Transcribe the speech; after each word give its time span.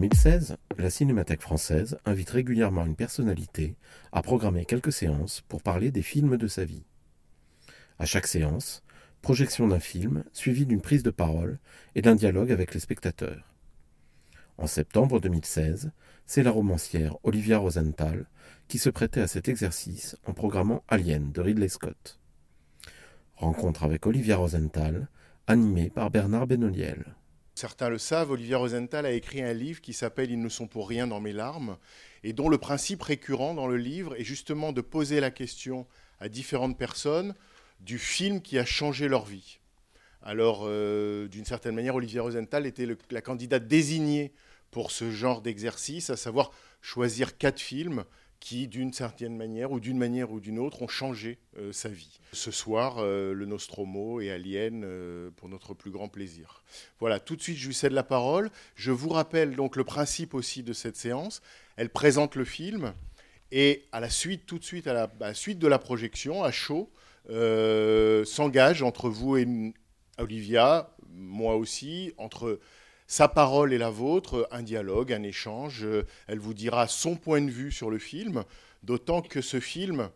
2016, 0.00 0.56
la 0.78 0.88
Cinémathèque 0.88 1.42
française 1.42 1.98
invite 2.06 2.30
régulièrement 2.30 2.86
une 2.86 2.96
personnalité 2.96 3.76
à 4.12 4.22
programmer 4.22 4.64
quelques 4.64 4.94
séances 4.94 5.42
pour 5.42 5.62
parler 5.62 5.90
des 5.90 6.00
films 6.00 6.38
de 6.38 6.46
sa 6.46 6.64
vie. 6.64 6.84
À 7.98 8.06
chaque 8.06 8.26
séance, 8.26 8.82
projection 9.20 9.68
d'un 9.68 9.78
film 9.78 10.24
suivie 10.32 10.64
d'une 10.64 10.80
prise 10.80 11.02
de 11.02 11.10
parole 11.10 11.58
et 11.94 12.00
d'un 12.00 12.14
dialogue 12.14 12.50
avec 12.50 12.72
les 12.72 12.80
spectateurs. 12.80 13.52
En 14.56 14.66
septembre 14.66 15.20
2016, 15.20 15.92
c'est 16.24 16.42
la 16.42 16.50
romancière 16.50 17.18
Olivia 17.22 17.58
Rosenthal 17.58 18.24
qui 18.68 18.78
se 18.78 18.88
prêtait 18.88 19.20
à 19.20 19.28
cet 19.28 19.50
exercice 19.50 20.16
en 20.24 20.32
programmant 20.32 20.82
Alien 20.88 21.30
de 21.30 21.42
Ridley 21.42 21.68
Scott. 21.68 22.18
Rencontre 23.36 23.84
avec 23.84 24.06
Olivia 24.06 24.38
Rosenthal, 24.38 25.08
animée 25.46 25.90
par 25.90 26.10
Bernard 26.10 26.46
Benoliel. 26.46 27.04
Certains 27.60 27.90
le 27.90 27.98
savent, 27.98 28.30
Olivia 28.30 28.56
Rosenthal 28.56 29.04
a 29.04 29.12
écrit 29.12 29.42
un 29.42 29.52
livre 29.52 29.82
qui 29.82 29.92
s'appelle 29.92 30.30
Ils 30.30 30.40
ne 30.40 30.48
sont 30.48 30.66
pour 30.66 30.88
rien 30.88 31.06
dans 31.06 31.20
mes 31.20 31.34
larmes, 31.34 31.76
et 32.24 32.32
dont 32.32 32.48
le 32.48 32.56
principe 32.56 33.02
récurrent 33.02 33.52
dans 33.52 33.66
le 33.66 33.76
livre 33.76 34.18
est 34.18 34.24
justement 34.24 34.72
de 34.72 34.80
poser 34.80 35.20
la 35.20 35.30
question 35.30 35.86
à 36.20 36.30
différentes 36.30 36.78
personnes 36.78 37.34
du 37.80 37.98
film 37.98 38.40
qui 38.40 38.58
a 38.58 38.64
changé 38.64 39.08
leur 39.08 39.26
vie. 39.26 39.58
Alors, 40.22 40.62
euh, 40.64 41.28
d'une 41.28 41.44
certaine 41.44 41.74
manière, 41.74 41.96
Olivia 41.96 42.22
Rosenthal 42.22 42.64
était 42.64 42.88
la 43.10 43.20
candidate 43.20 43.68
désignée 43.68 44.32
pour 44.70 44.90
ce 44.90 45.10
genre 45.10 45.42
d'exercice, 45.42 46.08
à 46.08 46.16
savoir 46.16 46.52
choisir 46.80 47.36
quatre 47.36 47.60
films 47.60 48.04
qui, 48.40 48.66
d'une 48.68 48.92
certaine 48.92 49.36
manière 49.36 49.70
ou 49.70 49.80
d'une 49.80 49.98
manière 49.98 50.32
ou 50.32 50.40
d'une 50.40 50.58
autre, 50.58 50.82
ont 50.82 50.88
changé 50.88 51.38
euh, 51.58 51.72
sa 51.72 51.90
vie. 51.90 52.18
Ce 52.32 52.50
soir, 52.50 52.96
euh, 52.98 53.34
le 53.34 53.44
Nostromo 53.44 54.20
et 54.20 54.30
Alien 54.30 54.82
euh, 54.82 55.30
pour 55.36 55.50
notre 55.50 55.74
plus 55.74 55.90
grand 55.90 56.08
plaisir. 56.08 56.64
Voilà, 56.98 57.20
tout 57.20 57.36
de 57.36 57.42
suite, 57.42 57.58
je 57.58 57.68
lui 57.68 57.74
cède 57.74 57.92
la 57.92 58.02
parole. 58.02 58.50
Je 58.74 58.90
vous 58.90 59.10
rappelle 59.10 59.54
donc 59.54 59.76
le 59.76 59.84
principe 59.84 60.32
aussi 60.32 60.62
de 60.62 60.72
cette 60.72 60.96
séance. 60.96 61.42
Elle 61.76 61.90
présente 61.90 62.34
le 62.34 62.44
film 62.44 62.94
et 63.52 63.84
à 63.92 64.00
la 64.00 64.08
suite, 64.08 64.46
tout 64.46 64.58
de 64.58 64.64
suite, 64.64 64.86
à 64.86 64.94
la, 64.94 65.02
à 65.02 65.28
la 65.28 65.34
suite 65.34 65.58
de 65.58 65.68
la 65.68 65.78
projection, 65.78 66.42
à 66.42 66.50
chaud, 66.50 66.90
s'engage 68.24 68.82
entre 68.82 69.08
vous 69.08 69.36
et 69.36 69.46
Olivia, 70.18 70.94
moi 71.12 71.56
aussi, 71.56 72.12
entre 72.16 72.58
sa 73.10 73.26
parole 73.26 73.72
et 73.72 73.78
la 73.78 73.90
vôtre, 73.90 74.46
un 74.52 74.62
dialogue, 74.62 75.12
un 75.12 75.24
échange. 75.24 75.84
Euh, 75.84 76.06
Elle 76.28 76.38
vous 76.38 76.54
dira 76.54 76.86
son 76.86 77.16
point 77.16 77.42
de 77.42 77.50
vue 77.50 77.72
sur 77.72 77.90
le 77.90 77.98
film, 77.98 78.44
d'autant 78.84 79.20
que 79.20 79.40
ce 79.40 79.58
film, 79.58 80.10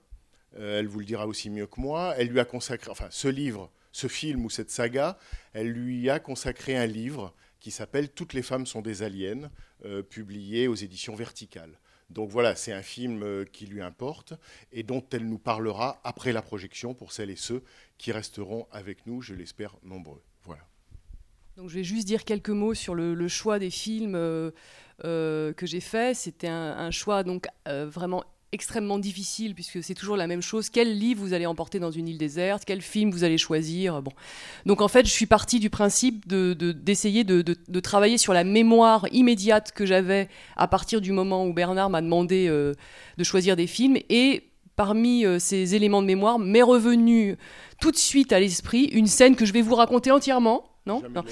euh, 0.56 0.78
elle 0.78 0.86
vous 0.86 1.00
le 1.00 1.04
dira 1.04 1.26
aussi 1.26 1.50
mieux 1.50 1.66
que 1.66 1.80
moi, 1.80 2.14
elle 2.16 2.28
lui 2.28 2.38
a 2.38 2.44
consacré, 2.44 2.92
enfin 2.92 3.08
ce 3.10 3.26
livre, 3.26 3.72
ce 3.90 4.06
film 4.06 4.44
ou 4.44 4.50
cette 4.50 4.70
saga, 4.70 5.18
elle 5.54 5.72
lui 5.72 6.08
a 6.08 6.20
consacré 6.20 6.76
un 6.76 6.86
livre 6.86 7.34
qui 7.58 7.72
s'appelle 7.72 8.10
Toutes 8.10 8.32
les 8.32 8.42
femmes 8.42 8.64
sont 8.64 8.80
des 8.80 9.02
aliens, 9.02 9.50
euh, 9.84 10.04
publié 10.04 10.68
aux 10.68 10.76
éditions 10.76 11.16
Verticales. 11.16 11.80
Donc 12.10 12.30
voilà, 12.30 12.54
c'est 12.54 12.72
un 12.72 12.82
film 12.82 13.44
qui 13.46 13.66
lui 13.66 13.82
importe 13.82 14.34
et 14.70 14.84
dont 14.84 15.04
elle 15.10 15.26
nous 15.26 15.38
parlera 15.38 16.00
après 16.04 16.32
la 16.32 16.42
projection 16.42 16.94
pour 16.94 17.10
celles 17.10 17.30
et 17.30 17.36
ceux 17.36 17.64
qui 17.98 18.12
resteront 18.12 18.68
avec 18.70 19.04
nous, 19.06 19.20
je 19.20 19.34
l'espère, 19.34 19.74
nombreux. 19.82 20.22
Donc 21.56 21.68
je 21.68 21.76
vais 21.76 21.84
juste 21.84 22.06
dire 22.06 22.24
quelques 22.24 22.50
mots 22.50 22.74
sur 22.74 22.96
le, 22.96 23.28
choix 23.28 23.60
des 23.60 23.70
films 23.70 24.16
euh, 24.16 24.50
euh, 25.04 25.52
que 25.52 25.66
j'ai 25.66 25.80
fait. 25.80 26.14
C'était 26.14 26.48
un, 26.48 26.90
choix 26.90 27.22
donc 27.22 27.46
euh, 27.68 27.86
vraiment 27.88 28.24
extrêmement 28.50 28.98
difficile 28.98 29.54
puisque 29.54 29.80
c'est 29.80 29.94
toujours 29.94 30.16
la 30.16 30.26
même 30.26 30.42
chose. 30.42 30.68
Quel 30.68 30.98
livre 30.98 31.22
vous 31.22 31.32
allez 31.32 31.46
emporter 31.46 31.78
dans 31.78 31.92
une 31.92 32.08
île 32.08 32.18
déserte? 32.18 32.64
Quel 32.66 32.82
film 32.82 33.12
vous 33.12 33.22
allez 33.22 33.38
choisir? 33.38 34.02
Bon, 34.02 34.10
donc 34.66 34.80
en 34.80 34.88
fait 34.88 35.06
je 35.06 35.12
suis 35.12 35.26
partie 35.26 35.60
du 35.60 35.70
principe 35.70 36.26
de- 36.26 36.54
de- 36.54 36.72
d'essayer 36.72 37.22
de, 37.22 37.40
de- 37.40 37.56
de 37.68 37.80
travailler 37.80 38.18
sur 38.18 38.32
la 38.32 38.42
mémoire 38.42 39.06
immédiate 39.12 39.70
que 39.70 39.86
j'avais 39.86 40.28
à 40.56 40.66
partir 40.66 41.00
du 41.00 41.12
moment 41.12 41.46
où 41.46 41.52
Bernard 41.52 41.88
m'a 41.88 42.02
demandé 42.02 42.48
de 42.48 43.24
choisir 43.24 43.54
des 43.56 43.66
films 43.66 43.96
et 44.08 44.50
Parmi 44.76 45.24
ces 45.38 45.76
éléments 45.76 46.02
de 46.02 46.06
mémoire, 46.08 46.40
m'est 46.40 46.60
revenu 46.60 47.36
tout 47.80 47.92
de 47.92 47.96
suite 47.96 48.32
à 48.32 48.40
l'esprit 48.40 48.86
une 48.86 49.06
scène 49.06 49.36
que 49.36 49.46
je 49.46 49.52
vais 49.52 49.62
vous 49.62 49.76
raconter 49.76 50.10
entièrement. 50.10 50.73
Non, 50.86 51.02
Non. 51.14 51.24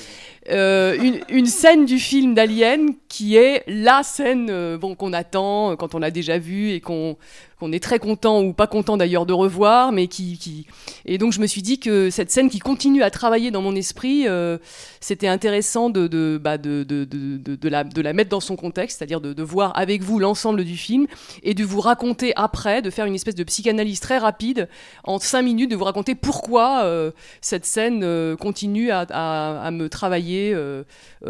Euh, 0.51 0.97
une, 0.99 1.21
une 1.29 1.47
scène 1.47 1.85
du 1.85 1.99
film 1.99 2.33
d'Alien 2.35 2.95
qui 3.09 3.37
est 3.37 3.65
la 3.67 4.03
scène 4.03 4.49
euh, 4.49 4.79
bon, 4.79 4.95
qu'on 4.95 5.13
attend 5.13 5.73
euh, 5.73 5.77
quand 5.77 5.95
on 5.95 5.99
l'a 5.99 6.11
déjà 6.11 6.39
vu 6.39 6.71
et 6.71 6.81
qu'on 6.81 7.19
qu'on 7.63 7.71
est 7.71 7.79
très 7.83 8.01
content 8.01 8.43
ou 8.43 8.53
pas 8.53 8.67
content 8.67 8.97
d'ailleurs 8.97 9.25
de 9.25 9.33
revoir, 9.33 9.93
mais 9.93 10.09
qui, 10.09 10.37
qui... 10.37 10.67
Et 11.07 11.17
donc 11.17 11.33
je 11.33 11.39
me 11.41 11.47
suis 11.47 11.63
dit 11.63 11.79
que 11.79 12.11
cette 12.11 12.33
scène 12.33 12.51
qui 12.51 12.59
continue 12.59 13.05
à 13.05 13.11
travailler 13.11 13.53
dans 13.53 13.63
mon 13.63 13.77
esprit, 13.77 14.27
euh, 14.27 14.59
c'était 15.01 15.29
intéressant 15.29 15.89
bah, 15.89 16.59
de, 16.59 16.83
de, 16.83 17.05
de, 17.05 17.37
de- 17.39 17.69
la, 17.69 17.85
de 17.85 18.01
la 18.03 18.13
mettre 18.15 18.31
dans 18.31 18.41
son 18.41 18.57
contexte, 18.57 18.99
c'est-à-dire 18.99 19.21
de, 19.21 19.43
voir 19.45 19.79
avec 19.79 20.03
vous 20.03 20.19
l'ensemble 20.19 20.65
du 20.65 20.77
film 20.77 21.07
et 21.45 21.55
de 21.55 21.63
vous 21.63 21.81
raconter 21.81 22.33
après, 22.35 22.83
de 22.83 22.91
faire 22.91 23.07
une 23.07 23.15
espèce 23.15 23.37
de 23.37 23.45
psychanalyse 23.45 24.01
très 24.01 24.19
rapide, 24.19 24.69
en 25.05 25.21
cinq 25.21 25.43
minutes, 25.43 25.71
de 25.71 25.77
vous 25.77 25.85
raconter 25.85 26.17
pourquoi 26.17 26.83
euh, 26.83 27.13
cette 27.43 27.65
scène 27.65 28.03
euh, 28.03 28.35
continue 28.35 28.91
à, 28.91 29.07
à- 29.11 29.71
me 29.71 29.89
travailler 29.89 30.57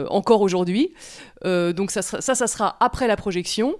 encore 0.08 0.40
aujourd'hui. 0.40 0.92
Euh, 1.44 1.72
donc 1.72 1.90
ça, 1.90 2.02
sera- 2.02 2.20
ça, 2.20 2.34
ça 2.34 2.46
sera 2.46 2.76
après 2.80 3.06
la 3.08 3.16
projection. 3.16 3.76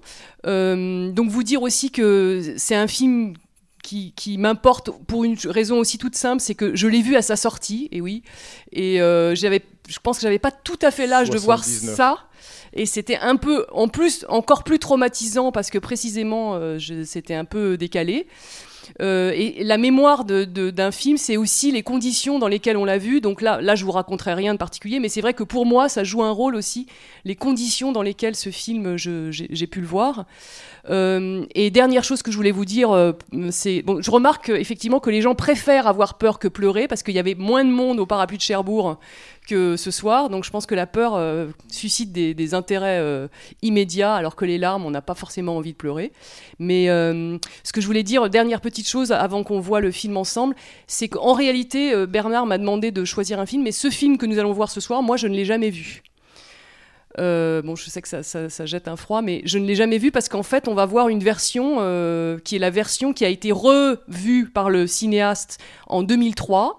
Euh, 0.46 1.10
donc 1.12 1.28
vous 1.30 1.42
dire 1.42 1.62
aussi 1.62 1.90
que 1.90 2.54
c'est 2.56 2.74
un 2.74 2.86
film 2.88 3.34
qui, 3.82 4.12
qui 4.16 4.38
m'importe 4.38 4.90
pour 5.06 5.24
une 5.24 5.36
raison 5.44 5.78
aussi 5.78 5.98
toute 5.98 6.14
simple, 6.14 6.40
c'est 6.40 6.54
que 6.54 6.74
je 6.76 6.86
l'ai 6.86 7.02
vu 7.02 7.16
à 7.16 7.22
sa 7.22 7.34
sortie, 7.36 7.88
et 7.90 8.00
oui, 8.00 8.22
et 8.72 9.00
euh, 9.02 9.34
j'avais, 9.34 9.60
je 9.88 9.98
pense 10.00 10.18
que 10.18 10.22
j'avais 10.22 10.38
pas 10.38 10.52
tout 10.52 10.78
à 10.82 10.90
fait 10.92 11.06
l'âge 11.08 11.30
de 11.30 11.38
voir 11.38 11.64
79. 11.64 11.96
ça. 11.96 12.18
Et 12.74 12.86
c'était 12.86 13.18
un 13.18 13.36
peu, 13.36 13.66
en 13.72 13.88
plus, 13.88 14.24
encore 14.28 14.64
plus 14.64 14.78
traumatisant 14.78 15.52
parce 15.52 15.68
que 15.68 15.78
précisément, 15.78 16.58
c'était 17.04 17.34
un 17.34 17.44
peu 17.44 17.76
décalé. 17.76 18.26
Euh, 19.00 19.32
et 19.34 19.65
la 19.65 19.78
mémoire 19.78 20.25
d'un 20.25 20.91
film, 20.91 21.16
c'est 21.16 21.37
aussi 21.37 21.72
les 21.72 21.82
conditions 21.82 22.38
dans 22.38 22.48
lesquelles 22.48 22.76
on 22.76 22.84
l'a 22.84 22.98
vu. 22.98 23.20
Donc 23.20 23.41
là, 23.43 23.60
là, 23.60 23.75
je 23.75 23.84
vous 23.84 23.93
raconterai 23.93 24.34
rien 24.34 24.53
de 24.53 24.59
particulier, 24.59 25.00
mais 25.00 25.09
c'est 25.09 25.20
vrai 25.20 25.34
que 25.34 25.44
pour 25.44 25.66
moi, 25.66 25.88
ça 25.88 26.04
joue 26.04 26.22
un 26.22 26.31
rôle 26.31 26.54
aussi, 26.54 26.87
les 27.25 27.37
conditions 27.37 27.93
dans 27.93 28.03
lesquelles 28.03 28.37
ce 28.37 28.50
film, 28.50 28.97
j'ai 28.97 29.66
pu 29.66 29.81
le 29.81 29.87
voir. 29.87 30.26
Euh, 30.91 31.44
et 31.54 31.70
dernière 31.70 32.03
chose 32.03 32.22
que 32.22 32.31
je 32.31 32.37
voulais 32.37 32.50
vous 32.50 32.65
dire, 32.65 32.91
euh, 32.91 33.12
c'est 33.50 33.82
bon, 33.82 34.03
je 34.03 34.10
remarque 34.10 34.48
effectivement 34.48 34.98
que 34.98 35.10
les 35.10 35.20
gens 35.20 35.34
préfèrent 35.34 35.87
avoir 35.87 36.19
peur 36.19 36.38
que 36.38 36.48
pleurer 36.48 36.88
parce 36.88 37.03
qu'il 37.03 37.15
y 37.15 37.20
avait 37.20 37.37
moins 37.37 37.65
de 37.65 37.70
monde 37.70 38.00
au 38.00 38.06
parapluie 38.06 38.37
de 38.37 38.43
Cherbourg 38.43 38.98
que 39.47 39.76
ce 39.76 39.91
soir. 39.91 40.28
Donc 40.28 40.44
je 40.44 40.50
pense 40.50 40.66
que 40.66 40.75
la 40.75 40.87
peur 40.87 41.15
euh, 41.15 41.48
suscite 41.69 42.12
des, 42.12 42.34
des 42.34 42.54
intérêts 42.54 42.98
euh, 43.00 43.28
immédiats, 43.62 44.15
alors 44.15 44.37
que 44.37 44.44
les 44.44 44.59
larmes, 44.59 44.84
on 44.84 44.91
n'a 44.91 45.03
pas 45.03 45.15
forcément 45.15 45.56
envie 45.56 45.72
de 45.72 45.76
pleurer. 45.76 46.12
Mais 46.59 46.88
euh, 46.88 47.38
ce 47.64 47.72
que 47.72 47.81
je 47.81 47.87
voulais 47.87 48.03
dire, 48.03 48.28
dernière 48.28 48.60
petite 48.60 48.88
chose 48.88 49.12
avant 49.12 49.44
qu'on 49.44 49.60
voit 49.60 49.81
le 49.81 49.91
film 49.91 50.16
ensemble, 50.16 50.54
c'est 50.87 51.09
qu'en 51.09 51.32
réalité, 51.32 51.93
euh, 51.93 52.06
Bernard 52.06 52.46
m'a 52.46 52.58
demandé 52.58 52.90
de 52.90 53.05
choisir 53.05 53.40
un 53.40 53.46
film, 53.46 53.62
mais 53.62 53.73
ce 53.73 53.90
film 53.90 54.19
que 54.19 54.26
nous 54.26 54.38
allons 54.38 54.52
voir 54.52 54.70
ce 54.70 54.81
soir, 54.81 55.02
moi, 55.02 55.17
je 55.17 55.26
ne 55.26 55.35
l'ai 55.35 55.44
jamais 55.44 55.70
vu. 55.70 56.02
Euh, 57.19 57.62
bon, 57.62 57.76
je 57.76 57.91
sais 57.91 58.00
que 58.00 58.09
ça, 58.09 58.67
jette 58.67 58.88
un 58.88 58.97
froid, 58.97 59.23
mais 59.23 59.43
je 59.44 59.59
ne 59.59 59.67
l'ai 59.67 59.75
jamais 59.75 59.99
vu 59.99 60.11
parce 60.11 60.29
qu'en 60.29 60.43
fait, 60.43 60.69
on 60.69 60.75
va 60.75 60.87
voir 60.87 61.09
une 61.09 61.23
version 61.23 61.76
euh, 61.81 62.38
qui 62.38 62.56
est 62.56 62.59
la 62.59 62.70
version 62.70 63.12
qui 63.12 63.25
a 63.25 63.29
été 63.29 63.53
revue 63.53 64.49
par 64.49 64.70
le 64.70 64.87
cinéaste 64.87 65.59
en 65.87 66.03
2003. 66.03 66.79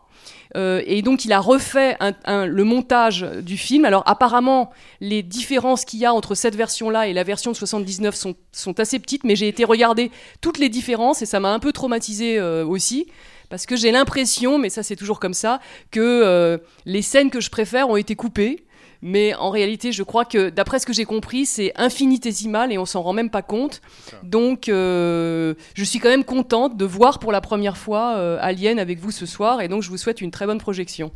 Euh, 0.55 0.81
et 0.85 1.01
donc, 1.01 1.25
il 1.25 1.33
a 1.33 1.39
refait 1.39 1.97
le 2.27 2.63
montage 2.63 3.25
du 3.41 3.57
film. 3.57 3.85
Alors, 3.85 4.03
apparemment, 4.05 4.71
les 5.01 5.23
différences 5.23 5.83
qu'il 5.85 5.99
y 5.99 6.05
a 6.05 6.13
entre 6.13 6.35
cette 6.35 6.55
version-là 6.55 7.07
et 7.07 7.13
la 7.13 7.23
version 7.23 7.51
de 7.51 7.55
79 7.55 8.15
sont, 8.15 8.79
assez 8.79 8.99
petites, 8.99 9.23
mais 9.23 9.35
j'ai 9.35 9.47
été 9.47 9.63
regarder 9.63 10.11
toutes 10.41 10.59
les 10.59 10.69
différences 10.69 11.21
et 11.21 11.25
ça 11.25 11.39
m'a 11.39 11.51
un 11.53 11.59
peu 11.59 11.71
traumatisé 11.71 12.39
aussi. 12.41 13.07
Parce 13.49 13.65
que 13.65 13.75
j'ai 13.75 13.91
l'impression, 13.91 14.57
mais 14.57 14.69
ça 14.69 14.81
c'est 14.83 14.95
toujours 14.95 15.19
comme 15.19 15.33
ça, 15.33 15.59
que 15.91 16.59
les 16.85 17.01
scènes 17.01 17.31
que 17.31 17.39
je 17.41 17.49
préfère 17.49 17.89
ont 17.89 17.97
été 17.97 18.15
coupées. 18.15 18.63
Mais 19.05 19.35
en 19.35 19.49
réalité, 19.49 19.91
je 19.91 20.01
crois 20.01 20.23
que 20.23 20.49
d'après 20.49 20.79
ce 20.79 20.85
que 20.85 20.93
j'ai 20.93 21.03
compris, 21.03 21.45
c'est 21.45 21.73
infinitésimal 21.75 22.71
et 22.71 22.77
on 22.77 22.85
s'en 22.85 23.01
rend 23.01 23.11
même 23.11 23.29
pas 23.29 23.41
compte. 23.41 23.81
Donc, 24.23 24.69
euh, 24.69 25.55
je 25.75 25.83
suis 25.83 25.99
quand 25.99 26.07
même 26.07 26.23
contente 26.23 26.77
de 26.77 26.85
voir 26.85 27.19
pour 27.19 27.33
la 27.33 27.41
première 27.41 27.75
fois 27.75 28.15
euh, 28.15 28.37
Alien 28.39 28.79
avec 28.79 28.99
vous 28.99 29.11
ce 29.11 29.25
soir 29.25 29.59
et 29.59 29.67
donc 29.67 29.83
je 29.83 29.89
vous 29.89 29.97
souhaite 29.97 30.21
une 30.21 30.31
très 30.31 30.45
bonne 30.45 30.57
projection. 30.57 31.11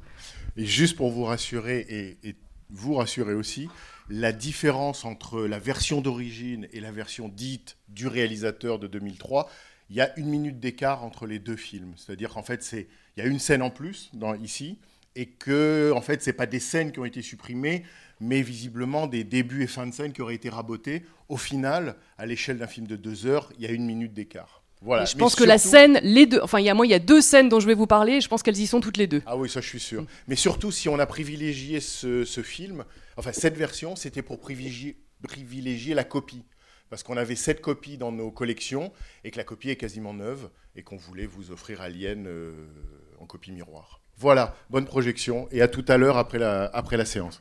Et 0.58 0.66
juste 0.66 0.98
pour 0.98 1.12
vous 1.12 1.24
rassurer 1.24 1.86
et, 1.88 2.28
et 2.28 2.36
vous 2.70 2.96
rassurer 2.96 3.34
aussi, 3.34 3.70
la 4.10 4.34
différence 4.34 5.06
entre 5.06 5.44
la 5.44 5.58
version 5.58 6.02
d'origine 6.02 6.68
et 6.74 6.82
la 6.82 6.92
version 6.92 7.30
dite 7.30 7.78
du 7.88 8.08
réalisateur 8.08 8.80
de 8.80 8.88
2003, 8.88 9.50
il 9.90 9.96
y 9.96 10.02
a 10.02 10.18
une 10.20 10.28
minute 10.28 10.60
d'écart 10.60 11.06
entre 11.06 11.26
les 11.26 11.40
deux 11.40 11.56
films. 11.56 11.94
C'est-à-dire 11.96 12.32
qu'en 12.32 12.44
fait, 12.44 12.70
il 12.74 13.24
y 13.24 13.26
a 13.26 13.30
une 13.30 13.40
scène 13.40 13.62
en 13.62 13.70
plus 13.70 14.10
dans, 14.14 14.34
ici, 14.36 14.78
et 15.18 15.26
que 15.26 15.92
en 15.96 16.02
fait, 16.02 16.22
c'est 16.22 16.32
pas 16.32 16.46
des 16.46 16.60
scènes 16.60 16.92
qui 16.92 17.00
ont 17.00 17.06
été 17.06 17.24
supprimées, 17.24 17.84
mais 18.22 18.44
visiblement 18.44 19.08
des 19.08 19.24
débuts 19.24 19.64
et 19.64 19.68
fins 19.68 19.88
de 19.88 19.94
scène 19.94 20.14
qui 20.14 20.22
auraient 20.22 20.36
été 20.36 20.48
rabotés. 20.48 21.04
Au 21.28 21.38
final, 21.38 21.96
à 22.20 22.28
l'échelle 22.28 22.60
d'un 22.60 22.68
film 22.68 22.88
de 22.88 22.96
deux 22.96 23.26
heures, 23.26 23.52
il 23.58 23.66
y 23.66 23.68
a 23.68 23.72
une 23.72 23.86
minute 23.86 24.14
d'écart. 24.14 24.64
Voilà. 24.82 25.06
Je 25.06 25.16
Mais 25.16 25.20
pense 25.20 25.36
que 25.36 25.44
la 25.44 25.58
scène, 25.58 26.00
les 26.04 26.28
deux, 26.28 26.40
enfin, 26.44 26.60
il 26.60 26.66
y 26.66 26.70
a 26.70 26.76
moi, 26.76 26.86
il 26.86 26.92
y 26.92 26.94
a 26.94 27.00
deux 27.00 27.20
scènes 27.20 27.50
dont 27.50 27.60
je 27.60 27.66
vais 27.66 27.74
vous 27.74 27.88
parler. 27.88 28.22
Je 28.22 28.28
pense 28.28 28.44
qu'elles 28.44 28.60
y 28.60 28.68
sont 28.68 28.80
toutes 28.80 28.98
les 28.98 29.08
deux. 29.08 29.24
Ah 29.26 29.36
oui, 29.36 29.50
ça 29.50 29.60
je 29.60 29.68
suis 29.68 29.80
sûr. 29.80 30.06
Mais 30.28 30.36
surtout, 30.36 30.72
si 30.72 30.88
on 30.88 31.00
a 31.00 31.06
privilégié 31.08 31.80
ce, 31.80 32.24
ce 32.24 32.44
film, 32.44 32.86
enfin 33.18 33.34
cette 33.34 33.58
version, 33.58 33.96
c'était 33.96 34.22
pour 34.22 34.40
privilégier, 34.40 34.98
privilégier 35.24 35.96
la 35.96 36.04
copie. 36.04 36.46
Parce 36.92 37.02
qu'on 37.02 37.18
avait 37.18 37.36
cette 37.36 37.60
copie 37.60 37.98
dans 37.98 38.12
nos 38.12 38.30
collections 38.30 38.94
et 39.24 39.32
que 39.32 39.38
la 39.38 39.44
copie 39.44 39.72
est 39.72 39.76
quasiment 39.76 40.14
neuve 40.14 40.50
et 40.76 40.84
qu'on 40.84 40.96
voulait 40.96 41.26
vous 41.26 41.52
offrir 41.52 41.82
Alien 41.82 42.28
euh, 42.28 42.54
en 43.20 43.26
copie 43.26 43.52
miroir. 43.52 44.00
Voilà, 44.20 44.56
bonne 44.72 44.86
projection 44.86 45.48
et 45.52 45.62
à 45.62 45.68
tout 45.68 45.86
à 45.88 45.98
l'heure 45.98 46.18
après 46.18 46.40
la, 46.40 46.66
après 46.74 46.98
la 46.98 47.06
séance. 47.06 47.40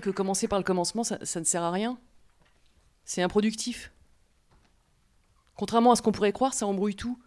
Que 0.00 0.10
commencer 0.10 0.48
par 0.48 0.58
le 0.58 0.64
commencement, 0.64 1.04
ça, 1.04 1.18
ne 1.18 1.44
sert 1.44 1.62
à 1.62 1.70
rien. 1.70 1.98
C'est 3.04 3.22
improductif. 3.22 3.92
Contrairement 5.56 5.92
à 5.92 5.96
ce 5.96 6.02
qu'on 6.02 6.12
pourrait 6.12 6.32
croire, 6.32 6.54
ça 6.54 6.66
embrouille 6.66 6.94
tout. 6.94 7.18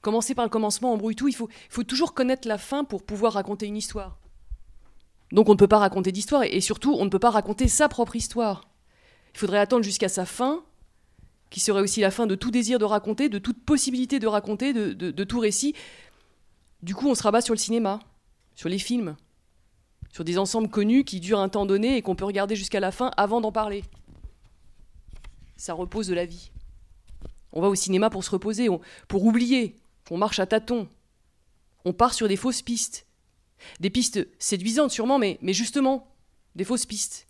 Commencer 0.00 0.34
par 0.34 0.44
le 0.44 0.50
commencement 0.50 0.92
embrouille 0.92 1.16
tout. 1.16 1.28
Il 1.28 1.34
faut, 1.34 1.48
toujours 1.84 2.14
connaître 2.14 2.46
la 2.46 2.58
fin 2.58 2.84
pour 2.84 3.02
pouvoir 3.02 3.34
raconter 3.34 3.66
une 3.66 3.76
histoire. 3.76 4.18
Donc 5.32 5.48
on 5.48 5.52
ne 5.52 5.58
peut 5.58 5.68
pas 5.68 5.78
raconter 5.78 6.12
d'histoire 6.12 6.42
et, 6.44 6.60
surtout 6.60 6.94
on 6.94 7.04
ne 7.04 7.10
peut 7.10 7.18
pas 7.18 7.30
raconter 7.30 7.68
sa 7.68 7.88
propre 7.88 8.16
histoire. 8.16 8.68
Il 9.34 9.38
faudrait 9.38 9.58
attendre 9.58 9.82
jusqu'à 9.82 10.08
sa 10.08 10.26
fin, 10.26 10.62
qui 11.50 11.60
serait 11.60 11.80
aussi 11.80 12.00
la 12.00 12.10
fin 12.10 12.26
de 12.26 12.34
tout 12.34 12.50
désir 12.50 12.78
de 12.78 12.84
raconter, 12.84 13.28
de 13.28 13.38
toute 13.38 13.64
possibilité 13.64 14.18
de 14.18 14.26
raconter, 14.26 14.72
de 14.72 15.24
tout 15.24 15.38
récit. 15.40 15.74
Du 16.82 16.94
coup, 16.94 17.08
on 17.08 17.14
se 17.14 17.22
rabat 17.22 17.40
sur 17.40 17.54
le 17.54 17.58
cinéma, 17.58 18.00
sur 18.54 18.68
les 18.68 18.78
films, 18.78 19.16
sur 20.14 20.22
des 20.22 20.38
ensembles 20.38 20.68
connus 20.68 21.02
qui 21.02 21.18
durent 21.18 21.40
un 21.40 21.48
temps 21.48 21.66
donné 21.66 21.96
et 21.96 22.02
qu'on 22.02 22.14
peut 22.14 22.24
regarder 22.24 22.54
jusqu'à 22.54 22.78
la 22.78 22.92
fin 22.92 23.10
avant 23.16 23.40
d'en 23.40 23.50
parler. 23.50 23.82
Ça 25.56 25.74
repose 25.74 26.06
de 26.06 26.14
la 26.14 26.24
vie. 26.24 26.52
On 27.52 27.60
va 27.60 27.68
au 27.68 27.74
cinéma 27.74 28.10
pour 28.10 28.22
se 28.22 28.30
reposer, 28.30 28.68
pour 29.08 29.24
oublier, 29.24 29.76
on 30.12 30.16
marche 30.16 30.38
à 30.38 30.46
tâtons. 30.46 30.88
On 31.84 31.92
part 31.92 32.14
sur 32.14 32.28
des 32.28 32.36
fausses 32.36 32.62
pistes. 32.62 33.08
Des 33.80 33.90
pistes 33.90 34.28
séduisantes 34.38 34.92
sûrement, 34.92 35.18
mais 35.18 35.38
justement, 35.48 36.06
des 36.54 36.62
fausses 36.62 36.86
pistes. 36.86 37.26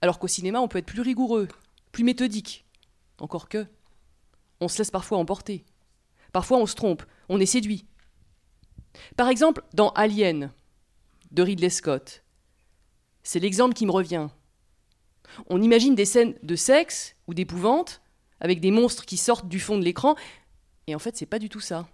Alors 0.00 0.20
qu'au 0.20 0.28
cinéma, 0.28 0.60
on 0.60 0.68
peut 0.68 0.78
être 0.78 0.86
plus 0.86 1.00
rigoureux, 1.00 1.48
plus 1.90 2.04
méthodique. 2.04 2.66
Encore 3.18 3.48
que, 3.48 3.66
on 4.60 4.68
se 4.68 4.78
laisse 4.78 4.92
parfois 4.92 5.18
emporter. 5.18 5.64
Parfois, 6.32 6.58
on 6.58 6.66
se 6.66 6.76
trompe, 6.76 7.02
on 7.28 7.40
est 7.40 7.46
séduit. 7.46 7.84
Par 9.16 9.28
exemple, 9.28 9.64
dans 9.74 9.88
Alien, 9.90 10.52
de 11.30 11.42
Ridley 11.42 11.70
Scott. 11.70 12.22
C'est 13.22 13.40
l'exemple 13.40 13.74
qui 13.74 13.86
me 13.86 13.90
revient. 13.92 14.28
On 15.48 15.60
imagine 15.60 15.94
des 15.94 16.04
scènes 16.04 16.34
de 16.42 16.56
sexe 16.56 17.16
ou 17.26 17.34
d'épouvante 17.34 18.00
avec 18.40 18.60
des 18.60 18.70
monstres 18.70 19.04
qui 19.06 19.16
sortent 19.16 19.48
du 19.48 19.58
fond 19.58 19.78
de 19.78 19.84
l'écran, 19.84 20.14
et 20.86 20.94
en 20.94 20.98
fait, 20.98 21.16
c'est 21.16 21.26
pas 21.26 21.38
du 21.38 21.48
tout 21.48 21.60
ça. 21.60 21.88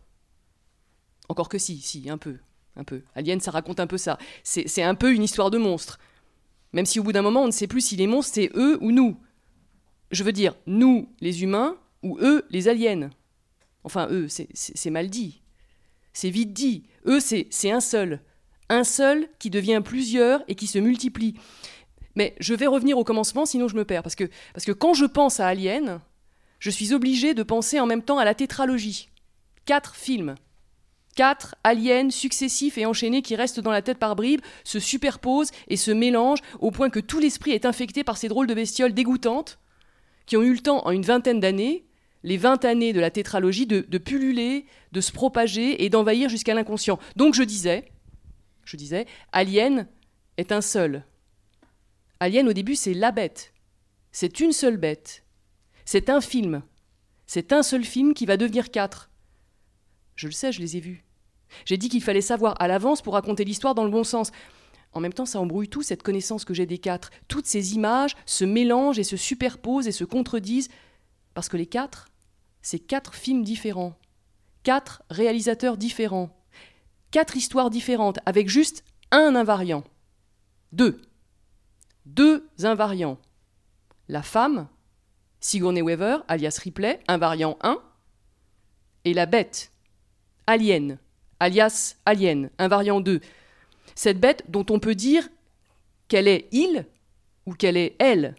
Encore 1.28 1.48
que 1.48 1.58
si, 1.58 1.80
si, 1.80 2.10
un 2.10 2.18
peu, 2.18 2.38
un 2.76 2.84
peu. 2.84 3.02
Alien, 3.14 3.40
ça 3.40 3.50
raconte 3.50 3.80
un 3.80 3.86
peu 3.86 3.96
ça. 3.96 4.18
C'est 4.42 4.82
un 4.82 4.94
peu 4.94 5.14
une 5.14 5.22
histoire 5.22 5.50
de 5.50 5.58
monstres. 5.58 5.98
Même 6.72 6.84
si 6.86 7.00
au 7.00 7.02
bout 7.02 7.12
d'un 7.12 7.22
moment, 7.22 7.42
on 7.42 7.46
ne 7.46 7.52
sait 7.52 7.66
plus 7.66 7.80
si 7.80 7.96
les 7.96 8.06
monstres, 8.06 8.34
c'est 8.34 8.50
eux 8.54 8.78
ou 8.82 8.90
nous. 8.92 9.18
Je 10.10 10.24
veux 10.24 10.32
dire, 10.32 10.54
nous, 10.66 11.08
les 11.20 11.42
humains, 11.42 11.76
ou 12.02 12.18
eux, 12.20 12.44
les 12.50 12.68
aliens. 12.68 13.08
Enfin, 13.84 14.08
eux, 14.10 14.28
c'est- 14.28 14.90
mal 14.90 15.08
dit. 15.08 15.42
C'est 16.12 16.30
vite 16.30 16.52
dit. 16.52 16.84
Eux, 17.06 17.20
c'est 17.20 17.70
un 17.70 17.80
seul. 17.80 18.20
Un 18.68 18.84
seul 18.84 19.28
qui 19.38 19.50
devient 19.50 19.82
plusieurs 19.84 20.42
et 20.48 20.54
qui 20.54 20.66
se 20.66 20.78
multiplie. 20.78 21.34
Mais 22.14 22.34
je 22.40 22.54
vais 22.54 22.66
revenir 22.66 22.98
au 22.98 23.04
commencement, 23.04 23.46
sinon 23.46 23.68
je 23.68 23.76
me 23.76 23.84
perds. 23.84 24.02
Parce 24.02 24.14
que, 24.14 24.28
parce 24.54 24.64
que 24.64 24.72
quand 24.72 24.94
je 24.94 25.04
pense 25.04 25.40
à 25.40 25.46
Alien, 25.46 26.00
je 26.58 26.70
suis 26.70 26.92
obligé 26.92 27.34
de 27.34 27.42
penser 27.42 27.80
en 27.80 27.86
même 27.86 28.02
temps 28.02 28.18
à 28.18 28.24
la 28.24 28.34
tétralogie. 28.34 29.08
Quatre 29.64 29.96
films. 29.96 30.36
Quatre 31.14 31.56
aliens 31.62 32.08
successifs 32.10 32.78
et 32.78 32.86
enchaînés 32.86 33.20
qui 33.20 33.36
restent 33.36 33.60
dans 33.60 33.70
la 33.70 33.82
tête 33.82 33.98
par 33.98 34.16
bribes, 34.16 34.40
se 34.64 34.80
superposent 34.80 35.50
et 35.68 35.76
se 35.76 35.90
mélangent 35.90 36.40
au 36.60 36.70
point 36.70 36.88
que 36.88 37.00
tout 37.00 37.18
l'esprit 37.18 37.50
est 37.50 37.66
infecté 37.66 38.02
par 38.02 38.16
ces 38.16 38.28
drôles 38.28 38.46
de 38.46 38.54
bestioles 38.54 38.94
dégoûtantes 38.94 39.58
qui 40.24 40.36
ont 40.36 40.42
eu 40.42 40.52
le 40.52 40.60
temps 40.60 40.86
en 40.86 40.90
une 40.90 41.02
vingtaine 41.02 41.40
d'années, 41.40 41.84
les 42.22 42.36
20 42.36 42.64
années 42.64 42.92
de 42.92 43.00
la 43.00 43.10
tétralogie, 43.10 43.66
de, 43.66 43.84
de 43.86 43.98
pulluler, 43.98 44.64
de 44.92 45.00
se 45.00 45.12
propager 45.12 45.84
et 45.84 45.90
d'envahir 45.90 46.28
jusqu'à 46.28 46.54
l'inconscient. 46.54 46.98
Donc 47.16 47.34
je 47.34 47.42
disais, 47.42 47.92
je 48.64 48.76
disais, 48.76 49.06
Alien 49.32 49.86
est 50.36 50.52
un 50.52 50.60
seul. 50.60 51.04
Alien 52.20 52.48
au 52.48 52.52
début 52.52 52.76
c'est 52.76 52.94
la 52.94 53.12
bête. 53.12 53.52
C'est 54.10 54.40
une 54.40 54.52
seule 54.52 54.76
bête. 54.76 55.24
C'est 55.84 56.10
un 56.10 56.20
film. 56.20 56.62
C'est 57.26 57.52
un 57.52 57.62
seul 57.62 57.84
film 57.84 58.14
qui 58.14 58.26
va 58.26 58.36
devenir 58.36 58.70
quatre. 58.70 59.10
Je 60.16 60.26
le 60.26 60.32
sais, 60.32 60.52
je 60.52 60.60
les 60.60 60.76
ai 60.76 60.80
vus. 60.80 61.04
J'ai 61.64 61.76
dit 61.76 61.88
qu'il 61.88 62.02
fallait 62.02 62.20
savoir 62.20 62.54
à 62.60 62.68
l'avance 62.68 63.02
pour 63.02 63.14
raconter 63.14 63.44
l'histoire 63.44 63.74
dans 63.74 63.84
le 63.84 63.90
bon 63.90 64.04
sens. 64.04 64.30
En 64.92 65.00
même 65.00 65.12
temps, 65.12 65.26
ça 65.26 65.40
embrouille 65.40 65.68
tout, 65.68 65.82
cette 65.82 66.02
connaissance 66.02 66.44
que 66.44 66.54
j'ai 66.54 66.66
des 66.66 66.78
quatre. 66.78 67.10
Toutes 67.28 67.46
ces 67.46 67.74
images 67.74 68.14
se 68.26 68.44
mélangent 68.44 68.98
et 68.98 69.04
se 69.04 69.16
superposent 69.16 69.88
et 69.88 69.92
se 69.92 70.04
contredisent, 70.04 70.68
parce 71.34 71.48
que 71.48 71.56
les 71.56 71.66
quatre, 71.66 72.08
c'est 72.60 72.78
quatre 72.78 73.14
films 73.14 73.42
différents, 73.42 73.98
quatre 74.62 75.02
réalisateurs 75.08 75.78
différents, 75.78 76.41
quatre 77.12 77.36
histoires 77.36 77.70
différentes, 77.70 78.18
avec 78.26 78.48
juste 78.48 78.82
un 79.12 79.36
invariant. 79.36 79.84
Deux. 80.72 81.00
Deux 82.06 82.48
invariants. 82.64 83.18
La 84.08 84.22
femme, 84.22 84.66
Sigourney 85.38 85.82
Weaver, 85.82 86.18
alias 86.26 86.58
Ripley, 86.60 86.98
invariant 87.06 87.56
1, 87.62 87.80
et 89.04 89.14
la 89.14 89.26
bête, 89.26 89.72
Alien, 90.46 90.98
alias 91.38 91.96
Alien, 92.06 92.50
invariant 92.58 93.00
2. 93.00 93.20
Cette 93.94 94.18
bête 94.18 94.44
dont 94.48 94.66
on 94.70 94.80
peut 94.80 94.94
dire 94.94 95.28
qu'elle 96.08 96.28
est 96.28 96.48
il 96.50 96.86
ou 97.46 97.54
qu'elle 97.54 97.76
est 97.76 97.94
elle. 97.98 98.34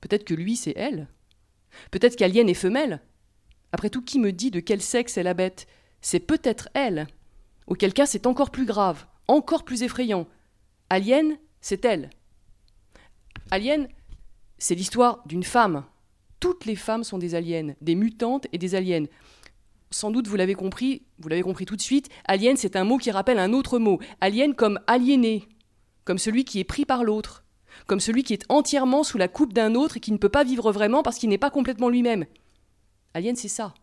Peut-être 0.00 0.24
que 0.24 0.34
lui, 0.34 0.56
c'est 0.56 0.76
elle. 0.76 1.08
Peut-être 1.90 2.16
qu'Alien 2.16 2.48
est 2.48 2.54
femelle. 2.54 3.00
Après 3.72 3.88
tout, 3.88 4.02
qui 4.02 4.18
me 4.18 4.32
dit 4.32 4.50
de 4.50 4.60
quel 4.60 4.82
sexe 4.82 5.16
est 5.16 5.22
la 5.22 5.34
bête? 5.34 5.66
C'est 6.00 6.20
peut-être 6.20 6.68
elle. 6.74 7.06
Auquel 7.66 7.92
cas, 7.92 8.06
c'est 8.06 8.26
encore 8.26 8.50
plus 8.50 8.66
grave, 8.66 9.06
encore 9.28 9.64
plus 9.64 9.82
effrayant. 9.82 10.26
Alien, 10.90 11.38
c'est 11.60 11.84
elle. 11.84 12.10
Alien, 13.50 13.88
c'est 14.58 14.74
l'histoire 14.74 15.22
d'une 15.26 15.44
femme. 15.44 15.84
Toutes 16.40 16.64
les 16.64 16.76
femmes 16.76 17.04
sont 17.04 17.18
des 17.18 17.34
aliens, 17.34 17.74
des 17.80 17.94
mutantes 17.94 18.46
et 18.52 18.58
des 18.58 18.74
aliens. 18.74 19.04
Sans 19.90 20.10
doute 20.10 20.26
vous 20.26 20.36
l'avez 20.36 20.54
compris, 20.54 21.02
vous 21.18 21.28
l'avez 21.28 21.42
compris 21.42 21.66
tout 21.66 21.76
de 21.76 21.82
suite, 21.82 22.08
alien 22.24 22.56
c'est 22.56 22.76
un 22.76 22.84
mot 22.84 22.96
qui 22.96 23.10
rappelle 23.10 23.38
un 23.38 23.52
autre 23.52 23.78
mot. 23.78 24.00
Alien 24.20 24.54
comme 24.54 24.80
aliéné, 24.86 25.46
comme 26.04 26.18
celui 26.18 26.44
qui 26.44 26.60
est 26.60 26.64
pris 26.64 26.84
par 26.84 27.04
l'autre, 27.04 27.44
comme 27.86 28.00
celui 28.00 28.22
qui 28.22 28.32
est 28.32 28.44
entièrement 28.48 29.04
sous 29.04 29.18
la 29.18 29.28
coupe 29.28 29.52
d'un 29.52 29.74
autre 29.74 29.98
et 29.98 30.00
qui 30.00 30.12
ne 30.12 30.16
peut 30.16 30.28
pas 30.28 30.44
vivre 30.44 30.72
vraiment 30.72 31.02
parce 31.02 31.18
qu'il 31.18 31.28
n'est 31.28 31.38
pas 31.38 31.50
complètement 31.50 31.88
lui-même. 31.88 32.24
Alien 33.14 33.36
c'est 33.36 33.48
ça, 33.48 33.74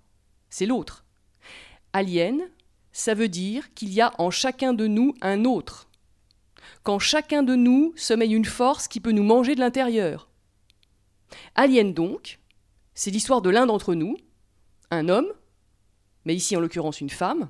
c'est 0.50 0.66
l'autre. 0.66 1.06
Alien, 1.94 2.42
ça 2.92 3.14
veut 3.14 3.30
dire 3.30 3.74
qu'il 3.74 3.94
y 3.94 4.02
a 4.02 4.14
en 4.18 4.30
chacun 4.30 4.74
de 4.74 4.88
nous 4.88 5.14
un 5.22 5.46
autre. 5.46 5.90
Qu'en 6.84 7.00
chacun 7.00 7.44
de 7.44 7.56
nous 7.56 7.94
sommeille 7.96 8.34
une 8.34 8.46
force 8.46 8.88
qui 8.88 9.00
peut 9.00 9.12
nous 9.12 9.24
manger 9.24 9.56
de 9.56 9.60
l'intérieur. 9.60 10.30
Alien 11.56 11.94
donc, 11.94 12.40
c'est 12.94 13.12
l'histoire 13.12 13.42
de 13.42 13.50
l'un 13.50 13.66
d'entre 13.66 13.94
nous, 13.94 14.18
un 14.92 15.10
homme, 15.10 15.32
mais 16.26 16.36
ici 16.36 16.56
en 16.56 16.60
l'occurrence 16.60 17.02
une 17.02 17.10
femme, 17.10 17.50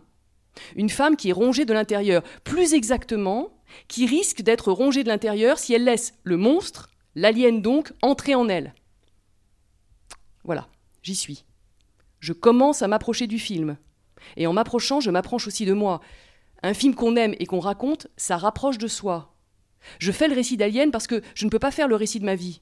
Une 0.76 0.90
femme 0.90 1.16
qui 1.16 1.30
est 1.30 1.34
rongée 1.34 1.66
de 1.66 1.74
l'intérieur. 1.74 2.24
Plus 2.44 2.74
exactement, 2.74 3.54
qui 3.88 4.06
risque 4.06 4.42
d'être 4.42 4.72
rongée 4.72 5.04
de 5.04 5.08
l'intérieur 5.08 5.58
si 5.58 5.74
elle 5.74 5.86
laisse 5.86 6.14
le 6.24 6.38
monstre, 6.38 6.90
l'alien 7.16 7.62
donc, 7.62 7.94
entrer 8.02 8.36
en 8.36 8.50
elle. 8.50 8.74
Voilà, 10.44 10.68
j'y 11.02 11.16
suis. 11.16 11.46
Je 12.20 12.34
commence 12.34 12.82
à 12.82 12.88
m'approcher 12.88 13.28
du 13.28 13.40
film. 13.40 13.78
Et 14.38 14.48
en 14.48 14.54
m'approchant, 14.54 15.00
je 15.00 15.12
m'approche 15.12 15.48
aussi 15.48 15.66
de 15.66 15.74
moi. 15.74 16.02
Un 16.64 16.74
film 16.74 16.96
qu'on 16.96 17.16
aime 17.16 17.36
et 17.40 17.46
qu'on 17.46 17.60
raconte, 17.60 18.08
ça 18.18 18.38
rapproche 18.38 18.78
de 18.78 18.88
soi. 18.88 19.34
Je 19.98 20.12
fais 20.12 20.28
le 20.28 20.36
récit 20.36 20.58
d'Alien 20.58 20.92
parce 20.92 21.08
que 21.08 21.22
je 21.36 21.46
ne 21.46 21.50
peux 21.50 21.60
pas 21.60 21.72
faire 21.72 21.88
le 21.88 21.96
récit 21.96 22.20
de 22.20 22.26
ma 22.26 22.36
vie. 22.36 22.62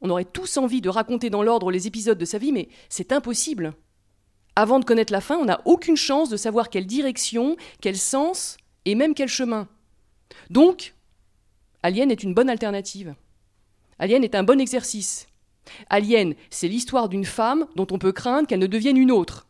On 0.00 0.10
aurait 0.10 0.24
tous 0.24 0.56
envie 0.56 0.80
de 0.80 0.88
raconter 0.88 1.28
dans 1.28 1.42
l'ordre 1.42 1.70
les 1.70 1.86
épisodes 1.86 2.18
de 2.18 2.24
sa 2.24 2.38
vie, 2.38 2.52
mais 2.52 2.68
c'est 2.88 3.12
impossible. 3.12 3.74
Avant 4.56 4.78
de 4.78 4.84
connaître 4.84 5.12
la 5.12 5.20
fin, 5.20 5.36
on 5.36 5.44
n'a 5.44 5.60
aucune 5.66 5.96
chance 5.96 6.30
de 6.30 6.36
savoir 6.36 6.70
quelle 6.70 6.86
direction, 6.86 7.56
quel 7.80 7.96
sens 7.96 8.56
et 8.84 8.94
même 8.94 9.14
quel 9.14 9.28
chemin. 9.28 9.68
Donc, 10.50 10.94
Alien 11.82 12.10
est 12.10 12.22
une 12.22 12.34
bonne 12.34 12.50
alternative. 12.50 13.14
Alien 13.98 14.24
est 14.24 14.34
un 14.34 14.44
bon 14.44 14.60
exercice. 14.60 15.26
Alien, 15.90 16.34
c'est 16.50 16.68
l'histoire 16.68 17.08
d'une 17.08 17.24
femme 17.24 17.66
dont 17.76 17.86
on 17.90 17.98
peut 17.98 18.12
craindre 18.12 18.48
qu'elle 18.48 18.58
ne 18.60 18.66
devienne 18.66 18.96
une 18.96 19.10
autre. 19.10 19.47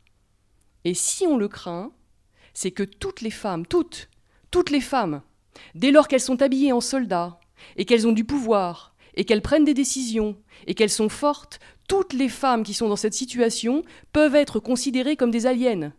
Et 0.88 0.94
si 0.94 1.26
on 1.26 1.36
le 1.36 1.48
craint, 1.48 1.92
c'est 2.54 2.70
que 2.70 2.82
toutes 2.82 3.20
les 3.20 3.30
femmes, 3.30 3.66
toutes, 3.66 4.08
toutes 4.50 4.70
les 4.70 4.80
femmes, 4.80 5.20
dès 5.74 5.90
lors 5.90 6.08
qu'elles 6.08 6.18
sont 6.18 6.40
habillées 6.40 6.72
en 6.72 6.80
soldats, 6.80 7.38
et 7.76 7.84
qu'elles 7.84 8.08
ont 8.08 8.12
du 8.12 8.24
pouvoir, 8.24 8.94
et 9.14 9.26
qu'elles 9.26 9.42
prennent 9.42 9.66
des 9.66 9.74
décisions, 9.74 10.38
et 10.66 10.72
qu'elles 10.72 10.88
sont 10.88 11.10
fortes, 11.10 11.60
toutes 11.88 12.14
les 12.14 12.30
femmes 12.30 12.62
qui 12.62 12.72
sont 12.72 12.88
dans 12.88 12.96
cette 12.96 13.12
situation 13.12 13.84
peuvent 14.14 14.34
être 14.34 14.60
considérées 14.60 15.14
comme 15.16 15.30
des 15.30 15.44
aliens, 15.44 15.92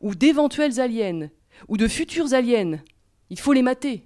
ou 0.00 0.14
d'éventuelles 0.14 0.78
aliens, 0.78 1.30
ou 1.66 1.76
de 1.76 1.88
futures 1.88 2.32
aliens. 2.32 2.78
Il 3.30 3.40
faut 3.40 3.52
les 3.52 3.62
mater. 3.62 4.04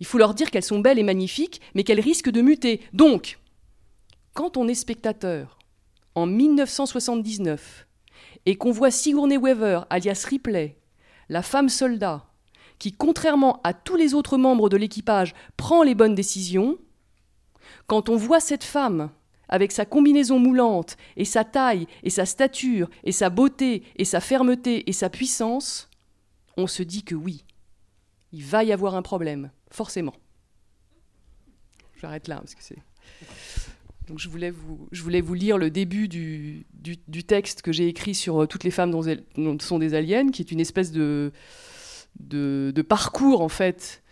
Il 0.00 0.06
faut 0.06 0.18
leur 0.18 0.34
dire 0.34 0.50
qu'elles 0.50 0.64
sont 0.64 0.80
belles 0.80 0.98
et 0.98 1.04
magnifiques, 1.04 1.60
mais 1.76 1.84
qu'elles 1.84 2.00
risquent 2.00 2.32
de 2.32 2.42
muter. 2.42 2.80
Donc, 2.92 3.38
quand 4.32 4.56
on 4.56 4.66
est 4.66 4.74
spectateur, 4.74 5.60
en 6.16 6.26
1979, 6.26 7.86
et 8.46 8.56
qu'on 8.56 8.70
voit 8.70 8.90
Sigourney 8.90 9.36
Weaver, 9.36 9.82
alias 9.90 10.26
Ripley, 10.28 10.76
la 11.28 11.42
femme 11.42 11.68
soldat, 11.68 12.26
qui, 12.78 12.92
contrairement 12.92 13.60
à 13.64 13.72
tous 13.72 13.96
les 13.96 14.14
autres 14.14 14.36
membres 14.36 14.68
de 14.68 14.76
l'équipage, 14.76 15.34
prend 15.56 15.82
les 15.82 15.94
bonnes 15.94 16.14
décisions, 16.14 16.78
quand 17.86 18.08
on 18.08 18.16
voit 18.16 18.40
cette 18.40 18.64
femme, 18.64 19.10
avec 19.48 19.72
sa 19.72 19.84
combinaison 19.84 20.38
moulante, 20.38 20.96
et 21.16 21.24
sa 21.24 21.44
taille, 21.44 21.86
et 22.02 22.10
sa 22.10 22.26
stature, 22.26 22.88
et 23.04 23.12
sa 23.12 23.30
beauté, 23.30 23.82
et 23.96 24.04
sa 24.04 24.20
fermeté, 24.20 24.88
et 24.88 24.92
sa 24.92 25.10
puissance, 25.10 25.88
on 26.56 26.66
se 26.66 26.82
dit 26.82 27.04
que 27.04 27.14
oui, 27.14 27.44
il 28.32 28.44
va 28.44 28.64
y 28.64 28.72
avoir 28.72 28.94
un 28.94 29.02
problème, 29.02 29.50
forcément. 29.70 30.14
J'arrête 32.00 32.28
là, 32.28 32.36
parce 32.36 32.54
que 32.54 32.62
c'est... 32.62 32.78
Donc 34.08 34.18
je 34.18 34.28
voulais 34.28 34.50
vous, 34.50 35.34
lire 35.34 35.56
le 35.56 35.70
début 35.70 36.08
du, 36.08 36.66
texte 37.26 37.62
que 37.62 37.72
j'ai 37.72 37.88
écrit 37.88 38.14
sur 38.14 38.42
euh, 38.42 38.46
toutes 38.46 38.64
les 38.64 38.70
femmes 38.70 38.90
dont, 38.90 39.02
elles, 39.02 39.24
sont 39.60 39.78
des 39.78 39.94
aliens, 39.94 40.30
qui 40.30 40.42
est 40.42 40.50
une 40.50 40.60
espèce 40.60 40.92
de, 40.92 41.32
parcours 42.88 43.40
en 43.40 43.48
fait, 43.48 44.02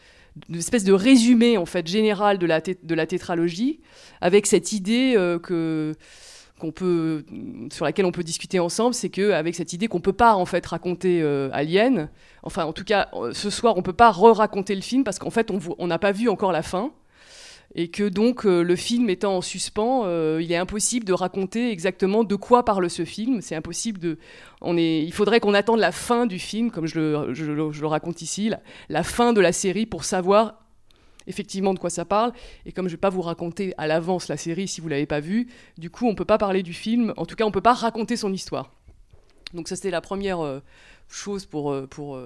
une 0.49 0.57
espèce 0.57 0.85
de 0.85 0.93
résumé 0.93 1.59
en 1.59 1.67
fait 1.67 1.87
général 1.87 2.39
de 2.39 2.47
la, 2.47 3.07
tétralogie, 3.07 3.81
avec 4.21 4.47
cette 4.47 4.73
idée 4.73 5.15
euh, 5.17 5.39
que 5.39 5.95
qu'on 6.63 6.71
peut, 6.71 7.25
sur 7.73 7.85
laquelle 7.85 8.05
on 8.05 8.13
peut 8.13 8.23
discuter 8.23 8.61
ensemble, 8.61 8.95
c'est 8.95 9.09
que 9.09 9.33
avec 9.33 9.57
cette 9.57 9.73
idée 9.73 9.89
qu'on 9.89 10.01
peut 10.01 10.13
pas 10.13 10.37
en 10.37 10.47
fait 10.47 10.65
raconter 10.65 11.21
euh, 11.21 11.51
Alien, 11.53 12.09
enfin 12.45 12.65
en 12.65 12.73
tout 12.73 12.85
cas 12.85 13.09
euh, 13.15 13.33
ce 13.33 13.51
soir 13.51 13.77
on 13.77 13.83
peut 13.83 13.93
pas 13.93 14.13
re-raconter 14.13 14.77
le 14.77 14.81
film 14.81 15.03
parce 15.03 15.19
qu'en 15.19 15.31
fait 15.31 15.51
on 15.51 15.87
n'a 15.89 15.99
pas 15.99 16.13
vu 16.13 16.29
encore 16.29 16.53
la 16.53 16.63
fin 16.63 16.93
et 17.75 17.89
que 17.89 18.09
donc 18.09 18.45
euh, 18.45 18.63
le 18.63 18.77
film 18.77 19.09
étant 19.09 19.37
en 19.37 19.41
suspens, 19.41 20.03
euh, 20.05 20.41
il 20.43 20.53
est 20.53 20.57
impossible 20.57 21.07
de 21.07 21.13
raconter 21.13 21.71
exactement 21.71 22.23
de 22.23 22.37
quoi 22.37 22.65
parle 22.65 22.91
ce 22.91 23.05
film. 23.05 23.41
C'est 23.41 23.55
impossible 23.55 23.99
de. 23.99 24.19
On 24.61 24.77
est, 24.77 25.03
il 25.03 25.13
faudrait 25.13 25.41
qu'on 25.41 25.55
attende 25.55 25.81
la 25.81 25.93
fin 25.93 26.27
du 26.27 26.39
film, 26.39 26.71
comme 26.71 26.87
je 26.87 26.99
le, 26.99 27.35
je 27.35 27.51
le- 27.51 27.87
raconte 27.87 28.21
ici, 28.21 28.51
la, 28.89 29.03
fin 29.03 29.33
de 29.33 29.41
la 29.41 29.53
série 29.53 29.87
pour 29.87 30.05
savoir 30.05 30.59
effectivement 31.27 31.73
de 31.73 31.79
quoi 31.79 31.89
ça 31.89 32.05
parle. 32.05 32.33
Et 32.67 32.73
comme 32.73 32.89
je 32.89 32.93
vais 32.93 33.01
pas 33.01 33.11
vous 33.11 33.23
raconter 33.23 33.73
à 33.79 33.87
l'avance 33.87 34.29
la 34.29 34.37
série 34.37 34.69
si 34.69 34.81
vous 34.81 34.89
l'avez 34.89 35.07
pas 35.07 35.21
vue, 35.21 35.49
du 35.79 35.89
coup 35.89 36.07
on 36.07 36.15
peut 36.15 36.25
pas 36.27 36.39
parler 36.39 36.63
du 36.63 36.75
film. 36.75 37.15
En 37.17 37.25
tout 37.25 37.37
cas, 37.37 37.45
on 37.45 37.51
peut 37.51 37.63
pas 37.63 37.75
raconter 37.75 38.17
son 38.17 38.33
histoire. 38.33 38.71
Donc 39.55 39.69
ça 39.69 39.77
c'était 39.77 39.91
la 39.91 40.01
première 40.03 40.41
euh, 40.41 40.61
chose 41.09 41.47
pour 41.47 41.75
pour 41.89 42.19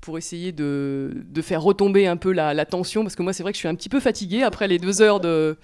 pour 0.00 0.18
essayer 0.18 0.52
de, 0.52 1.12
faire 1.42 1.62
retomber 1.62 2.06
un 2.06 2.16
peu 2.16 2.32
la, 2.32 2.64
tension, 2.64 3.02
parce 3.02 3.16
que 3.16 3.22
moi 3.22 3.32
c'est 3.32 3.42
vrai 3.42 3.52
que 3.52 3.56
je 3.56 3.60
suis 3.60 3.68
un 3.68 3.74
petit 3.74 3.88
peu 3.88 4.00
fatiguée 4.00 4.42
après 4.42 4.68
les 4.68 4.78
deux 4.78 5.02
heures 5.02 5.20
de, 5.20 5.56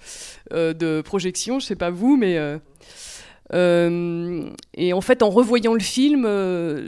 euh, 0.53 1.03
projection, 1.03 1.59
je 1.59 1.65
sais 1.65 1.75
pas 1.75 1.89
vous, 1.89 2.17
mais... 2.17 2.37
euh, 2.37 2.57
euh, 3.53 4.49
et 4.73 4.91
en 4.93 5.01
fait, 5.01 5.21
en 5.21 5.29
revoyant 5.29 5.75
le 5.75 5.79
film, 5.79 6.23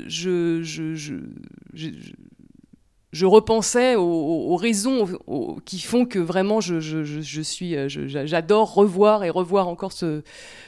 je, 0.08 0.62
je, 3.18 3.26
repensais 3.26 3.96
aux, 3.96 4.56
raisons 4.56 5.08
qui 5.66 5.80
font 5.80 6.06
que 6.06 6.20
vraiment 6.20 6.62
je, 6.62 6.80
je, 6.80 7.04
je, 7.04 7.42
suis, 7.42 7.76
euh, 7.76 7.88
j'adore 7.90 8.74
revoir 8.74 9.24
et 9.24 9.30
revoir 9.30 9.68
encore 9.68 9.92
ce, 9.92 10.22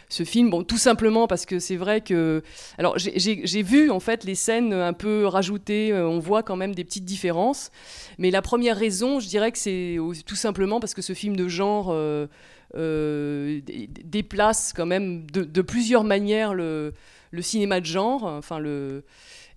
ce 0.09 0.23
film. 0.23 0.49
Bon, 0.49 0.63
tout 0.63 0.77
simplement 0.77 1.27
parce 1.27 1.45
que 1.45 1.59
c'est 1.59 1.75
vrai 1.75 2.01
que, 2.01 2.41
alors 2.77 2.97
j'ai- 2.97 3.61
vu 3.63 3.91
en 3.91 3.99
fait 3.99 4.23
les 4.23 4.35
scènes 4.35 4.73
un 4.73 4.93
peu 4.93 5.25
rajoutées, 5.25 5.91
euh, 5.91 6.07
on 6.07 6.19
voit 6.19 6.43
quand 6.43 6.55
même 6.55 6.73
des 6.73 6.83
petites 6.83 7.05
différences. 7.05 7.71
Mais 8.17 8.31
la 8.31 8.41
première 8.41 8.77
raison, 8.77 9.19
je 9.19 9.27
dirais 9.27 9.51
que 9.51 9.57
c'est 9.57 9.97
tout 10.25 10.35
simplement 10.35 10.79
parce 10.79 10.93
que 10.93 11.01
ce 11.01 11.13
film 11.13 11.35
de 11.35 11.47
genre 11.47 11.93
euh, 12.75 13.59
dé- 13.65 13.89
déplace 14.03 14.73
quand 14.75 14.85
même 14.85 15.25
de, 15.31 15.43
de 15.43 15.61
plusieurs 15.61 16.03
manières 16.03 16.53
le, 16.53 16.93
le 17.31 17.41
cinéma 17.41 17.79
de 17.79 17.85
genre, 17.85 18.23
enfin 18.23 18.59
le 18.59 19.03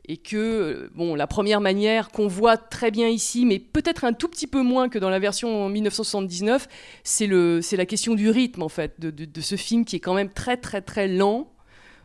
et 0.09 0.16
que 0.16 0.37
euh, 0.37 0.90
bon 0.94 1.14
la 1.14 1.26
première 1.26 1.61
manière 1.61 2.11
qu'on 2.11 2.26
voit 2.26 2.56
très 2.56 2.90
bien 2.90 3.09
ici 3.09 3.47
mais 3.47 3.59
peut-être 3.61 4.04
un 4.04 4.12
tout 4.12 4.28
petit 4.28 4.47
peu 4.49 4.62
moins 4.62 4.88
que 4.88 4.99
dans 4.99 5.11
la 5.11 5.21
version 5.21 5.66
en 5.66 5.68
1979 5.68 6.68
c'est 7.04 7.26
la 7.28 7.87
question 7.87 8.14
du 8.14 8.28
rythme 8.30 8.62
en 8.62 8.68
fait 8.68 8.99
de, 8.99 9.11
de- 9.11 9.40
ce 9.40 9.56
film 9.56 9.85
qui 9.85 9.97
est 9.97 10.00
quand 10.00 10.14
même 10.14 10.30
très 10.30 10.56
très 10.56 10.80
très 10.82 11.06
lent. 11.09 11.52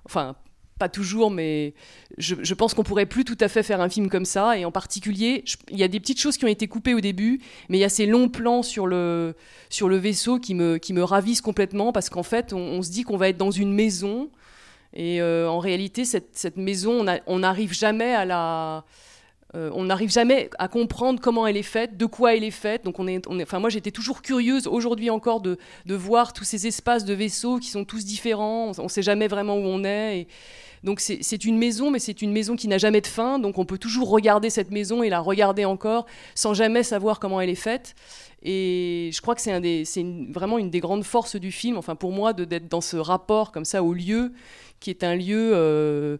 Enfin 0.05 0.35
pas 0.79 0.89
toujours 0.89 1.31
mais 1.31 1.73
je, 2.19 2.35
je 2.43 2.53
pense 2.53 2.75
qu'on 2.75 2.83
pourrait 2.83 3.07
plus 3.07 3.25
tout 3.25 3.37
à 3.39 3.47
fait 3.47 3.63
faire 3.63 3.81
un 3.81 3.89
film 3.89 4.09
comme 4.09 4.25
ça. 4.25 4.59
Et 4.59 4.63
en 4.63 4.71
particulier 4.71 5.43
il 5.71 5.77
y 5.79 5.83
a 5.83 5.87
des 5.87 5.99
petites 5.99 6.19
choses 6.21 6.37
qui 6.37 6.45
ont 6.45 6.49
été 6.49 6.67
coupées 6.67 6.93
au 6.93 7.01
début 7.01 7.41
mais 7.67 7.79
il 7.79 7.81
y 7.81 7.83
a 7.83 7.89
ces 7.89 8.05
longs 8.05 8.29
plans 8.29 8.61
sur 8.61 8.85
le 8.85 9.33
sur 9.69 9.89
le 9.89 9.97
vaisseau 9.97 10.37
qui 10.37 10.53
me 10.53 10.77
qui 10.77 10.93
me 10.93 11.03
ravissent 11.03 11.41
complètement 11.41 11.91
parce 11.91 12.11
qu'en 12.11 12.21
fait 12.21 12.53
on 12.53 12.83
se 12.83 12.91
dit 12.91 13.01
qu'on 13.01 13.17
va 13.17 13.29
être 13.29 13.37
dans 13.37 13.49
une 13.49 13.73
maison 13.73 14.29
et 14.97 15.21
euh, 15.21 15.47
en 15.47 15.59
réalité, 15.59 16.05
cette, 16.05 16.57
maison, 16.57 17.05
on 17.27 17.39
n'arrive 17.39 17.71
jamais 17.71 18.15
à 18.15 18.25
la. 18.25 18.83
euh, 19.53 19.69
on 19.75 19.83
n'arrive 19.83 20.09
jamais 20.09 20.49
à 20.57 20.67
comprendre 20.67 21.21
comment 21.21 21.45
elle 21.45 21.55
est 21.55 21.61
faite, 21.61 21.97
de 21.97 22.07
quoi 22.07 22.35
elle 22.35 22.43
est 22.43 22.49
faite. 22.49 22.83
Donc, 22.83 22.97
moi, 22.97 23.69
j'étais 23.69 23.91
toujours 23.91 24.23
curieuse 24.23 24.65
aujourd'hui 24.65 25.11
encore 25.11 25.39
de, 25.39 25.59
voir 25.87 26.33
tous 26.33 26.45
ces 26.45 26.65
espaces 26.65 27.05
de 27.05 27.13
vaisseaux 27.13 27.59
qui 27.59 27.69
sont 27.69 27.85
tous 27.85 28.05
différents. 28.05 28.71
On 28.79 28.85
ne 28.85 28.89
sait 28.89 29.03
jamais 29.03 29.27
vraiment 29.27 29.57
où 29.57 29.65
on 29.65 29.83
est. 29.83 30.25
Donc, 30.83 30.99
c'est 30.99 31.45
une 31.45 31.59
maison, 31.59 31.91
mais 31.91 31.99
c'est 31.99 32.23
une 32.23 32.31
maison 32.31 32.55
qui 32.55 32.67
n'a 32.67 32.79
jamais 32.79 33.01
de 33.01 33.07
fin. 33.07 33.37
Donc, 33.37 33.59
on 33.59 33.65
peut 33.65 33.77
toujours 33.77 34.09
regarder 34.09 34.49
cette 34.49 34.71
maison 34.71 35.03
et 35.03 35.09
la 35.09 35.19
regarder 35.19 35.65
encore 35.65 36.07
sans 36.33 36.55
jamais 36.55 36.81
savoir 36.81 37.19
comment 37.19 37.39
elle 37.39 37.51
est 37.51 37.55
faite. 37.55 37.93
Et 38.43 39.09
je 39.13 39.21
crois 39.21 39.35
que 39.35 39.41
c'est 39.41 40.05
vraiment 40.29 40.57
une 40.57 40.69
des 40.69 40.79
grandes 40.79 41.03
forces 41.03 41.35
du 41.35 41.51
film, 41.51 41.77
enfin 41.77 41.95
pour 41.95 42.11
moi, 42.11 42.33
d'être 42.33 42.67
dans 42.67 42.81
ce 42.81 42.95
rapport 42.95 43.51
comme 43.51 43.65
ça 43.65 43.83
au 43.83 43.93
lieu, 43.93 44.31
qui 44.79 44.89
est 44.89 45.03
un 45.03 45.15
lieu 45.15 45.51
euh, 45.53 46.17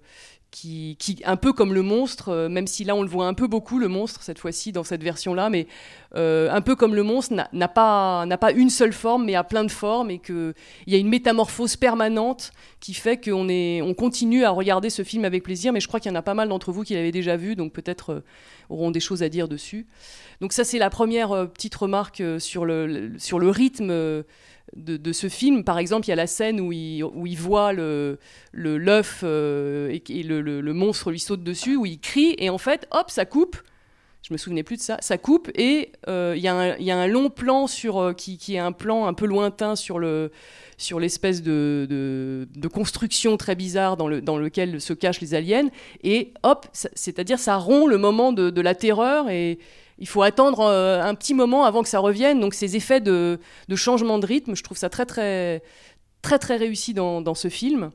qui, 0.50 0.98
un 1.26 1.36
peu 1.36 1.54
comme 1.54 1.74
le 1.74 1.84
monstre, 1.84 2.30
euh, 2.30 2.50
même 2.50 2.66
si 2.66 2.84
là 2.84 2.96
on 2.96 3.04
le 3.04 3.08
voit 3.08 3.28
un 3.28 3.34
peu 3.36 3.48
beaucoup, 3.48 3.78
le 3.78 3.88
monstre, 3.88 4.24
cette 4.24 4.40
fois-ci, 4.40 4.72
dans 4.72 4.84
cette 4.84 5.04
version-là, 5.04 5.50
mais 5.50 5.68
euh, 6.16 6.50
un 6.52 6.62
peu 6.62 6.76
comme 6.76 6.96
le 6.96 7.04
monstre, 7.04 7.36
n'a- 7.54 7.68
pas, 7.68 8.26
pas 8.40 8.52
une 8.52 8.70
seule 8.70 8.94
forme, 8.94 9.26
mais 9.26 9.36
a 9.36 9.44
plein 9.44 9.64
de 9.64 9.72
formes, 9.72 10.10
et 10.10 10.20
qu'il 10.20 10.54
y 10.88 10.96
a 10.96 10.98
une 10.98 11.10
métamorphose 11.10 11.76
permanente 11.76 12.52
qui 12.80 12.94
fait 12.94 13.18
qu'on 13.24 13.48
on 13.50 13.94
continue 13.94 14.46
à 14.46 14.50
regarder 14.50 14.90
ce 14.90 15.04
film 15.04 15.26
avec 15.26 15.44
plaisir, 15.44 15.74
mais 15.74 15.80
je 15.80 15.88
crois 15.88 16.00
qu'il 16.00 16.12
y 16.12 16.16
en 16.16 16.18
a 16.18 16.24
pas 16.24 16.34
mal 16.34 16.50
d'entre 16.50 16.72
vous 16.72 16.84
qui 16.84 16.96
l'avaient 16.96 17.12
déjà 17.12 17.38
vu, 17.38 17.56
donc 17.56 17.72
peut-être 17.74 18.24
auront 18.70 18.90
des 18.90 19.00
choses 19.00 19.22
à 19.22 19.30
dire 19.30 19.48
dessus. 19.48 19.86
Donc 20.42 20.54
ça, 20.54 20.64
c'est 20.64 20.80
la 20.80 20.90
première 20.90 21.50
petite 21.52 21.76
remarque 21.76 22.24
sur, 22.40 22.66
le, 22.66 23.12
sur 23.18 23.38
le 23.38 23.50
rythme 23.50 24.24
de, 24.76 25.12
ce 25.12 25.30
film. 25.30 25.64
Par 25.64 25.80
exemple, 25.80 26.08
il 26.08 26.10
y 26.10 26.14
a 26.14 26.18
la 26.18 26.28
scène 26.28 26.60
où 26.60 26.72
il, 26.72 27.04
où 27.04 27.26
il 27.26 27.38
voit 27.38 27.74
le 27.74 28.20
l'œuf 28.54 29.22
euh, 29.24 29.98
et, 30.10 30.24
le, 30.24 30.42
le- 30.42 30.74
monstre 30.74 31.12
lui 31.12 31.20
saute 31.20 31.44
dessus, 31.44 31.76
où 31.76 31.86
il 31.86 32.00
crie, 32.00 32.36
et 32.38 32.50
en 32.50 32.58
fait, 32.58 32.88
hop, 32.92 33.10
ça 33.10 33.26
coupe 33.26 33.58
je 34.28 34.34
me 34.34 34.38
souvenais 34.38 34.64
plus 34.64 34.76
de 34.76 34.82
ça. 34.82 34.98
Ça 35.00 35.18
coupe 35.18 35.50
et 35.56 35.94
euh, 36.10 36.34
il 36.36 36.42
y, 36.44 36.50
a 36.50 36.56
un- 36.56 36.76
il 36.76 36.84
y 36.84 36.92
a 36.92 36.98
un 36.98 37.08
long 37.08 37.30
plan 37.30 37.66
sur 37.66 37.98
euh, 37.98 38.14
qui, 38.14 38.38
qui 38.38 38.56
est 38.56 38.60
un 38.60 38.74
plan 38.74 39.06
un 39.06 39.14
peu 39.14 39.26
lointain 39.26 39.78
sur 39.78 40.00
le 40.00 40.32
sur 40.78 41.00
l'espèce 41.00 41.42
de, 41.42 41.88
de, 41.90 42.68
construction 42.68 43.38
très 43.38 43.56
bizarre 43.56 43.98
dans, 43.98 44.08
le, 44.08 44.22
dans 44.22 44.38
lequel 44.38 44.80
se 44.80 44.94
cachent 44.94 45.22
les 45.22 45.34
aliens. 45.34 45.70
Et 46.04 46.34
hop, 46.44 46.68
c'est-à-dire 46.74 47.40
ça 47.40 47.56
rompt 47.56 47.88
le 47.90 47.98
moment 47.98 48.32
de, 48.32 48.52
de 48.52 48.62
la 48.62 48.76
terreur 48.76 49.30
et 49.30 49.58
il 50.00 50.08
faut 50.08 50.22
attendre 50.22 50.62
euh, 50.62 51.01
un 51.01 51.16
petit 51.16 51.34
moment 51.34 51.66
avant 51.66 51.84
que 51.84 51.89
ça 51.89 52.00
revienne. 52.00 52.39
Donc 52.39 52.54
ces 52.54 52.75
effets 52.75 53.01
de, 53.01 53.39
changement 53.75 54.20
de 54.20 54.25
rythme, 54.25 54.56
je 54.56 54.63
trouve 54.63 54.77
ça 54.77 54.89
très 54.89 55.06
très 55.06 55.62
très 56.22 56.39
très 56.39 56.58
réussi 56.58 56.94
dans 56.94 57.36
ce 57.36 57.48
film. 57.48 57.92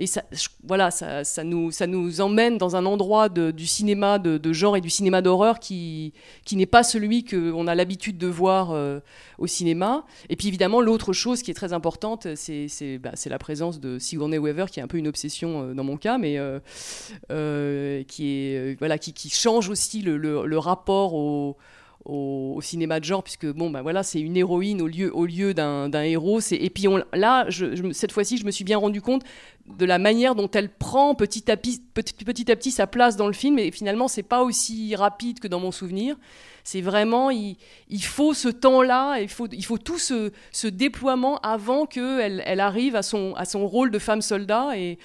Et 0.00 0.06
ça, 0.06 0.24
voilà, 0.64 0.90
ça, 0.90 1.44
nous, 1.44 2.20
emmène 2.22 2.56
dans 2.56 2.74
un 2.74 2.86
endroit 2.86 3.28
du 3.28 3.66
cinéma 3.66 4.18
de, 4.18 4.52
genre 4.54 4.78
et 4.78 4.80
du 4.80 4.88
cinéma 4.88 5.20
d'horreur 5.20 5.60
qui, 5.60 6.14
n'est 6.50 6.64
pas 6.64 6.82
celui 6.82 7.22
qu'on 7.22 7.66
a 7.66 7.74
l'habitude 7.74 8.16
de 8.16 8.26
voir 8.26 8.70
euh, 8.70 9.00
au 9.36 9.46
cinéma. 9.46 10.06
Et 10.30 10.36
puis 10.36 10.48
évidemment, 10.48 10.80
l'autre 10.80 11.12
chose 11.12 11.42
qui 11.42 11.50
est 11.50 11.54
très 11.54 11.74
importante, 11.74 12.26
c'est 12.34 12.98
bah, 12.98 13.12
la 13.26 13.38
présence 13.38 13.78
de 13.78 13.98
Sigourney 13.98 14.38
Weaver, 14.38 14.66
qui 14.70 14.80
est 14.80 14.82
un 14.82 14.88
peu 14.88 14.96
une 14.96 15.08
obsession 15.08 15.64
euh, 15.64 15.74
dans 15.74 15.84
mon 15.84 15.98
cas, 15.98 16.16
mais 16.16 16.38
euh, 16.38 18.02
qui, 18.04 19.30
change 19.30 19.68
aussi 19.68 20.00
le 20.00 20.58
rapport 20.58 21.12
au, 21.12 21.58
au, 22.04 22.58
cinéma 22.62 23.00
de 23.00 23.04
genre, 23.04 23.22
puisque 23.22 23.46
bon, 23.46 23.70
bah, 23.70 23.82
voilà, 23.82 24.02
c'est 24.02 24.20
une 24.20 24.36
héroïne 24.36 24.80
au 24.80 24.86
lieu, 24.86 25.14
au 25.14 25.26
lieu 25.26 25.54
d'un 25.54 26.02
héros. 26.02 26.40
Et 26.50 26.70
puis 26.70 26.88
on- 26.88 27.02
là, 27.12 27.46
cette 27.92 28.12
fois-ci, 28.12 28.38
je 28.38 28.44
me 28.44 28.50
suis 28.50 28.64
bien 28.64 28.78
rendu 28.78 29.00
compte 29.00 29.22
de 29.66 29.84
la 29.84 29.98
manière 29.98 30.34
dont 30.34 30.50
elle 30.50 30.68
prend 30.68 31.14
petit 31.14 31.50
à 31.50 31.56
petit, 31.56 31.80
petit, 31.94 32.12
petit 32.24 32.50
à 32.50 32.56
petit 32.56 32.70
sa 32.70 32.86
place 32.86 33.16
dans 33.16 33.26
le 33.26 33.32
film. 33.32 33.58
Et 33.58 33.70
finalement, 33.70 34.08
c'est 34.08 34.22
pas 34.22 34.42
aussi 34.42 34.94
rapide 34.96 35.40
que 35.40 35.48
dans 35.48 35.60
mon 35.60 35.72
souvenir. 35.72 36.16
C'est 36.64 36.80
vraiment, 36.80 37.30
il, 37.30 37.56
il 37.88 38.02
faut 38.02 38.34
ce 38.34 38.48
temps-là, 38.48 39.20
il 39.20 39.28
faut, 39.28 39.48
il 39.50 39.64
faut 39.64 39.78
tout 39.78 39.98
ce, 39.98 40.32
ce 40.52 40.66
déploiement 40.66 41.38
avant 41.38 41.86
qu'elle 41.86 42.42
elle 42.44 42.60
arrive 42.60 42.96
à 42.96 43.02
son, 43.02 43.34
à 43.34 43.44
son 43.44 43.66
rôle 43.66 43.90
de 43.90 43.98
femme 43.98 44.22
soldat. 44.22 44.70
Et, 44.76 44.98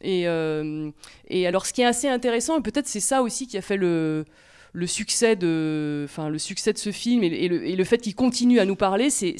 et, 0.00 0.28
euh, 0.28 0.90
et 1.28 1.46
alors, 1.46 1.66
ce 1.66 1.72
qui 1.72 1.82
est 1.82 1.86
assez 1.86 2.08
intéressant, 2.08 2.58
et 2.58 2.62
peut-être 2.62 2.86
c'est 2.86 3.00
ça 3.00 3.22
aussi 3.22 3.46
qui 3.46 3.56
a 3.56 3.62
fait 3.62 3.76
le, 3.76 4.24
le 4.72 4.86
succès 4.86 5.36
de, 5.36 6.06
enfin, 6.08 6.28
le 6.28 6.38
succès 6.38 6.72
de 6.72 6.78
ce 6.78 6.92
film 6.92 7.22
et, 7.22 7.48
le, 7.48 7.66
et 7.66 7.76
le 7.76 7.84
fait 7.84 7.98
qu'il 7.98 8.14
continue 8.14 8.58
à 8.58 8.64
nous 8.64 8.76
parler, 8.76 9.10
c'est 9.10 9.36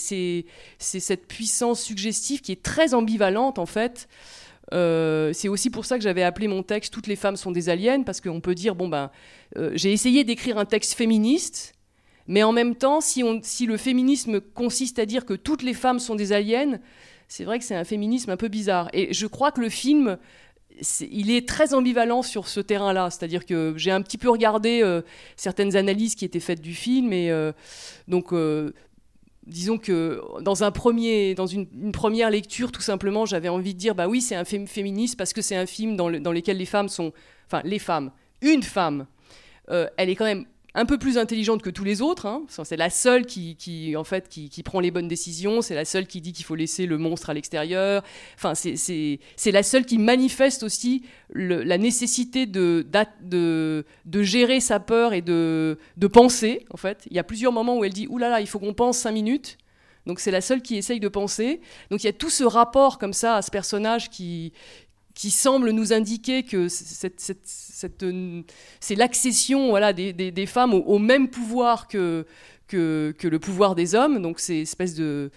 cette 0.79 1.27
puissance 1.27 1.81
suggestive 1.81 2.41
qui 2.41 2.53
est 2.53 2.63
très 2.63 2.95
ambivalente 2.95 3.59
en 3.59 3.67
fait. 3.67 4.09
Euh, 4.73 5.33
c'est 5.33 5.49
aussi 5.49 5.71
pour 5.71 5.85
ça 5.85 5.99
que 5.99 6.05
j'avais 6.05 6.23
appelé 6.23 6.49
mon 6.49 6.63
texte 6.63 6.93
Toutes 6.93 7.07
les 7.07 7.17
femmes 7.17 7.37
sont 7.37 7.51
des 7.51 7.69
aliens, 7.69 8.03
parce 8.03 8.21
qu'on 8.21 8.41
peut 8.41 8.55
dire, 8.55 8.75
bon 8.75 8.89
ben, 8.89 9.11
euh, 9.57 9.71
j'ai 9.75 9.93
essayé 9.93 10.25
d'écrire 10.25 10.59
un 10.59 10.65
texte 10.65 10.95
féministe, 10.95 11.75
mais 12.27 12.43
en 12.43 12.53
même 12.53 12.75
temps, 12.75 13.01
si, 13.01 13.23
on, 13.23 13.41
si 13.43 13.67
le 13.67 13.77
féminisme 13.77 14.41
consiste 14.41 14.99
à 14.99 15.07
dire 15.07 15.27
que 15.27 15.35
toutes 15.35 15.63
les 15.63 15.75
femmes 15.75 15.99
sont 15.99 16.15
des 16.15 16.33
aliens, 16.33 16.79
c'est 17.29 17.45
vrai 17.45 17.59
que 17.59 17.65
c'est 17.65 17.75
un 17.75 17.85
féminisme 17.85 18.31
un 18.31 18.37
peu 18.37 18.49
bizarre. 18.49 18.89
Et 18.93 19.13
je 19.13 19.27
crois 19.27 19.53
que 19.53 19.61
le 19.61 19.69
film, 19.69 20.19
il 21.01 21.31
est 21.31 21.49
très 21.49 21.75
ambivalent 21.75 22.23
sur 22.23 22.49
ce 22.49 22.61
terrain-là. 22.61 23.11
C'est-à-dire 23.11 23.47
que 23.47 23.75
j'ai 23.77 23.91
un 23.91 24.03
petit 24.03 24.19
peu 24.19 24.31
regardé 24.31 24.83
euh, 24.83 25.03
certaines 25.37 25.77
analyses 25.77 26.15
qui 26.15 26.25
étaient 26.25 26.41
faites 26.41 26.61
du 26.61 26.75
film, 26.75 27.13
et 27.13 27.31
euh, 27.31 27.53
donc. 28.09 28.33
euh, 28.33 28.73
Disons 29.45 29.77
que 29.77 30.21
dans, 30.41 30.63
un 30.63 30.71
premier, 30.71 31.35
dans 31.35 31.49
une, 31.49 31.67
première 31.91 32.31
lecture, 32.31 32.71
tout 32.71 32.81
simplement, 32.81 33.27
j'avais 33.27 33.49
envie 33.49 33.75
de 33.75 33.79
dire 33.81 33.97
bah 33.97 34.07
oui, 34.07 34.21
c'est 34.21 34.37
un 34.37 34.45
film 34.45 34.69
féministe 34.69 35.17
parce 35.19 35.33
que 35.33 35.43
c'est 35.43 35.57
un 35.57 35.67
film 35.67 35.97
dans, 35.97 36.09
le- 36.09 36.21
dans 36.21 36.31
lequel 36.31 36.59
les 36.59 36.65
femmes 36.65 36.89
sont. 36.89 37.13
Enfin, 37.49 37.61
les 37.65 37.81
femmes. 37.81 38.13
Une 38.41 38.63
femme, 38.63 39.05
elle 39.67 40.09
est 40.11 40.15
quand 40.15 40.27
même 40.27 40.45
un 40.75 40.87
peu 40.87 40.99
plus 40.99 41.19
intelligente 41.19 41.63
que 41.63 41.71
tous 41.71 41.85
les 41.85 42.01
autres. 42.01 42.27
hein. 42.27 42.45
C'est 42.65 42.77
la 42.77 42.91
seule 42.91 43.27
qui, 43.27 43.95
en 43.97 44.05
fait, 44.05 44.29
qui, 44.29 44.63
prend 44.63 44.81
les 44.81 44.91
bonnes 44.91 45.09
décisions. 45.09 45.61
C'est 45.61 45.75
la 45.75 45.85
seule 45.85 46.07
qui 46.07 46.21
dit 46.21 46.33
qu'il 46.33 46.45
faut 46.45 46.55
laisser 46.55 46.87
le 46.87 46.99
monstre 46.99 47.31
à 47.31 47.35
l'extérieur. 47.35 48.03
Enfin, 48.37 48.55
c'est- 48.55 49.19
la 49.47 49.63
seule 49.63 49.85
qui 49.85 49.99
manifeste 49.99 50.63
aussi 50.63 51.03
la 51.35 51.79
nécessité 51.79 52.47
de, 52.47 52.87
gérer 54.23 54.61
sa 54.61 54.81
peur 54.81 55.13
et 55.13 55.23
de, 55.23 55.79
de 55.97 56.07
penser. 56.07 56.65
En 56.71 56.77
fait, 56.77 57.07
il 57.11 57.17
y 57.17 57.19
a 57.19 57.25
plusieurs 57.25 57.53
moments 57.53 57.77
où 57.79 57.85
elle 57.85 57.93
dit 57.93 58.07
oulala, 58.09 58.31
là 58.31 58.37
là, 58.37 58.41
il 58.41 58.47
faut 58.47 58.59
qu'on 58.59 58.75
pense 58.75 58.99
cinq 58.99 59.13
minutes. 59.13 59.59
Donc 60.07 60.21
c'est 60.21 60.31
la 60.31 60.41
seule 60.41 60.63
qui 60.63 60.77
essaye 60.77 61.01
de 61.01 61.09
penser. 61.09 61.61
Donc 61.91 62.03
il 62.03 62.07
y 62.07 62.11
a 62.11 62.13
tout 62.13 62.31
ce 62.31 62.45
rapport 62.45 62.99
comme 62.99 63.13
ça 63.13 63.37
à 63.37 63.43
ce 63.43 63.51
personnage 63.51 64.11
qui 64.11 64.53
qui 65.15 65.31
semble 65.31 65.71
nous 65.71 65.93
indiquer 65.93 66.43
que 66.43 66.69
euh, 68.03 68.43
c'est 68.81 68.95
l'accession 68.95 69.69
voilà, 69.71 69.93
des, 69.93 70.47
femmes 70.47 70.75
au, 70.75 70.99
même 70.99 71.29
pouvoir 71.29 71.89
que, 71.89 72.27
le 72.73 73.39
pouvoir 73.39 73.75
des 73.75 73.95
hommes. 73.95 74.21
Donc 74.23 74.41
c'est 74.41 74.59
espèce 74.59 74.95
de, 74.95 75.31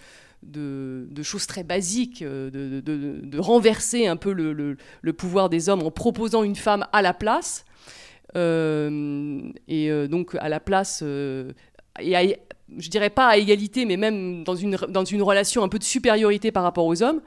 de, 0.45 1.47
très 1.47 1.63
basiques, 1.63 2.21
euh, 2.21 2.49
de, 2.51 3.39
renverser 3.39 4.07
un 4.07 4.15
peu 4.15 4.31
le, 4.33 5.13
pouvoir 5.13 5.49
des 5.49 5.69
hommes 5.69 5.83
en 5.83 5.91
proposant 5.91 6.43
une 6.43 6.55
femme 6.55 6.85
à 6.93 7.01
la 7.01 7.13
place. 7.13 7.65
Euh, 8.35 9.41
et 9.67 9.89
euh, 9.89 10.07
donc 10.07 10.35
à 10.35 10.49
la 10.49 10.59
place, 10.59 11.01
et 11.01 12.38
je 12.77 12.89
dirais 12.89 13.09
pas 13.09 13.27
à 13.27 13.38
égalité, 13.38 13.85
mais 13.85 13.97
même 13.97 14.43
dans 14.43 14.55
une, 14.55 14.75
dans 14.89 15.05
une 15.05 15.21
relation 15.21 15.63
un 15.63 15.69
peu 15.69 15.79
de 15.79 15.83
supériorité 15.83 16.51
par 16.51 16.63
rapport 16.63 16.85
aux 16.85 17.01
hommes. 17.01 17.21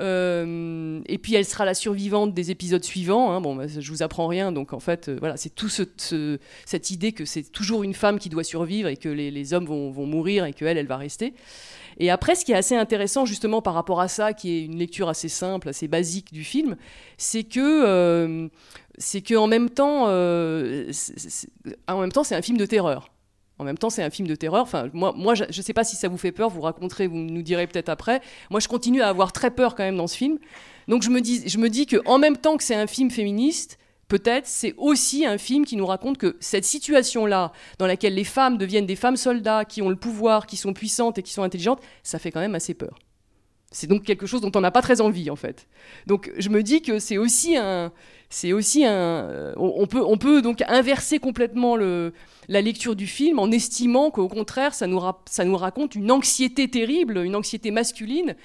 Euh, 0.00 1.00
et 1.06 1.18
puis 1.18 1.34
elle 1.34 1.44
sera 1.44 1.64
la 1.64 1.74
survivante 1.74 2.34
des 2.34 2.50
épisodes 2.50 2.82
suivants. 2.82 3.32
hein. 3.32 3.40
Bon, 3.40 3.54
bah, 3.54 3.64
je 3.68 3.90
vous 3.90 4.02
apprends 4.02 4.26
rien, 4.26 4.50
donc 4.52 4.72
en 4.72 4.80
fait, 4.80 5.08
euh, 5.08 5.16
voilà, 5.20 5.36
c'est 5.36 5.54
tout 5.54 5.68
ce, 5.68 5.82
ce- 5.96 6.38
cette 6.66 6.90
idée 6.90 7.12
que 7.12 7.24
c'est 7.24 7.44
toujours 7.52 7.84
une 7.84 7.94
femme 7.94 8.18
qui 8.18 8.28
doit 8.28 8.44
survivre 8.44 8.88
et 8.88 8.96
que 8.96 9.08
les, 9.08 9.54
hommes 9.54 9.66
vont, 9.66 9.92
mourir 10.06 10.44
et 10.46 10.52
qu'elle, 10.52 10.78
elle 10.78 10.86
va 10.86 10.96
rester. 10.96 11.34
Et 11.98 12.10
après, 12.10 12.34
ce 12.34 12.44
qui 12.44 12.50
est 12.50 12.56
assez 12.56 12.74
intéressant 12.74 13.24
justement 13.24 13.62
par 13.62 13.74
rapport 13.74 14.00
à 14.00 14.08
ça, 14.08 14.32
qui 14.32 14.50
est 14.50 14.64
une 14.64 14.76
lecture 14.78 15.08
assez 15.08 15.28
simple, 15.28 15.68
assez 15.68 15.86
basique 15.86 16.32
du 16.32 16.42
film, 16.42 16.76
c'est 17.18 17.44
que 17.44 17.60
euh, 17.86 18.48
c'est 18.98 19.20
que 19.20 19.34
en 19.36 19.46
même 19.46 19.70
temps, 19.70 20.06
en 20.08 22.00
même 22.00 22.12
temps, 22.12 22.24
c'est 22.24 22.34
un 22.34 22.42
film 22.42 22.58
de 22.58 22.66
terreur. 22.66 23.13
En 23.58 23.64
même 23.64 23.78
temps, 23.78 23.90
c'est 23.90 24.02
un 24.02 24.10
film 24.10 24.26
de 24.26 24.34
terreur. 24.34 24.62
Enfin, 24.62 24.90
moi, 24.92 25.34
je 25.34 25.44
ne 25.44 25.62
sais 25.62 25.72
pas 25.72 25.84
si 25.84 25.94
ça 25.94 26.08
vous 26.08 26.18
fait 26.18 26.32
peur, 26.32 26.50
vous 26.50 26.60
vous 26.60 27.08
nous 27.08 27.42
direz 27.42 27.66
peut-être 27.66 27.88
après. 27.88 28.20
Moi, 28.50 28.60
je 28.60 28.68
continue 28.68 29.00
à 29.00 29.08
avoir 29.08 29.32
très 29.32 29.50
peur 29.50 29.74
quand 29.74 29.84
même 29.84 29.96
dans 29.96 30.08
ce 30.08 30.16
film. 30.16 30.38
Donc, 30.88 31.02
je 31.02 31.10
me 31.10 31.20
dis, 31.20 31.48
je 31.48 31.58
me 31.58 31.70
dis 31.70 31.86
que 31.86 31.96
en 32.04 32.18
même 32.18 32.36
temps 32.36 32.56
que 32.56 32.64
c'est 32.64 32.74
un 32.74 32.88
film 32.88 33.10
féministe, 33.10 33.78
peut-être 34.08 34.46
c'est 34.46 34.74
aussi 34.76 35.24
un 35.24 35.38
film 35.38 35.64
qui 35.64 35.76
nous 35.76 35.86
raconte 35.86 36.18
que 36.18 36.36
cette 36.40 36.64
situation-là, 36.64 37.52
dans 37.78 37.86
laquelle 37.86 38.14
les 38.14 38.24
femmes 38.24 38.58
deviennent 38.58 38.86
des 38.86 38.96
femmes 38.96 39.16
soldats, 39.16 39.64
qui 39.64 39.82
ont 39.82 39.88
le 39.88 39.96
pouvoir, 39.96 40.46
qui 40.46 40.56
sont 40.56 40.72
puissantes 40.72 41.18
et 41.18 41.22
qui 41.22 41.32
sont 41.32 41.42
intelligentes, 41.42 41.80
ça 42.02 42.18
fait 42.18 42.32
quand 42.32 42.40
même 42.40 42.54
assez 42.56 42.74
peur. 42.74 42.98
C'est 43.74 43.88
donc 43.88 44.04
quelque 44.04 44.24
chose 44.24 44.40
dont 44.40 44.52
on 44.54 44.60
n'a 44.60 44.70
pas 44.70 44.82
très 44.82 45.00
envie, 45.00 45.30
en 45.30 45.36
fait. 45.36 45.66
Donc, 46.06 46.30
je 46.38 46.48
me 46.48 46.62
dis 46.62 46.80
que 46.80 47.00
c'est 47.00 47.18
aussi 47.18 47.56
un, 47.56 47.90
c'est 48.30 48.52
aussi 48.52 48.84
un, 48.84 49.52
on, 49.56 49.88
peut, 49.88 50.02
on 50.06 50.16
peut 50.16 50.42
donc 50.42 50.62
inverser 50.68 51.18
complètement 51.18 51.76
la 51.76 52.60
lecture 52.60 52.94
du 52.94 53.08
film 53.08 53.40
en 53.40 53.50
estimant 53.50 54.12
qu'au 54.12 54.28
contraire, 54.28 54.74
ça 54.74 54.86
nous, 54.86 55.00
rap- 55.00 55.28
ça 55.28 55.44
nous 55.44 55.56
raconte 55.56 55.96
une 55.96 56.12
anxiété 56.12 56.68
terrible, 56.68 57.18
une 57.18 57.34
anxiété 57.34 57.72
masculine. 57.72 58.36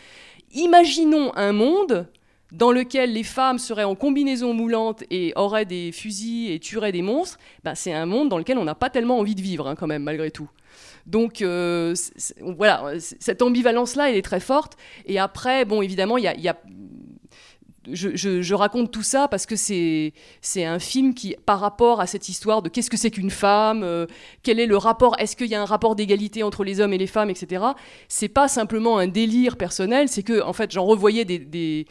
Imaginons 0.56 1.32
un 1.36 1.52
monde 1.54 2.08
dans 2.52 2.72
lequel 2.72 3.14
les 3.14 3.22
femmes 3.22 3.60
seraient 3.60 3.84
en 3.84 3.94
combinaison 3.94 4.56
moulante 4.56 5.04
et 5.12 5.34
auraient 5.36 5.66
des 5.66 5.92
fusils 5.92 6.52
et 6.52 6.60
tueraient 6.60 6.92
des 6.92 7.04
monstres, 7.04 7.38
ben, 7.64 7.76
c'est 7.76 7.94
un 7.94 8.08
monde 8.08 8.30
dans 8.30 8.40
lequel 8.40 8.58
on 8.58 8.64
n'a 8.64 8.74
pas 8.74 8.90
tellement 8.90 9.20
envie 9.20 9.36
de 9.36 9.42
vivre, 9.42 9.68
hein, 9.68 9.76
quand 9.76 9.86
même, 9.86 10.02
malgré 10.02 10.32
tout. 10.32 10.50
Donc 11.10 11.42
euh, 11.42 11.96
voilà, 12.40 12.94
cette 13.00 13.42
ambivalence-là, 13.42 14.12
elle 14.12 14.16
est 14.16 14.22
très 14.22 14.40
forte. 14.40 14.78
Et 15.08 15.18
après, 15.18 15.66
bon, 15.66 15.82
évidemment, 15.82 16.18
il 16.18 16.24
y 16.24 16.48
a, 16.48 16.56
je, 17.92 18.54
raconte 18.54 18.92
tout 18.92 19.02
ça 19.02 19.28
parce 19.28 19.48
que 19.48 19.56
c'est 19.56 20.14
un 20.56 20.78
film 20.78 21.16
qui, 21.16 21.36
par 21.46 21.60
rapport 21.60 22.00
à 22.00 22.06
cette 22.06 22.30
histoire 22.30 22.62
de 22.62 22.70
qu'est-ce 22.70 22.92
que 22.92 22.98
c'est 22.98 23.10
qu'une 23.10 23.32
femme, 23.32 23.82
euh, 23.84 24.06
quel 24.44 24.60
est 24.60 24.68
le 24.68 24.78
rapport, 24.78 25.16
est-ce 25.20 25.36
qu'il 25.36 25.48
y 25.48 25.56
a 25.56 25.62
un 25.62 25.66
rapport 25.66 25.96
d'égalité 25.96 26.44
entre 26.44 26.64
les 26.64 26.80
hommes 26.80 26.94
et 26.94 27.00
les 27.00 27.08
femmes, 27.08 27.32
etc. 27.32 27.64
C'est 28.08 28.28
pas 28.28 28.48
simplement 28.48 29.00
un 29.00 29.08
délire 29.08 29.58
personnel, 29.58 30.10
c'est 30.10 30.24
que 30.24 30.44
en 30.44 30.54
fait 30.54 30.72
j'en 30.72 30.86
revoyais 30.86 31.26
des, 31.26 31.88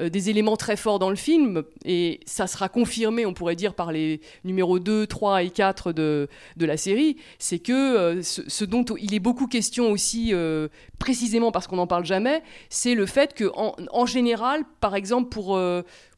euh, 0.00 0.08
des 0.08 0.30
éléments 0.30 0.56
très 0.56 0.76
forts 0.76 0.98
dans 0.98 1.10
le 1.10 1.16
film 1.16 1.62
et 1.84 2.20
ça 2.26 2.46
sera 2.46 2.68
confirmé, 2.68 3.26
on 3.26 3.32
pourrait 3.32 3.54
dire, 3.54 3.74
par 3.74 3.92
les 3.92 4.20
numéros 4.44 4.78
2, 4.78 5.06
3 5.06 5.44
et 5.44 5.50
4 5.50 5.92
de, 5.92 6.28
de 6.56 6.66
la 6.66 6.76
série, 6.76 7.16
c'est 7.38 7.60
que 7.60 7.72
euh, 7.72 8.22
ce, 8.22 8.64
dont 8.64 8.84
il 8.98 9.14
est 9.14 9.20
beaucoup 9.20 9.46
question 9.46 9.90
aussi, 9.90 10.30
euh, 10.32 10.68
précisément 10.98 11.52
parce 11.52 11.66
qu'on 11.66 11.76
n'en 11.76 11.86
parle 11.86 12.04
jamais, 12.04 12.42
c'est 12.70 12.94
le 12.94 13.06
fait 13.06 13.34
que 13.34 13.50
en, 13.54 14.06
général, 14.06 14.64
par 14.80 14.96
exemple, 14.96 15.28
pour, 15.28 15.58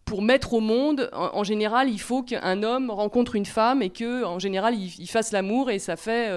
pour 0.04 0.22
mettre 0.22 0.54
au 0.54 0.60
monde, 0.60 1.10
en, 1.12 1.44
général, 1.44 1.90
il 1.90 2.00
faut 2.00 2.22
qu'un 2.22 2.62
homme 2.62 2.90
rencontre 2.90 3.36
une 3.36 3.46
femme 3.46 3.82
et 3.82 3.90
que, 3.90 4.24
en 4.24 4.38
général, 4.38 4.74
il, 4.74 4.92
il 4.98 5.08
fasse 5.08 5.32
l'amour 5.32 5.70
et 5.70 5.78
ça 5.78 5.96
fait, 5.96 6.30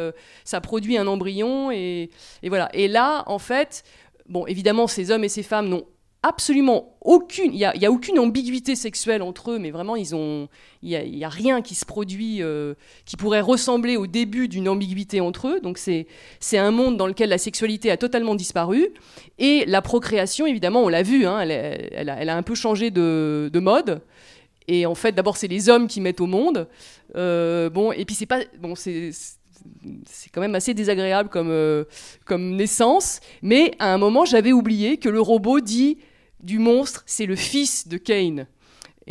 ça 0.43 0.61
produit 0.61 0.97
un 0.97 1.07
embryon 1.07 1.71
et, 1.71 2.09
et 2.43 2.49
voilà. 2.49 2.69
Et 2.73 2.87
là, 2.87 3.23
en 3.27 3.39
fait, 3.39 3.83
bon, 4.27 4.45
évidemment, 4.45 4.87
ces 4.87 5.11
hommes 5.11 5.23
et 5.23 5.29
ces 5.29 5.43
femmes 5.43 5.69
n'ont 5.69 5.85
absolument 6.21 6.97
aucune, 7.01 7.53
il 7.53 7.57
n'y 7.57 7.85
a, 7.85 7.91
aucune 7.91 8.19
ambiguïté 8.19 8.75
sexuelle 8.75 9.21
entre 9.21 9.51
eux, 9.51 9.59
mais 9.59 9.71
vraiment, 9.71 9.95
ils 9.95 10.15
ont, 10.15 10.49
il 10.83 10.89
n'y 10.89 11.23
a, 11.23 11.29
rien 11.29 11.61
qui 11.61 11.75
se 11.75 11.85
produit 11.85 12.43
euh, 12.43 12.73
qui 13.05 13.15
pourrait 13.15 13.39
ressembler 13.41 13.95
au 13.95 14.05
début 14.05 14.49
d'une 14.49 14.67
ambiguïté 14.67 15.21
entre 15.21 15.47
eux. 15.47 15.59
Donc 15.61 15.77
c'est, 15.77 16.07
un 16.53 16.71
monde 16.71 16.97
dans 16.97 17.07
lequel 17.07 17.29
la 17.29 17.37
sexualité 17.37 17.89
a 17.89 17.97
totalement 17.97 18.35
disparu. 18.35 18.89
Et 19.37 19.63
la 19.65 19.81
procréation, 19.81 20.45
évidemment, 20.45 20.83
on 20.83 20.89
l'a 20.89 21.03
vu, 21.03 21.25
hein, 21.25 21.39
elle, 21.39 21.51
elle 21.93 22.29
a, 22.29 22.35
un 22.35 22.43
peu 22.43 22.55
changé 22.55 22.91
de, 22.91 23.49
de 23.51 23.59
mode. 23.59 24.01
Et 24.67 24.85
en 24.85 24.95
fait, 24.95 25.13
d'abord, 25.13 25.35
c'est 25.35 25.47
les 25.47 25.67
hommes 25.67 25.87
qui 25.87 25.99
mettent 25.99 26.21
au 26.21 26.27
monde. 26.27 26.67
Euh, 27.15 27.71
bon, 27.71 27.91
et 27.91 28.05
puis 28.05 28.13
c'est 28.13 28.27
pas, 28.27 28.41
bon, 28.59 28.75
c'est 28.75 29.11
quand 30.31 30.41
même 30.41 30.53
assez 30.53 30.75
désagréable 30.75 31.29
comme, 31.29 31.49
euh, 31.49 31.85
comme 32.25 32.55
naissance. 32.55 33.19
Mais 33.41 33.71
à 33.79 33.91
un 33.93 33.97
moment, 33.97 34.25
j'avais 34.25 34.51
oublié 34.51 34.97
que 34.97 35.09
le 35.09 35.19
robot 35.19 35.59
dit 35.59 35.97
du 36.41 36.59
monstre, 36.59 37.03
c'est 37.05 37.25
le 37.25 37.35
fils 37.35 37.87
de 37.87 37.97
Cain. 37.97 38.45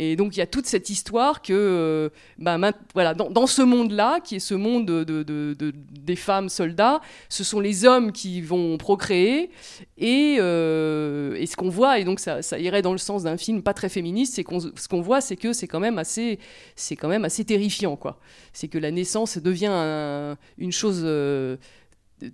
Et 0.01 0.15
donc 0.15 0.37
il 0.37 0.39
y 0.39 0.41
a 0.41 0.47
toute 0.47 0.65
cette 0.65 0.89
histoire 0.89 1.41
que, 1.41 1.51
euh, 1.51 2.09
bah, 2.37 2.57
voilà, 2.93 3.13
dans, 3.13 3.47
ce 3.47 3.61
monde-là, 3.61 4.21
qui 4.21 4.35
est 4.37 4.39
ce 4.39 4.53
monde 4.53 4.85
de, 4.85 5.03
de- 5.03 5.23
de- 5.23 5.53
de- 5.59 5.73
des 5.75 6.15
femmes 6.15 6.47
soldats, 6.47 7.01
ce 7.27 7.43
sont 7.43 7.59
les 7.59 7.83
hommes 7.83 8.13
qui 8.13 8.39
vont 8.39 8.77
procréer. 8.77 9.49
Et, 9.97 10.37
euh, 10.39 11.45
ce 11.45 11.53
qu'on 11.57 11.67
voit, 11.67 11.99
et 11.99 12.05
donc 12.05 12.21
ça, 12.21 12.39
irait 12.57 12.81
dans 12.81 12.93
le 12.93 12.97
sens 12.97 13.23
d'un 13.23 13.35
film 13.35 13.61
pas 13.61 13.73
très 13.73 13.89
féministe, 13.89 14.35
c'est 14.35 14.45
qu'on 14.45 14.61
ce 14.61 14.87
qu'on 14.87 15.01
voit, 15.01 15.19
c'est 15.19 15.35
que 15.35 15.51
c'est 15.51 15.67
quand 15.67 15.81
même 15.81 15.97
assez, 15.97 16.39
c'est 16.77 16.95
quand 16.95 17.09
même 17.09 17.25
assez 17.25 17.43
terrifiant, 17.43 17.97
quoi. 17.97 18.21
C'est 18.53 18.69
que 18.69 18.77
la 18.77 18.91
naissance 18.91 19.37
devient 19.37 19.67
un- 19.69 20.37
une 20.57 20.71
chose 20.71 21.01
euh, 21.03 21.57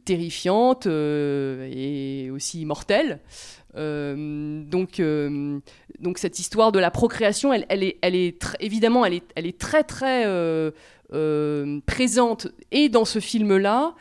terrifiante 0.04 0.86
et 0.88 2.30
aussi 2.32 2.64
mortelle. 2.66 3.22
Euh, 3.76 4.64
donc, 4.64 5.00
euh, 5.00 5.60
donc 6.00 6.18
cette 6.18 6.40
histoire 6.40 6.72
de 6.72 6.80
la 6.80 6.92
procréation, 6.92 7.52
elle, 7.54 7.84
est, 7.84 7.98
elle 8.02 8.16
est 8.16 8.38
évidemment, 8.60 9.06
elle 9.06 9.16
est, 9.16 9.24
elle 9.36 9.46
est 9.46 9.58
très 9.58 9.84
très 9.84 10.24
euh, 10.26 10.72
présente 11.86 12.48
et 12.72 12.90
dans 12.90 13.06
ce 13.06 13.20
film-là. 13.20 13.94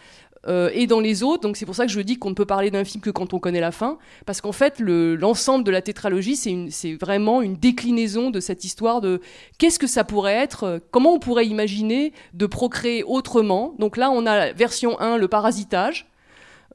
et 0.74 0.86
dans 0.86 1.00
les 1.00 1.22
autres, 1.22 1.40
donc 1.42 1.56
c'est 1.56 1.64
pour 1.64 1.74
ça 1.74 1.86
que 1.86 1.90
je 1.92 2.00
dis 2.02 2.18
qu'on 2.18 2.28
ne 2.30 2.34
peut 2.34 2.44
parler 2.44 2.70
d'un 2.70 2.84
film 2.84 3.00
que 3.02 3.08
quand 3.08 3.32
on 3.32 3.38
connaît 3.38 3.60
la 3.62 3.72
fin, 3.72 3.96
parce 4.26 4.42
qu'en 4.42 4.52
fait 4.52 4.78
le- 4.78 5.16
l'ensemble 5.16 5.64
de 5.64 5.70
la 5.70 5.80
tétralogie, 5.80 6.36
c'est 6.36 6.94
vraiment 6.96 7.40
une 7.40 7.56
déclinaison 7.56 8.30
de 8.30 8.40
cette 8.40 8.62
histoire 8.62 9.00
de 9.00 9.20
qu'est-ce 9.58 9.78
que 9.78 9.86
ça 9.86 10.04
pourrait 10.04 10.34
être, 10.34 10.80
comment 10.90 11.14
on 11.14 11.18
pourrait 11.18 11.46
imaginer 11.46 12.12
de 12.34 12.44
procréer 12.46 13.02
autrement. 13.04 13.74
Donc 13.78 13.96
là, 13.96 14.10
on 14.10 14.26
a 14.26 14.52
version 14.52 15.00
1, 15.00 15.16
le 15.16 15.28
parasitage, 15.28 16.06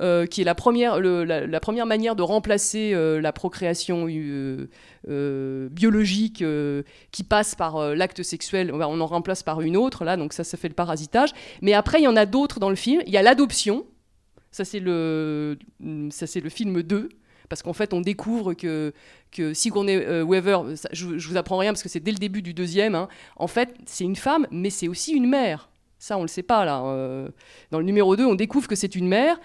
euh, 0.01 0.25
qui 0.25 0.39
est 0.39 0.45
la 0.45 0.55
première, 0.55 1.01
la, 1.01 1.59
première 1.59 1.85
manière 1.85 2.15
de 2.15 2.23
remplacer 2.23 2.93
euh, 2.93 3.19
la 3.19 3.33
procréation 3.33 4.07
euh, 4.09 5.69
biologique 5.69 6.41
qui 7.11 7.23
passe 7.23 7.53
par 7.55 7.95
l'acte 7.95 8.23
sexuel. 8.23 8.71
On 8.73 9.01
en 9.01 9.05
remplace 9.05 9.43
par 9.43 9.59
une 9.59 9.75
autre, 9.75 10.05
là, 10.05 10.15
donc 10.15 10.31
ça, 10.31 10.45
ça 10.45 10.55
fait 10.55 10.69
le 10.69 10.73
parasitage. 10.73 11.31
Mais 11.61 11.73
après, 11.73 11.99
il 11.99 12.05
y 12.05 12.07
en 12.07 12.15
a 12.15 12.25
d'autres 12.25 12.61
dans 12.61 12.69
le 12.69 12.77
film. 12.77 13.01
Il 13.07 13.11
y 13.11 13.17
a 13.17 13.21
l'adoption. 13.21 13.85
Ça, 14.51 14.63
c'est 14.63 14.79
le, 14.79 15.57
le 15.81 16.49
film 16.49 16.81
2. 16.81 17.09
Parce 17.49 17.61
qu'en 17.61 17.73
fait, 17.73 17.93
on 17.93 17.99
découvre 17.99 18.53
que, 18.53 18.93
que 19.31 19.53
Sigourney 19.53 19.97
euh, 19.97 20.23
Weaver, 20.23 20.75
je, 20.93 21.17
je 21.17 21.27
vous 21.27 21.35
apprends 21.35 21.57
rien 21.57 21.73
parce 21.73 21.83
que 21.83 21.89
c'est 21.89 21.99
dès 21.99 22.11
le 22.11 22.19
début 22.19 22.43
du 22.43 22.53
deuxième, 22.53 22.95
hein, 22.95 23.09
en 23.35 23.47
fait, 23.47 23.75
c'est 23.85 24.03
une 24.03 24.15
femme, 24.15 24.47
mais 24.51 24.69
c'est 24.69 24.87
aussi 24.87 25.11
une 25.13 25.27
mère. 25.27 25.69
Ça, 25.97 26.17
on 26.17 26.21
le 26.21 26.29
sait 26.29 26.43
pas, 26.43 26.63
là. 26.63 26.79
dans 27.71 27.79
le 27.79 27.83
numéro 27.83 28.15
2, 28.15 28.25
on 28.25 28.35
découvre 28.35 28.69
que 28.69 28.75
c'est 28.75 28.95
une 28.95 29.09
mère. 29.09 29.37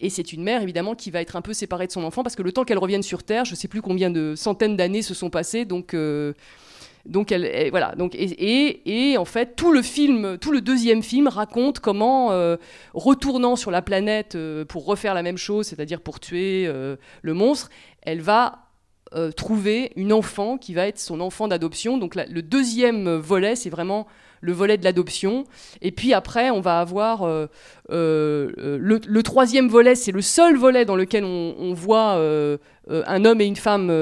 Et 0.00 0.08
c'est 0.08 0.32
une 0.32 0.42
mère, 0.42 0.62
évidemment, 0.62 0.94
qui 0.94 1.10
va 1.10 1.20
être 1.20 1.36
un 1.36 1.42
peu 1.42 1.52
séparée 1.52 1.86
de 1.86 1.92
son 1.92 2.04
enfant 2.04 2.22
parce 2.22 2.34
que 2.34 2.42
le 2.42 2.52
temps 2.52 2.64
qu'elle 2.64 2.78
revienne 2.78 3.02
sur 3.02 3.22
Terre, 3.22 3.44
je 3.44 3.52
ne 3.52 3.56
sais 3.56 3.68
plus 3.68 3.82
combien 3.82 4.10
de 4.10 4.34
centaines 4.34 4.76
d'années 4.76 5.02
se 5.02 5.12
sont 5.12 5.28
passées. 5.28 5.66
Donc, 5.66 5.92
euh, 5.92 6.32
donc 7.04 7.32
elle, 7.32 7.68
voilà. 7.70 7.94
Donc, 7.96 8.14
et, 8.14 9.10
et, 9.10 9.18
en 9.18 9.26
fait, 9.26 9.56
tout 9.56 9.72
le 9.72 9.82
film, 9.82 10.38
tout 10.38 10.52
le 10.52 10.62
deuxième 10.62 11.02
film 11.02 11.28
raconte 11.28 11.80
comment, 11.80 12.32
euh, 12.32 12.56
retournant 12.94 13.56
sur 13.56 13.70
la 13.70 13.82
planète 13.82 14.36
euh, 14.36 14.64
pour 14.64 14.86
refaire 14.86 15.12
la 15.12 15.22
même 15.22 15.38
chose, 15.38 15.66
c'est-à-dire 15.66 16.00
pour 16.00 16.18
tuer 16.18 16.66
le 17.22 17.34
monstre, 17.34 17.68
elle 18.02 18.22
va 18.22 18.66
trouver 19.36 19.92
une 19.96 20.12
enfant 20.12 20.56
qui 20.56 20.72
va 20.72 20.86
être 20.86 20.98
son 20.98 21.20
enfant 21.20 21.48
d'adoption. 21.48 21.98
Donc 21.98 22.14
le 22.14 22.42
deuxième 22.42 23.16
volet, 23.16 23.56
c'est 23.56 23.70
vraiment 23.70 24.06
le 24.40 24.52
volet 24.52 24.78
de 24.78 24.84
l'adoption. 24.84 25.44
Et 25.82 25.92
puis 25.92 26.12
après, 26.12 26.50
on 26.50 26.60
va 26.60 26.80
avoir 26.80 27.22
euh, 27.22 27.46
euh, 27.90 28.78
le, 28.78 29.22
troisième 29.22 29.68
volet, 29.68 29.94
c'est 29.94 30.12
le 30.12 30.22
seul 30.22 30.56
volet 30.56 30.84
dans 30.84 30.96
lequel 30.96 31.24
on, 31.24 31.74
voit 31.74 32.16
euh, 32.16 32.58
un 32.88 33.24
homme 33.24 33.40
et 33.40 33.46
une 33.46 33.56
femme 33.56 33.92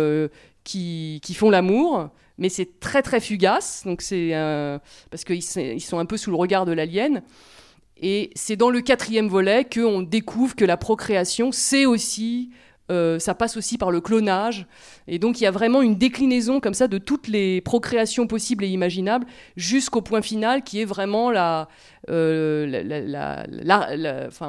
qui, 0.65 1.21
qui 1.23 1.35
font 1.35 1.51
l'amour. 1.51 2.11
Mais 2.41 2.49
c'est 2.49 2.79
très 2.79 3.03
très 3.03 3.19
fugace, 3.19 3.83
donc 3.85 4.01
c'est 4.01 4.31
parce 5.11 5.25
qu'ils 5.25 5.43
sont 5.43 5.99
un 5.99 6.07
peu 6.07 6.17
sous 6.17 6.31
le 6.31 6.37
regard 6.37 6.67
de 6.67 6.73
l'alien. 6.73 7.23
Et 8.01 8.31
c'est 8.37 8.55
dans 8.55 8.71
le 8.71 8.81
quatrième 8.81 9.27
volet 9.27 9.65
qu'on 9.65 10.03
découvre 10.03 10.55
que 10.55 10.65
la 10.65 10.77
procréation, 10.77 11.51
c'est 11.51 11.85
aussi, 11.85 12.51
euh, 12.91 13.19
ça 13.19 13.35
passe 13.35 13.57
aussi 13.57 13.79
par 13.79 13.91
le 13.91 14.01
clonage. 14.01 14.67
Et 15.07 15.19
donc 15.19 15.41
il 15.41 15.45
y 15.45 15.47
a 15.47 15.51
vraiment 15.51 15.83
une 15.83 15.97
déclinaison 15.97 16.61
comme 16.61 16.75
ça 16.75 16.89
de 16.89 16.99
toutes 16.99 17.29
les 17.29 17.61
procréations 17.61 18.27
possibles 18.27 18.65
et 18.65 18.69
imaginables 18.69 19.27
jusqu'au 19.57 20.01
point 20.03 20.23
final 20.23 20.63
qui 20.63 20.81
est 20.81 20.85
vraiment 20.85 21.31
la, 21.31 21.69
euh, 22.11 22.67
la- 22.67 23.47
la- 23.47 23.97
la- 23.97 24.25
enfin, 24.27 24.49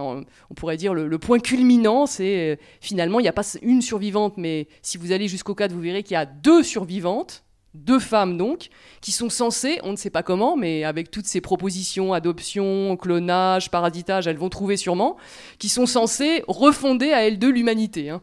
on- 0.50 0.54
pourrait 0.56 0.78
dire 0.78 0.94
le, 0.94 1.18
point 1.20 1.40
culminant, 1.40 2.06
c'est 2.06 2.52
euh, 2.52 2.56
finalement 2.82 3.20
il 3.20 3.24
n'y 3.24 3.30
a 3.30 3.34
pas 3.34 3.44
une 3.62 3.82
survivante, 3.82 4.34
mais 4.38 4.68
si 4.82 4.98
vous 4.98 5.12
allez 5.12 5.28
jusqu'au 5.28 5.56
cadre, 5.56 5.74
vous 5.76 5.82
verrez 5.82 6.04
qu'il 6.04 6.14
y 6.14 6.18
a 6.18 6.26
deux 6.26 6.64
survivantes, 6.64 7.44
deux 7.74 8.00
femmes 8.00 8.38
donc, 8.38 8.70
qui 9.02 9.12
sont 9.12 9.30
censées, 9.30 9.80
on 9.84 9.92
ne 9.92 9.96
sait 9.96 10.10
pas 10.10 10.24
comment, 10.24 10.58
mais 10.58 10.84
avec 10.84 11.12
toutes 11.12 11.28
ces 11.28 11.42
propositions, 11.42 12.14
adoption, 12.14 12.98
clonage, 12.98 13.70
parasitage, 13.70 14.28
elles 14.28 14.38
vont 14.38 14.50
trouver 14.50 14.76
sûrement, 14.78 15.18
qui 15.60 15.70
sont 15.70 15.86
censées 15.86 16.44
refonder 16.48 17.12
à 17.12 17.26
elles 17.28 17.38
deux 17.40 17.52
l'humanité. 17.52 18.10
hein. 18.10 18.22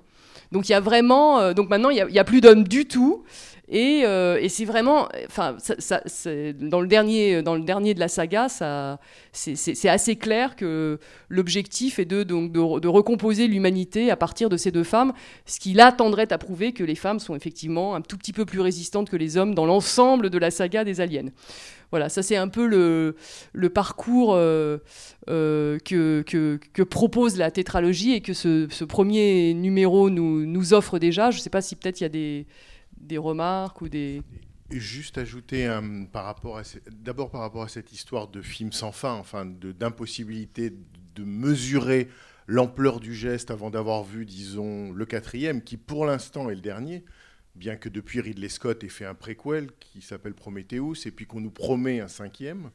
Donc 0.53 0.69
il 0.69 0.73
y 0.73 0.75
a 0.77 0.81
vraiment, 0.81 1.41
euh, 1.41 1.55
donc 1.55 1.69
maintenant 1.69 1.91
il 1.91 1.97
y 1.97 2.01
a- 2.01 2.21
a, 2.21 2.25
plus 2.25 2.41
d'hommes 2.41 2.65
du 2.65 2.87
tout. 2.87 3.25
Et, 3.69 4.03
euh, 4.05 4.39
et 4.41 4.49
c'est 4.49 4.65
vraiment, 4.65 5.09
enfin, 5.27 5.57
dans 6.61 6.81
le 6.81 6.87
dernier, 6.87 7.43
dans 7.43 7.57
le 7.57 7.63
dernier 7.63 7.95
de 7.95 8.01
la 8.01 8.07
saga, 8.09 8.49
ça, 8.49 9.01
c'est- 9.33 9.89
assez 9.89 10.17
clair 10.17 10.55
que 10.57 10.99
l'objectif 11.29 11.99
est 11.99 12.05
de, 12.05 12.23
donc, 12.23 12.53
de, 12.53 12.89
recomposer 12.89 13.49
l'humanité 13.49 14.11
à 14.11 14.17
partir 14.17 14.49
de 14.49 14.57
ces 14.57 14.71
deux 14.71 14.85
femmes, 14.85 15.13
ce 15.47 15.59
qui 15.59 15.73
là 15.73 15.91
tendrait 15.91 16.33
à 16.33 16.39
prouver 16.39 16.73
que 16.73 16.85
les 16.85 16.95
femmes 16.95 17.19
sont 17.19 17.35
effectivement 17.35 17.95
un 17.95 18.01
tout 18.03 18.17
petit 18.17 18.33
peu 18.33 18.45
plus 18.45 18.61
résistantes 18.61 19.11
que 19.11 19.17
les 19.17 19.37
hommes 19.37 19.55
dans 19.55 19.67
l'ensemble 19.67 20.31
de 20.31 20.39
la 20.39 20.51
saga 20.51 20.85
des 20.85 21.01
aliens. 21.01 21.31
Voilà, 21.91 22.09
ça 22.09 22.23
c'est 22.23 22.37
un 22.37 22.49
peu 22.49 22.67
le, 22.67 23.69
parcours 23.71 24.35
euh, 24.35 24.79
euh, 25.29 25.79
que, 25.85 26.83
propose 26.83 27.37
la 27.37 27.51
tétralogie 27.51 28.13
et 28.13 28.21
que 28.21 28.33
ce, 28.33 28.85
premier 28.85 29.55
numéro 29.55 30.11
nous 30.11 30.75
offre 30.75 30.99
déjà. 30.99 31.31
Je 31.31 31.39
ne 31.39 31.43
sais 31.43 31.51
pas 31.51 31.63
si 31.63 31.75
peut-être 31.77 32.01
il 32.01 32.05
y 32.05 32.07
a 32.07 32.11
des, 32.11 32.47
des 32.99 33.19
remarques 33.19 33.81
ou 33.83 33.89
des... 33.89 34.23
Juste 34.71 35.17
ajouter 35.19 35.67
un- 35.67 36.07
par 36.07 36.25
rapport 36.25 36.59
à 36.59 36.63
d'abord 36.91 37.31
par 37.31 37.41
rapport 37.43 37.63
à 37.63 37.69
cette 37.69 37.93
histoire 37.93 38.27
de 38.27 38.43
film 38.43 38.73
sans 38.73 38.91
fin, 38.91 39.13
enfin 39.15 39.47
d'impossibilité 39.47 40.73
de 41.15 41.23
mesurer 41.25 42.09
l'ampleur 42.49 42.99
du 42.99 43.15
geste 43.15 43.51
avant 43.53 43.71
d'avoir 43.71 44.03
vu, 44.03 44.25
disons, 44.27 44.93
le 44.93 45.07
quatrième, 45.07 45.63
qui 45.63 45.77
pour 45.77 46.05
l'instant 46.05 46.51
est 46.51 46.55
le 46.57 46.61
dernier, 46.61 47.05
bien 47.55 47.77
que 47.77 47.89
depuis 47.89 48.21
Ridley 48.21 48.49
Scott 48.49 48.83
ait 48.85 48.89
fait 48.89 49.05
un 49.05 49.15
préquel 49.15 49.71
qui 49.79 50.01
s'appelle 50.03 50.35
Prometheus, 50.35 51.07
et 51.07 51.11
puis 51.13 51.27
qu'on 51.27 51.41
nous 51.41 51.51
promet 51.51 52.01
un 52.01 52.09
cinquième, 52.09 52.71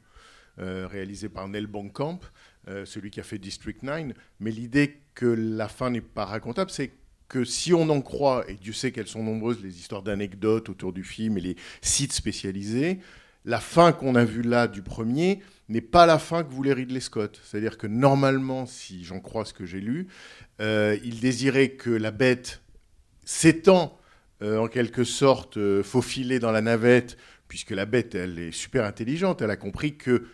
euh, 0.58 0.86
réalisé 0.86 1.28
par 1.28 1.46
Neil 1.48 1.66
Blomkamp, 1.66 2.20
euh, 2.68 2.84
celui 2.84 3.10
qui 3.10 3.20
a 3.20 3.22
fait 3.22 3.38
District 3.38 3.82
9. 3.82 4.12
Mais 4.40 4.50
l'idée 4.50 5.00
que 5.14 5.26
la 5.26 5.68
fin 5.68 5.90
n'est 5.90 6.00
pas 6.00 6.24
racontable, 6.26 6.70
c'est 6.70 6.92
que 7.32 7.44
si 7.44 7.72
on 7.72 7.88
en 7.88 8.02
croit, 8.02 8.44
et 8.46 8.54
Dieu 8.54 8.74
sait 8.74 8.92
qu'elles 8.92 9.08
sont 9.08 9.22
nombreuses, 9.22 9.62
les 9.62 9.78
histoires 9.78 10.02
d'anecdotes 10.02 10.68
autour 10.68 10.92
du 10.92 11.02
film 11.02 11.38
et 11.38 11.40
les 11.40 11.56
sites 11.80 12.12
spécialisés, 12.12 12.98
la 13.46 13.58
fin 13.58 13.92
qu'on 13.92 14.16
a 14.16 14.24
vue 14.24 14.42
là 14.42 14.68
du 14.68 14.82
premier 14.82 15.40
n'est 15.70 15.80
pas 15.80 16.04
la 16.04 16.18
fin 16.18 16.44
que 16.44 16.52
voulait 16.52 16.74
Ridley 16.74 17.00
Scott. 17.00 17.40
C'est-à-dire 17.42 17.78
que 17.78 17.86
normalement, 17.86 18.66
si 18.66 19.02
j'en 19.02 19.18
crois 19.18 19.46
ce 19.46 19.54
que 19.54 19.64
j'ai 19.64 19.80
lu, 19.80 20.08
euh, 20.60 20.98
il 21.02 21.20
désirait 21.20 21.70
que 21.70 21.88
la 21.88 22.10
bête 22.10 22.60
s'étend 23.24 23.98
euh, 24.42 24.58
en 24.58 24.68
quelque 24.68 25.02
sorte 25.02 25.56
euh, 25.56 25.82
faufilée 25.82 26.38
dans 26.38 26.52
la 26.52 26.60
navette, 26.60 27.16
puisque 27.48 27.70
la 27.70 27.86
bête, 27.86 28.14
elle 28.14 28.38
est 28.38 28.52
super 28.52 28.84
intelligente, 28.84 29.40
elle 29.40 29.50
a 29.50 29.56
compris 29.56 29.96
que 29.96 30.26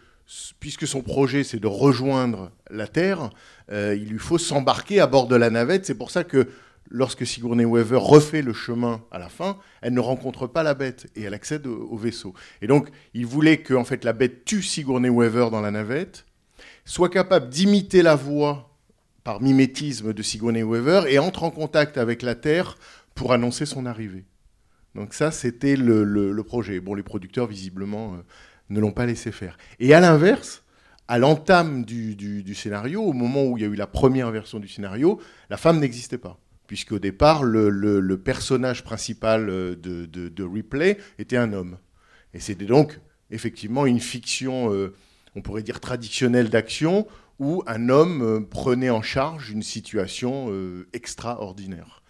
puisque 0.61 0.87
son 0.87 1.03
projet 1.03 1.43
c'est 1.43 1.59
de 1.59 1.67
rejoindre 1.67 2.53
la 2.71 2.87
Terre, 2.87 3.31
euh, 3.71 3.97
il 3.99 4.09
lui 4.09 4.19
faut 4.19 4.39
s'embarquer 4.39 5.01
à 5.01 5.07
bord 5.07 5.27
de 5.27 5.37
la 5.37 5.51
navette. 5.51 5.87
C'est 5.87 5.95
pour 5.95 6.11
ça 6.11 6.25
que 6.25 6.49
lorsque 6.91 7.27
Sigourney 7.27 7.65
Weaver 7.65 7.99
refait 7.99 8.43
le 8.43 8.53
chemin 8.53 9.03
à 9.11 9.19
la 9.19 9.29
fin, 9.29 9.59
elle 9.83 9.95
ne 9.95 10.01
rencontre 10.01 10.47
pas 10.47 10.63
la 10.63 10.75
bête 10.75 11.09
et 11.17 11.23
elle 11.23 11.35
accède 11.35 11.67
au, 11.67 11.89
au 11.91 11.97
vaisseau. 11.97 12.35
Et 12.63 12.67
donc, 12.67 12.89
il 13.15 13.27
voulait 13.27 13.59
que 13.59 13.75
en 13.75 13.85
fait, 13.85 14.05
la 14.05 14.13
bête 14.13 14.45
tue 14.45 14.63
Sigourney 14.63 15.09
Weaver 15.09 15.49
dans 15.51 15.61
la 15.61 15.71
navette, 15.71 16.25
soit 16.85 17.11
capable 17.11 17.49
d'imiter 17.49 18.03
la 18.03 18.15
voix 18.15 18.69
par 19.25 19.43
mimétisme 19.43 20.15
de 20.15 20.23
Sigourney 20.23 20.63
Weaver 20.63 21.03
et 21.09 21.19
entre 21.19 21.45
en 21.45 21.51
contact 21.51 21.99
avec 21.99 22.23
la 22.23 22.35
Terre 22.35 22.79
pour 23.15 23.33
annoncer 23.33 23.67
son 23.67 23.85
arrivée. 23.85 24.25
Donc 24.95 25.13
ça, 25.13 25.31
c'était 25.31 25.77
le, 25.77 26.43
projet. 26.43 26.81
Bon, 26.81 26.95
les 26.95 27.03
producteurs, 27.03 27.47
visiblement, 27.47 28.15
euh, 28.15 28.19
ne 28.71 28.81
l'ont 28.81 28.93
pas 28.93 29.07
laissé 29.07 29.31
faire. 29.33 29.59
Et 29.81 29.93
à 29.93 30.01
l'inverse, 30.01 30.65
à 31.09 31.19
l'entame 31.19 31.85
du 31.85 32.55
scénario, 32.55 33.03
au 33.03 33.13
moment 33.13 33.45
où 33.45 33.59
il 33.59 33.63
y 33.63 33.67
a 33.67 33.69
eu 33.69 33.75
la 33.75 33.87
première 33.87 34.31
version 34.31 34.59
du 34.59 34.69
scénario, 34.69 35.21
la 35.51 35.57
femme 35.57 35.79
n'existait 35.79 36.19
pas. 36.19 36.39
Puisqu'au 36.69 36.99
départ, 36.99 37.45
le, 37.45 38.17
personnage 38.17 38.85
principal 38.85 39.49
euh, 39.49 39.75
de, 39.75 40.45
Ripley 40.45 40.99
était 41.19 41.39
un 41.39 41.55
homme. 41.55 41.79
Et 42.35 42.41
c'était 42.41 42.67
donc 42.67 43.01
effectivement 43.31 43.87
une 43.87 44.01
fiction, 44.01 44.73
euh, 44.73 44.95
on 45.35 45.41
pourrait 45.41 45.63
dire 45.63 45.81
traditionnelle 45.81 46.51
d'action, 46.51 47.09
où 47.39 47.63
un 47.67 47.89
homme 47.89 48.21
euh, 48.21 48.41
prenait 48.41 48.91
en 48.91 49.01
charge 49.01 49.51
une 49.51 49.63
situation 49.63 50.53
extraordinaire. 50.93 52.03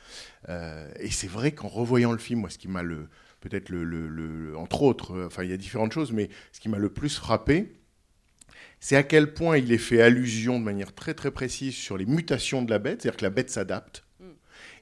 Et 0.48 1.10
c'est 1.10 1.28
vrai 1.28 1.52
qu'en 1.52 1.68
revoyant 1.68 2.10
le 2.12 2.18
film, 2.18 2.40
moi, 2.40 2.50
ce 2.50 2.58
qui 2.58 2.66
m'a 2.66 2.82
peut-être 3.40 3.68
le, 3.68 4.56
entre 4.56 4.82
autres, 4.82 5.24
enfin 5.26 5.44
il 5.44 5.50
y 5.50 5.52
a 5.52 5.56
différentes 5.56 5.92
choses, 5.92 6.10
mais 6.10 6.30
ce 6.50 6.58
qui 6.58 6.68
m'a 6.68 6.78
le 6.78 6.88
plus 6.88 7.16
frappé, 7.16 7.78
c'est 8.80 8.96
à 8.96 9.04
quel 9.04 9.34
point 9.34 9.58
il 9.58 9.70
est 9.70 9.78
fait 9.78 10.02
allusion 10.02 10.58
de 10.58 10.64
manière 10.64 10.94
très 10.94 11.14
très 11.14 11.30
précise 11.30 11.74
sur 11.74 11.96
les 11.96 12.06
mutations 12.06 12.62
de 12.62 12.70
la 12.70 12.78
bête, 12.78 13.02
c'est-à-dire 13.02 13.18
que 13.18 13.24
la 13.24 13.30
bête 13.30 13.50
s'adapte, 13.50 14.04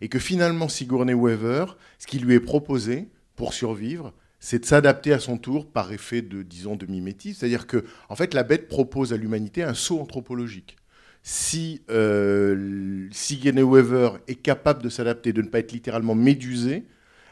et 0.01 0.09
que 0.09 0.19
finalement 0.19 0.69
Sigourney 0.69 1.15
Weaver, 1.15 1.77
ce 1.99 2.07
qui 2.07 2.19
lui 2.19 2.35
est 2.35 2.41
proposé 2.41 3.09
pour 3.35 3.53
survivre, 3.53 4.13
c'est 4.39 4.61
de 4.61 4.65
s'adapter 4.65 5.13
à 5.13 5.19
son 5.19 5.39
tour 5.39 5.67
par 5.71 5.93
effet 5.93 6.23
de, 6.23 6.43
disons, 6.43 6.77
de 6.77 6.87
mimétisme. 6.87 7.41
C'est-à-dire 7.41 7.67
que, 7.67 7.85
en 8.09 8.17
fait, 8.17 8.35
la 8.35 8.43
bête 8.43 8.69
propose 8.69 9.13
à 9.13 9.17
l'humanité 9.17 9.63
un 9.63 9.75
saut 9.75 10.01
anthropologique. 10.01 10.77
Si 11.23 11.83
euh, 11.91 13.09
Sigourney 13.11 13.63
Weaver 13.63 14.11
est 14.29 14.37
capable 14.37 14.83
de 14.83 14.89
s'adapter, 14.89 15.33
de 15.33 15.43
ne 15.43 15.49
pas 15.49 15.59
être 15.59 15.73
littéralement 15.73 16.15
médusée, 16.15 16.85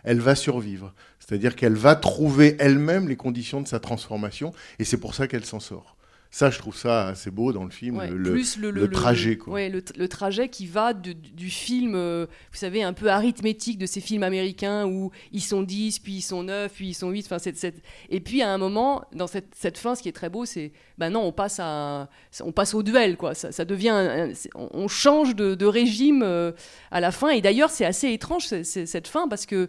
elle 0.03 0.21
va 0.21 0.35
survivre. 0.35 0.95
C'est-à-dire 1.21 1.57
qu'elle 1.57 1.75
va 1.75 1.95
trouver 1.95 2.57
elle-même 2.59 3.09
les 3.09 3.17
conditions 3.17 3.61
de 3.61 3.69
sa 3.69 3.81
transformation, 3.81 4.53
et 4.79 4.85
c'est 4.85 4.99
pour 4.99 5.15
ça 5.15 5.27
qu'elle 5.27 5.45
s'en 5.45 5.61
sort. 5.61 5.94
Ça, 6.37 6.51
je 6.51 6.59
trouve 6.59 6.77
ça 6.77 7.07
assez 7.07 7.31
beau 7.31 7.53
dans 7.53 7.63
le 7.63 7.71
film, 7.71 7.97
Ouais, 7.99 8.11
le, 8.11 8.33
plus 8.33 8.57
le, 8.59 8.73
le 8.73 8.91
trajet, 8.91 9.37
quoi. 9.39 9.53
ouais, 9.55 9.69
le, 9.69 10.09
trajet 10.09 10.49
qui 10.49 10.67
va 10.67 10.93
de- 10.93 11.13
du, 11.13 11.49
film, 11.49 11.95
euh, 11.95 12.27
vous 12.51 12.59
savez, 12.59 12.83
un 12.83 12.93
peu 12.93 13.07
arithmétique 13.09 13.79
de 13.79 13.87
ces 13.87 14.01
films 14.01 14.25
américains 14.25 14.85
où 14.85 15.13
ils 15.31 15.41
sont 15.41 15.63
10, 15.63 16.01
puis 16.01 16.15
ils 16.15 16.23
sont 16.23 16.43
9, 16.43 16.73
puis 16.73 16.89
ils 16.89 16.95
sont 16.95 17.11
8. 17.11 17.27
Enfin, 17.27 17.39
cette, 17.39 17.81
Et 18.11 18.19
puis 18.19 18.43
à 18.43 18.51
un 18.53 18.59
moment, 18.59 19.05
dans 19.15 19.29
cette, 19.29 19.55
cette 19.55 19.79
fin, 19.79 19.95
ce 19.95 20.03
qui 20.03 20.09
est 20.09 20.13
très 20.13 20.29
beau, 20.29 20.45
c'est 20.45 20.73
ben 20.99 21.11
non, 21.11 21.21
on 21.23 21.31
passe, 21.31 21.61
à, 21.61 22.09
on 22.41 22.51
passe 22.51 22.75
au 22.75 22.83
duel, 22.83 23.17
quoi. 23.17 23.35
Ça, 23.35 23.53
ça 23.53 23.65
devient. 23.65 23.91
un- 23.91 24.31
un- 24.31 24.35
c'est- 24.35 24.51
on 24.57 24.89
change 24.89 25.37
de, 25.37 25.55
de 25.55 25.67
régime 25.67 26.23
euh, 26.25 26.51
à 26.91 26.99
la 26.99 27.13
fin. 27.13 27.29
Et 27.29 27.43
d'ailleurs, 27.43 27.71
c'est 27.71 27.85
assez 27.85 28.11
étrange 28.13 28.47
cette 28.65 29.07
fin 29.07 29.29
parce 29.29 29.47
que. 29.47 29.69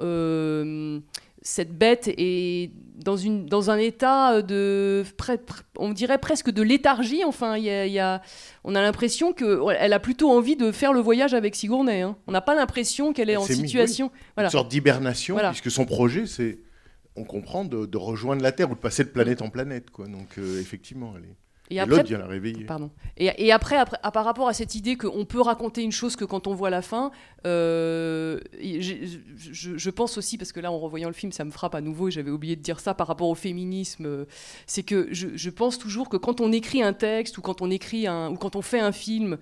euh, 0.00 0.98
cette 1.42 1.72
bête 1.76 2.08
est 2.18 2.70
dans, 3.02 3.16
une, 3.16 3.46
dans 3.46 3.70
un 3.70 3.76
état 3.78 4.42
de, 4.42 5.04
pre- 5.18 5.36
pre- 5.38 5.62
on 5.78 5.92
dirait 5.92 6.18
presque 6.18 6.50
de 6.50 6.62
léthargie. 6.62 7.24
Enfin, 7.24 7.56
y 7.58 7.68
a- 7.70 7.86
y 7.86 7.98
a, 7.98 8.22
on 8.64 8.74
a 8.74 8.82
l'impression 8.82 9.32
qu'elle 9.32 9.92
a 9.92 9.98
plutôt 10.00 10.30
envie 10.30 10.56
de 10.56 10.70
faire 10.72 10.92
le 10.92 11.00
voyage 11.00 11.34
avec 11.34 11.54
Sigourney. 11.56 12.02
hein. 12.02 12.16
On 12.26 12.32
n'a 12.32 12.40
pas 12.40 12.54
l'impression 12.54 13.12
qu'elle 13.12 13.30
est 13.30 13.36
en 13.36 13.44
situation. 13.44 14.10
Voilà. 14.36 14.48
une 14.48 14.52
sorte 14.52 14.70
d'hibernation, 14.70 15.34
Voilà. 15.34 15.50
puisque 15.50 15.70
son 15.70 15.84
projet, 15.86 16.26
c'est, 16.26 16.58
on 17.16 17.24
comprend, 17.24 17.64
de, 17.64 17.86
de 17.86 17.96
rejoindre 17.98 18.42
la 18.42 18.52
Terre 18.52 18.70
ou 18.70 18.74
de 18.74 18.80
passer 18.80 19.04
de 19.04 19.08
planète 19.10 19.42
en 19.42 19.50
planète. 19.50 19.90
Quoi. 19.90 20.06
Donc, 20.06 20.38
euh, 20.38 20.60
effectivement, 20.60 21.14
elle 21.16 21.24
est... 21.24 21.36
Et 21.72 21.78
après, 21.78 22.02
vient 22.02 22.18
la 22.18 22.26
réveiller. 22.26 22.64
Pardon. 22.64 22.90
Et, 23.16 23.30
et 23.46 23.52
après, 23.52 23.76
après 23.76 23.98
à- 24.02 24.10
par 24.10 24.24
rapport 24.24 24.48
à 24.48 24.52
cette 24.52 24.74
idée 24.74 24.96
qu'on 24.96 25.24
peut 25.24 25.40
raconter 25.40 25.82
une 25.82 25.92
chose 25.92 26.16
que 26.16 26.24
quand 26.24 26.46
on 26.48 26.54
voit 26.54 26.70
la 26.70 26.82
fin, 26.82 27.12
euh, 27.46 28.40
je, 28.60 29.76
je 29.76 29.90
pense 29.90 30.18
aussi, 30.18 30.36
parce 30.36 30.50
que 30.52 30.60
là, 30.60 30.72
en 30.72 30.78
revoyant 30.78 31.08
le 31.08 31.14
film, 31.14 31.30
ça 31.32 31.44
me 31.44 31.50
frappe 31.50 31.74
à 31.76 31.80
nouveau, 31.80 32.08
et 32.08 32.10
j'avais 32.10 32.30
oublié 32.32 32.56
de 32.56 32.62
dire 32.62 32.80
ça 32.80 32.92
par 32.94 33.06
rapport 33.06 33.28
au 33.28 33.34
féminisme, 33.34 34.06
euh, 34.06 34.24
c'est 34.66 34.82
que 34.82 35.08
je, 35.12 35.28
je 35.34 35.50
pense 35.50 35.78
toujours 35.78 36.08
que 36.08 36.16
quand 36.16 36.40
on 36.40 36.50
écrit 36.52 36.82
un 36.82 36.92
texte 36.92 37.38
ou 37.38 37.40
quand 37.40 37.62
on 37.62 37.70
écrit 37.70 38.06
un, 38.06 38.30
ou 38.32 38.36
quand 38.36 38.56
on 38.56 38.62
fait 38.62 38.80
un 38.80 38.92
film, 38.92 39.38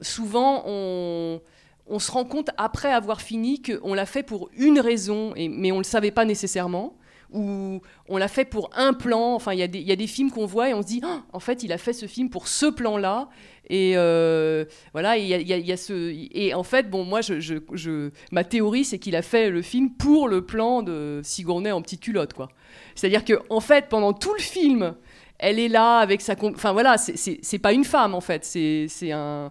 souvent 0.00 0.64
on, 0.66 1.40
on 1.86 1.98
se 1.98 2.10
rend 2.10 2.24
compte 2.24 2.50
après 2.56 2.92
avoir 2.92 3.20
fini 3.20 3.62
qu'on 3.62 3.94
l'a 3.94 4.06
fait 4.06 4.22
pour 4.22 4.50
une 4.56 4.80
raison, 4.80 5.32
et, 5.36 5.48
mais 5.48 5.70
on 5.70 5.76
ne 5.76 5.80
le 5.80 5.84
savait 5.84 6.10
pas 6.10 6.24
nécessairement 6.24 6.96
ou 7.34 7.80
on 8.08 8.16
l'a 8.16 8.28
fait 8.28 8.44
pour 8.44 8.70
un 8.74 8.92
plan. 8.94 9.34
Enfin, 9.34 9.52
il 9.52 9.58
y, 9.58 9.62
a 9.62 9.66
des- 9.68 10.06
films 10.06 10.30
qu'on 10.30 10.46
voit 10.46 10.70
et 10.70 10.74
on 10.74 10.80
se 10.82 10.86
dit, 10.86 11.00
Ah, 11.04 11.22
en 11.32 11.40
fait, 11.40 11.62
il 11.62 11.72
a 11.72 11.78
fait 11.78 11.92
ce 11.92 12.06
film 12.06 12.30
pour 12.30 12.48
ce 12.48 12.66
plan-là. 12.66 13.28
Et 13.70 13.94
euh, 13.96 14.64
voilà, 14.92 15.16
il 15.16 15.26
y 15.26 15.44
y 15.66 15.72
a- 15.72 15.76
ce. 15.76 16.12
Et 16.34 16.54
en 16.54 16.62
fait, 16.62 16.88
bon, 16.90 17.04
moi, 17.04 17.20
je, 17.22 17.40
je- 17.40 18.10
ma 18.30 18.44
théorie, 18.44 18.84
c'est 18.84 18.98
qu'il 18.98 19.16
a 19.16 19.22
fait 19.22 19.50
le 19.50 19.62
film 19.62 19.90
pour 19.90 20.28
le 20.28 20.44
plan 20.44 20.82
de 20.82 21.20
Sigourney 21.24 21.72
en 21.72 21.82
petite 21.82 22.00
culotte, 22.02 22.32
quoi. 22.34 22.48
C'est-à-dire 22.94 23.24
que, 23.24 23.34
en 23.50 23.60
fait, 23.60 23.88
pendant 23.88 24.12
tout 24.12 24.34
le 24.34 24.42
film, 24.42 24.94
elle 25.38 25.58
est 25.58 25.68
là 25.68 25.98
avec 25.98 26.20
sa. 26.20 26.34
Enfin, 26.42 26.72
voilà, 26.72 26.96
c'est- 26.98 27.58
pas 27.58 27.72
une 27.72 27.84
femme, 27.84 28.14
en 28.14 28.20
fait. 28.20 28.44
C'est 28.44 29.10
un. 29.12 29.50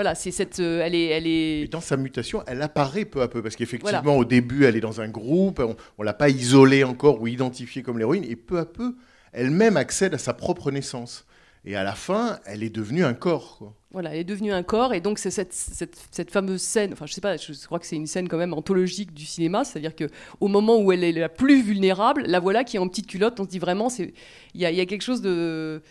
Voilà, 0.00 0.14
c'est 0.14 0.30
cette. 0.30 0.60
euh, 0.60 0.80
Elle 0.82 0.94
est. 0.94 1.06
Elle 1.08 1.26
Et 1.26 1.62
est... 1.64 1.68
dans 1.70 1.82
sa 1.82 1.98
mutation, 1.98 2.42
elle 2.46 2.62
apparaît 2.62 3.04
peu 3.04 3.20
à 3.20 3.28
peu, 3.28 3.42
parce 3.42 3.54
qu'effectivement, 3.54 4.00
Voilà. 4.02 4.18
au 4.18 4.24
début, 4.24 4.64
elle 4.64 4.74
est 4.74 4.80
dans 4.80 5.02
un 5.02 5.08
groupe, 5.08 5.58
on 5.60 5.76
ne 5.98 6.04
l'a 6.06 6.14
pas 6.14 6.30
isolée 6.30 6.84
encore 6.84 7.20
ou 7.20 7.26
identifiée 7.26 7.82
comme 7.82 7.98
l'héroïne, 7.98 8.24
et 8.24 8.34
peu 8.34 8.58
à 8.58 8.64
peu, 8.64 8.94
elle-même 9.34 9.76
accède 9.76 10.14
à 10.14 10.18
sa 10.18 10.32
propre 10.32 10.70
naissance. 10.70 11.26
Et 11.66 11.76
à 11.76 11.84
la 11.84 11.92
fin, 11.92 12.38
elle 12.46 12.62
est 12.62 12.70
devenue 12.74 13.04
un 13.04 13.12
corps. 13.12 13.58
quoi. 13.58 13.74
Voilà, 13.92 14.14
elle 14.14 14.20
est 14.20 14.24
devenue 14.24 14.52
un 14.52 14.62
corps, 14.62 14.94
et 14.94 15.02
donc 15.02 15.18
c'est 15.18 15.30
cette, 15.30 15.52
cette, 15.52 15.98
cette 16.10 16.30
fameuse 16.30 16.62
scène, 16.62 16.94
enfin 16.94 17.04
je 17.04 17.12
sais 17.12 17.20
pas, 17.20 17.36
je 17.36 17.52
crois 17.66 17.78
que 17.78 17.84
c'est 17.84 17.96
une 17.96 18.06
scène 18.06 18.26
quand 18.28 18.38
même 18.38 18.54
anthologique 18.54 19.12
du 19.12 19.26
cinéma, 19.26 19.64
c'est-à-dire 19.64 19.94
que 19.94 20.04
au 20.40 20.48
moment 20.48 20.78
où 20.80 20.92
elle 20.92 21.04
est 21.04 21.12
la 21.12 21.28
plus 21.28 21.60
vulnérable, 21.60 22.22
la 22.26 22.40
voilà 22.40 22.64
qui 22.64 22.76
est 22.76 22.80
en 22.80 22.88
petite 22.88 23.08
culotte, 23.08 23.38
on 23.38 23.44
se 23.44 23.50
dit 23.50 23.58
vraiment, 23.58 23.88
il 23.98 24.12
y 24.54 24.64
a, 24.64 24.70
y 24.70 24.80
a 24.80 24.86
quelque 24.86 25.02
chose 25.02 25.20
de... 25.20 25.82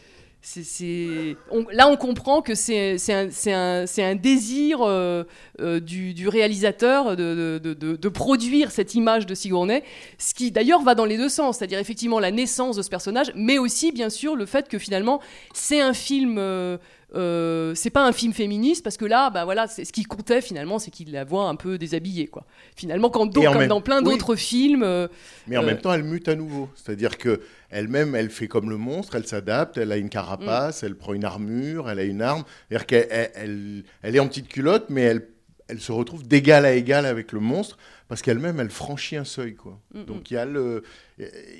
là, 1.72 1.88
on 1.90 1.98
comprend 1.98 2.42
que 2.42 2.56
c'est 2.56 2.98
un, 3.12 4.16
désir 4.16 4.80
euh, 4.82 5.24
euh, 5.60 5.80
du, 5.80 6.28
réalisateur 6.28 7.16
de 7.16 8.10
produire 8.10 8.72
cette 8.72 8.96
image 8.96 9.26
de 9.26 9.36
Sigourney, 9.36 9.84
ce 10.18 10.34
qui 10.34 10.52
d'ailleurs 10.52 10.82
va 10.82 10.96
dans 10.96 11.06
les 11.06 11.18
deux 11.18 11.30
sens, 11.30 11.58
c'est-à-dire 11.58 11.80
effectivement 11.80 12.20
la 12.20 12.32
naissance 12.32 12.78
de 12.78 12.82
ce 12.82 12.90
personnage, 12.90 13.32
mais 13.36 13.58
aussi 13.58 13.92
bien 13.92 14.10
sûr 14.10 14.36
le 14.36 14.46
fait 14.46 14.68
que 14.68 14.78
finalement 14.78 15.20
c'est 15.54 15.82
un 15.82 15.94
film, 15.94 16.38
euh, 16.38 16.78
euh, 17.16 17.74
c'est 17.76 17.90
pas 17.90 18.06
un 18.06 18.12
film 18.12 18.34
féministe 18.34 18.84
parce 18.84 18.98
que 18.98 19.06
là, 19.06 19.30
bah 19.30 19.44
voilà, 19.46 19.68
c'est 19.68 19.84
ce 19.86 19.92
qui 19.92 20.04
comptait 20.04 20.42
finalement, 20.42 20.78
c'est 20.80 20.92
qu'il 20.92 21.12
la 21.12 21.24
voit 21.24 21.46
un 21.50 21.56
peu 21.56 21.78
déshabillée, 21.78 22.28
quoi. 22.28 22.46
Finalement, 22.76 23.10
quand 23.10 23.28
comme 23.34 23.58
même- 23.58 23.68
dans 23.68 23.82
plein 23.82 23.98
oui. 24.00 24.12
d'autres 24.12 24.36
films, 24.36 24.84
euh, 24.84 25.08
Mais 25.48 25.58
en 25.58 25.64
Euh. 25.64 25.66
même 25.66 25.80
temps, 25.82 25.94
elle 25.94 26.04
mute 26.04 26.28
à 26.28 26.36
nouveau. 26.36 26.70
C'est-à-dire 26.76 27.18
que 27.18 27.42
elle-même, 27.70 28.16
elle 28.16 28.30
fait 28.30 28.48
comme 28.48 28.70
le 28.70 28.78
monstre, 28.78 29.16
elle 29.16 29.26
s'adapte, 29.28 29.78
elle 29.78 29.92
a 29.92 29.98
une 29.98 30.10
carapace, 30.10 30.84
elle 30.84 30.96
prend 30.96 31.14
une 31.14 31.26
armure, 31.26 31.90
elle 31.90 32.00
a 32.00 32.04
une 32.04 32.22
arme. 32.22 32.44
C'est-à-dire 32.70 32.86
qu'elle 32.86 33.08
elle, 33.10 33.32
elle- 33.36 33.84
elle 34.04 34.16
est 34.16 34.20
en 34.20 34.28
petite 34.28 34.48
culotte, 34.48 34.86
mais 34.90 35.02
elle, 35.02 35.28
elle 35.68 35.80
se 35.80 35.92
retrouve 35.92 36.28
d'égal 36.28 36.66
à 36.66 36.74
égal 36.74 37.06
avec 37.06 37.32
le 37.32 37.40
monstre, 37.40 37.78
parce 38.08 38.24
qu'elle-même, 38.24 38.60
elle 38.60 38.72
franchit 38.72 39.18
un 39.18 39.24
seuil. 39.24 39.54
Quoi. 39.56 39.80
Mm, 39.94 40.04
Donc 40.06 40.32
il 40.32 40.34
y 40.34 40.38
a 40.38 40.46
le... 40.46 40.82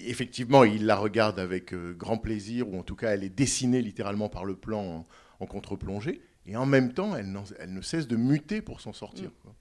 Effectivement, 0.08 0.64
il 0.64 0.86
la 0.86 0.96
regarde 0.96 1.40
avec 1.40 1.74
grand 1.98 2.18
plaisir, 2.18 2.68
ou 2.70 2.80
en 2.80 2.84
tout 2.84 2.96
cas, 2.96 3.12
elle 3.12 3.24
est 3.24 3.30
dessinée 3.36 3.82
littéralement 3.82 4.30
par 4.30 4.46
le 4.46 4.56
plan 4.56 5.06
en, 5.40 5.46
contre-plongée. 5.46 6.22
Et 6.46 6.56
en 6.56 6.66
même 6.66 6.94
temps, 6.94 7.16
elle, 7.16 7.32
ne 7.32 7.82
cesse 7.82 8.08
de 8.08 8.16
muter 8.16 8.62
pour 8.62 8.82
s'en 8.82 8.94
sortir. 8.94 9.30
Mm. 9.30 9.34
quoi. 9.44 9.56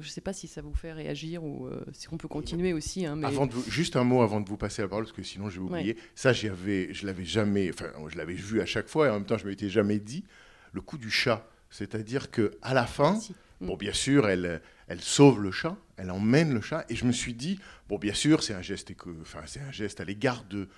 Je 0.00 0.08
sais 0.08 0.20
pas 0.20 0.32
si 0.32 0.48
ça 0.48 0.62
vous 0.62 0.72
fait 0.72 0.92
réagir 0.92 1.44
ou 1.44 1.66
euh, 1.66 1.84
si 1.92 2.12
on 2.12 2.16
peut 2.16 2.28
continuer 2.28 2.72
aussi. 2.72 3.04
hein, 3.04 3.16
mais... 3.16 3.26
Avant 3.26 3.46
de 3.46 3.52
vous- 3.52 3.70
juste 3.70 3.96
un 3.96 4.04
mot 4.04 4.22
avant 4.22 4.40
de 4.40 4.48
vous 4.48 4.56
passer 4.56 4.80
la 4.82 4.88
parole, 4.88 5.04
parce 5.04 5.14
que 5.14 5.22
sinon 5.22 5.50
je 5.50 5.60
vais 5.60 5.66
oublier. 5.66 5.96
Ça, 6.14 6.32
j'y 6.32 6.48
avais, 6.48 6.94
je 6.94 7.04
l'avais 7.06 7.24
jamais, 7.24 7.70
enfin, 7.70 7.90
je 8.08 8.16
l'avais 8.16 8.34
vu 8.34 8.60
à 8.60 8.66
chaque 8.66 8.88
fois, 8.88 9.06
et 9.08 9.10
en 9.10 9.14
même 9.14 9.26
temps, 9.26 9.36
je 9.38 9.46
m'étais 9.46 9.68
jamais 9.68 9.98
dit 9.98 10.24
le 10.72 10.80
coup 10.80 10.96
du 10.96 11.10
chat. 11.10 11.46
C'est-à-dire 11.70 12.30
que 12.30 12.52
à 12.62 12.74
la 12.74 12.86
fin, 12.86 13.16
Si. 13.16 13.34
Mm. 13.60 13.66
bon, 13.66 13.76
bien 13.76 13.92
sûr, 13.92 14.28
elle, 14.28 14.62
elle 14.88 15.00
sauve 15.00 15.42
le 15.42 15.50
chat, 15.50 15.76
elle 15.96 16.10
emmène 16.10 16.54
le 16.54 16.60
chat, 16.60 16.84
et 16.88 16.94
je 16.94 17.04
me 17.04 17.12
suis 17.12 17.34
dit, 17.34 17.58
bon, 17.88 17.98
bien 17.98 18.14
sûr, 18.14 18.42
c'est 18.42 18.54
un 18.54 18.62
geste, 18.62 18.92
enfin, 19.20 19.40
c'est 19.46 19.60
un 19.60 19.72
geste 19.72 20.00
à 20.00 20.04
l'égard 20.04 20.44
de 20.44 20.68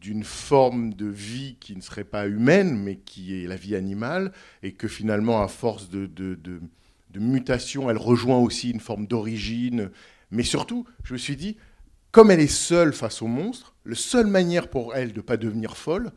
d'une 0.00 0.24
forme 0.24 0.94
de 0.94 1.06
vie 1.06 1.56
qui 1.60 1.76
ne 1.76 1.80
serait 1.80 2.04
pas 2.04 2.26
humaine, 2.26 2.76
mais 2.76 2.96
qui 2.96 3.42
est 3.42 3.46
la 3.46 3.56
vie 3.56 3.76
animale, 3.76 4.32
et 4.62 4.72
que 4.72 4.88
finalement, 4.88 5.42
à 5.42 5.48
force 5.48 5.88
de, 5.88 6.06
de, 6.06 6.60
mutation, 7.16 7.90
elle 7.90 7.96
rejoint 7.96 8.38
aussi 8.38 8.70
une 8.70 8.80
forme 8.80 9.06
d'origine. 9.06 9.90
Mais 10.30 10.42
surtout, 10.42 10.84
je 11.04 11.12
me 11.12 11.18
suis 11.18 11.36
dit, 11.36 11.56
comme 12.10 12.30
elle 12.30 12.40
est 12.40 12.46
seule 12.46 12.92
face 12.92 13.22
au 13.22 13.26
monstre, 13.26 13.74
la 13.84 13.94
seule 13.94 14.26
manière 14.26 14.68
pour 14.68 14.94
elle 14.94 15.12
de 15.12 15.18
ne 15.18 15.22
pas 15.22 15.36
devenir 15.36 15.76
folle, 15.76 16.12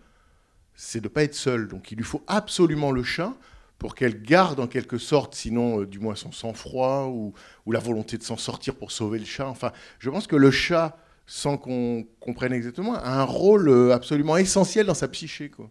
c'est 0.74 1.00
de 1.00 1.08
ne 1.08 1.14
pas 1.14 1.24
être 1.24 1.36
seule. 1.36 1.68
Donc 1.68 1.92
il 1.92 1.98
lui 1.98 2.04
faut 2.04 2.24
absolument 2.28 2.92
le 2.92 3.04
chat 3.04 3.34
pour 3.78 3.94
qu'elle 3.94 4.22
garde 4.22 4.60
en 4.60 4.68
quelque 4.68 4.98
sorte, 4.98 5.36
sinon 5.36 5.82
euh, 5.82 5.86
du 5.86 6.00
moins 6.00 6.16
son 6.16 6.32
sang-froid 6.32 7.08
ou, 7.08 7.34
ou 7.66 7.72
la 7.72 7.80
volonté 7.80 8.18
de 8.18 8.24
s'en 8.24 8.38
sortir 8.38 8.76
pour 8.76 8.92
sauver 8.92 9.20
le 9.20 9.26
chat. 9.26 9.48
Enfin, 9.48 9.72
je 10.00 10.10
pense 10.10 10.26
que 10.26 10.36
le 10.36 10.50
chat, 10.52 10.98
sans 11.28 11.58
qu'on 11.58 12.06
comprenne 12.22 12.54
exactement, 12.54 12.96
a 12.96 13.20
un 13.20 13.24
rôle 13.24 13.68
euh, 13.68 13.94
absolument 13.94 14.38
essentiel 14.38 14.86
dans 14.86 14.94
sa 14.94 15.10
psyché. 15.10 15.50
Quoi. 15.50 15.70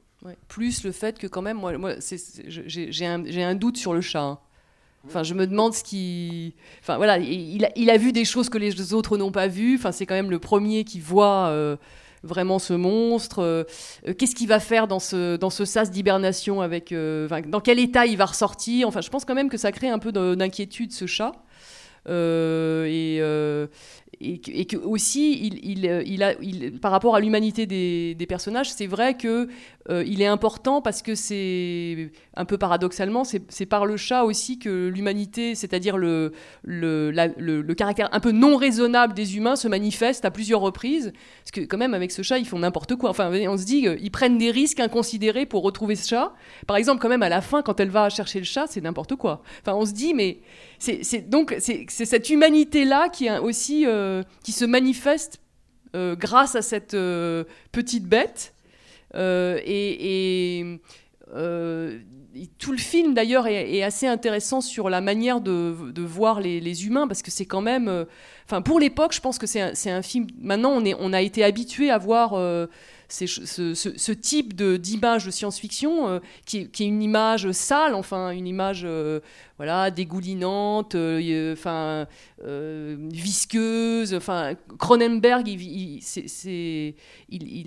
Plus 0.49 0.85
le 0.85 0.93
fait 0.93 1.19
que 1.19 1.27
quand 1.27 1.43
même, 1.43 1.57
moi, 1.57 1.95
j'ai 2.67 3.07
un, 3.07 3.25
un 3.25 3.55
doute 3.55 3.79
sur 3.79 3.95
le 3.95 4.03
chat. 4.03 4.23
hein. 4.23 4.39
Enfin, 5.07 5.23
je 5.23 5.35
me 5.35 5.47
demande 5.47 5.73
ce 5.73 5.85
qui. 5.85 6.55
Enfin, 6.83 6.97
voilà, 6.97 7.19
il 7.19 7.91
a, 7.91 7.97
vu 7.97 8.13
des 8.13 8.25
choses 8.25 8.49
que 8.49 8.59
les 8.59 8.93
autres 8.93 9.17
n'ont 9.17 9.31
pas 9.31 9.47
vues. 9.47 9.77
Enfin, 9.77 9.93
c'est 9.93 10.05
quand 10.05 10.17
même 10.17 10.31
le 10.31 10.41
premier 10.41 10.83
qui 10.83 10.99
voit 10.99 11.47
euh, 11.47 11.77
vraiment 12.25 12.59
ce 12.59 12.73
monstre. 12.73 13.39
Euh, 13.39 13.65
Qu'est-ce 14.19 14.35
qu'il 14.35 14.49
va 14.49 14.59
faire 14.59 14.89
dans 14.89 14.99
ce, 14.99 15.37
dans 15.37 15.51
ce 15.51 15.65
sas 15.65 15.93
d'hibernation 15.93 16.61
avec. 16.61 16.93
dans 16.93 17.61
quel 17.61 17.79
état 17.79 18.05
il 18.05 18.17
va 18.17 18.27
ressortir? 18.27 18.89
Enfin, 18.89 19.01
je 19.01 19.09
pense 19.09 19.25
quand 19.25 19.37
même 19.37 19.49
que 19.49 19.59
ça 19.59 19.71
crée 19.71 19.89
un 19.89 20.01
peu 20.01 20.11
de- 20.11 20.35
d'inquiétude, 20.35 20.93
ce 20.93 21.07
chat. 21.07 21.33
Et, 22.09 23.21
et, 24.21 24.67
que, 24.67 24.77
aussi, 24.77 25.47
il, 25.63 25.87
euh, 25.87 26.03
a, 26.25 26.79
par 26.81 26.91
rapport 26.91 27.15
à 27.17 27.21
l'humanité 27.21 27.67
des 27.67 28.27
personnages, 28.27 28.73
c'est 28.73 28.87
vrai 28.87 29.17
que 29.17 29.49
euh, 29.89 30.03
il 30.07 30.21
est 30.21 30.27
important 30.27 30.83
parce 30.83 31.03
que 31.03 31.15
c'est 31.15 32.11
un 32.35 32.45
peu 32.45 32.59
paradoxalement, 32.59 33.23
c'est 33.25 33.67
par 33.67 33.87
le 33.87 33.97
chat 33.97 34.25
aussi 34.25 34.59
que 34.59 34.89
l'humanité, 34.89 35.55
c'est-à-dire 35.55 35.97
le, 35.97 36.33
caractère 37.77 38.09
un 38.13 38.21
peu 38.21 38.33
non 38.33 38.57
raisonnable 38.57 39.15
des 39.15 39.37
humains, 39.37 39.57
se 39.57 39.69
manifeste 39.69 40.25
à 40.25 40.31
plusieurs 40.31 40.61
reprises. 40.61 41.13
Parce 41.43 41.51
que 41.53 41.61
quand 41.61 41.79
même, 41.79 41.95
avec 41.95 42.11
ce 42.11 42.23
chat, 42.23 42.39
ils 42.39 42.47
font 42.47 42.59
n'importe 42.59 42.97
quoi. 42.97 43.11
Enfin, 43.11 43.31
on 43.49 43.57
se 43.57 43.65
dit, 43.65 43.87
ils 44.01 44.11
prennent 44.11 44.39
des 44.39 44.51
risques 44.51 44.81
inconsidérés 44.81 45.47
pour 45.47 45.63
retrouver 45.63 45.95
ce 45.95 46.09
chat. 46.09 46.33
Par 46.67 46.77
exemple, 46.77 47.01
quand 47.01 47.09
même, 47.09 47.23
à 47.23 47.29
la 47.29 47.41
fin, 47.41 47.63
quand 47.63 47.79
elle 47.79 47.91
va 47.91 48.09
chercher 48.09 48.41
le 48.41 48.45
chat, 48.45 48.67
c'est 48.69 48.81
n'importe 48.81 49.17
quoi. 49.17 49.43
Enfin, 49.63 49.77
on 49.77 49.87
se 49.87 49.93
dit, 49.93 50.15
mais 50.15 50.41
c'est 50.79 51.29
donc 51.29 51.55
c'est 51.59 51.87
cette 51.89 52.29
humanité-là 52.29 53.09
qui 53.09 53.29
euh, 53.87 54.23
qui 54.43 54.53
se 54.53 54.65
manifeste 54.65 55.41
euh, 55.95 56.17
grâce 56.17 56.57
à 56.57 56.63
cette 56.63 56.97
petite 57.73 58.05
bête. 58.05 58.55
Euh, 59.17 59.59
et 59.65 60.59
et, 60.61 60.79
euh, 61.35 61.99
tout 62.59 62.71
le 62.71 62.79
film 62.79 63.15
d'ailleurs 63.15 63.47
est, 63.47 63.83
assez 63.83 64.07
intéressant 64.07 64.61
sur 64.61 64.91
la 64.91 65.01
manière 65.01 65.41
de, 65.41 66.03
voir 66.03 66.41
les, 66.41 66.87
humains 66.87 67.09
parce 67.09 67.23
que 67.23 67.31
c'est 67.31 67.47
quand 67.47 67.63
même, 67.63 67.89
euh, 67.89 68.05
enfin 68.45 68.63
pour 68.63 68.79
l'époque, 68.79 69.13
je 69.13 69.21
pense 69.21 69.39
que 69.39 69.47
c'est 69.47 69.91
un, 69.91 70.03
film. 70.03 70.27
Maintenant, 70.39 70.71
on 70.71 70.85
est, 70.85 70.95
on 70.99 71.13
a 71.13 71.23
été 71.23 71.43
habitué 71.43 71.91
à 71.91 71.99
voir 71.99 72.35
euh, 72.35 72.67
ce, 73.09 74.13
type 74.13 74.55
d'image 74.55 75.25
de 75.25 75.31
science-fiction 75.31 76.21
qui, 76.45 76.59
est, 76.59 76.81
une 76.81 77.03
image 77.03 77.51
sale, 77.53 77.95
enfin 77.95 78.31
une 78.31 78.47
image 78.47 78.87
voilà 79.57 79.91
dégoulinante, 79.91 80.95
enfin 81.53 82.07
visqueuse. 82.45 84.15
Enfin 84.15 84.55
Cronenberg, 84.79 85.49
il, 85.49 86.01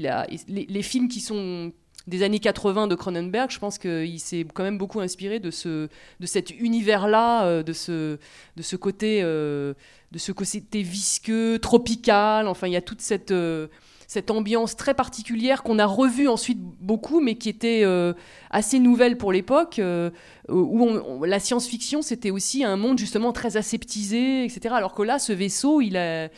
a 0.08 0.28
les 0.48 0.84
films 0.84 1.08
qui 1.08 1.22
sont 1.22 1.74
des 2.10 2.24
années 2.24 2.40
80 2.40 2.88
de 2.88 2.96
Cronenberg, 2.96 3.50
je 3.52 3.60
pense 3.60 3.78
qu'il 3.78 4.20
s'est 4.20 4.46
quand 4.54 4.64
même 4.64 4.78
beaucoup 4.78 5.00
inspiré 5.00 5.40
de, 5.40 5.52
ce, 5.52 5.88
de 6.20 6.26
cet 6.26 6.50
univers-là, 6.50 7.46
euh, 7.46 7.64
de, 7.64 7.72
ce, 7.72 8.18
de 8.58 8.62
ce 8.62 8.76
côté, 8.76 9.22
euh, 9.24 9.74
de 10.12 10.18
ce 10.18 10.32
côté 10.32 10.82
visqueux, 10.82 11.60
tropical. 11.60 12.48
Enfin, 12.48 12.68
il 12.68 12.74
y 12.74 12.76
a 12.76 12.82
toute 12.82 13.02
cette, 13.02 13.32
euh, 13.32 13.68
cette 14.08 14.32
ambiance 14.32 14.76
très 14.76 14.94
particulière 14.94 15.64
qu'on 15.64 15.80
a 15.80 15.86
revue 15.86 16.28
ensuite 16.28 16.60
beaucoup, 16.60 17.22
mais 17.22 17.36
qui 17.36 17.48
était 17.48 17.86
assez 18.50 18.80
nouvelle 18.80 19.18
pour 19.18 19.32
l'époque, 19.32 19.80
où 20.50 21.26
la 21.26 21.40
science-fiction, 21.40 22.02
c'était 22.02 22.32
aussi 22.32 22.64
un 22.64 22.76
monde 22.76 22.98
justement 22.98 23.32
très 23.34 23.56
aseptisé, 23.56 24.46
etc. 24.46 24.74
Alors 24.76 24.96
que 24.96 25.04
là, 25.04 25.20
ce 25.20 25.32
vaisseau, 25.32 25.80
il 25.80 25.96
a... 25.96 26.30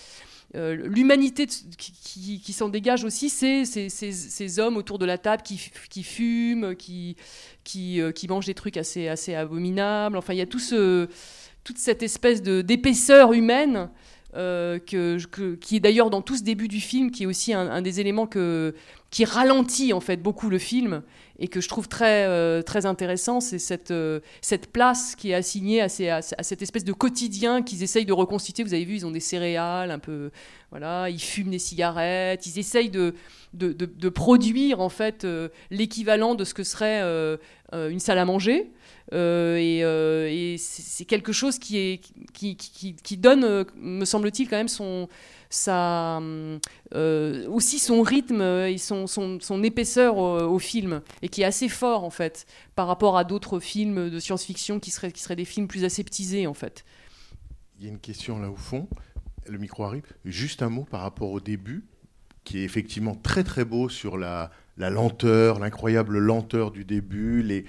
Euh, 0.56 0.76
L'humanité 0.76 1.48
qui, 1.48 2.42
qui- 2.42 2.54
s'en 2.54 2.68
dégage 2.70 3.04
aussi, 3.06 3.30
c'est 3.30 3.64
ces, 3.66 3.90
ces- 3.90 4.60
hommes 4.60 4.76
autour 4.76 5.00
de 5.00 5.06
la 5.06 5.18
table 5.18 5.44
qui, 5.44 5.60
qui 5.90 6.04
fument, 6.04 6.76
qui, 6.76 7.16
qui, 7.64 8.02
euh, 8.02 8.12
qui 8.12 8.28
mangent 8.28 8.48
des 8.48 8.54
trucs 8.54 8.76
assez, 8.78 9.08
assez 9.08 9.34
abominables. 9.34 10.18
Enfin, 10.18 10.34
il 10.34 10.38
y 10.38 10.42
a 10.42 10.46
tout 10.46 10.60
ce, 10.60 11.08
toute 11.64 11.78
cette 11.78 12.04
espèce 12.04 12.42
d'épaisseur 12.42 13.32
humaine 13.34 13.90
euh, 14.36 14.80
que, 14.80 15.18
qui 15.56 15.78
est 15.78 15.80
d'ailleurs 15.80 16.10
dans 16.10 16.22
tout 16.22 16.36
ce 16.36 16.44
début 16.44 16.68
du 16.68 16.82
film, 16.82 17.12
qui 17.12 17.24
est 17.24 17.28
aussi 17.28 17.54
un 17.54 17.82
des 17.82 18.00
éléments 18.02 18.28
que, 18.28 18.76
qui 19.12 19.26
ralentit 19.26 19.92
en 19.94 20.00
fait 20.00 20.18
beaucoup 20.18 20.50
le 20.50 20.58
film 20.58 21.04
et 21.38 21.48
que 21.50 21.60
je 21.60 21.68
trouve 21.68 21.90
très, 21.90 22.26
euh, 22.28 22.62
très 22.62 22.86
intéressant, 22.86 23.42
c'est 23.42 23.60
cette, 23.60 23.92
euh, 23.92 24.22
cette 24.42 24.72
place 24.72 25.16
qui 25.16 25.32
est 25.32 25.34
assignée 25.34 25.82
à, 25.82 25.90
cette 25.90 26.62
espèce 26.62 26.86
de 26.86 26.94
quotidien 26.94 27.62
qu'ils 27.62 27.84
essayent 27.84 28.06
de 28.06 28.14
reconstituer. 28.14 28.64
Vous 28.64 28.74
avez 28.74 28.86
vu, 28.86 28.96
ils 28.96 29.06
ont 29.06 29.12
des 29.12 29.20
céréales 29.20 29.92
un 29.92 30.00
peu, 30.00 30.32
voilà, 30.70 31.10
ils 31.10 31.20
fument 31.20 31.50
des 31.50 31.60
cigarettes, 31.60 32.46
ils 32.46 32.58
essayent 32.58 32.90
de, 32.90 33.16
de, 33.54 33.74
de- 33.74 34.10
produire 34.10 34.80
en 34.80 34.90
fait 34.90 35.26
euh, 35.26 35.50
l'équivalent 35.72 36.36
de 36.36 36.46
ce 36.46 36.54
que 36.54 36.64
serait 36.64 37.02
une 37.74 38.00
salle 38.00 38.20
à 38.20 38.26
manger. 38.26 38.72
Euh, 39.14 39.58
et 39.58 39.84
euh, 39.84 40.56
c'est 40.58 41.06
quelque 41.06 41.32
chose 41.32 41.60
qui, 41.60 42.00
donne, 43.18 43.44
euh, 43.44 43.64
me 43.76 44.06
semble-t-il, 44.06 44.50
quand 44.50 44.58
même 44.58 44.68
son, 44.68 45.08
aussi 47.50 47.80
son 47.80 48.02
rythme 48.02 48.42
et 48.42 48.78
son, 48.78 49.64
épaisseur 49.64 50.18
au, 50.18 50.60
film, 50.60 51.02
et 51.22 51.30
qui 51.30 51.42
est 51.42 51.46
assez 51.46 51.70
fort 51.70 52.04
en 52.04 52.10
fait, 52.10 52.46
par 52.76 52.88
rapport 52.88 53.18
à 53.18 53.24
d'autres 53.24 53.60
films 53.60 54.10
de 54.10 54.20
science-fiction 54.20 54.80
qui 54.80 54.92
seraient, 54.92 55.12
qui 55.12 55.22
seraient 55.22 55.36
des 55.36 55.46
films 55.46 55.68
plus 55.68 55.84
aseptisés 55.84 56.48
en 56.48 56.54
fait. 56.54 56.86
Il 57.80 57.86
y 57.86 57.88
a 57.88 57.92
une 57.92 58.00
question 58.00 58.40
là 58.40 58.50
au 58.50 58.56
fond. 58.56 58.88
Le 59.48 59.58
micro 59.58 59.84
arrive. 59.84 60.04
Juste 60.24 60.62
un 60.62 60.70
mot 60.70 60.86
par 60.90 61.02
rapport 61.02 61.32
au 61.32 61.40
début, 61.40 61.84
qui 62.44 62.60
est 62.60 62.64
effectivement 62.64 63.16
très 63.16 63.44
très 63.44 63.66
beau 63.66 63.90
sur 63.90 64.18
la, 64.18 64.52
la 64.78 64.90
lenteur, 64.90 65.60
l'incroyable 65.60 66.18
lenteur 66.18 66.72
du 66.72 66.86
début, 66.86 67.42
les... 67.42 67.66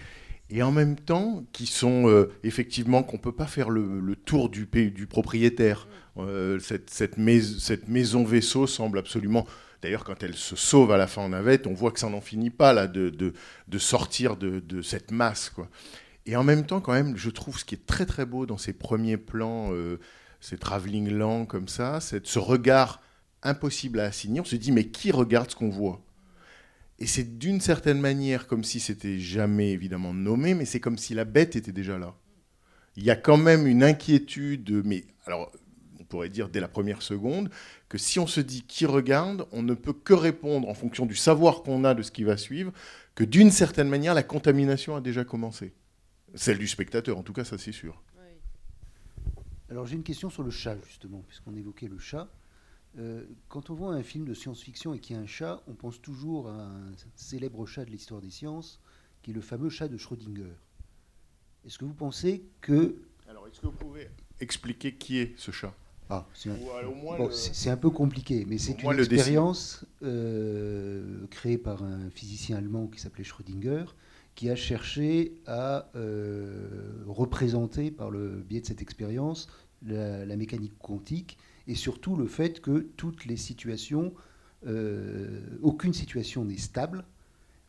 et 0.53 0.62
en 0.62 0.71
même 0.71 0.97
temps 0.97 1.45
qui 1.53 1.67
sont 1.67 2.09
euh, 2.09 2.31
effectivement 2.45 3.03
qu'on 3.03 3.17
peut 3.17 3.33
pas 3.33 3.47
faire 3.47 3.71
le, 3.71 4.15
tour 4.15 4.51
du, 4.51 4.67
propriétaire. 5.09 5.88
Euh, 6.19 6.59
cette, 6.59 6.91
cette, 6.91 7.17
mais- 7.17 7.41
cette 7.41 7.88
maison 7.88 8.23
vaisseau 8.23 8.67
semble 8.67 8.99
absolument. 8.99 9.47
D'ailleurs, 9.81 10.05
quand 10.05 10.23
elle 10.23 10.35
se 10.35 10.55
sauve 10.55 10.93
à 10.93 10.99
la 10.99 11.07
fin 11.07 11.23
en 11.23 11.31
navette, 11.31 11.67
on 11.67 11.73
voit 11.73 11.91
que 11.91 11.99
ça 11.99 12.11
n'en 12.11 12.21
finit 12.21 12.51
pas 12.51 12.75
là 12.75 12.87
de, 12.87 13.33
sortir 13.79 14.37
de, 14.37 14.83
cette 14.83 15.11
masse. 15.11 15.53
Et 16.27 16.37
en 16.37 16.45
même 16.45 16.67
temps, 16.67 16.81
quand 16.81 16.93
même, 16.93 17.17
je 17.17 17.31
trouve 17.31 17.59
ce 17.59 17.65
qui 17.65 17.75
est 17.75 17.87
très 17.87 18.05
très 18.05 18.27
beau 18.27 18.45
dans 18.45 18.59
ces 18.59 18.75
premiers 18.75 19.17
plans, 19.17 19.71
euh, 19.73 19.99
ces 20.41 20.59
travelling 20.59 21.11
lents 21.11 21.47
comme 21.47 21.67
ça, 21.67 21.99
ce 22.01 22.38
regard 22.38 23.01
impossible 23.43 24.01
à 24.01 24.05
assigner. 24.05 24.41
On 24.41 24.45
se 24.45 24.57
dit, 24.57 24.71
mais 24.71 24.85
qui 24.85 25.12
regarde 25.12 25.51
ce 25.51 25.57
qu'on 25.57 25.71
voit? 25.71 26.03
Et 27.03 27.07
c'est 27.07 27.37
d'une 27.37 27.61
certaine 27.61 27.99
manière 27.99 28.47
comme 28.47 28.62
si 28.62 28.79
c'était 28.79 29.19
jamais 29.19 29.73
évidemment 29.73 30.15
nommé, 30.15 30.55
mais 30.55 30.65
c'est 30.65 30.79
comme 30.79 30.97
si 30.97 31.15
la 31.15 31.25
bête 31.25 31.57
était 31.57 31.73
déjà 31.73 31.99
là. 31.99 32.15
Il 32.95 33.03
y 33.03 33.11
a 33.11 33.17
quand 33.17 33.37
même 33.37 33.67
une 33.67 33.83
inquiétude, 33.83 34.83
mais 34.85 35.05
alors 35.27 35.51
on 35.99 36.05
pourrait 36.05 36.29
dire 36.29 36.49
dès 36.49 36.61
la 36.61 36.69
première 36.69 37.03
seconde, 37.03 37.51
que 37.88 37.99
si 37.99 38.21
on 38.21 38.29
se 38.29 38.41
dit 38.41 38.62
qui 38.62 38.87
regarde, 38.87 39.49
on 39.51 39.65
ne 39.65 39.75
peut 39.75 39.93
que 39.93 40.12
répondre 40.12 40.69
en 40.69 40.75
fonction 40.75 41.05
du 41.05 41.17
savoir 41.17 41.65
qu'on 41.65 41.83
a 41.83 41.95
de 41.95 42.03
ce 42.03 42.12
qui 42.12 42.23
va 42.23 42.37
suivre, 42.37 42.73
que 43.17 43.25
d'une 43.25 43.51
certaine 43.51 43.88
manière, 43.88 44.15
la 44.15 44.23
contamination 44.23 44.95
a 44.95 45.01
déjà 45.01 45.25
commencé. 45.25 45.73
Celle 46.37 46.59
du 46.59 46.69
spectateur, 46.69 47.19
en 47.19 47.25
tout 47.25 47.33
cas, 47.33 47.43
ça 47.43 47.59
c'est 47.59 47.73
sûr. 47.73 48.01
Alors 49.71 49.87
j'ai 49.87 49.97
une 49.97 50.05
question 50.05 50.31
sur 50.31 50.45
le 50.45 50.53
chat, 50.53 50.77
justement, 50.87 51.25
puisqu'on 51.27 51.57
évoquait 51.57 51.88
le 51.88 51.99
chat. 51.99 52.29
Euh, 52.98 53.24
quand 53.48 53.70
on 53.70 53.74
voit 53.74 53.94
un 53.94 54.02
film 54.02 54.26
de 54.26 54.35
science-fiction 54.35 54.92
et 54.94 54.98
qu'il 54.98 55.16
y 55.16 55.18
a 55.18 55.22
un 55.22 55.26
chat, 55.26 55.62
on 55.66 55.72
pense 55.74 56.00
toujours 56.00 56.48
à 56.48 56.66
un 56.66 56.92
célèbre 57.16 57.64
chat 57.66 57.85
de 57.85 57.90
l'histoire 57.90 58.20
des 58.20 58.31
sciences, 58.31 58.81
qui 59.22 59.31
est 59.31 59.35
le 59.35 59.40
fameux 59.40 59.70
chat 59.70 59.88
de 59.88 59.96
Schrödinger. 59.96 60.52
Est-ce 61.64 61.78
que 61.78 61.85
vous 61.85 61.94
pensez 61.94 62.44
que... 62.61 62.96
Alors, 63.28 63.46
est-ce 63.46 63.61
que 63.61 63.66
vous 63.66 63.72
pouvez 63.72 64.09
expliquer 64.40 64.94
qui 64.94 65.18
est 65.18 65.33
ce 65.38 65.50
chat? 65.52 65.72
Ah, 66.11 66.26
c'est 66.35 66.50
un... 66.50 66.55
Bon, 66.55 67.28
le- 67.28 67.70
un 67.70 67.76
peu 67.76 67.88
compliqué, 67.88 68.44
mais 68.46 68.59
c'est 68.59 68.83
une 68.83 68.90
expérience 68.98 69.87
euh, 70.02 71.26
créée 71.31 71.57
par 71.57 71.83
un 71.83 72.11
physicien 72.11 72.59
allemand 72.59 72.88
qui 72.88 73.00
s'appelait 73.00 73.24
Schrödinger, 73.24 73.85
qui 74.35 74.50
a 74.50 74.57
cherché 74.57 75.35
à 75.46 75.90
euh, 75.94 77.02
représenter 77.07 77.90
par 77.90 78.11
le 78.11 78.42
biais 78.42 78.61
de 78.61 78.66
cette 78.66 78.83
expérience 78.83 79.48
la, 79.83 80.26
la 80.26 80.37
mécanique 80.37 80.76
quantique 80.78 81.38
et 81.68 81.75
surtout 81.75 82.16
le 82.16 82.27
fait 82.27 82.61
que 82.61 82.88
toutes 82.96 83.25
les 83.25 83.37
situations, 83.37 84.12
euh, 84.66 85.40
aucune 85.62 85.92
situation 85.92 86.44
n'est 86.44 86.57
stable, 86.57 87.05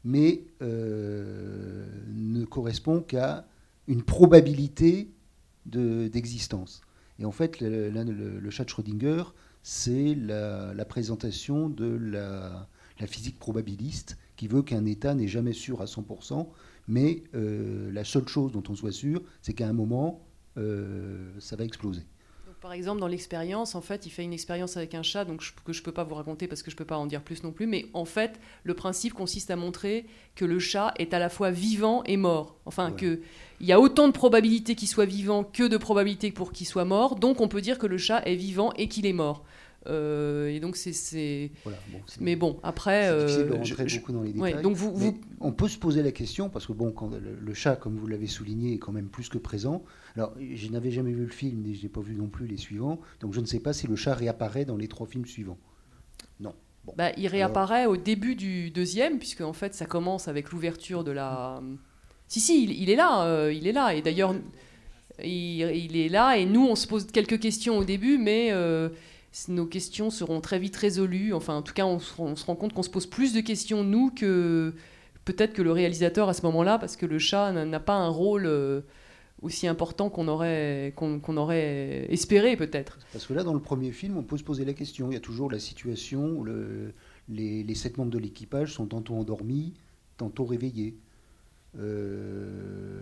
mais 0.03 0.43
euh, 0.61 1.85
ne 2.13 2.45
correspond 2.45 3.01
qu'à 3.01 3.47
une 3.87 4.03
probabilité 4.03 5.11
de- 5.65 6.07
d'existence. 6.07 6.81
Et 7.19 7.25
en 7.25 7.31
fait, 7.31 7.61
le, 7.61 8.49
chat 8.49 8.65
de 8.65 8.69
Schrödinger, 8.69 9.23
c'est 9.61 10.15
la, 10.15 10.85
présentation 10.85 11.69
de 11.69 11.85
la, 11.85 12.67
physique 13.07 13.37
probabiliste 13.37 14.17
qui 14.35 14.47
veut 14.47 14.61
qu'un 14.61 14.85
état 14.85 15.13
n'est 15.13 15.27
jamais 15.27 15.53
sûr 15.53 15.81
à 15.81 15.85
100%, 15.85 16.47
mais 16.87 17.23
euh, 17.35 17.91
la 17.91 18.03
seule 18.03 18.27
chose 18.27 18.51
dont 18.51 18.63
on 18.69 18.75
soit 18.75 18.91
sûr, 18.91 19.21
c'est 19.41 19.53
qu'à 19.53 19.67
un 19.67 19.73
moment, 19.73 20.25
ça 20.55 21.55
va 21.55 21.63
exploser. 21.63 22.03
Par 22.63 22.71
exemple, 22.71 23.01
dans 23.01 23.07
l'expérience, 23.07 23.75
en 23.75 23.81
fait, 23.81 24.05
il 24.05 24.09
fait 24.09 24.23
une 24.23 24.31
expérience 24.31 24.77
avec 24.77 24.95
un 24.95 25.03
chat, 25.03 25.25
donc 25.25 25.41
je, 25.41 25.51
que 25.65 25.73
je 25.73 25.83
peux 25.83 25.91
pas 25.91 26.05
vous 26.05 26.15
raconter 26.15 26.47
parce 26.47 26.63
que 26.63 26.71
je 26.71 26.77
peux 26.77 26.85
pas 26.85 26.97
en 26.97 27.05
dire 27.05 27.21
plus 27.21 27.43
non 27.43 27.51
plus. 27.51 27.67
Mais 27.67 27.87
en 27.93 28.05
fait, 28.05 28.39
le 28.63 28.73
principe 28.73 29.13
consiste 29.13 29.51
à 29.51 29.57
montrer 29.57 30.05
que 30.35 30.45
le 30.45 30.59
chat 30.59 30.93
est 30.97 31.13
à 31.13 31.19
la 31.19 31.27
fois 31.27 31.51
vivant 31.51 32.03
et 32.05 32.15
mort. 32.15 32.55
Enfin, 32.65 32.91
Ouais. 32.91 32.95
que 32.95 33.19
il 33.59 33.67
y 33.67 33.73
a 33.73 33.79
autant 33.81 34.07
de 34.07 34.13
probabilités 34.13 34.75
qu'il 34.75 34.87
soit 34.87 35.05
vivant 35.05 35.43
que 35.43 35.67
de 35.67 35.75
probabilités 35.75 36.31
pour 36.31 36.53
qu'il 36.53 36.65
soit 36.65 36.85
mort. 36.85 37.15
Donc, 37.15 37.41
on 37.41 37.49
peut 37.49 37.61
dire 37.61 37.77
que 37.77 37.85
le 37.85 37.97
chat 37.97 38.21
est 38.25 38.35
vivant 38.35 38.71
et 38.77 38.87
qu'il 38.87 39.05
est 39.05 39.13
mort. 39.13 39.43
Euh, 39.87 40.47
et 40.47 40.61
donc, 40.61 40.77
c'est-. 40.77 41.51
Voilà, 41.65 41.77
bon, 41.91 41.99
Mais 42.21 42.37
bon, 42.37 42.57
après. 42.63 43.09
c'est 43.09 43.19
difficile 43.25 43.43
de 43.47 43.49
euh, 43.51 43.57
rentrer 43.57 43.83
je- 43.83 43.87
je- 43.95 43.99
beaucoup 43.99 44.13
dans 44.13 44.21
les 44.23 44.31
ouais, 44.31 44.49
détails. 44.51 44.63
donc, 44.63 44.77
vous, 44.77 45.19
on 45.41 45.51
peut 45.51 45.67
se 45.67 45.77
poser 45.77 46.01
la 46.01 46.13
question, 46.13 46.49
parce 46.49 46.65
que 46.65 46.71
bon, 46.71 46.93
quand 46.93 47.09
le, 47.09 47.19
le 47.41 47.53
chat, 47.53 47.75
comme 47.75 47.97
vous 47.97 48.07
l'avez 48.07 48.27
souligné, 48.27 48.75
est 48.75 48.79
quand 48.79 48.93
même 48.93 49.09
plus 49.09 49.27
que 49.27 49.37
présent. 49.37 49.83
Alors, 50.15 50.33
je 50.39 50.69
n'avais 50.69 50.91
jamais 50.91 51.11
vu 51.11 51.23
le 51.25 51.31
film, 51.31 51.65
et 51.65 51.73
je 51.73 51.81
n'ai 51.83 51.89
pas 51.89 52.01
vu 52.01 52.15
non 52.15 52.27
plus 52.27 52.45
les 52.45 52.57
suivants, 52.57 52.99
donc 53.19 53.33
je 53.33 53.39
ne 53.41 53.45
sais 53.47 53.59
pas 53.59 53.73
si 53.73 53.87
le 53.87 53.95
chat 53.95 54.13
réapparaît 54.13 54.63
dans 54.63 54.77
les 54.77 54.87
trois 54.87 55.07
films 55.07 55.25
suivants. 55.25 55.57
Non. 56.39 56.53
Bon. 56.85 56.93
Bah, 56.97 57.11
il 57.17 57.27
réapparaît 57.27 57.87
au 57.87 57.97
début 57.97 58.35
du 58.35 58.69
deuxième, 58.69 59.17
puisque 59.17 59.41
en 59.41 59.53
fait 59.53 59.73
ça 59.73 59.85
commence 59.85 60.27
avec 60.27 60.51
l'ouverture 60.51 61.03
de 61.03 61.11
la. 61.11 61.61
Si, 62.27 62.39
si, 62.39 62.63
il, 62.65 62.71
il 62.71 62.89
est 62.91 62.95
là, 62.95 63.25
euh, 63.25 63.51
il 63.53 63.65
est 63.67 63.71
là. 63.71 63.95
Et 63.95 64.01
d'ailleurs, 64.01 64.35
il, 65.23 65.61
il 65.61 65.95
est 65.97 66.09
là, 66.09 66.37
et 66.37 66.45
nous 66.45 66.67
on 66.67 66.75
se 66.75 66.85
pose 66.87 67.07
quelques 67.07 67.39
questions 67.39 67.77
au 67.79 67.83
début, 67.83 68.17
mais 68.17 68.49
euh, 68.51 68.89
nos 69.47 69.65
questions 69.65 70.11
seront 70.11 70.41
très 70.41 70.59
vite 70.59 70.75
résolues. 70.75 71.33
Enfin, 71.33 71.55
en 71.55 71.61
tout 71.63 71.73
cas, 71.73 71.85
on 71.85 71.97
se, 71.99 72.13
rend- 72.13 72.27
on 72.27 72.35
se 72.35 72.45
rend 72.45 72.55
compte 72.55 72.73
qu'on 72.73 72.83
se 72.83 72.89
pose 72.89 73.07
plus 73.07 73.33
de 73.33 73.41
questions, 73.41 73.83
nous, 73.83 74.11
que 74.11 74.75
peut-être 75.25 75.53
que 75.53 75.61
le 75.63 75.71
réalisateur 75.71 76.29
à 76.29 76.33
ce 76.33 76.43
moment-là, 76.43 76.77
parce 76.77 76.97
que 76.97 77.05
le 77.07 77.17
chat 77.17 77.51
n'a 77.51 77.65
n'a 77.65 77.79
pas 77.79 77.95
un 77.95 78.09
rôle. 78.09 78.45
euh, 78.45 78.81
aussi 79.43 79.67
important 79.67 80.09
qu'on 80.09 80.27
aurait, 80.27 80.93
qu'on 80.95 81.37
aurait 81.37 82.05
espéré 82.11 82.55
peut-être. 82.57 82.97
Parce 83.11 83.27
que 83.27 83.33
là, 83.33 83.43
dans 83.43 83.53
le 83.53 83.59
premier 83.59 83.91
film, 83.91 84.17
on 84.17 84.23
peut 84.23 84.37
se 84.37 84.43
poser 84.43 84.65
la 84.65 84.73
question. 84.73 85.11
Il 85.11 85.13
y 85.13 85.17
a 85.17 85.21
toujours 85.21 85.51
la 85.51 85.59
situation 85.59 86.25
où 86.37 86.43
le- 86.43 86.93
les, 87.29 87.63
les 87.63 87.75
sept 87.75 87.97
membres 87.97 88.11
de 88.11 88.17
l'équipage 88.19 88.73
sont 88.73 88.87
tantôt 88.87 89.15
endormis, 89.15 89.73
tantôt 90.17 90.45
réveillés. 90.45 90.97
Euh, 91.77 93.01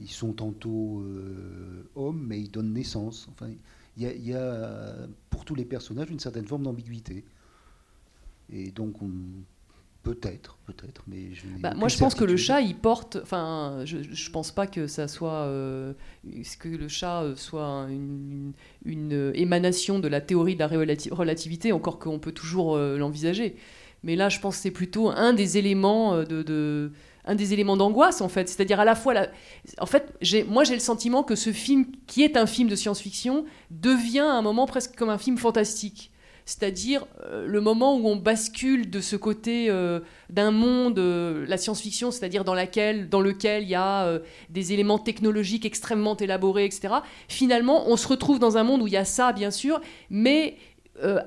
ils 0.00 0.10
sont 0.10 0.32
tantôt 0.32 1.00
euh, 1.02 1.88
hommes, 1.94 2.24
mais 2.26 2.40
ils 2.40 2.50
donnent 2.50 2.72
naissance. 2.72 3.28
Enfin, 3.32 3.50
il 3.96 4.02
y, 4.02 4.06
a, 4.06 4.14
y 4.14 4.32
a, 4.34 4.94
pour 5.30 5.44
tous 5.44 5.54
les 5.54 5.64
personnages 5.64 6.10
une 6.10 6.20
certaine 6.20 6.46
forme 6.46 6.62
d'ambiguïté. 6.64 7.24
Et 8.52 8.70
donc, 8.70 9.00
on- 9.02 9.10
peut-être, 10.02 10.58
peut-être, 10.66 11.02
mais 11.06 11.32
je 11.32 11.42
Bah, 11.60 11.74
moi, 11.74 11.88
je 11.88 11.96
pense 11.98 12.14
que 12.14 12.24
le 12.24 12.36
chat, 12.36 12.60
il 12.60 12.74
porte. 12.76 13.18
Enfin, 13.22 13.82
je, 13.84 13.98
je 14.02 14.30
pense 14.30 14.50
pas 14.50 14.66
que 14.66 14.86
ça 14.86 15.08
soit. 15.08 15.44
euh, 15.46 15.92
que 16.58 16.68
le 16.68 16.88
chat 16.88 17.22
euh, 17.22 17.36
soit 17.36 17.86
une, 17.90 18.52
une, 18.84 19.12
une 19.12 19.32
émanation 19.34 19.98
de 19.98 20.08
la 20.08 20.20
théorie 20.20 20.54
de 20.54 20.60
la 20.60 20.68
relati- 20.68 21.12
relativité, 21.12 21.72
encore 21.72 21.98
qu'on 21.98 22.18
peut 22.18 22.32
toujours 22.32 22.76
euh, 22.76 22.96
l'envisager. 22.98 23.56
Mais 24.02 24.16
là, 24.16 24.28
je 24.28 24.40
pense 24.40 24.56
que 24.56 24.62
c'est 24.62 24.70
plutôt 24.72 25.08
un 25.10 25.32
des 25.32 25.58
éléments 25.58 26.14
euh, 26.14 26.24
de. 26.24 26.42
de- 26.42 26.92
un 27.24 27.36
des 27.36 27.52
éléments 27.52 27.76
d'angoisse 27.76 28.20
en 28.20 28.28
fait, 28.28 28.48
c'est-à-dire 28.48 28.80
à 28.80 28.84
la 28.84 28.96
fois 28.96 29.14
la... 29.14 29.28
en 29.78 29.86
fait, 29.86 30.12
moi 30.48 30.64
j'ai 30.64 30.74
le 30.74 30.80
sentiment 30.80 31.22
que 31.22 31.36
ce 31.36 31.52
film 31.52 31.86
qui 32.08 32.24
est 32.24 32.36
un 32.36 32.46
film 32.46 32.68
de 32.68 32.74
science-fiction 32.74 33.44
devient 33.70 34.18
à 34.28 34.32
un 34.32 34.42
moment 34.42 34.66
presque 34.66 34.96
comme 34.96 35.08
un 35.08 35.18
film 35.18 35.38
fantastique. 35.38 36.10
C'est-à-dire 36.44 37.06
euh, 37.24 37.46
le 37.46 37.60
moment 37.60 37.96
où 37.96 38.08
on 38.08 38.16
bascule 38.16 38.90
de 38.90 39.00
ce 39.00 39.16
côté 39.16 39.66
euh, 39.68 40.00
d'un 40.30 40.50
monde, 40.50 40.98
euh, 40.98 41.46
la 41.46 41.56
science-fiction, 41.56 42.10
c'est-à-dire 42.10 42.44
dans, 42.44 42.54
lequel 42.54 43.62
il 43.62 43.68
y 43.68 43.74
a 43.74 44.18
des 44.50 44.72
éléments 44.72 44.98
technologiques 44.98 45.64
extrêmement 45.64 46.16
élaborés, 46.16 46.64
etc. 46.64 46.94
Finalement, 47.28 47.88
on 47.88 47.96
se 47.96 48.08
retrouve 48.08 48.38
dans 48.38 48.56
un 48.56 48.64
monde 48.64 48.82
où 48.82 48.86
il 48.86 48.92
y 48.92 48.96
a 48.96 49.04
ça, 49.04 49.32
bien 49.32 49.50
sûr, 49.50 49.80
mais 50.10 50.56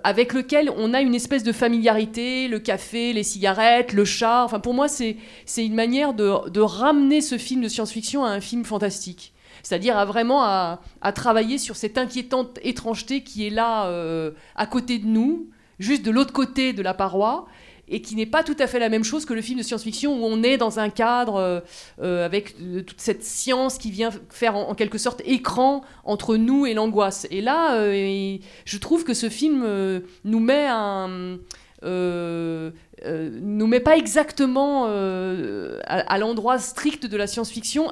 avec 0.03 0.33
lequel 0.33 0.69
on 0.77 0.93
a 0.93 1.01
une 1.01 1.15
espèce 1.15 1.43
de 1.43 1.51
familiarité, 1.51 2.47
le 2.47 2.59
café, 2.59 3.13
les 3.13 3.23
cigarettes, 3.23 3.93
le 3.93 4.05
chat. 4.05 4.43
Enfin, 4.43 4.59
pour 4.59 4.73
moi, 4.73 4.87
c'est 4.87 5.17
une 5.57 5.73
manière 5.73 6.13
de 6.13 6.59
ramener 6.59 7.21
ce 7.21 7.37
film 7.37 7.61
de 7.61 7.67
science-fiction 7.67 8.23
à 8.23 8.29
un 8.29 8.41
film 8.41 8.63
fantastique. 8.63 9.33
C'est-à-dire 9.65 9.97
à 9.97 10.05
vraiment 10.05 10.43
à, 10.43 10.79
travailler 11.15 11.57
sur 11.57 11.75
cette 11.75 11.97
inquiétante 11.97 12.59
étrangeté 12.61 13.23
qui 13.23 13.47
est 13.47 13.49
là 13.49 13.87
euh, 13.87 14.29
à 14.55 14.67
côté 14.67 14.99
de 14.99 15.07
nous, 15.07 15.49
juste 15.79 16.05
de 16.05 16.11
l'autre 16.11 16.33
côté 16.33 16.71
de 16.71 16.83
la 16.83 16.93
paroi, 16.93 17.47
et 17.87 18.03
qui 18.03 18.15
n'est 18.15 18.27
pas 18.27 18.43
tout 18.43 18.55
à 18.59 18.67
fait 18.67 18.77
la 18.77 18.89
même 18.89 19.03
chose 19.03 19.25
que 19.25 19.33
le 19.33 19.41
film 19.41 19.57
de 19.57 19.63
science-fiction 19.63 20.21
où 20.21 20.23
on 20.23 20.43
est 20.43 20.57
dans 20.57 20.77
un 20.77 20.89
cadre 20.89 21.37
euh, 21.37 21.61
euh, 21.99 22.23
avec 22.23 22.55
toute 22.85 23.01
cette 23.01 23.23
science 23.23 23.79
qui 23.79 23.89
vient 23.89 24.11
faire 24.29 24.55
en, 24.55 24.75
quelque 24.75 24.99
sorte 24.99 25.23
écran 25.25 25.81
entre 26.03 26.37
nous 26.37 26.67
et 26.67 26.75
l'angoisse. 26.75 27.25
Et 27.31 27.41
là, 27.41 27.75
je 27.81 28.77
trouve 28.77 29.03
que 29.03 29.15
ce 29.15 29.29
film 29.29 29.65
nous 30.23 30.39
met 30.39 30.67
nous 31.81 33.67
met 33.67 33.79
pas 33.79 33.97
exactement 33.97 34.85
à 35.85 36.17
l'endroit 36.19 36.59
strict 36.59 37.07
de 37.07 37.17
la 37.17 37.25
science-fiction, 37.25 37.91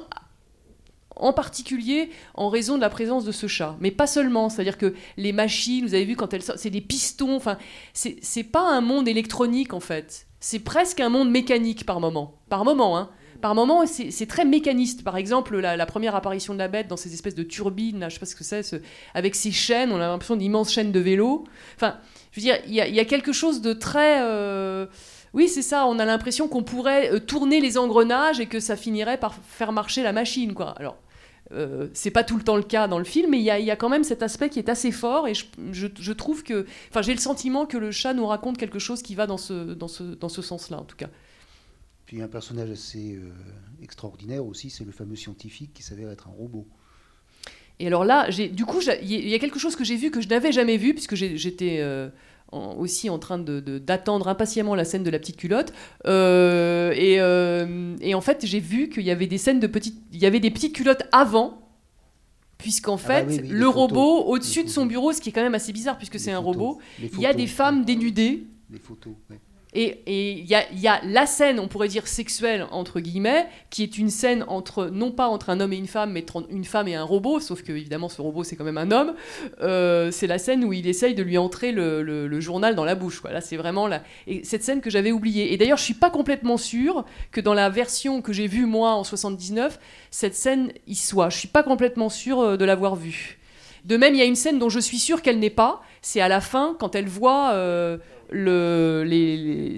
en 1.16 1.32
particulier 1.32 2.10
en 2.34 2.48
raison 2.48 2.76
de 2.76 2.80
la 2.80 2.90
présence 2.90 3.24
de 3.24 3.32
ce 3.32 3.46
chat. 3.46 3.76
Mais 3.80 3.90
pas 3.90 4.06
seulement, 4.06 4.48
c'est-à-dire 4.48 4.78
que 4.78 4.94
les 5.16 5.32
machines, 5.32 5.86
vous 5.86 5.94
avez 5.94 6.04
vu 6.04 6.16
quand 6.16 6.32
elles 6.34 6.42
sortent, 6.42 6.58
c'est 6.58 6.70
des 6.70 6.80
pistons, 6.80 7.36
enfin, 7.36 7.58
c'est 7.92 8.42
pas 8.44 8.68
un 8.68 8.80
monde 8.80 9.08
électronique 9.08 9.72
en 9.72 9.80
fait. 9.80 10.26
C'est 10.40 10.58
presque 10.58 11.00
un 11.00 11.08
monde 11.08 11.30
mécanique 11.30 11.86
par 11.86 12.00
moment. 12.00 12.34
Par 12.48 12.64
moment, 12.64 12.98
hein. 12.98 13.10
Par 13.40 13.54
moment, 13.54 13.84
c'est 13.86 14.26
très 14.26 14.46
mécaniste. 14.46 15.04
Par 15.04 15.18
exemple, 15.18 15.58
la, 15.58 15.84
première 15.86 16.14
apparition 16.14 16.54
de 16.54 16.58
la 16.58 16.68
bête 16.68 16.88
dans 16.88 16.96
ces 16.96 17.12
espèces 17.12 17.34
de 17.34 17.42
turbines, 17.42 17.98
là, 18.00 18.08
je 18.08 18.14
sais 18.14 18.20
pas 18.20 18.24
ce 18.26 18.34
que 18.36 18.44
c'est, 18.44 18.62
ce- 18.62 18.76
avec 19.12 19.34
ces 19.34 19.50
chaînes, 19.52 19.92
on 19.92 19.96
a 19.96 20.08
l'impression 20.08 20.36
d'immenses 20.36 20.70
chaînes 20.72 20.92
de 20.92 21.00
vélo. 21.00 21.44
Enfin, 21.76 21.98
je 22.32 22.40
veux 22.40 22.44
dire, 22.44 22.56
il 22.66 22.72
y, 22.72 22.80
a- 22.80 22.86
il 22.88 22.94
y 22.94 23.00
a 23.00 23.04
quelque 23.04 23.32
chose 23.32 23.60
de 23.60 23.74
très. 23.74 24.22
euh, 24.22 24.86
Oui, 25.34 25.48
c'est 25.48 25.62
ça. 25.62 25.84
On 25.86 25.98
a 25.98 26.06
l'impression 26.06 26.48
qu'on 26.48 26.62
pourrait 26.62 27.12
euh, 27.12 27.18
tourner 27.20 27.60
les 27.60 27.76
engrenages 27.76 28.40
et 28.40 28.46
que 28.46 28.60
ça 28.60 28.76
finirait 28.76 29.18
par 29.18 29.34
faire 29.34 29.72
marcher 29.72 30.02
la 30.02 30.12
machine, 30.12 30.54
quoi. 30.54 30.70
Alors, 30.78 30.96
euh, 31.54 31.88
c'est 31.94 32.10
pas 32.10 32.24
tout 32.24 32.36
le 32.36 32.42
temps 32.42 32.56
le 32.56 32.62
cas 32.62 32.88
dans 32.88 32.98
le 32.98 33.04
film, 33.04 33.30
mais 33.30 33.38
il 33.38 33.44
y 33.44 33.50
a, 33.50 33.58
il 33.58 33.64
y 33.64 33.70
a 33.70 33.76
quand 33.76 33.88
même 33.88 34.04
cet 34.04 34.22
aspect 34.22 34.50
qui 34.50 34.58
est 34.58 34.68
assez 34.68 34.92
fort 34.92 35.28
et 35.28 35.34
je, 35.34 35.44
je- 35.72 35.86
je 35.98 36.12
trouve 36.12 36.42
que, 36.42 36.66
enfin, 36.90 37.02
j'ai 37.02 37.12
le 37.14 37.20
sentiment 37.20 37.66
que 37.66 37.76
le 37.76 37.90
chat 37.90 38.14
nous 38.14 38.26
raconte 38.26 38.58
quelque 38.58 38.78
chose 38.78 39.02
qui 39.02 39.14
va 39.14 39.26
dans 39.26 39.38
ce, 39.38 39.74
dans 39.74 39.88
ce, 39.88 40.02
dans 40.02 40.28
ce 40.28 40.42
sens-là, 40.42 40.78
en 40.78 40.84
tout 40.84 40.96
cas. 40.96 41.08
Puis 42.06 42.20
un 42.20 42.28
personnage 42.28 42.70
assez 42.70 43.14
euh, 43.14 43.30
extraordinaire 43.82 44.44
aussi, 44.44 44.68
c'est 44.70 44.84
le 44.84 44.92
fameux 44.92 45.16
scientifique 45.16 45.72
qui 45.72 45.82
s'avère 45.82 46.10
être 46.10 46.28
un 46.28 46.32
robot. 46.32 46.66
Et 47.80 47.86
alors 47.88 48.04
là, 48.04 48.30
du 48.30 48.64
coup, 48.64 48.80
il 49.02 49.28
y 49.28 49.34
a- 49.34 49.38
quelque 49.38 49.58
chose 49.58 49.74
que 49.74 49.84
j'ai 49.84 49.96
vu 49.96 50.10
que 50.10 50.20
je 50.20 50.28
n'avais 50.28 50.52
jamais 50.52 50.76
vu, 50.76 50.94
puisque 50.94 51.14
j'étais 51.16 51.78
euh, 51.80 52.08
en- 52.52 52.74
aussi 52.76 53.10
en 53.10 53.18
train 53.18 53.38
de, 53.38 53.60
de- 53.60 53.78
d'attendre 53.78 54.28
impatiemment 54.28 54.74
la 54.74 54.84
scène 54.84 55.02
de 55.02 55.10
la 55.10 55.18
petite 55.18 55.36
culotte. 55.36 55.72
Euh, 56.06 56.92
et, 56.96 57.20
euh, 57.20 57.96
et 58.00 58.14
en 58.14 58.20
fait, 58.20 58.44
j'ai 58.46 58.60
vu 58.60 58.88
qu'il 58.88 59.02
y 59.04 59.10
avait 59.10 59.26
des 59.26 59.38
scènes 59.38 59.60
de 59.60 59.66
petites, 59.66 60.00
il 60.12 60.18
y 60.18 60.26
avait 60.26 60.40
des 60.40 60.50
petites 60.50 60.74
culottes 60.74 61.02
avant. 61.12 61.60
Puisqu'en 62.56 62.94
Ah 62.94 63.08
bah 63.08 63.14
fait, 63.20 63.26
oui, 63.26 63.38
oui, 63.42 63.48
les 63.48 63.54
le 63.54 63.68
robot, 63.68 64.24
au-dessus 64.26 64.62
de 64.64 64.68
son 64.68 64.86
bureau, 64.86 65.12
ce 65.12 65.20
qui 65.20 65.28
est 65.28 65.32
quand 65.32 65.42
même 65.42 65.54
assez 65.56 65.72
bizarre 65.72 65.98
puisque 65.98 66.18
c'est 66.20 66.30
un 66.32 66.38
robot, 66.38 66.78
il 67.02 67.20
y 67.20 67.26
a 67.26 67.34
des 67.34 67.46
femmes 67.48 67.84
dénudées. 67.84 68.44
Les 68.70 68.78
photos, 68.78 69.12
ouais. 69.28 69.38
Et 69.76 70.02
il 70.06 70.46
y 70.46 70.88
a, 70.88 71.00
la 71.04 71.26
scène, 71.26 71.58
on 71.58 71.66
pourrait 71.66 71.88
dire 71.88 72.06
sexuelle, 72.06 72.66
entre 72.70 73.00
guillemets, 73.00 73.46
qui 73.70 73.82
est 73.82 73.98
une 73.98 74.08
scène 74.08 74.44
entre, 74.46 74.86
non 74.86 75.10
pas 75.10 75.26
entre 75.26 75.50
un 75.50 75.58
homme 75.58 75.72
et 75.72 75.76
une 75.76 75.88
femme, 75.88 76.12
mais 76.12 76.22
entre 76.22 76.46
une 76.48 76.64
femme 76.64 76.86
et 76.86 76.94
un 76.94 77.02
robot, 77.02 77.40
sauf 77.40 77.62
que 77.62 77.72
évidemment 77.72 78.08
ce 78.08 78.22
robot 78.22 78.44
c'est 78.44 78.54
quand 78.54 78.64
même 78.64 78.78
un 78.78 78.92
homme. 78.92 79.14
Euh, 79.62 80.12
c'est 80.12 80.28
la 80.28 80.38
scène 80.38 80.64
où 80.64 80.72
il 80.72 80.86
essaye 80.86 81.14
de 81.14 81.24
lui 81.24 81.38
entrer 81.38 81.72
le, 81.72 82.40
journal 82.40 82.76
dans 82.76 82.84
la 82.84 82.94
bouche. 82.94 83.20
Quoi. 83.20 83.32
Là 83.32 83.40
c'est 83.40 83.56
vraiment 83.56 83.88
cette 84.44 84.62
scène 84.62 84.80
que 84.80 84.90
j'avais 84.90 85.10
oubliée. 85.10 85.52
Et 85.52 85.56
d'ailleurs 85.56 85.78
je 85.78 85.84
suis 85.84 85.94
pas 85.94 86.10
complètement 86.10 86.56
sûre 86.56 87.04
que 87.32 87.40
dans 87.40 87.54
la 87.54 87.68
version 87.68 88.22
que 88.22 88.32
j'ai 88.32 88.46
vue 88.46 88.66
moi 88.66 88.92
en 88.92 89.02
79, 89.02 89.80
cette 90.12 90.36
scène 90.36 90.72
y 90.86 90.94
soit. 90.94 91.30
Je 91.30 91.38
suis 91.38 91.48
pas 91.48 91.64
complètement 91.64 92.08
sûre 92.08 92.40
euh, 92.40 92.56
de 92.56 92.64
l'avoir 92.64 92.94
vue. 92.94 93.38
De 93.84 93.98
même, 93.98 94.14
il 94.14 94.18
y 94.18 94.22
a 94.22 94.24
une 94.24 94.34
scène 94.34 94.58
dont 94.58 94.70
je 94.70 94.80
suis 94.80 94.98
sûre 94.98 95.20
qu'elle 95.20 95.38
n'est 95.38 95.50
pas. 95.50 95.82
C'est 96.00 96.20
à 96.20 96.28
la 96.28 96.40
fin, 96.40 96.74
quand 96.80 96.94
elle 96.94 97.08
voit 97.08 97.52
euh, 97.52 97.98
le, 98.30 99.04
les, 99.06 99.76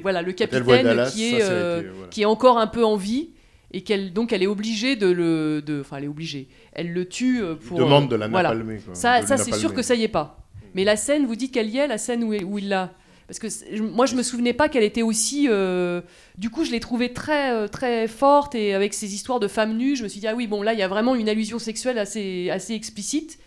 voilà, 0.00 0.22
le 0.22 0.32
capitaine 0.32 0.84
Dallas, 0.84 1.10
qui, 1.14 1.34
est, 1.34 1.40
ça 1.40 1.50
euh, 1.50 1.80
été, 1.80 1.88
voilà. 1.88 2.08
qui 2.08 2.22
est 2.22 2.26
encore 2.26 2.58
un 2.58 2.66
peu 2.66 2.84
en 2.84 2.96
vie 2.96 3.30
et 3.72 3.82
qu'elle 3.82 4.12
donc 4.12 4.32
elle 4.32 4.42
est 4.42 4.46
obligée 4.46 4.96
de 4.96 5.06
le, 5.08 5.62
de, 5.64 5.80
enfin 5.80 5.98
elle 5.98 6.04
est 6.04 6.08
obligée. 6.08 6.48
Elle 6.72 6.92
le 6.92 7.06
tue 7.08 7.42
euh, 7.42 7.54
Il 7.60 7.66
pour. 7.68 7.78
demande 7.78 8.08
de 8.10 8.16
la 8.16 8.28
voilà. 8.28 8.50
napalmer. 8.50 8.78
quoi, 8.78 8.94
Ça, 8.94 9.22
ça 9.26 9.36
c'est 9.36 9.54
sûr 9.54 9.74
que 9.74 9.82
ça 9.82 9.94
y 9.94 10.04
est 10.04 10.08
pas. 10.08 10.46
Mais 10.74 10.84
la 10.84 10.96
scène, 10.96 11.26
vous 11.26 11.36
dites 11.36 11.52
qu'elle 11.52 11.70
y 11.70 11.78
est, 11.78 11.86
la 11.86 11.98
scène 11.98 12.22
où, 12.24 12.34
où 12.34 12.58
il 12.58 12.68
l'a. 12.68 12.92
Parce 13.26 13.38
que 13.38 13.80
moi, 13.80 14.06
je 14.06 14.14
me 14.14 14.22
souvenais 14.22 14.54
pas 14.54 14.70
qu'elle 14.70 14.84
était 14.84 15.02
aussi. 15.02 15.48
euh, 15.50 16.00
Du 16.38 16.48
coup, 16.48 16.64
je 16.64 16.70
l'ai 16.70 16.80
trouvée 16.80 17.12
très, 17.12 17.52
euh, 17.52 17.68
très 17.68 18.08
forte 18.08 18.54
et 18.54 18.72
avec 18.74 18.94
ces 18.94 19.14
histoires 19.14 19.38
de 19.38 19.48
femmes 19.48 19.76
nues, 19.76 19.96
je 19.96 20.02
me 20.02 20.08
suis 20.08 20.20
dit 20.20 20.26
ah 20.26 20.34
oui 20.34 20.46
bon 20.46 20.62
là 20.62 20.72
il 20.72 20.78
y 20.78 20.82
a 20.82 20.88
vraiment 20.88 21.14
une 21.14 21.28
allusion 21.28 21.58
sexuelle 21.58 21.98
assez, 21.98 22.48
assez 22.50 22.72
explicite. 22.74 23.38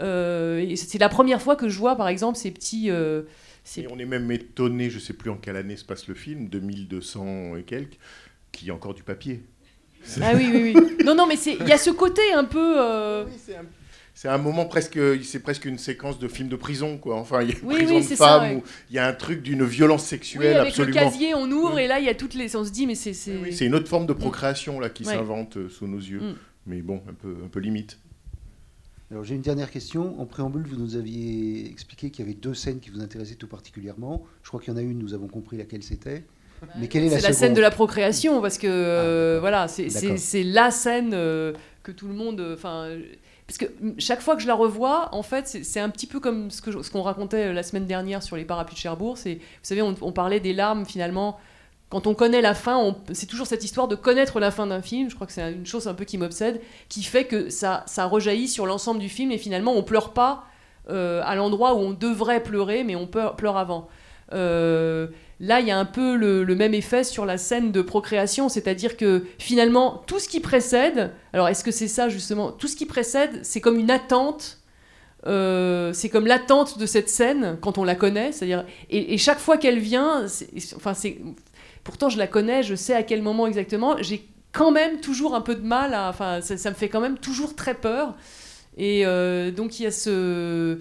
Euh, 0.00 0.74
c'est 0.76 0.98
la 0.98 1.08
première 1.08 1.42
fois 1.42 1.56
que 1.56 1.68
je 1.68 1.78
vois 1.78 1.96
par 1.96 2.08
exemple 2.08 2.38
ces 2.38 2.50
petits. 2.50 2.90
euh, 2.90 3.22
ces 3.64 3.82
Et 3.82 3.86
on 3.90 3.98
est 3.98 4.04
même 4.06 4.30
étonné, 4.32 4.90
je 4.90 4.98
sais 4.98 5.12
plus 5.12 5.30
en 5.30 5.36
quelle 5.36 5.56
année 5.56 5.76
se 5.76 5.84
passe 5.84 6.08
le 6.08 6.14
film, 6.14 6.48
2200 6.48 7.56
et 7.56 7.62
quelques, 7.62 7.98
qu'il 8.50 8.68
y 8.68 8.70
a 8.70 8.74
encore 8.74 8.94
du 8.94 9.02
papier. 9.02 9.42
Ah 10.20 10.32
oui 10.34 10.48
oui 10.52 10.74
oui. 10.74 11.04
Non 11.04 11.14
non 11.14 11.26
mais 11.26 11.36
il 11.36 11.68
y 11.68 11.72
a 11.72 11.78
ce 11.78 11.90
côté 11.90 12.22
un 12.34 12.44
peu. 12.44 12.74
euh, 12.80 13.24
Oui, 13.26 13.32
c'est 13.44 13.56
un- 13.56 13.64
c'est 14.14 14.28
un 14.28 14.36
moment 14.38 14.66
presque, 14.66 14.98
c'est 15.24 15.40
presque 15.40 15.64
une 15.64 15.78
séquence 15.78 16.18
de 16.18 16.28
film 16.28 16.48
de 16.50 16.56
prison, 16.56 16.98
quoi. 16.98 17.16
Enfin, 17.16 17.40
il 17.42 17.48
y 17.48 17.52
a 17.52 17.56
une 17.58 17.66
Oui, 17.66 17.74
prison 17.76 17.96
oui, 17.96 18.06
de 18.08 18.14
femmes 18.14 18.42
ouais. 18.42 18.56
où 18.56 18.62
il 18.90 18.96
y 18.96 18.98
a 18.98 19.06
un 19.06 19.12
truc 19.14 19.42
d'une 19.42 19.64
violence 19.64 20.02
Oui, 20.02 20.08
sexuelle 20.08 20.56
avec 20.58 20.68
absolument. 20.72 21.00
le 21.00 21.04
casier, 21.06 21.34
on 21.34 21.50
ouvre 21.50 21.78
et 21.78 21.86
là, 21.86 21.98
il 21.98 22.04
y 22.04 22.08
a 22.10 22.14
toutes 22.14 22.34
les. 22.34 22.54
On 22.56 22.62
se 22.64 22.70
dit, 22.70 22.86
mais 22.86 22.94
c'est. 22.94 23.14
c'est- 23.14 23.36
Oui, 23.38 23.56
une 23.56 23.74
autre 23.74 23.88
forme 23.88 24.04
de 24.06 24.12
procréation 24.12 24.80
là 24.80 24.90
qui 24.90 25.04
s'invente 25.04 25.68
sous 25.68 25.86
nos 25.86 25.98
yeux, 25.98 26.20
Mm. 26.20 26.34
mais 26.66 26.82
bon, 26.82 27.00
un 27.08 27.14
peu, 27.14 27.36
un 27.44 27.48
peu 27.48 27.60
limite. 27.60 27.98
Alors 29.12 29.24
j'ai 29.24 29.34
une 29.34 29.42
dernière 29.42 29.70
question. 29.70 30.18
En 30.20 30.24
préambule, 30.26 30.62
vous 30.66 30.76
nous 30.76 30.96
aviez 30.96 31.66
expliqué 31.70 32.10
qu'il 32.10 32.24
y 32.24 32.28
avait 32.28 32.36
deux 32.38 32.54
scènes 32.54 32.80
qui 32.80 32.88
vous 32.90 33.00
intéressaient 33.02 33.34
tout 33.34 33.46
particulièrement. 33.46 34.22
Je 34.42 34.48
crois 34.48 34.58
qu'il 34.60 34.72
y 34.72 34.74
en 34.74 34.78
a 34.78 34.82
une, 34.82 34.98
nous 34.98 35.12
avons 35.14 35.28
compris 35.28 35.58
laquelle 35.58 35.82
c'était. 35.82 36.24
Mais 36.78 36.88
quelle 36.88 37.02
est 37.04 37.08
la 37.10 37.16
C'est 37.18 37.28
la 37.28 37.32
scène 37.34 37.54
de 37.54 37.60
la 37.60 37.70
procréation 37.72 38.40
parce 38.40 38.56
que 38.56 38.66
euh, 38.68 39.38
voilà, 39.40 39.68
c'est- 39.68 40.42
la 40.44 40.70
scène 40.70 41.10
euh, 41.12 41.52
que 41.82 41.92
tout 41.92 42.08
le 42.08 42.14
monde. 42.14 42.40
euh, 42.40 42.54
Enfin, 42.54 42.84
euh, 42.84 43.02
parce 43.46 43.58
que 43.58 43.66
chaque 43.98 44.22
fois 44.22 44.34
que 44.36 44.40
je 44.42 44.46
la 44.46 44.54
revois, 44.54 45.08
en 45.12 45.22
fait, 45.24 45.46
c'est 45.62 45.80
un 45.80 45.90
petit 45.90 46.06
peu 46.06 46.18
comme 46.20 46.50
ce 46.50 46.62
qu'on 46.90 47.02
racontait 47.02 47.52
la 47.52 47.62
semaine 47.64 47.86
dernière 47.86 48.22
sur 48.22 48.36
les 48.36 48.44
parapluies 48.44 48.76
de 48.76 48.80
Cherbourg. 48.80 49.16
Vous 49.22 49.38
savez, 49.62 49.82
on, 49.82 49.94
on 50.00 50.12
parlait 50.12 50.40
des 50.40 50.52
larmes 50.54 50.86
finalement. 50.86 51.38
Quand 51.92 52.06
on 52.06 52.14
connaît 52.14 52.40
la 52.40 52.54
fin, 52.54 52.96
c'est 53.12 53.26
toujours 53.26 53.46
cette 53.46 53.64
histoire 53.64 53.86
de 53.86 53.96
connaître 53.96 54.40
la 54.40 54.50
fin 54.50 54.66
d'un 54.66 54.80
film. 54.80 55.10
Je 55.10 55.14
crois 55.14 55.26
que 55.26 55.32
c'est 55.34 55.52
une 55.52 55.66
chose 55.66 55.88
un 55.88 55.92
peu 55.92 56.06
qui 56.06 56.16
m'obsède, 56.16 56.62
qui 56.88 57.02
fait 57.02 57.26
que 57.26 57.50
ça, 57.50 57.84
ça 57.86 58.06
rejaillit 58.06 58.48
sur 58.48 58.64
l'ensemble 58.64 58.98
du 58.98 59.10
film 59.10 59.30
et 59.30 59.36
finalement 59.36 59.74
on 59.74 59.82
pleure 59.82 60.14
pas 60.14 60.46
euh, 60.88 61.20
à 61.22 61.34
l'endroit 61.34 61.74
où 61.74 61.80
on 61.80 61.90
devrait 61.90 62.42
pleurer, 62.42 62.82
mais 62.82 62.96
on 62.96 63.06
pleure, 63.06 63.58
avant. 63.58 63.90
Euh, 64.32 65.08
là, 65.38 65.60
il 65.60 65.66
y 65.66 65.70
a 65.70 65.78
un 65.78 65.84
peu 65.84 66.16
le, 66.16 66.54
même 66.54 66.72
effet 66.72 67.04
sur 67.04 67.26
la 67.26 67.36
scène 67.36 67.72
de 67.72 67.82
procréation, 67.82 68.48
c'est-à-dire 68.48 68.96
que 68.96 69.26
finalement, 69.38 70.02
tout 70.06 70.18
ce 70.18 70.28
qui 70.28 70.40
précède, 70.40 71.12
alors 71.34 71.48
est-ce 71.48 71.62
que 71.62 71.72
c'est 71.72 71.88
ça 71.88 72.08
justement 72.08 72.52
Tout 72.52 72.68
ce 72.68 72.76
qui 72.76 72.86
précède, 72.86 73.40
c'est 73.42 73.60
comme 73.60 73.78
une 73.78 73.90
attente. 73.90 74.60
euh, 75.26 75.92
c'est 75.92 76.08
comme 76.08 76.26
l'attente 76.26 76.78
de 76.78 76.86
cette 76.86 77.10
scène 77.10 77.58
quand 77.60 77.76
on 77.76 77.84
la 77.84 77.96
connaît, 77.96 78.32
c'est-à-dire 78.32 78.64
et, 78.88 79.12
et 79.12 79.18
chaque 79.18 79.38
fois 79.38 79.58
qu'elle 79.58 79.78
vient, 79.78 80.24
enfin 80.74 80.94
c'est, 80.94 81.18
pourtant 81.84 82.08
je 82.08 82.18
la 82.18 82.26
connais, 82.26 82.62
je 82.62 82.74
sais 82.74 82.94
à 82.94 83.02
quel 83.02 83.22
moment 83.22 83.46
exactement, 83.46 83.96
j'ai 84.00 84.28
quand 84.52 84.70
même 84.70 85.00
toujours 85.00 85.34
un 85.34 85.40
peu 85.40 85.54
de 85.54 85.66
mal, 85.66 85.94
à, 85.94 86.08
enfin 86.08 86.40
ça, 86.40 86.70
me 86.70 86.74
fait 86.74 86.88
quand 86.88 87.00
même 87.00 87.18
toujours 87.18 87.56
très 87.56 87.74
peur, 87.74 88.14
et 88.76 89.04
euh, 89.06 89.50
donc 89.50 89.80
il 89.80 89.84
y 89.84 89.86
a 89.86 89.90
ce, 89.90 90.78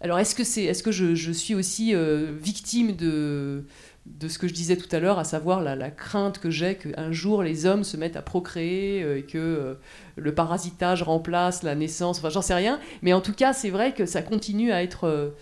alors 0.00 0.18
est-ce 0.18 0.34
que 0.34 0.44
c'est, 0.44 0.70
que 0.82 0.92
je, 0.92 1.32
suis 1.32 1.54
aussi 1.54 1.94
euh, 1.94 2.32
victime 2.40 2.94
de 2.94 3.64
de 4.06 4.28
ce 4.28 4.38
que 4.38 4.46
je 4.46 4.54
disais 4.54 4.76
tout 4.76 4.94
à 4.94 5.00
l'heure, 5.00 5.18
à 5.18 5.24
savoir 5.24 5.60
la, 5.62 5.90
crainte 5.90 6.38
que 6.38 6.48
j'ai 6.48 6.76
qu'un 6.76 7.10
jour 7.10 7.42
les 7.42 7.66
hommes 7.66 7.82
se 7.82 7.96
mettent 7.96 8.14
à 8.14 8.22
procréer 8.22 9.02
euh, 9.02 9.18
et 9.18 9.22
que 9.24 9.76
le 10.14 10.34
parasitage 10.34 11.02
remplace 11.02 11.64
la 11.64 11.74
naissance, 11.74 12.18
enfin 12.18 12.30
j'en 12.30 12.42
sais 12.42 12.54
rien, 12.54 12.78
mais 13.02 13.12
en 13.12 13.20
tout 13.20 13.32
cas 13.32 13.52
c'est 13.52 13.70
vrai 13.70 13.94
que 13.94 14.06
ça 14.06 14.22
continue 14.22 14.70
à 14.70 14.84
être 14.84 15.34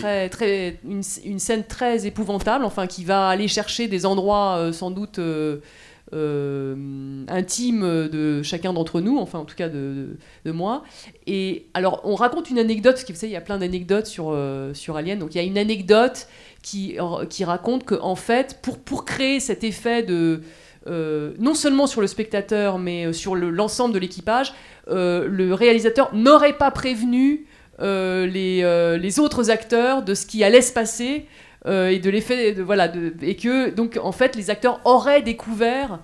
très, 0.00 0.28
très, 0.28 0.78
une, 0.84 1.02
une 1.24 1.38
scène 1.38 1.64
très 1.64 2.06
épouvantable, 2.06 2.64
enfin 2.64 2.86
qui 2.86 3.04
va 3.04 3.28
aller 3.28 3.48
chercher 3.48 3.88
des 3.88 4.04
endroits 4.06 4.56
euh, 4.56 4.72
sans 4.72 4.90
doute 4.90 5.18
euh, 5.18 5.58
euh, 6.12 7.24
intimes 7.28 8.08
de 8.08 8.42
chacun 8.42 8.72
d'entre 8.72 9.00
nous, 9.00 9.18
enfin 9.18 9.38
en 9.38 9.44
tout 9.44 9.56
cas 9.56 9.68
de, 9.68 10.16
de, 10.44 10.52
moi. 10.52 10.84
Et 11.26 11.66
alors 11.74 12.00
on 12.04 12.14
raconte 12.14 12.50
une 12.50 12.58
anecdote, 12.58 12.94
parce 12.94 13.04
que 13.04 13.26
il 13.26 13.32
y 13.32 13.36
a 13.36 13.40
plein 13.40 13.58
d'anecdotes 13.58 14.06
sur, 14.06 14.36
sur 14.74 14.96
Alien, 14.96 15.18
donc 15.18 15.34
il 15.34 15.38
y 15.38 15.40
a 15.40 15.44
une 15.44 15.58
anecdote 15.58 16.28
qui, 16.62 16.96
qui 17.30 17.44
raconte 17.44 17.84
que 17.84 17.94
en 18.00 18.16
fait 18.16 18.60
pour, 18.62 18.78
pour 18.78 19.04
créer 19.04 19.40
cet 19.40 19.64
effet 19.64 20.02
de 20.02 20.42
non 20.86 21.54
seulement 21.54 21.86
sur 21.86 22.02
le 22.02 22.06
spectateur 22.06 22.78
mais 22.78 23.12
sur 23.14 23.34
le- 23.34 23.50
l'ensemble 23.50 23.94
de 23.94 23.98
l'équipage, 23.98 24.52
le 24.88 25.52
réalisateur 25.52 26.14
n'aurait 26.14 26.58
pas 26.58 26.70
prévenu 26.70 27.46
les, 27.78 28.60
euh, 28.62 28.96
les 28.96 29.18
autres 29.18 29.50
acteurs 29.50 30.02
de 30.02 30.14
ce 30.14 30.26
qui 30.26 30.44
allait 30.44 30.62
se 30.62 30.72
passer 30.72 31.26
euh, 31.66 31.88
et 31.88 31.98
de 31.98 32.10
l'effet 32.10 32.52
de, 32.52 32.62
voilà 32.62 32.88
de- 32.88 33.14
et 33.22 33.36
que 33.36 33.70
donc 33.70 33.98
en 34.02 34.12
fait 34.12 34.36
les 34.36 34.50
acteurs 34.50 34.80
auraient 34.84 35.22
découvert 35.22 36.00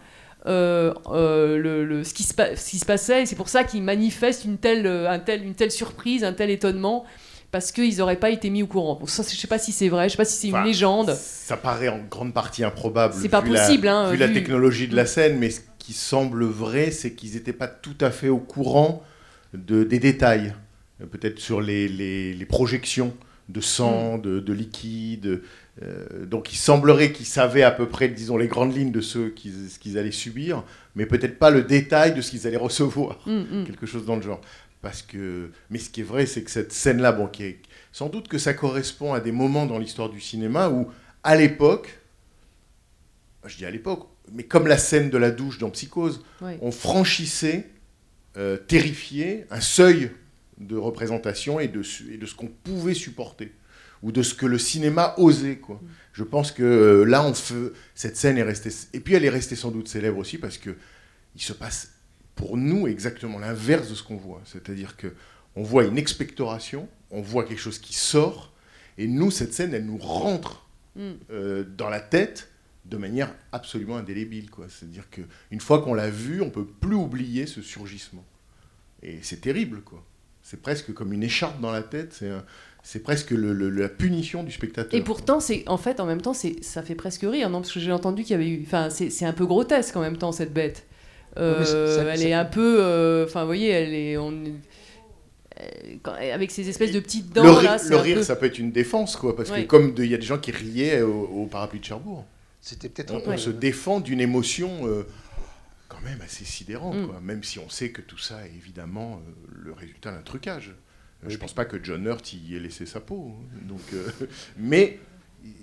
euh, 0.47 0.95
euh, 1.13 1.59
le, 1.59 1.85
le- 1.85 2.03
ce, 2.05 2.15
qui 2.15 2.23
se, 2.23 2.33
pa- 2.35 2.57
ce 2.57 2.71
qui 2.71 2.79
se 2.79 2.87
passait 2.87 3.23
et 3.23 3.27
c'est 3.27 3.37
pour 3.37 3.49
ça 3.51 3.63
qu'ils 3.65 3.83
manifestent 3.83 4.45
une 4.47 4.57
telle, 4.57 4.87
euh, 4.87 5.11
un 5.11 5.19
tel, 5.19 5.45
une 5.45 5.55
telle 5.55 5.71
surprise, 5.71 6.25
un 6.25 6.33
tel 6.33 6.49
étonnement 6.51 7.05
parce 7.53 7.73
qu'ils 7.73 7.99
n'auraient 7.99 8.17
pas 8.17 8.31
été 8.31 8.49
mis 8.49 8.63
au 8.63 8.67
courant. 8.69 8.95
Bon, 8.95 9.07
ça, 9.07 9.23
je 9.29 9.37
sais 9.37 9.49
pas 9.49 9.59
si 9.59 9.73
c'est 9.73 9.89
vrai, 9.89 10.05
je 10.09 10.13
sais 10.13 10.17
pas 10.17 10.25
si 10.25 10.37
c'est 10.37 10.49
une 10.49 10.65
légende. 10.65 11.11
Ça 11.21 11.57
paraît 11.57 11.89
en 11.89 11.99
grande 12.09 12.33
partie 12.33 12.63
improbable. 12.65 13.13
C'est 13.21 13.29
pas 13.29 13.41
vu 13.41 13.51
la- 13.53 13.61
possible, 13.67 13.89
hein, 13.89 14.11
vu 14.13 14.17
la 14.17 14.29
vu- 14.29 14.35
technologie 14.35 14.87
de 14.89 14.95
la 14.97 15.05
scène, 15.05 15.37
mais 15.39 15.51
ce 15.51 15.61
qui 15.81 15.93
semble 15.93 16.45
vrai, 16.45 16.91
c'est 16.93 17.13
qu'ils 17.13 17.35
n'étaient 17.35 17.53
pas 17.53 17.67
tout 17.67 17.97
à 18.01 18.11
fait 18.13 18.29
au 18.29 18.39
courant 18.39 19.03
de, 19.53 19.83
des 19.83 19.99
détails. 19.99 20.55
Euh, 21.01 21.07
Peut-être 21.07 21.39
sur 21.39 21.61
les, 21.61 21.89
les- 21.89 22.35
les 22.35 22.47
projections 22.47 23.15
de 23.49 23.61
sang, 23.61 24.19
Mm. 24.19 24.23
de, 24.23 24.41
de 24.41 24.53
liquide. 24.53 25.43
Euh, 25.83 26.27
donc 26.27 26.53
il 26.53 26.57
semblerait 26.57 27.11
qu'ils 27.13 27.27
savaient 27.27 27.63
à 27.63 27.71
peu 27.71 27.89
près, 27.89 28.09
disons, 28.09 28.37
les 28.37 28.47
grandes 28.49 28.77
lignes 28.77 28.93
de 28.93 29.01
ce 29.01 29.29
qu'ils 29.29 29.99
allaient 29.99 30.11
subir, 30.13 30.63
mais 30.95 31.07
peut-être 31.07 31.39
pas 31.39 31.51
le 31.51 31.63
détail 31.63 32.15
de 32.15 32.21
ce 32.21 32.31
qu'ils 32.31 32.47
allaient 32.47 32.57
recevoir 32.57 33.19
Mm, 33.27 33.61
mm. 33.63 33.65
quelque 33.67 33.87
chose 33.87 34.05
dans 34.05 34.17
le 34.17 34.23
genre. 34.23 34.41
Parce 34.83 35.03
que, 35.03 35.51
mais 35.69 35.79
ce 35.79 35.91
qui 35.91 36.01
est 36.01 36.05
vrai, 36.05 36.27
c'est 36.27 36.43
que 36.43 36.51
cette 36.51 36.73
scène-là, 36.73 37.13
bon, 37.13 37.27
qui 37.27 37.43
est, 37.45 37.59
sans 37.93 38.09
doute 38.09 38.29
que 38.29 38.39
ça 38.39 38.55
correspond 38.55 39.13
à 39.15 39.21
des 39.21 39.33
moments 39.33 39.67
dans 39.67 39.79
l'histoire 39.79 40.09
du 40.11 40.21
cinéma 40.21 40.69
où, 40.71 40.89
à 41.23 41.35
l'époque, 41.37 41.99
je 43.47 43.57
dis 43.57 43.65
à 43.67 43.71
l'époque, 43.71 44.07
mais 44.33 44.45
comme 44.45 44.67
la 44.67 44.79
scène 44.79 45.11
de 45.11 45.19
la 45.19 45.31
douche 45.31 45.59
dans 45.59 45.71
Psychose, 45.71 46.23
on 46.63 46.71
franchissait, 46.73 47.69
euh, 48.37 48.57
terrifié, 48.57 49.45
un 49.51 49.61
seuil 49.61 50.11
de 50.61 50.77
représentation 50.77 51.59
et 51.59 51.69
de, 51.69 51.83
su- 51.83 52.13
et 52.15 52.19
de 52.19 52.27
ce 52.27 52.35
qu'on 52.35 52.47
pouvait 52.49 52.95
supporter 52.95 53.53
ou 54.03 54.13
de 54.13 54.23
ce 54.23 54.35
que 54.35 54.47
le 54.47 54.59
cinéma 54.59 55.15
osait. 55.19 55.57
Quoi. 55.57 55.81
Je 56.13 56.23
pense 56.25 56.53
que 56.53 56.63
euh, 56.63 57.05
là, 57.05 57.25
on 57.25 57.35
fait, 57.35 57.73
cette 57.95 58.17
scène 58.17 58.39
est 58.39 58.43
restée... 58.43 58.71
Et 58.93 59.01
puis 59.01 59.15
elle 59.15 59.25
est 59.25 59.31
restée 59.31 59.57
sans 59.57 59.71
doute 59.71 59.89
célèbre 59.89 60.19
aussi 60.19 60.39
parce 60.39 60.57
que 60.59 60.77
il 61.35 61.43
se 61.43 61.53
passe 61.53 61.93
pour 62.35 62.57
nous 62.57 62.87
exactement 62.87 63.39
l'inverse 63.39 63.89
de 63.91 63.95
ce 63.95 64.03
qu'on 64.03 64.17
voit. 64.17 64.41
C'est-à-dire 64.45 64.97
que 64.97 65.15
on 65.57 65.63
voit 65.63 65.85
une 65.85 65.99
expectoration, 65.99 66.89
on 67.11 67.21
voit 67.23 67.45
quelque 67.45 67.61
chose 67.61 67.79
qui 67.79 67.93
sort, 67.95 68.53
et 68.99 69.07
nous, 69.09 69.31
cette 69.31 69.53
scène, 69.53 69.75
elle 69.75 69.87
nous 69.87 69.99
rentre 69.99 70.67
Mm. 70.97 71.11
euh, 71.31 71.65
dans 71.79 71.89
la 71.89 72.01
tête 72.01 72.49
de 72.85 72.97
manière 72.97 73.33
absolument 73.53 73.97
indélébile. 73.97 74.51
C'est-à-dire 74.69 75.09
qu'une 75.09 75.61
fois 75.61 75.83
qu'on 75.83 75.95
l'a 75.95 76.11
vu, 76.11 76.43
on 76.43 76.51
peut 76.51 76.67
plus 76.67 76.97
oublier 76.97 77.47
ce 77.47 77.63
surgissement. 77.63 78.25
Et 79.01 79.21
c'est 79.23 79.41
terrible, 79.41 79.83
quoi. 79.83 80.05
C'est 80.51 80.61
presque 80.61 80.93
comme 80.93 81.13
une 81.13 81.23
écharpe 81.23 81.61
dans 81.61 81.71
la 81.71 81.83
tête, 81.83 82.13
c'est 82.13 82.29
un- 82.29 82.43
c'est 82.83 83.05
presque 83.05 83.31
le- 83.31 83.53
le- 83.53 83.71
la 83.71 83.89
punition 83.89 84.43
du 84.43 84.51
spectateur. 84.51 84.99
Et 84.99 85.05
pourtant, 85.05 85.39
c'est 85.39 85.63
en 85.69 85.77
fait, 85.77 86.01
en 86.01 86.07
même 86.07 86.21
temps, 86.21 86.35
c'est 86.35 86.65
ça 86.65 86.83
fait 86.83 86.97
presque 86.97 87.23
rire, 87.23 87.49
non? 87.51 87.61
Parce 87.61 87.73
que 87.73 87.79
j'ai 87.79 87.93
entendu 87.93 88.23
qu'il 88.25 88.33
y 88.33 88.35
avait 88.35 88.49
eu. 88.49 88.63
Enfin, 88.67 88.91
c'est 88.91 89.11
c'est 89.11 89.25
un 89.27 89.33
peu 89.33 89.47
grotesque 89.47 89.95
en 89.97 90.01
même 90.01 90.17
temps 90.17 90.33
cette 90.33 90.53
bête. 90.53 90.87
Euh, 91.37 91.53
Ouais, 91.53 91.59
mais 91.61 91.65
ça- 91.67 91.87
ça- 91.97 92.03
elle 92.03 92.19
ça- 92.19 92.25
est 92.29 92.33
un 92.33 92.45
peu. 92.45 92.79
euh, 92.81 93.27
Enfin, 93.27 93.43
vous 93.43 93.47
voyez, 93.47 93.69
elle 93.69 93.95
est. 93.95 94.17
on- 94.17 94.43
quand- 96.03 96.15
avec 96.15 96.51
ces 96.51 96.69
espèces 96.69 96.91
de 96.93 97.01
petites 97.01 97.33
dents 97.33 97.45
le, 97.45 97.51
ri- 97.51 97.65
là. 97.67 97.79
c'est 97.79 97.91
le 97.91 97.99
un 97.99 98.03
rire, 98.03 98.17
peu- 98.17 98.23
ça 98.23 98.35
peut 98.37 98.47
être 98.47 98.59
une 98.59 98.73
défense, 98.73 99.15
quoi, 99.17 99.37
parce 99.37 99.51
Ouais. 99.51 99.63
que 99.63 99.67
comme 99.69 99.95
il 99.99 100.07
y 100.07 100.15
a 100.15 100.19
des 100.19 100.27
gens 100.27 100.39
qui 100.39 100.51
riaient 100.51 101.03
au, 101.03 101.25
au 101.27 101.47
parapluie 101.47 101.81
de 101.81 101.85
Cherbourg. 101.85 102.25
C'était 102.61 102.89
peut-être 102.89 103.13
On, 103.15 103.19
un 103.19 103.21
peu- 103.21 103.31
on 103.33 103.37
se 103.39 103.51
défend 103.51 104.01
d'une 104.01 104.21
émotion 104.21 104.71
euh, 104.85 105.05
quand 106.03 106.09
même 106.09 106.21
assez 106.23 106.45
sidérante, 106.45 106.97
Mm. 106.97 107.07
quoi, 107.07 107.21
même 107.21 107.43
si 107.43 107.59
on 107.59 107.69
sait 107.69 107.91
que 107.93 108.01
tout 108.03 108.19
ça 108.19 108.47
est 108.47 108.51
évidemment 108.55 109.17
euh, 109.27 109.31
le 109.65 109.73
résultat 109.73 110.13
d'un 110.13 110.23
trucage. 110.23 110.69
Euh, 110.71 111.27
Oui, 111.27 111.33
Je 111.33 111.39
pense 111.39 111.53
pas 111.55 111.65
que 111.65 111.83
John 111.83 112.05
Hurt 112.07 112.33
y 112.33 112.57
ait 112.57 112.61
laissé 112.61 112.87
sa 112.87 113.01
peau. 113.01 113.35
hein. 113.39 113.59
Donc, 113.69 113.81
euh, 113.93 114.09
mais 114.57 114.99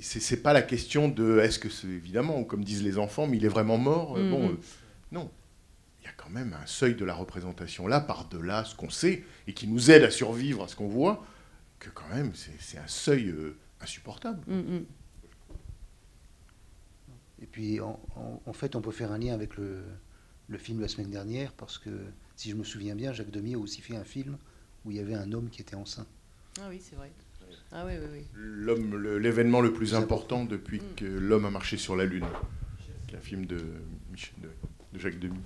c'est 0.02 0.20
c'est 0.20 0.42
pas 0.42 0.54
la 0.54 0.62
question 0.62 1.08
de 1.08 1.40
est-ce 1.40 1.60
que 1.60 1.70
c'est 1.70 1.88
évidemment, 1.88 2.44
comme 2.44 2.64
disent 2.64 2.84
les 2.84 2.98
enfants, 2.98 3.28
mais 3.28 3.38
il 3.38 3.46
est 3.46 3.50
vraiment 3.50 3.78
mort. 3.78 4.18
Mm, 4.18 4.30
Bon, 4.30 4.50
euh, 4.50 4.56
non. 5.12 5.32
Il 6.02 6.06
y 6.06 6.08
a 6.10 6.14
quand 6.16 6.30
même 6.30 6.54
un 6.54 6.66
seuil 6.66 6.96
de 6.96 7.04
la 7.06 7.14
représentation 7.14 7.86
là, 7.88 8.00
par-delà 8.00 8.64
ce 8.64 8.76
qu'on 8.76 8.90
sait 8.90 9.24
et 9.48 9.54
qui 9.54 9.68
nous 9.68 9.92
aide 9.92 10.04
à 10.04 10.12
survivre 10.12 10.64
à 10.64 10.68
ce 10.68 10.76
qu'on 10.76 10.88
voit, 10.88 11.26
que 11.80 11.90
quand 11.90 12.08
même 12.10 12.32
c'est 12.34 12.56
c'est 12.60 12.78
un 12.78 12.88
seuil 12.88 13.28
euh, 13.30 13.58
insupportable. 13.82 14.40
Mm. 14.48 14.80
Et 17.42 17.46
puis, 17.46 17.80
en, 17.82 18.00
en- 18.16 18.42
en 18.46 18.54
fait, 18.54 18.76
on 18.76 18.82
peut 18.82 18.92
faire 18.92 19.12
un 19.12 19.18
lien 19.20 19.34
avec 19.34 19.58
le, 19.58 19.84
le 20.48 20.58
film 20.58 20.78
de 20.78 20.84
la 20.84 20.88
semaine 20.88 21.10
dernière, 21.10 21.52
parce 21.54 21.78
que, 21.78 21.89
si 22.36 22.50
je 22.50 22.56
me 22.56 22.64
souviens 22.64 22.95
bien, 22.95 23.14
Jacques 23.14 23.32
Demy 23.32 23.56
a 23.56 23.60
aussi 23.60 23.82
fait 23.82 23.95
un 23.95 24.04
film 24.04 24.38
où 24.86 24.91
il 24.91 24.98
y 24.98 25.00
avait 25.00 25.16
un 25.16 25.32
homme 25.34 25.50
qui 25.50 25.62
était 25.62 25.76
enceint. 25.76 26.06
Ah 26.62 26.68
oui, 26.70 26.80
c'est 26.82 26.95
vrai. 26.95 27.12
Ah 27.72 27.84
oui, 27.86 27.93
oui, 28.00 28.08
oui. 28.14 28.26
L'homme, 28.34 28.95
le- 28.95 29.20
l'événement 29.20 29.62
le 29.62 29.70
plus 29.74 29.89
Plus 29.89 29.95
important 29.95 30.45
depuis 30.45 30.80
Mm. 30.80 30.95
que 30.95 31.06
l'homme 31.06 31.45
a 31.45 31.50
marché 31.50 31.78
sur 31.78 31.95
la 31.95 32.06
Lune. 32.06 32.26
qui 33.08 33.16
est 33.16 33.18
un 33.18 33.22
film 33.22 33.45
de, 33.45 33.58
Michel- 34.12 34.34
de, 34.41 34.50
de 34.93 35.00
Jacques 35.00 35.18
Demy. 35.20 35.39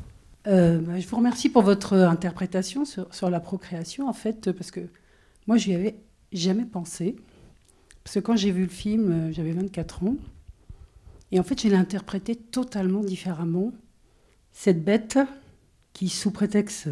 Euh, 0.47 0.79
bah, 0.79 0.99
je 0.99 1.07
vous 1.07 1.15
remercie 1.17 1.47
pour 1.49 1.61
votre 1.61 1.93
interprétation 1.93 2.85
sur, 2.85 3.13
sur 3.13 3.29
la 3.29 3.39
procréation, 3.39 4.07
en 4.07 4.13
fait, 4.13 4.51
parce 4.51 4.71
que 4.71 4.79
moi, 5.45 5.57
je 5.57 5.69
n'y 5.69 5.75
avais 5.75 5.95
jamais 6.33 6.65
pensé. 6.65 7.15
Parce 8.03 8.15
que 8.15 8.19
quand 8.19 8.35
j'ai 8.35 8.49
vu 8.51 8.63
le 8.63 8.69
film, 8.69 9.11
euh, 9.11 9.31
j'avais 9.31 9.51
24 9.51 10.03
ans. 10.05 10.15
Et 11.31 11.39
en 11.39 11.43
fait, 11.43 11.61
je 11.61 11.67
l'ai 11.67 11.75
interprété 11.75 12.35
totalement 12.35 13.03
différemment. 13.03 13.71
Cette 14.53 14.83
bête 14.83 15.19
qui, 15.93 16.09
sous 16.09 16.31
prétexte 16.31 16.89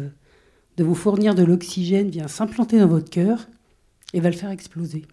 de 0.76 0.84
vous 0.84 0.94
fournir 0.94 1.34
de 1.34 1.42
l'oxygène 1.42 2.10
vient 2.10 2.28
s'implanter 2.28 2.78
dans 2.78 2.88
votre 2.88 3.10
cœur 3.10 3.48
et 4.12 4.20
va 4.20 4.30
le 4.30 4.36
faire 4.36 4.50
exploser. 4.50 5.04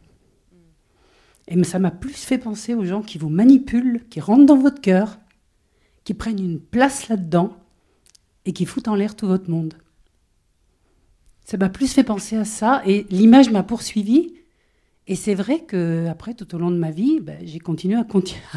Et 1.48 1.64
ça 1.64 1.80
m'a 1.80 1.91
plus 1.91 2.14
fait 2.14 2.38
penser 2.38 2.74
aux 2.74 2.84
gens 2.84 3.02
qui 3.02 3.18
vous 3.18 3.30
manipulent, 3.30 4.04
qui 4.10 4.20
rentrent 4.20 4.45
dans 4.45 4.58
votre 4.58 4.82
cœur, 4.82 5.18
qui 6.04 6.14
prennent 6.14 6.43
une 6.43 6.60
place 6.60 7.08
là-dedans 7.10 7.56
et 8.45 8.54
qui 8.54 8.66
foutent 8.66 8.88
en 8.88 8.95
l'air 8.95 9.16
tout 9.16 9.28
votre 9.28 9.50
monde. 9.50 9.74
Ça 11.45 11.58
m'a 11.58 11.70
plus 11.70 11.93
fait 11.93 12.04
penser 12.04 12.36
à 12.36 12.43
ça 12.43 12.82
et 12.86 13.06
l'image 13.10 13.52
m'a 13.52 13.64
poursuivi. 13.64 14.34
Et 15.08 15.16
c'est 15.16 15.36
vrai 15.36 15.62
que 15.62 16.06
après, 16.08 16.34
tout 16.34 16.54
au 16.54 16.58
long 16.58 16.72
de 16.72 16.78
ma 16.78 16.91
vie, 16.91 17.22
ben, 17.22 17.38
j'ai 17.43 17.60
continué 17.60 17.95
à, 17.95 18.06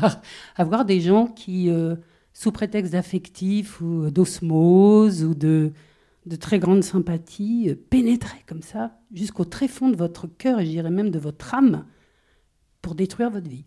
à, 0.57 0.64
voir 0.64 0.84
des 0.84 1.01
gens 1.01 1.26
qui, 1.26 1.70
euh, 1.70 1.95
sous 2.33 2.53
prétexte 2.53 2.93
d'affectif 2.93 3.81
ou 3.81 4.11
d'osmose 4.11 5.24
ou 5.24 5.35
de, 5.35 5.72
de 6.26 6.37
très 6.37 6.59
grande 6.59 6.85
sympathie, 6.85 7.68
euh, 7.70 7.74
pénétraient 7.74 8.45
comme 8.47 8.62
ça 8.62 8.99
jusqu'au 9.12 9.45
très 9.45 9.68
fond 9.68 9.89
de 9.89 9.97
votre 9.97 10.26
cœur 10.26 10.61
et 10.61 10.66
je 10.66 10.70
dirais 10.70 10.91
même 10.91 11.11
de 11.11 11.18
votre 11.18 11.55
âme 11.55 11.87
pour 12.83 12.95
détruire 12.95 13.31
votre 13.31 13.49
vie. 13.49 13.64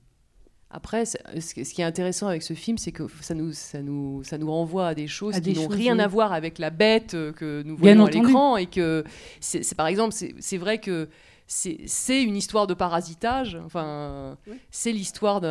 Après, 0.76 1.06
ce 1.06 1.54
qui 1.54 1.82
est 1.82 1.86
intéressant 1.86 2.28
avec 2.28 2.42
ce 2.42 2.56
film, 2.56 2.80
c'est 2.80 2.92
que 2.92 3.04
ça 3.22 3.36
nous, 3.36 3.52
ça, 3.52 3.84
nous, 3.84 4.24
ça 4.24 4.40
nous 4.40 4.50
renvoie 4.52 4.88
à 4.88 4.96
des 4.96 5.08
choses 5.08 5.40
qui 5.40 5.54
n'ont 5.54 5.68
rien 5.68 6.00
à 6.00 6.08
voir 6.08 6.34
avec 6.34 6.58
la 6.58 6.72
bête 6.72 7.14
euh, 7.14 7.32
que 7.32 7.62
nous 7.64 7.78
voyons 7.78 8.06
à 8.06 8.10
l'écran. 8.10 8.58
Et 8.58 8.66
que, 8.66 9.04
c'est 9.40 9.76
par 9.76 9.86
exemple, 9.86 10.16
c'est 10.40 10.58
vrai 10.58 10.80
que 10.80 11.10
c'est 11.46 12.24
une 12.24 12.36
histoire 12.36 12.66
de 12.66 12.74
parasitage. 12.74 13.56
Enfin, 13.64 14.36
c'est 14.72 14.92
l'histoire 14.92 15.42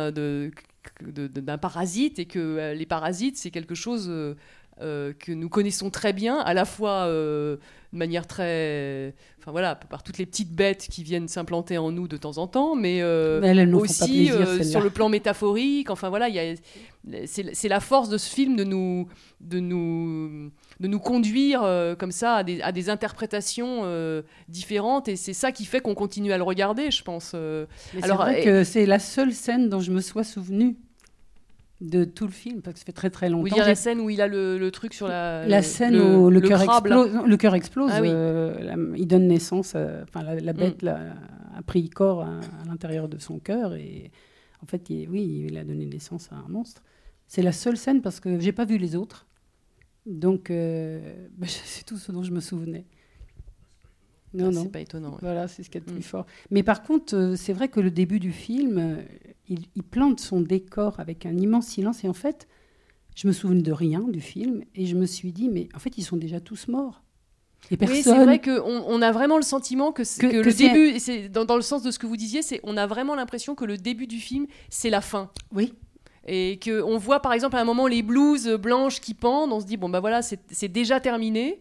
d'un 1.01 1.57
parasite 1.57 2.19
et 2.19 2.25
que 2.25 2.39
euh, 2.39 2.73
les 2.73 2.85
parasites, 2.85 3.37
c'est 3.37 3.51
quelque 3.51 3.75
chose 3.75 4.09
euh, 4.81 5.13
que 5.17 5.31
nous 5.31 5.49
connaissons 5.49 5.89
très 5.89 6.13
bien, 6.13 6.39
à 6.39 6.53
la 6.53 6.65
fois 6.65 7.07
de 7.07 7.59
manière 7.91 8.25
très. 8.25 9.13
Enfin 9.39 9.51
voilà, 9.51 9.75
par 9.75 10.03
toutes 10.03 10.17
les 10.17 10.25
petites 10.25 10.53
bêtes 10.53 10.87
qui 10.89 11.03
viennent 11.03 11.27
s'implanter 11.27 11.77
en 11.77 11.91
nous 11.91 12.07
de 12.07 12.17
temps 12.17 12.37
en 12.37 12.47
temps, 12.47 12.75
mais, 12.75 13.01
euh, 13.01 13.75
aussi 13.75 14.31
euh, 14.31 14.63
sur 14.63 14.81
le 14.81 14.89
plan 14.89 15.09
métaphorique. 15.09 15.89
Enfin 15.89 16.09
voilà, 16.09 16.27
c'est 17.25 17.67
la 17.67 17.79
force 17.79 18.09
de 18.09 18.17
ce 18.17 18.33
film 18.33 18.55
de 18.55 18.63
nous, 18.63 19.07
de 19.41 19.59
nous, 19.59 20.51
de 20.79 20.87
nous 20.87 20.99
conduire 20.99 21.63
euh, 21.63 21.95
comme 21.95 22.11
ça 22.11 22.35
à 22.35 22.43
des, 22.43 22.61
à 22.61 22.71
des 22.71 22.89
interprétations 22.89 23.83
différentes, 24.47 25.07
et 25.07 25.15
c'est 25.15 25.33
ça 25.33 25.51
qui 25.51 25.65
fait 25.65 25.79
qu'on 25.79 25.95
continue 25.95 26.31
à 26.31 26.37
le 26.37 26.43
regarder, 26.43 26.91
je 26.91 27.03
pense. 27.03 27.33
Alors, 27.33 27.67
c'est 27.93 28.07
vrai 28.11 28.43
que 28.43 28.63
c'est 28.63 28.85
la 28.85 28.99
seule 28.99 29.33
scène 29.33 29.69
dont 29.69 29.79
je 29.79 29.91
me 29.91 30.01
sois 30.01 30.23
souvenu 30.23 30.77
de 31.81 32.05
tout 32.05 32.25
le 32.25 32.31
film, 32.31 32.61
parce 32.61 32.75
que 32.75 32.79
ça 32.79 32.85
fait 32.85 32.93
très 32.93 33.09
très 33.09 33.29
longtemps. 33.29 33.55
il 33.55 33.57
y 33.57 33.61
a 33.61 33.67
la 33.67 33.75
scène 33.75 33.99
où 33.99 34.09
il 34.09 34.21
a 34.21 34.27
le, 34.27 34.69
truc 34.71 34.93
sur 34.93 35.07
la. 35.07 35.45
La 35.47 35.61
scène 35.61 35.95
où 35.95 36.29
le, 36.29 36.41
cœur 36.41 36.61
explose. 36.61 37.11
Le 37.25 37.37
cœur 37.37 37.55
explose. 37.55 37.91
Ah 37.93 38.01
euh, 38.01 38.93
il 38.95 39.07
donne 39.07 39.27
naissance. 39.27 39.75
Enfin, 40.03 40.23
la, 40.23 40.53
bête 40.53 40.83
mm. 40.83 40.87
a 40.87 41.61
pris 41.65 41.89
corps 41.89 42.21
à, 42.21 42.39
l'intérieur 42.67 43.07
de 43.09 43.19
son 43.19 43.39
cœur 43.39 43.75
et 43.75 44.11
en 44.63 44.65
fait, 44.65 44.81
oui, 45.09 45.47
il 45.49 45.57
a 45.57 45.65
donné 45.65 45.85
naissance 45.85 46.29
à 46.31 46.35
un 46.35 46.47
monstre. 46.47 46.81
C'est 47.27 47.41
la 47.41 47.51
seule 47.51 47.75
scène 47.75 48.01
parce 48.01 48.19
que 48.19 48.39
j'ai 48.39 48.53
pas 48.53 48.65
vu 48.65 48.77
les 48.77 48.95
autres, 48.95 49.27
donc 50.05 50.49
euh, 50.49 51.27
bah, 51.37 51.47
c'est 51.47 51.85
tout 51.85 51.97
ce 51.97 52.11
dont 52.11 52.23
je 52.23 52.31
me 52.31 52.39
souvenais. 52.39 52.85
Non, 54.33 54.51
non. 54.51 54.63
C'est 54.63 54.71
pas 54.71 54.79
étonnant. 54.79 55.17
Voilà, 55.21 55.47
c'est 55.47 55.61
ce 55.61 55.69
qu'il 55.69 55.79
y 55.79 55.83
a 55.83 55.85
de 55.85 55.91
plus 55.91 55.99
mm. 55.99 56.03
fort. 56.03 56.25
Mais 56.49 56.63
par 56.63 56.81
contre, 56.81 57.15
euh, 57.15 57.35
c'est 57.35 57.53
vrai 57.53 57.67
que 57.67 57.79
le 57.79 57.91
début 57.91 58.19
du 58.19 58.31
film, 58.31 58.97
il, 59.47 59.83
plante 59.83 60.19
son 60.19 60.41
décor 60.41 60.99
avec 60.99 61.27
un 61.27 61.37
immense 61.37 61.67
silence. 61.67 62.03
Et 62.03 62.07
en 62.07 62.13
fait, 62.13 62.47
je 63.15 63.27
me 63.27 63.31
souviens 63.31 63.61
de 63.61 63.71
rien 63.71 64.01
du 64.01 64.21
film. 64.21 64.63
Et 64.73 64.87
je 64.87 64.95
me 64.95 65.05
suis 65.05 65.31
dit, 65.31 65.49
mais 65.49 65.69
en 65.75 65.79
fait, 65.79 65.99
ils 65.99 66.03
sont 66.03 66.17
déjà 66.17 66.39
tous 66.39 66.67
morts. 66.67 67.03
Et 67.69 67.77
personne... 67.77 67.95
Oui, 67.95 68.03
c'est 68.03 68.23
vrai 68.23 68.41
qu'on 68.41 68.83
on 68.87 69.01
a 69.03 69.11
vraiment 69.11 69.37
le 69.37 69.43
sentiment 69.43 69.91
que, 69.91 70.01
que, 70.01 70.27
que, 70.27 70.37
le 70.37 70.51
début, 70.51 70.99
c'est 70.99 71.29
dans, 71.29 71.45
dans, 71.45 71.55
le 71.55 71.61
sens 71.61 71.83
de 71.83 71.91
ce 71.91 71.99
que 71.99 72.07
vous 72.07 72.17
disiez, 72.17 72.41
c'est 72.41 72.59
on 72.63 72.75
a 72.75 72.87
vraiment 72.87 73.13
l'impression 73.15 73.53
que 73.53 73.65
le 73.65 73.77
début 73.77 74.07
du 74.07 74.19
film, 74.19 74.47
c'est 74.69 74.89
la 74.89 75.01
fin. 75.01 75.29
Oui. 75.53 75.73
Et 76.25 76.59
qu'on 76.63 76.97
voit 76.97 77.21
par 77.21 77.33
exemple 77.33 77.57
à 77.57 77.59
un 77.59 77.65
moment 77.65 77.87
les 77.87 78.01
blouses 78.01 78.47
blanches 78.49 79.01
qui 79.01 79.13
pendent, 79.13 79.51
on 79.51 79.59
se 79.59 79.65
dit, 79.65 79.77
bon 79.77 79.89
bah 79.89 79.99
voilà, 79.99 80.21
c'est 80.21 80.67
déjà 80.69 80.99
terminé 80.99 81.59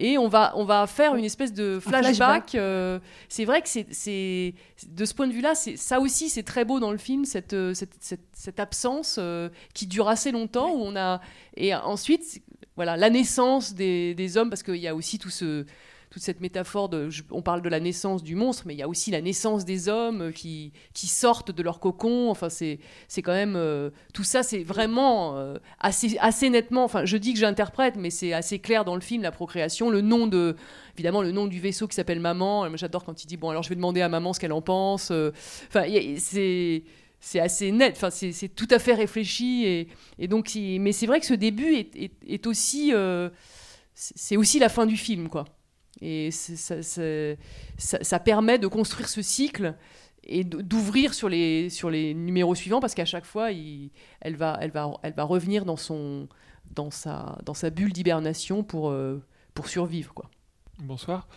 et 0.00 0.16
on 0.16 0.28
va, 0.28 0.52
on 0.56 0.64
va 0.64 0.86
faire 0.86 1.14
une 1.14 1.24
espèce 1.24 1.52
de 1.52 1.78
flashback. 1.78 2.54
Euh, 2.54 2.98
c'est 3.28 3.44
vrai 3.44 3.60
que 3.60 3.68
c'est, 3.68 4.54
de 4.88 5.04
ce 5.04 5.14
point 5.14 5.26
de 5.26 5.32
vue-là, 5.32 5.54
ça 5.54 6.00
aussi 6.00 6.30
c'est 6.30 6.42
très 6.42 6.64
beau 6.64 6.80
dans 6.80 6.90
le 6.90 6.98
film, 6.98 7.24
cette, 7.24 7.52
euh, 7.52 7.74
cette, 7.74 7.92
cette, 8.32 8.60
absence 8.60 9.16
euh, 9.18 9.50
qui 9.74 9.86
dure 9.86 10.08
assez 10.08 10.32
longtemps, 10.32 10.72
où 10.72 10.80
on 10.80 10.96
a 10.96 11.20
et 11.56 11.74
ensuite 11.74 12.42
voilà 12.76 12.96
la 12.96 13.10
naissance 13.10 13.74
des, 13.74 14.14
des 14.14 14.36
hommes, 14.38 14.48
parce 14.48 14.62
qu'il 14.62 14.76
y 14.76 14.88
a 14.88 14.94
aussi 14.94 15.18
tout 15.18 15.30
ce 15.30 15.66
toute 16.10 16.22
cette 16.22 16.40
métaphore 16.40 16.88
de, 16.88 17.08
on 17.30 17.40
parle 17.40 17.62
de 17.62 17.68
la 17.68 17.78
naissance 17.78 18.24
du 18.24 18.34
monstre, 18.34 18.64
mais 18.66 18.74
il 18.74 18.78
y 18.78 18.82
a 18.82 18.88
aussi 18.88 19.12
la 19.12 19.20
naissance 19.20 19.64
des 19.64 19.88
hommes 19.88 20.32
qui, 20.32 20.72
qui 20.92 21.06
sortent 21.06 21.52
de 21.52 21.62
leur 21.62 21.78
cocon. 21.78 22.30
Enfin, 22.30 22.48
c'est, 22.48 22.80
quand 23.22 23.32
même 23.32 23.54
euh, 23.54 23.90
tout 24.12 24.24
ça, 24.24 24.42
c'est 24.42 24.64
vraiment 24.64 25.36
euh, 25.38 25.56
assez, 25.78 26.18
assez 26.18 26.50
nettement. 26.50 26.82
Enfin, 26.82 27.04
je 27.04 27.16
dis 27.16 27.32
que 27.32 27.38
j'interprète, 27.38 27.94
mais 27.96 28.10
c'est 28.10 28.32
assez 28.32 28.58
clair 28.58 28.84
dans 28.84 28.96
le 28.96 29.00
film 29.00 29.22
la 29.22 29.30
procréation, 29.30 29.88
le 29.88 30.00
nom 30.00 30.26
de, 30.26 30.56
évidemment, 30.96 31.22
le 31.22 31.30
nom 31.30 31.46
du 31.46 31.60
vaisseau 31.60 31.86
qui 31.86 31.94
s'appelle 31.94 32.20
maman. 32.20 32.66
J'adore 32.76 33.04
quand 33.04 33.22
il 33.22 33.28
dit 33.28 33.36
bon, 33.36 33.50
alors 33.50 33.62
je 33.62 33.68
vais 33.68 33.76
demander 33.76 34.00
à 34.00 34.08
maman 34.08 34.32
ce 34.32 34.40
qu'elle 34.40 34.52
en 34.52 34.62
pense. 34.62 35.12
Euh. 35.12 35.30
Enfin, 35.68 35.84
c'est 36.18 36.82
c'est 37.22 37.38
assez 37.38 37.70
net, 37.70 37.92
enfin, 37.96 38.10
c'est 38.10 38.48
tout 38.48 38.68
à 38.70 38.80
fait 38.80 38.94
réfléchi. 38.94 39.64
Et, 39.64 39.88
et 40.18 40.26
donc, 40.26 40.50
mais 40.56 40.90
c'est 40.90 41.06
vrai 41.06 41.20
que 41.20 41.26
ce 41.26 41.34
début 41.34 41.86
est 42.26 42.46
aussi. 42.48 42.92
c'est 43.94 44.36
aussi 44.36 44.58
la 44.58 44.70
fin 44.70 44.86
du 44.86 44.96
film, 44.96 45.28
quoi. 45.28 45.44
Et 46.02 46.30
ça, 46.30 46.82
ça, 46.82 48.18
permet 48.20 48.58
de 48.58 48.66
construire 48.66 49.08
ce 49.08 49.20
cycle 49.20 49.74
et 50.24 50.44
d'ouvrir 50.44 51.14
sur 51.14 51.28
les, 51.28 51.68
sur 51.70 51.90
les 51.90 52.14
numéros 52.14 52.54
suivants 52.54 52.80
parce 52.80 52.94
qu'à 52.94 53.04
chaque 53.04 53.24
fois, 53.24 53.50
elle, 53.52 54.36
va, 54.36 54.58
elle, 54.60 54.70
va, 54.70 54.92
elle 55.02 55.12
va 55.12 55.24
revenir 55.24 55.64
dans, 55.64 55.76
son, 55.76 56.28
dans, 56.74 56.90
sa, 56.90 57.38
dans 57.44 57.54
sa 57.54 57.70
bulle 57.70 57.92
d'hibernation 57.92 58.62
pour, 58.62 58.90
euh, 58.90 59.22
pour 59.54 59.68
survivre. 59.68 60.14
Bonsoir. 60.78 61.28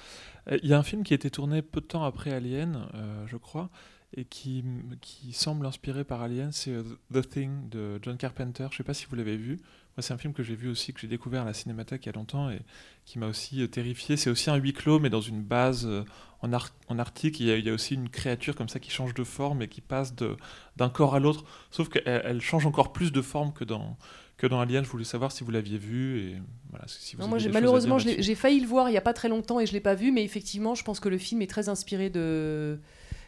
Euh, 0.49 0.57
il 0.63 0.69
y 0.69 0.73
a 0.73 0.79
un 0.79 0.83
film 0.83 1.03
qui 1.03 1.13
a 1.13 1.15
été 1.15 1.29
tourné 1.29 1.61
peu 1.61 1.81
de 1.81 1.85
temps 1.85 2.03
après 2.03 2.31
Alien, 2.31 2.87
euh, 2.93 3.25
je 3.27 3.37
crois, 3.37 3.69
et 4.15 4.25
qui, 4.25 4.63
qui 5.01 5.33
semble 5.33 5.65
inspiré 5.65 6.03
par 6.03 6.21
Alien, 6.21 6.51
c'est 6.51 6.73
The 7.13 7.27
Thing 7.27 7.69
de 7.69 7.99
John 8.01 8.15
Carpenter. 8.17 8.67
Je 8.69 8.75
ne 8.75 8.77
sais 8.77 8.83
pas 8.83 8.93
si 8.93 9.07
vous 9.09 9.15
l'avez 9.15 9.37
vu. 9.37 9.59
Moi, 9.95 10.01
c'est 10.01 10.13
un 10.13 10.17
film 10.17 10.33
que 10.33 10.41
j'ai 10.41 10.55
vu 10.55 10.69
aussi, 10.69 10.91
que 10.91 10.99
j'ai 10.99 11.07
découvert 11.07 11.43
à 11.43 11.45
la 11.45 11.53
Cinémathèque 11.53 12.05
il 12.05 12.07
y 12.07 12.09
a 12.09 12.13
longtemps 12.13 12.49
et 12.49 12.59
qui 13.05 13.19
m'a 13.19 13.27
aussi 13.27 13.61
euh, 13.61 13.67
terrifié. 13.67 14.17
C'est 14.17 14.29
aussi 14.29 14.49
un 14.49 14.55
huis 14.55 14.73
clos, 14.73 14.99
mais 14.99 15.11
dans 15.11 15.21
une 15.21 15.43
base 15.43 15.85
euh, 15.85 16.03
en, 16.41 16.49
en 16.51 16.99
Arctique. 16.99 17.39
Il 17.39 17.45
y, 17.45 17.51
a, 17.51 17.57
il 17.57 17.65
y, 17.65 17.69
a, 17.69 17.73
aussi 17.73 17.93
une 17.93 18.09
créature 18.09 18.55
comme 18.55 18.69
ça 18.69 18.79
qui 18.79 18.89
change 18.89 19.13
de 19.13 19.23
forme 19.23 19.61
et 19.61 19.67
qui 19.67 19.81
passe 19.81 20.15
d'un 20.15 20.89
corps 20.89 21.13
à 21.13 21.19
l'autre. 21.19 21.45
Sauf 21.69 21.89
qu'elle 21.89 22.23
elle 22.25 22.41
change 22.41 22.65
encore 22.65 22.91
plus 22.91 23.11
de 23.11 23.21
forme 23.21 23.53
que 23.53 23.63
dans, 23.63 23.97
que 24.37 24.47
dans 24.47 24.59
Alien. 24.59 24.83
Je 24.83 24.89
voulais 24.89 25.03
savoir 25.03 25.31
si 25.31 25.43
vous 25.43 25.51
l'aviez 25.51 25.77
vu. 25.77 26.19
Et 26.19 26.41
voilà, 26.71 26.85
si 26.87 27.15
vous 27.15 27.27
moi, 27.27 27.37
malheureusement, 27.51 27.99
j'ai 27.99 28.35
failli 28.35 28.59
le 28.59 28.67
voir 28.67 28.89
il 28.89 28.93
n'y 28.93 28.97
a 28.97 29.01
pas 29.01 29.13
très 29.13 29.29
longtemps 29.29 29.59
et 29.59 29.67
je 29.67 29.71
ne 29.71 29.75
l'ai 29.75 29.81
pas 29.81 29.95
vu. 29.95 30.11
Mais 30.11 30.23
effectivement, 30.23 30.73
je 30.73 30.83
pense 30.83 30.99
que 30.99 31.09
le 31.09 31.19
film 31.19 31.41
est 31.43 31.47
très 31.47 31.69
inspiré 31.69 32.09
de 32.09 32.79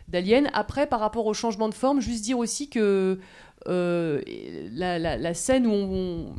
d'Alien. 0.07 0.49
Après, 0.53 0.88
par 0.88 0.99
rapport 0.99 1.26
au 1.26 1.34
changement 1.34 1.70
de 1.70 1.74
forme, 1.74 1.99
juste 1.99 2.24
dire 2.24 2.38
aussi 2.38 2.70
que 2.70 3.20
euh, 3.68 4.22
la, 4.72 5.34
scène 5.34 5.66
où 5.66 6.36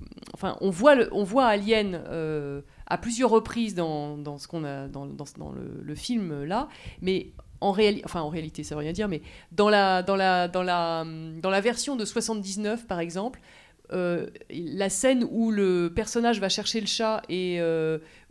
on, 0.61 0.71
voit, 0.71 1.45
Alien 1.45 2.01
euh, 2.09 2.61
à 2.87 2.99
plusieurs 2.99 3.31
reprises 3.31 3.75
dans, 3.75 4.17
ce 4.39 4.47
a 4.65 4.89
dans, 4.89 5.53
le, 5.83 5.95
film 5.95 6.45
là, 6.45 6.69
mais 7.03 7.33
en, 7.61 7.73
réalité, 7.73 8.63
ça 8.63 8.75
veut 8.77 8.81
rien 8.81 8.93
dire, 8.93 9.09
mais 9.09 9.23
dans 9.51 9.69
la, 9.69 10.03
la 10.07 11.61
version 11.61 11.97
de 11.97 12.05
79, 12.05 12.87
par 12.87 13.01
exemple, 13.01 13.41
euh, 13.93 14.27
la 14.51 14.89
scène 14.89 15.27
où 15.31 15.51
le 15.51 15.93
personnage 15.95 16.41
va 16.41 16.49
chercher 16.49 16.81
le 16.81 16.87
chat 16.87 17.23
et 17.29 17.61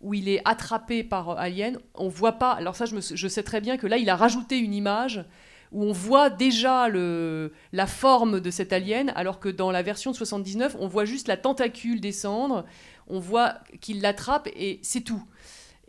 où 0.01 0.13
il 0.13 0.29
est 0.29 0.41
attrapé 0.45 1.03
par 1.03 1.31
Alien, 1.31 1.79
on 1.95 2.07
voit 2.07 2.33
pas. 2.33 2.51
Alors 2.51 2.77
ça, 2.77 2.85
je 2.85 3.27
sais 3.27 3.43
très 3.43 3.59
bien 3.59 3.75
que 3.75 3.87
là, 3.87 3.97
il 3.97 4.09
a 4.09 4.15
rajouté 4.15 4.57
une 4.57 4.73
image 4.73 5.25
où 5.71 5.83
on 5.83 5.91
voit 5.91 6.29
déjà 6.29 6.89
le, 6.89 7.51
la 7.73 7.87
forme 7.87 8.39
de 8.39 8.51
cet 8.51 8.73
alien, 8.73 9.11
alors 9.15 9.39
que 9.39 9.49
dans 9.49 9.71
la 9.71 9.81
version 9.81 10.11
de 10.11 10.15
79, 10.15 10.75
on 10.79 10.87
voit 10.87 11.05
juste 11.05 11.27
la 11.27 11.37
tentacule 11.37 12.01
descendre, 12.01 12.65
on 13.07 13.19
voit 13.19 13.55
qu'il 13.81 14.01
l'attrape 14.01 14.47
et 14.55 14.79
c'est 14.81 15.01
tout. 15.01 15.23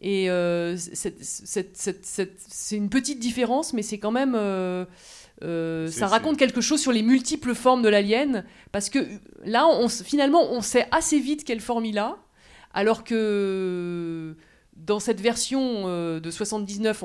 Et 0.00 0.30
euh, 0.30 0.76
c'est 0.76 2.76
une 2.76 2.90
petite 2.90 3.18
différence, 3.18 3.72
mais 3.72 3.82
c'est 3.82 3.98
quand 3.98 4.10
même... 4.10 4.34
Euh, 4.34 4.84
euh, 5.42 5.90
ça 5.90 6.06
raconte 6.06 6.38
quelque 6.38 6.62
chose 6.62 6.80
sur 6.80 6.92
les 6.92 7.02
multiples 7.02 7.54
formes 7.54 7.82
de 7.82 7.88
l'alien, 7.88 8.44
parce 8.72 8.88
que 8.88 9.06
là, 9.44 9.66
on, 9.66 9.88
finalement, 9.88 10.50
on 10.50 10.62
sait 10.62 10.86
assez 10.90 11.18
vite 11.18 11.44
quelle 11.44 11.60
forme 11.60 11.84
il 11.84 11.98
a, 11.98 12.16
alors 12.72 13.04
que 13.04 14.34
dans 14.76 15.00
cette 15.00 15.20
version 15.20 15.84
euh, 15.86 16.20
de 16.20 16.30
79, 16.30 17.04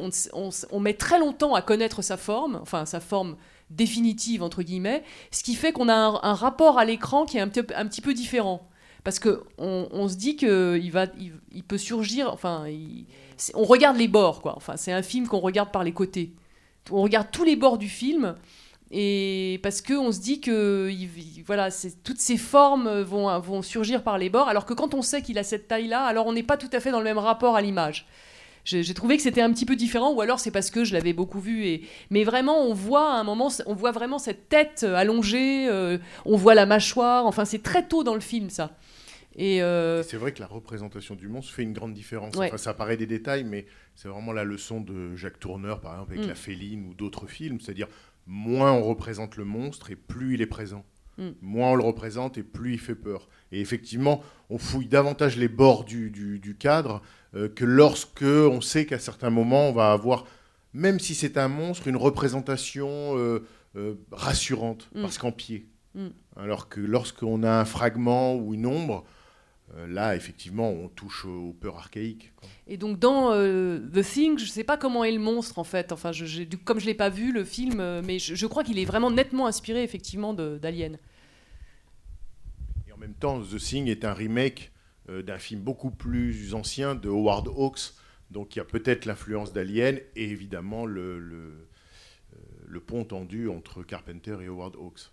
on, 0.72 0.80
met 0.80 0.94
très 0.94 1.20
longtemps 1.20 1.56
à 1.56 1.62
connaître 1.62 2.02
sa 2.02 2.18
forme, 2.18 2.60
enfin 2.62 2.86
sa 2.86 3.00
forme 3.00 3.38
définitive 3.70 4.44
entre 4.44 4.62
guillemets, 4.62 5.04
ce 5.32 5.44
qui 5.44 5.56
fait 5.56 5.72
qu'on 5.72 5.90
a 5.90 5.94
un, 5.94 6.34
rapport 6.34 6.78
à 6.78 6.86
l'écran 6.86 7.26
qui 7.26 7.38
est 7.38 7.42
un 7.42 7.48
petit, 7.48 8.02
peu 8.02 8.14
différent. 8.14 8.68
parce 9.04 9.20
que 9.20 9.44
on, 9.58 9.88
on 9.92 10.08
se 10.08 10.16
dit 10.16 10.36
que 10.36 10.80
il 10.82 11.64
peut 11.64 11.78
surgir. 11.78 12.32
Enfin, 12.32 12.66
on 13.54 13.64
regarde 13.64 13.98
les 13.98 14.08
bords, 14.08 14.42
quoi. 14.42 14.54
Enfin, 14.58 14.78
c'est 14.78 14.92
un 14.92 15.02
film 15.02 15.28
qu'on 15.28 15.40
regarde 15.40 15.72
par 15.72 15.84
les 15.84 15.94
côtés. 15.94 16.34
On 16.92 17.02
regarde 17.02 17.28
tous 17.32 17.44
les 17.44 17.56
bords 17.56 17.78
du 17.78 17.90
film. 17.90 18.36
Et 18.94 19.60
parce 19.64 19.82
que 19.82 19.94
on 19.94 20.12
se 20.12 20.20
dit 20.20 20.42
que 20.42 20.89
il- 20.92 21.10
il- 21.18 21.44
voilà, 21.46 21.70
toutes 22.04 22.20
ces 22.20 22.38
formes 22.38 23.02
vont, 23.02 23.39
vont 23.39 23.62
surgir 23.62 24.04
par 24.04 24.18
les 24.18 24.30
bords, 24.30 24.50
alors 24.50 24.66
que 24.66 24.74
quand 24.74 24.94
on 24.94 25.02
sait 25.02 25.22
qu'il 25.22 25.38
a 25.38 25.44
cette 25.44 25.68
taille-là, 25.70 26.04
alors 26.04 26.28
on 26.28 26.34
n'est 26.34 26.44
pas 26.44 26.58
tout 26.58 26.70
à 26.74 26.80
fait 26.82 26.92
dans 26.92 27.00
le 27.00 27.06
même 27.06 27.18
rapport 27.18 27.56
à 27.56 27.62
l'image. 27.62 28.06
J'ai 28.64 28.94
trouvé 28.94 29.18
que 29.18 29.24
c'était 29.24 29.42
un 29.42 29.52
petit 29.52 29.66
peu 29.66 29.76
différent, 29.76 30.14
ou 30.14 30.22
alors 30.22 30.39
c'est 30.39 30.52
parce 30.52 30.70
que 30.70 30.84
je 30.84 30.94
l'avais 30.94 31.14
beaucoup 31.14 31.39
vu. 31.39 31.66
Et... 31.66 31.82
Mais 32.12 32.24
vraiment, 32.24 32.60
on 32.64 32.74
voit 32.76 33.12
à 33.12 33.16
un 33.16 33.24
moment, 33.24 33.50
on 33.66 33.74
voit 33.74 33.92
vraiment 33.92 34.20
cette 34.20 34.50
tête 34.50 34.84
allongée, 34.84 35.68
euh, 35.68 35.98
on 36.26 36.38
voit 36.38 36.54
la 36.54 36.68
mâchoire, 36.68 37.26
enfin 37.26 37.44
c'est 37.46 37.64
très 37.64 37.88
tôt 37.88 38.04
dans 38.04 38.14
le 38.14 38.20
film 38.20 38.50
ça. 38.52 38.78
Et 39.38 39.64
euh, 39.64 40.04
C'est 40.04 40.18
vrai 40.18 40.34
que 40.34 40.42
la 40.42 40.48
représentation 40.48 41.16
du 41.16 41.28
monstre 41.30 41.54
fait 41.54 41.64
une 41.64 41.72
grande 41.74 41.94
différence. 41.94 42.36
Ouais. 42.36 42.48
Enfin, 42.48 42.58
ça 42.58 42.74
paraît 42.74 42.98
des 42.98 43.06
détails, 43.08 43.46
mais 43.46 43.66
c'est 43.96 44.10
vraiment 44.10 44.34
la 44.34 44.44
leçon 44.44 44.82
de 44.82 45.16
Jacques 45.16 45.39
Tourneur, 45.39 45.80
par 45.80 45.94
exemple, 45.94 46.12
avec 46.12 46.26
Mm. 46.26 46.30
La 46.30 46.36
Féline 46.36 46.86
ou 46.89 46.94
d'autres 46.94 47.28
films. 47.28 47.60
C'est-à-dire, 47.62 47.88
moins 48.28 48.72
on 48.72 48.84
représente 48.84 49.36
le 49.38 49.44
monstre 49.46 49.92
et 49.92 49.96
plus 49.96 50.36
il 50.36 50.42
est 50.42 50.46
présent. 50.48 50.86
Mm. 51.18 51.30
Moins 51.42 51.72
on 51.72 51.76
le 51.76 51.84
représente 51.84 52.38
et 52.38 52.44
plus 52.44 52.74
il 52.74 52.80
fait 52.80 52.96
peur. 52.96 53.28
Et 53.52 53.60
effectivement, 53.60 54.22
on 54.50 54.58
fouille 54.58 54.88
davantage 54.88 55.38
les 55.38 55.48
bords 55.50 55.84
du, 55.84 56.10
du- 56.10 56.40
du 56.40 56.56
cadre 56.56 57.02
euh, 57.36 57.50
que 57.50 57.66
lorsque 57.66 58.24
on 58.24 58.62
sait 58.62 58.86
qu'à 58.86 59.00
certains 59.00 59.30
moments, 59.30 59.70
on 59.70 59.74
va 59.74 59.92
avoir, 59.92 60.26
même 60.74 61.00
si 61.00 61.16
c'est 61.16 61.38
un 61.38 61.48
monstre, 61.48 61.88
une 61.88 61.98
représentation 61.98 62.88
euh, 63.18 63.46
euh, 63.76 63.96
rassurante, 64.12 64.90
Mm. 64.96 65.02
parce 65.02 65.18
qu'en 65.18 65.32
pied. 65.32 65.68
Mm. 65.96 66.08
Alors 66.38 66.70
que 66.70 66.80
lorsqu'on 66.80 67.44
a 67.44 67.52
un 67.52 67.66
fragment 67.66 68.36
ou 68.36 68.54
une 68.54 68.66
ombre, 68.66 69.04
là, 69.88 70.16
effectivement, 70.16 70.70
on 70.70 70.90
touche 70.90 71.26
aux 71.26 71.54
peurs 71.54 71.78
archaïques. 71.78 72.34
quoi. 72.36 72.50
Et 72.68 72.78
donc 72.78 73.00
dans 73.00 73.32
euh, 73.34 73.80
The 73.94 74.02
Thing, 74.02 74.38
je 74.38 74.46
sais 74.46 74.64
pas 74.64 74.78
comment 74.78 75.04
est 75.04 75.12
le 75.12 75.20
monstre 75.20 75.60
en 75.60 75.64
fait. 75.64 75.92
Enfin, 75.92 76.12
je, 76.12 76.44
comme 76.64 76.80
je 76.80 76.86
l'ai 76.86 76.94
pas 76.94 77.10
vu 77.10 77.32
le 77.32 77.44
film, 77.44 77.80
euh, 77.80 78.02
mais 78.06 78.20
je, 78.20 78.36
je 78.36 78.48
crois 78.48 78.64
qu'il 78.64 78.80
est 78.80 78.86
vraiment 78.86 79.12
nettement 79.12 79.48
inspiré 79.48 79.84
effectivement 79.84 80.34
d'Alien. 80.34 80.98
Et 82.88 82.92
en 82.92 82.98
même 82.98 83.14
temps, 83.14 83.42
The 83.42 83.58
Thing 83.58 83.88
est 83.88 84.06
un 84.06 84.14
remake 84.14 84.72
euh, 85.10 85.22
d'un 85.24 85.40
film 85.40 85.62
beaucoup 85.62 85.92
plus 85.92 86.54
ancien 86.54 86.96
de 86.96 87.10
Howard 87.10 87.48
Hawks. 87.48 87.94
Donc 88.30 88.56
il 88.56 88.60
y 88.60 88.62
a 88.62 88.66
peut-être 88.66 89.06
l'influence 89.06 89.52
d'Alien 89.52 90.00
et 90.16 90.30
évidemment 90.30 90.86
le, 90.86 91.20
le, 91.20 91.68
euh, 92.34 92.38
le 92.66 92.80
pont 92.80 93.04
tendu 93.04 93.50
entre 93.50 93.84
Carpenter 93.84 94.38
et 94.42 94.48
Howard 94.48 94.76
Hawks. 94.76 95.12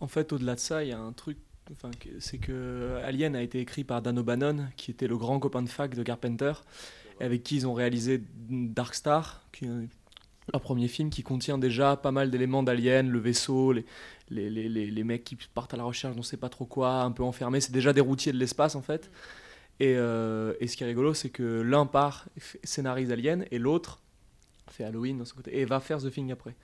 En 0.00 0.06
fait, 0.08 0.32
au-delà 0.32 0.54
de 0.54 0.60
ça, 0.60 0.84
il 0.84 0.90
y 0.90 0.92
a 0.92 0.98
un 0.98 1.12
truc. 1.12 1.38
Enfin, 1.72 1.90
c'est 2.18 2.38
que 2.38 2.98
Alien 3.04 3.34
a 3.34 3.42
été 3.42 3.58
écrit 3.58 3.84
par 3.84 4.02
Dan 4.02 4.18
O'Bannon, 4.18 4.66
qui 4.76 4.90
était 4.90 5.06
le 5.06 5.16
grand 5.16 5.38
copain 5.40 5.62
de 5.62 5.68
fac 5.68 5.94
de 5.94 6.02
Carpenter, 6.02 6.52
avec 7.20 7.42
qui 7.42 7.56
ils 7.56 7.66
ont 7.66 7.72
réalisé 7.72 8.22
Dark 8.48 8.94
Star, 8.94 9.46
qui 9.52 9.64
est 9.64 9.68
leur 10.52 10.60
premier 10.60 10.88
film 10.88 11.08
qui 11.08 11.22
contient 11.22 11.56
déjà 11.56 11.96
pas 11.96 12.10
mal 12.12 12.30
d'éléments 12.30 12.62
d'Alien, 12.62 13.08
le 13.08 13.18
vaisseau, 13.18 13.72
les, 13.72 13.86
les, 14.28 14.50
les, 14.50 14.68
les, 14.68 14.90
les 14.90 15.04
mecs 15.04 15.24
qui 15.24 15.36
partent 15.54 15.72
à 15.72 15.78
la 15.78 15.84
recherche, 15.84 16.14
on 16.18 16.22
sait 16.22 16.36
pas 16.36 16.50
trop 16.50 16.66
quoi, 16.66 17.00
un 17.02 17.12
peu 17.12 17.22
enfermés. 17.22 17.60
C'est 17.60 17.72
déjà 17.72 17.94
des 17.94 18.02
routiers 18.02 18.32
de 18.32 18.38
l'espace 18.38 18.74
en 18.74 18.82
fait. 18.82 19.10
Et, 19.80 19.94
euh, 19.96 20.52
et 20.60 20.66
ce 20.66 20.76
qui 20.76 20.84
est 20.84 20.86
rigolo, 20.86 21.14
c'est 21.14 21.30
que 21.30 21.62
l'un 21.62 21.86
part 21.86 22.28
scénarise 22.62 23.10
Alien 23.10 23.46
et 23.50 23.58
l'autre 23.58 24.02
fait 24.68 24.84
Halloween 24.84 25.18
de 25.18 25.24
son 25.24 25.36
côté 25.36 25.58
et 25.58 25.64
va 25.64 25.80
faire 25.80 25.98
The 25.98 26.10
Thing 26.10 26.30
après 26.30 26.54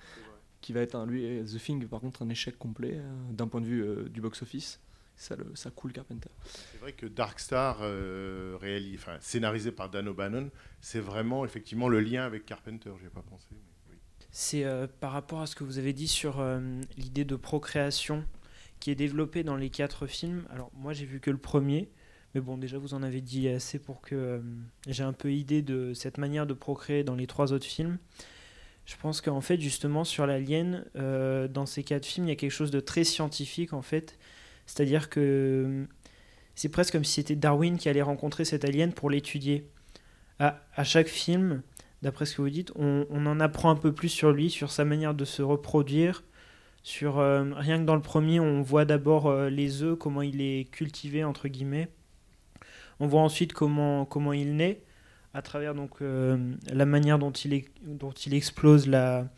qui 0.61 0.73
va 0.73 0.81
être 0.81 0.95
un, 0.95 1.07
lui, 1.07 1.43
The 1.45 1.59
Thing, 1.59 1.87
par 1.87 2.01
contre, 2.01 2.23
un 2.23 2.29
échec 2.29 2.59
complet 2.59 2.97
euh, 2.97 3.33
d'un 3.33 3.49
point 3.49 3.61
de 3.61 3.67
vue 3.67 3.83
euh, 3.83 4.09
du 4.09 4.21
box-office. 4.21 4.81
Ça, 5.21 5.37
le, 5.37 5.55
ça 5.55 5.71
coule 5.71 5.93
Carpenter. 5.93 6.31
C'est 6.73 6.79
vrai 6.81 6.93
que 6.95 7.05
Dark 7.05 7.39
Star, 7.41 7.81
euh, 7.83 8.57
réalis- 8.59 8.95
enfin, 8.95 9.19
scénarisé 9.21 9.71
par 9.71 9.91
Dan 9.91 10.09
O'Bannon, 10.09 10.51
c'est 10.81 10.99
vraiment 10.99 11.45
effectivement 11.45 11.89
le 11.89 12.01
lien 12.01 12.25
avec 12.25 12.47
Carpenter. 12.47 12.91
J'ai 13.03 13.11
pas 13.11 13.21
pensé. 13.21 13.49
mais 13.53 13.59
oui. 13.91 13.97
C'est 14.31 14.65
euh, 14.65 14.87
par 15.01 15.13
rapport 15.13 15.43
à 15.43 15.47
ce 15.47 15.55
que 15.55 15.63
vous 15.63 15.77
avez 15.77 15.93
dit 15.93 16.09
sur 16.09 16.41
euh, 16.41 16.81
l'idée 16.97 17.27
de 17.27 17.37
procréation 17.37 18.25
qui 18.79 18.91
est 18.91 18.95
développée 18.95 19.43
dans 19.45 19.57
les 19.57 19.69
quatre 19.69 20.07
films. 20.07 20.47
Alors 20.49 20.71
moi 20.75 20.95
j'ai 20.95 21.05
vu 21.05 21.21
que 21.21 21.31
le 21.31 21.37
premier, 21.37 21.91
mais 22.35 22.41
bon 22.41 22.57
déjà 22.57 22.79
vous 22.79 22.95
en 22.95 23.03
avez 23.03 23.21
dit 23.21 23.47
assez 23.47 23.79
pour 23.79 24.01
que 24.01 24.15
euh, 24.15 24.41
j'ai 24.87 25.03
un 25.03 25.13
peu 25.13 25.31
idée 25.35 25.61
de 25.61 25.93
cette 25.93 26.17
manière 26.17 26.47
de 26.47 26.55
procréer 26.55 27.05
dans 27.05 27.15
les 27.15 27.27
trois 27.27 27.53
autres 27.53 27.67
films. 27.67 27.99
Je 28.87 28.97
pense 28.97 29.21
qu'en 29.21 29.43
fait 29.43 29.61
justement 29.61 30.03
sur 30.05 30.27
l'alien, 30.27 30.87
euh, 30.97 31.47
dans 31.47 31.67
ces 31.67 31.85
quatre 31.85 32.07
films, 32.07 32.27
il 32.27 32.31
y 32.31 32.33
a 32.33 32.37
quelque 32.37 32.51
chose 32.51 32.71
de 32.71 32.81
très 32.81 33.05
scientifique 33.05 33.75
en 33.75 33.83
fait. 33.83 34.19
C'est-à-dire 34.71 35.11
que 35.11 35.21
euh, 35.21 35.85
c'est 36.55 36.69
presque 36.69 36.93
comme 36.93 37.03
si 37.03 37.15
c'était 37.15 37.35
Darwin 37.35 37.77
qui 37.77 37.89
allait 37.89 38.03
rencontrer 38.03 38.45
cet 38.45 38.65
alien 38.65 38.93
pour 38.93 39.11
l'étudier. 39.11 39.69
À, 40.39 40.85
chaque 40.85 41.09
film, 41.09 41.63
d'après 42.03 42.25
ce 42.25 42.37
que 42.37 42.43
vous 42.43 42.51
dites, 42.51 42.73
on, 42.77 43.05
en 43.11 43.41
apprend 43.41 43.71
un 43.71 43.77
peu 43.77 43.93
plus 43.93 44.09
sur 44.09 44.31
lui, 44.31 44.49
sur 44.49 44.71
sa 44.71 44.85
manière 44.85 45.13
de 45.13 45.25
se 45.25 45.43
reproduire. 45.43 46.23
Sur, 46.83 47.19
euh, 47.19 47.45
rien 47.57 47.79
que 47.79 47.85
dans 47.85 47.97
le 47.97 48.01
premier, 48.01 48.41
on 48.41 48.63
voit 48.63 48.87
d'abord 48.87 49.27
euh, 49.27 49.51
les 49.51 49.83
œufs, 49.83 49.99
comment 49.99 50.23
il 50.23 50.41
est 50.41 50.71
cultivé, 50.71 51.25
entre 51.25 51.49
guillemets. 51.49 51.89
On 53.01 53.07
voit 53.07 53.21
ensuite 53.21 53.53
comment, 53.53 54.07
il 54.33 54.57
naît, 54.57 54.83
à 55.35 55.43
travers 55.43 55.75
donc, 55.75 56.01
euh, 56.01 56.55
la 56.73 56.87
manière 56.87 57.19
dont 57.19 57.33
il, 57.33 57.65
dont 57.83 58.15
explose 58.31 58.87
la, 58.87 59.29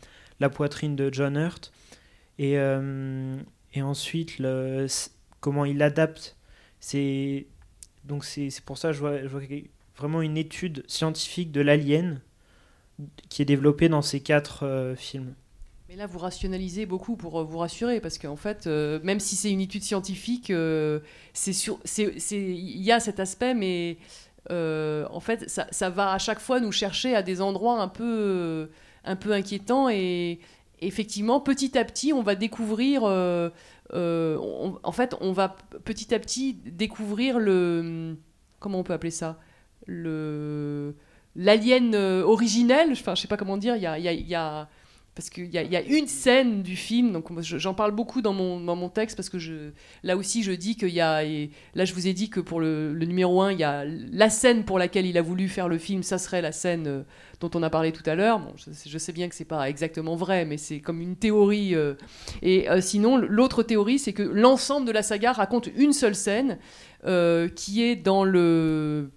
poitrine 0.53 0.95
de 0.95 1.11
John 1.11 1.35
Hurt. 1.35 1.73
Et, 2.37 2.53
et 2.53 3.81
ensuite, 3.81 4.39
comment 5.43 5.65
il 5.65 5.83
adapte. 5.83 6.37
C'est, 6.79 7.45
donc 8.05 8.23
c'est, 8.23 8.49
pour 8.65 8.77
ça 8.77 8.89
que 8.89 8.93
je 8.93 8.99
vois, 8.99 9.21
je 9.21 9.27
vois 9.27 9.41
vraiment 9.97 10.21
une 10.21 10.37
étude 10.37 10.83
scientifique 10.87 11.51
de 11.51 11.61
l'alien 11.61 12.21
qui 13.29 13.41
est 13.41 13.45
développée 13.45 13.89
dans 13.89 14.01
ces 14.01 14.21
quatre 14.21 14.65
euh, 14.65 14.95
films. 14.95 15.33
Mais 15.89 15.97
là, 15.97 16.07
vous 16.07 16.19
rationalisez 16.19 16.85
beaucoup 16.85 17.17
pour 17.17 17.41
euh, 17.41 17.43
vous 17.43 17.57
rassurer, 17.57 17.99
parce 17.99 18.17
qu'en 18.17 18.37
fait, 18.37 18.67
euh, 18.67 19.01
même 19.03 19.19
si 19.19 19.35
c'est 19.35 19.51
une 19.51 19.59
étude 19.59 19.83
scientifique, 19.83 20.51
c'est 21.33 21.51
il 22.31 22.81
y 22.81 22.91
a 22.91 22.99
cet 23.01 23.19
aspect, 23.19 23.53
mais 23.53 23.97
en 24.49 25.19
fait, 25.19 25.49
ça, 25.49 25.67
ça 25.71 25.89
va 25.89 26.13
à 26.13 26.19
chaque 26.19 26.39
fois 26.39 26.61
nous 26.61 26.71
chercher 26.71 27.15
à 27.15 27.21
des 27.21 27.41
endroits 27.41 27.81
un 27.81 27.89
peu, 27.89 28.69
un 29.03 29.15
peu 29.17 29.33
inquiétants 29.33 29.89
et 29.89 30.39
effectivement, 30.79 31.41
petit 31.41 31.77
à 31.77 31.83
petit, 31.83 32.13
on 32.13 32.23
va 32.23 32.35
découvrir. 32.35 33.03
On- 33.93 34.79
en 34.83 34.91
fait, 34.91 35.15
on 35.21 35.31
va 35.31 35.55
petit 35.85 36.13
à 36.13 36.19
petit 36.19 36.53
découvrir 36.65 37.39
le. 37.39 38.15
Comment 38.59 38.79
on 38.79 38.83
peut 38.83 38.93
appeler 38.93 39.11
ça? 39.11 39.39
Le 39.87 40.95
l'alien 41.35 41.93
euh, 41.95 42.23
originel. 42.23 42.89
Enfin, 42.91 43.15
je 43.15 43.21
sais 43.21 43.27
pas 43.27 43.37
comment 43.37 43.57
dire. 43.57 43.75
Il 43.75 43.81
y 43.81 44.35
a, 44.35 44.69
parce 45.15 45.29
qu'il 45.29 45.45
y, 45.45 45.57
y 45.57 45.75
a 45.75 45.81
une 45.81 46.07
scène 46.07 46.63
du 46.63 46.75
film, 46.75 47.11
donc 47.11 47.27
j'en 47.41 47.73
parle 47.75 47.91
beaucoup 47.91 48.21
dans 48.23 48.33
mon, 48.33 48.59
dans 48.59 48.75
mon 48.75 48.89
texte 48.89 49.15
parce 49.15 49.29
que 49.29 49.37
là 50.03 50.17
aussi 50.17 50.41
je 50.41 50.51
dis 50.51 50.75
qu'il 50.75 50.89
y 50.89 51.01
a, 51.01 51.23
là 51.75 51.85
je 51.85 51.93
vous 51.93 52.07
ai 52.07 52.13
dit 52.13 52.29
que 52.31 52.39
pour 52.39 52.59
le, 52.59 52.93
le 52.93 53.05
numéro 53.05 53.41
1, 53.41 53.51
il 53.51 53.59
y 53.59 53.63
a 53.63 53.83
la 53.85 54.29
scène 54.31 54.63
pour 54.65 54.79
laquelle 54.79 55.05
il 55.05 55.17
a 55.17 55.21
voulu 55.21 55.49
faire 55.49 55.67
le 55.69 55.77
film, 55.77 56.01
ça 56.01 56.17
serait 56.17 56.41
la 56.41 56.51
scène 56.51 56.87
euh, 56.87 57.03
dont 57.43 57.59
on 57.59 57.63
a 57.63 57.69
parlé 57.69 57.91
tout 57.91 58.07
à 58.09 58.15
l'heure. 58.15 58.41
Je, 58.55 58.97
sais 58.97 59.11
bien 59.11 59.27
que 59.27 59.35
c'est 59.35 59.45
pas 59.45 59.69
exactement 59.69 60.15
vrai, 60.15 60.45
mais 60.45 60.57
c'est 60.57 60.79
comme 60.79 61.01
une 61.01 61.15
théorie. 61.15 61.75
euh, 61.75 61.95
et 62.41 62.69
euh, 62.69 62.79
sinon, 62.79 63.17
l'autre 63.17 63.63
théorie, 63.63 63.99
c'est 63.99 64.13
que 64.13 64.23
l'ensemble 64.23 64.87
de 64.87 64.91
la 64.91 65.03
saga 65.03 65.33
raconte 65.33 65.67
une 65.75 65.93
seule 65.93 66.15
scène 66.15 66.57
euh, 67.05 67.49
qui 67.49 67.83
est 67.83 67.97
dans 67.97 68.23
le, 68.23 69.11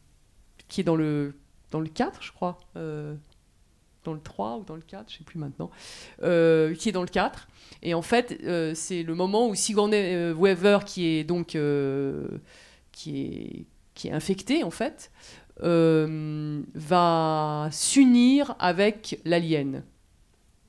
qui 0.68 0.81
est 0.81 0.85
dans 0.85 0.97
le, 0.97 1.35
dans 1.70 1.81
le 1.81 1.89
4, 1.89 2.22
je 2.22 2.33
crois. 2.33 2.59
dans 2.74 4.12
le 4.12 4.20
3 4.20 4.59
ou 4.59 4.64
dans 4.64 4.77
le 4.77 4.83
4, 4.83 5.11
je 5.11 5.18
sais 5.18 5.24
plus 5.24 5.39
maintenant, 5.39 5.70
qui 6.18 6.89
est 6.89 6.93
dans 6.93 7.03
le 7.03 7.09
4. 7.09 7.49
Et 7.83 7.95
en 7.95 8.03
fait, 8.03 8.41
c'est 8.74 9.03
le 9.05 9.14
moment 9.14 9.49
où 9.49 9.55
Sigourney 9.55 10.33
Weaver, 10.33 10.81
qui 10.85 11.07
est 11.07 11.24
donc 11.24 11.57
qui 12.93 13.20
est, 13.20 13.66
qui 13.97 14.09
est 14.09 14.12
infecté 14.12 14.62
en 14.62 14.70
fait, 14.70 15.11
euh, 15.64 16.62
va 16.74 17.68
s'unir 17.72 18.55
avec 18.61 19.18
l'alien. 19.24 19.82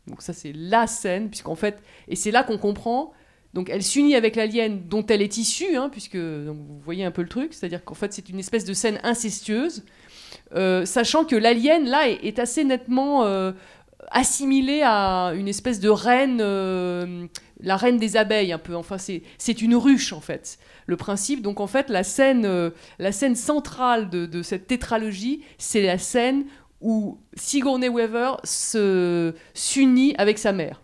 Donc 0.08 0.22
ça 0.24 0.34
c'est 0.34 0.54
la 0.54 0.88
scène, 0.88 1.30
puisqu'en 1.30 1.56
fait, 1.56 1.78
et 2.08 2.16
c'est 2.16 2.32
là 2.32 2.44
qu'on 2.44 2.58
comprend. 2.58 3.14
Donc 3.54 3.70
elle 3.70 3.84
s'unit 3.84 4.16
avec 4.16 4.36
l'alien 4.36 4.88
dont 4.88 5.06
elle 5.06 5.22
est 5.22 5.38
issue, 5.38 5.76
hein, 5.76 5.90
puisque 5.90 6.16
vous 6.16 6.80
voyez 6.84 7.04
un 7.04 7.12
peu 7.12 7.22
le 7.22 7.28
truc, 7.28 7.54
c'est-à-dire 7.54 7.84
qu'en 7.84 7.94
fait 7.94 8.14
c'est 8.14 8.30
une 8.30 8.40
espèce 8.40 8.66
de 8.66 8.74
scène 8.74 9.00
incestueuse. 9.04 9.84
Euh, 10.56 10.86
sachant 10.86 11.26
que 11.26 11.36
l'alien 11.36 11.86
là 11.86 12.10
est, 12.10 12.24
est 12.24 12.40
assez 12.40 12.64
nettement 12.64 13.26
euh, 14.08 14.20
assimilé 14.20 14.82
à 14.84 15.34
une 15.36 15.48
espèce 15.48 15.80
de 15.80 15.90
reine, 15.90 16.40
euh, 16.42 17.26
la 17.62 17.78
reine 17.78 17.98
des 17.98 18.18
abeilles 18.18 18.54
un 18.54 18.58
peu. 18.58 18.76
Enfin, 18.76 18.98
c'est 18.98 19.62
une 19.62 19.76
ruche 19.76 20.14
en 20.14 20.22
fait. 20.22 20.58
Le 20.86 20.96
principe, 20.96 21.42
donc 21.42 21.60
en 21.60 21.68
fait, 21.68 21.90
la 21.90 22.04
scène, 22.04 22.46
euh, 22.46 22.70
la 23.00 23.12
scène 23.12 23.36
centrale 23.36 24.10
de, 24.10 24.26
de 24.26 24.42
cette 24.42 24.68
tétralogie, 24.68 25.44
c'est 25.58 25.82
la 25.82 25.98
scène 25.98 26.46
où 26.80 27.20
Sigourney 27.36 27.90
Weaver 27.90 28.34
se 28.44 29.34
s'unit 29.54 30.16
avec 30.18 30.38
sa 30.38 30.54
mère. 30.54 30.82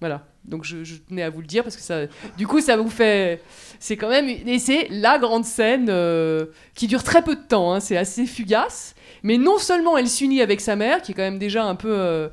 Voilà. 0.00 0.26
Donc 0.44 0.64
je, 0.64 0.84
je 0.84 0.96
tenais 0.96 1.22
à 1.22 1.28
vous 1.28 1.42
le 1.42 1.46
dire 1.46 1.62
parce 1.62 1.76
que 1.76 1.82
ça, 1.82 2.06
du 2.38 2.46
coup, 2.46 2.60
ça 2.62 2.76
vous 2.76 2.88
fait. 2.88 3.42
C'est 3.78 3.96
quand 3.98 4.08
même. 4.08 4.28
Et 4.28 4.58
c'est 4.58 4.88
la 4.88 5.18
grande 5.18 5.44
scène 5.44 5.88
euh, 5.90 6.46
qui 6.74 6.86
dure 6.86 7.02
très 7.02 7.22
peu 7.22 7.36
de 7.36 7.42
temps. 7.42 7.72
hein, 7.74 7.80
c'est 7.80 7.98
assez 7.98 8.24
fugace. 8.24 8.94
Mais 9.22 9.38
non 9.38 9.58
seulement 9.58 9.96
elle 9.96 10.08
s'unit 10.08 10.40
avec 10.40 10.60
sa 10.60 10.76
mère, 10.76 11.02
qui 11.02 11.12
est 11.12 11.14
quand 11.14 11.22
même 11.22 11.38
déjà 11.38 11.64
un 11.64 11.74
peu. 11.74 11.90
euh, 11.92 12.28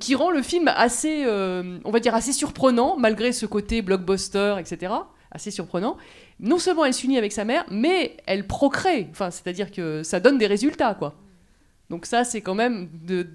qui 0.00 0.14
rend 0.14 0.30
le 0.30 0.42
film 0.42 0.68
assez, 0.68 1.24
euh, 1.26 1.78
on 1.84 1.90
va 1.90 2.00
dire, 2.00 2.14
assez 2.14 2.32
surprenant, 2.32 2.96
malgré 2.96 3.32
ce 3.32 3.44
côté 3.46 3.82
blockbuster, 3.82 4.56
etc. 4.58 4.92
Assez 5.30 5.50
surprenant. 5.50 5.98
Non 6.40 6.58
seulement 6.58 6.84
elle 6.86 6.94
s'unit 6.94 7.18
avec 7.18 7.32
sa 7.32 7.44
mère, 7.44 7.66
mais 7.70 8.16
elle 8.26 8.46
procrée. 8.46 9.08
Enfin, 9.10 9.30
c'est-à-dire 9.30 9.70
que 9.70 10.02
ça 10.02 10.20
donne 10.20 10.38
des 10.38 10.46
résultats, 10.46 10.94
quoi. 10.94 11.14
Donc 11.90 12.06
ça, 12.06 12.24
c'est 12.24 12.40
quand 12.40 12.54
même 12.54 12.88
de, 13.04 13.26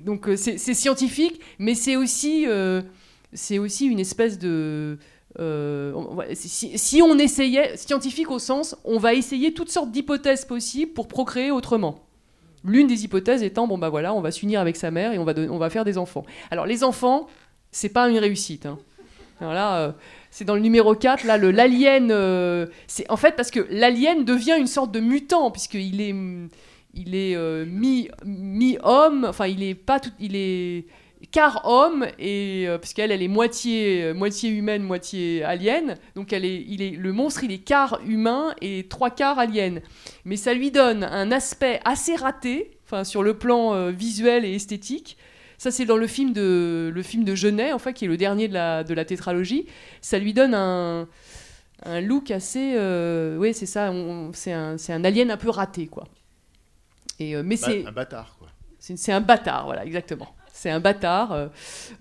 donc 0.00 0.28
euh, 0.28 0.36
c'est 0.36 0.58
scientifique, 0.58 1.40
mais 1.58 1.74
c'est 1.74 1.96
aussi, 1.96 2.46
c'est 3.32 3.58
aussi 3.58 3.86
une 3.86 4.00
espèce 4.00 4.38
de. 4.38 4.98
Euh, 5.38 5.92
si, 6.34 7.02
on 7.02 7.18
essayait, 7.18 7.76
scientifique 7.76 8.30
au 8.30 8.38
sens, 8.38 8.76
on 8.84 8.98
va 8.98 9.14
essayer 9.14 9.54
toutes 9.54 9.70
sortes 9.70 9.90
d'hypothèses 9.90 10.44
possibles 10.44 10.92
pour 10.92 11.08
procréer 11.08 11.50
autrement. 11.50 12.00
L'une 12.64 12.86
des 12.86 13.04
hypothèses 13.04 13.42
étant, 13.42 13.66
bon 13.66 13.78
bah 13.78 13.88
voilà, 13.88 14.14
on 14.14 14.20
va 14.20 14.30
s'unir 14.30 14.60
avec 14.60 14.76
sa 14.76 14.90
mère 14.90 15.12
et 15.12 15.18
on 15.18 15.24
va, 15.24 15.32
on 15.36 15.58
va 15.58 15.70
faire 15.70 15.84
des 15.84 15.98
enfants. 15.98 16.24
Alors 16.50 16.66
les 16.66 16.84
enfants, 16.84 17.26
c'est 17.70 17.88
pas 17.88 18.08
une 18.08 18.18
réussite. 18.18 18.66
hein. 18.66 18.78
Alors 19.40 19.54
là, 19.54 19.78
euh, 19.78 19.92
c'est 20.30 20.44
dans 20.44 20.54
le 20.54 20.60
numéro 20.60 20.94
4, 20.94 21.24
là, 21.24 21.38
l'alien. 21.38 22.10
euh, 22.10 22.66
c'est 22.86 23.10
en 23.10 23.16
fait 23.16 23.34
parce 23.34 23.50
que 23.50 23.66
l'alien 23.70 24.24
devient 24.24 24.56
une 24.58 24.68
sorte 24.68 24.92
de 24.92 25.00
mutant, 25.00 25.50
puisqu'il 25.50 26.00
est, 26.00 26.14
il 26.94 27.14
est 27.14 27.36
mi, 27.66 28.08
mi-homme, 28.24 29.24
enfin, 29.28 29.46
il 29.46 29.62
est 29.62 29.74
pas 29.74 29.98
tout. 29.98 30.12
Il 30.20 30.36
est 30.36 30.86
quart 31.30 31.62
homme, 31.68 32.06
et, 32.18 32.64
euh, 32.66 32.78
puisqu'elle, 32.78 33.12
elle 33.12 33.22
est 33.22 33.28
moitié, 33.28 34.02
euh, 34.04 34.14
moitié 34.14 34.50
humaine, 34.50 34.82
moitié 34.82 35.44
alien. 35.44 35.96
Donc 36.14 36.32
elle 36.32 36.44
est, 36.44 36.64
il 36.68 36.82
est, 36.82 36.90
le 36.90 37.12
monstre, 37.12 37.44
il 37.44 37.52
est 37.52 37.58
quart 37.58 38.00
humain 38.06 38.54
et 38.60 38.86
trois 38.88 39.10
quarts 39.10 39.38
alien. 39.38 39.80
Mais 40.24 40.36
ça 40.36 40.52
lui 40.52 40.70
donne 40.70 41.04
un 41.04 41.30
aspect 41.30 41.80
assez 41.84 42.16
raté, 42.16 42.72
enfin, 42.84 43.04
sur 43.04 43.22
le 43.22 43.34
plan 43.34 43.72
euh, 43.74 43.90
visuel 43.90 44.44
et 44.44 44.54
esthétique. 44.54 45.16
Ça, 45.58 45.70
c'est 45.70 45.84
dans 45.84 45.96
le 45.96 46.08
film 46.08 46.32
de, 46.32 46.90
le 46.92 47.02
film 47.02 47.22
de 47.22 47.36
Genet, 47.36 47.72
en 47.72 47.78
fait, 47.78 47.92
qui 47.92 48.06
est 48.06 48.08
le 48.08 48.16
dernier 48.16 48.48
de 48.48 48.54
la, 48.54 48.82
de 48.82 48.92
la 48.94 49.04
tétralogie. 49.04 49.66
Ça 50.00 50.18
lui 50.18 50.34
donne 50.34 50.54
un, 50.54 51.06
un 51.84 52.00
look 52.00 52.32
assez. 52.32 52.74
euh, 52.74 53.36
oui, 53.36 53.54
c'est 53.54 53.66
ça. 53.66 53.92
C'est 54.32 54.52
un, 54.52 54.76
c'est 54.76 54.92
un 54.92 55.04
alien 55.04 55.30
un 55.30 55.36
peu 55.36 55.50
raté, 55.50 55.86
quoi. 55.86 56.08
Et, 57.20 57.40
mais 57.44 57.56
c'est 57.56 57.86
un 57.86 57.92
bâtard, 57.92 58.34
quoi. 58.40 58.48
c'est 58.80 59.12
un 59.12 59.20
bâtard, 59.20 59.66
voilà, 59.66 59.84
exactement. 59.84 60.34
C'est 60.62 60.70
un 60.70 60.78
bâtard. 60.78 61.50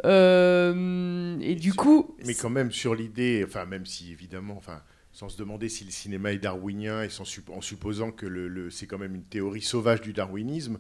euh, 0.06 1.38
et 1.42 1.56
du 1.56 1.74
coup, 1.74 2.16
Mais 2.28 2.36
quand 2.36 2.52
même 2.52 2.72
sur 2.72 2.94
l'idée, 2.94 3.44
enfin 3.44 3.66
même 3.66 3.88
si 3.88 4.12
évidemment, 4.12 4.56
enfin 4.56 4.84
sans 5.12 5.30
se 5.30 5.38
demander 5.40 5.68
si 5.68 5.84
le 5.84 5.90
cinéma 5.90 6.32
est 6.32 6.38
darwinien 6.38 7.02
et 7.02 7.10
sans 7.10 7.24
en 7.50 7.62
supposant 7.62 8.12
que 8.12 8.28
le, 8.28 8.48
le- 8.48 8.70
c'est 8.70 8.86
quand 8.86 9.00
même 9.00 9.16
une 9.16 9.24
théorie 9.24 9.64
sauvage 9.64 10.02
du 10.02 10.14
darwinisme, 10.14 10.78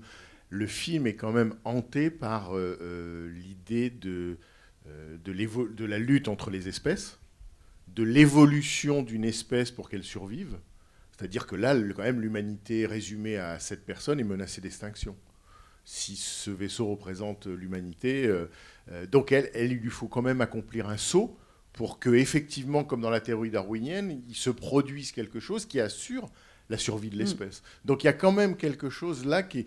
le 0.51 0.67
film 0.67 1.07
est 1.07 1.15
quand 1.15 1.31
même 1.31 1.55
hanté 1.63 2.11
par 2.11 2.55
euh, 2.55 2.77
euh, 2.81 3.31
l'idée 3.33 3.89
de, 3.89 4.37
euh, 4.87 5.17
de, 5.25 5.31
l'évo- 5.31 5.67
de 5.67 5.85
la 5.85 5.97
lutte 5.97 6.27
entre 6.27 6.51
les 6.51 6.67
espèces, 6.67 7.19
de 7.87 8.03
l'évolution 8.03 9.01
d'une 9.01 9.25
espèce 9.25 9.71
pour 9.71 9.89
qu'elle 9.89 10.03
survive. 10.03 10.59
C'est-à-dire 11.17 11.47
que 11.47 11.55
là, 11.55 11.75
quand 11.95 12.03
même, 12.03 12.21
l'humanité 12.21 12.85
résumée 12.85 13.37
à 13.37 13.57
cette 13.57 13.85
personne 13.87 14.19
est 14.19 14.23
menacée 14.23 14.61
d'extinction. 14.61 15.15
Si 15.83 16.15
ce 16.15 16.51
vaisseau 16.51 16.87
représente 16.87 17.47
l'humanité, 17.47 18.25
euh, 18.25 18.49
euh, 18.91 19.05
donc 19.07 19.31
elle, 19.31 19.49
elle, 19.53 19.71
il 19.71 19.79
lui 19.79 19.89
faut 19.89 20.07
quand 20.07 20.21
même 20.21 20.41
accomplir 20.41 20.89
un 20.89 20.97
saut 20.97 21.37
pour 21.73 21.99
que, 21.99 22.09
effectivement, 22.09 22.83
comme 22.83 23.01
dans 23.01 23.09
la 23.09 23.21
théorie 23.21 23.49
darwinienne, 23.49 24.21
il 24.27 24.35
se 24.35 24.49
produise 24.49 25.11
quelque 25.11 25.39
chose 25.39 25.65
qui 25.65 25.79
assure 25.79 26.29
la 26.69 26.77
survie 26.77 27.09
de 27.09 27.17
l'espèce. 27.17 27.63
Donc 27.85 28.03
il 28.03 28.07
y 28.07 28.09
a 28.09 28.13
quand 28.13 28.31
même 28.31 28.55
quelque 28.55 28.89
chose 28.89 29.25
là 29.25 29.43
qui, 29.43 29.59
est, 29.59 29.65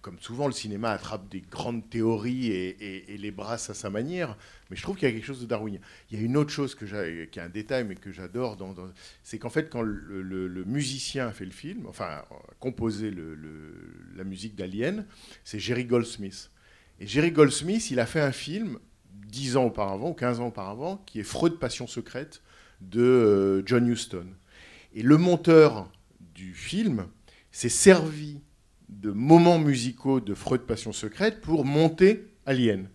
comme 0.00 0.18
souvent 0.20 0.46
le 0.46 0.52
cinéma 0.52 0.90
attrape 0.90 1.28
des 1.28 1.40
grandes 1.40 1.88
théories 1.90 2.48
et, 2.50 3.16
les 3.18 3.30
brasse 3.30 3.70
à 3.70 3.74
sa 3.74 3.90
manière, 3.90 4.36
mais 4.70 4.76
je 4.76 4.82
trouve 4.82 4.96
qu'il 4.96 5.08
y 5.08 5.10
a 5.10 5.14
quelque 5.14 5.26
chose 5.26 5.40
de 5.40 5.46
darwinien. 5.46 5.80
Il 6.10 6.18
y 6.18 6.22
a 6.22 6.24
une 6.24 6.36
autre 6.36 6.50
chose 6.50 6.74
que 6.74 6.84
qui 7.26 7.38
est 7.38 7.42
un 7.42 7.48
détail 7.48 7.84
mais 7.84 7.94
que 7.94 8.12
j'adore, 8.12 8.56
dans- 8.56 8.74
c'est 9.22 9.38
qu'en 9.38 9.50
fait 9.50 9.68
quand 9.68 9.82
le, 9.82 10.64
musicien 10.64 11.28
a 11.28 11.32
fait 11.32 11.44
le 11.44 11.50
film, 11.50 11.86
enfin 11.86 12.04
a 12.06 12.26
composé 12.60 13.10
le- 13.10 13.34
le- 13.34 13.74
la 14.16 14.24
musique 14.24 14.54
d'Alien, 14.56 15.06
c'est 15.44 15.58
Jerry 15.58 15.84
Goldsmith. 15.84 16.50
Et 16.98 17.06
Jerry 17.06 17.30
Goldsmith, 17.32 17.90
il 17.90 18.00
a 18.00 18.06
fait 18.06 18.20
un 18.20 18.32
film 18.32 18.78
10 19.26 19.56
ans 19.56 19.64
auparavant, 19.64 20.10
ou 20.10 20.14
15 20.14 20.40
ans 20.40 20.46
auparavant, 20.48 20.96
qui 21.06 21.20
est 21.20 21.24
Freud, 21.24 21.58
Passion 21.58 21.86
secrète, 21.86 22.42
de 22.80 23.02
euh, 23.02 23.62
John 23.66 23.86
Huston. 23.88 24.26
Et 24.94 25.02
le 25.02 25.16
monteur 25.18 25.90
du 26.34 26.54
film 26.54 27.06
s'est 27.50 27.68
servi 27.68 28.40
de 28.88 29.10
moments 29.10 29.58
musicaux 29.58 30.20
de 30.20 30.34
Freud, 30.34 30.62
Passion 30.62 30.92
secrète 30.92 31.40
pour 31.40 31.64
monter 31.64 32.26
Alien. 32.46 32.88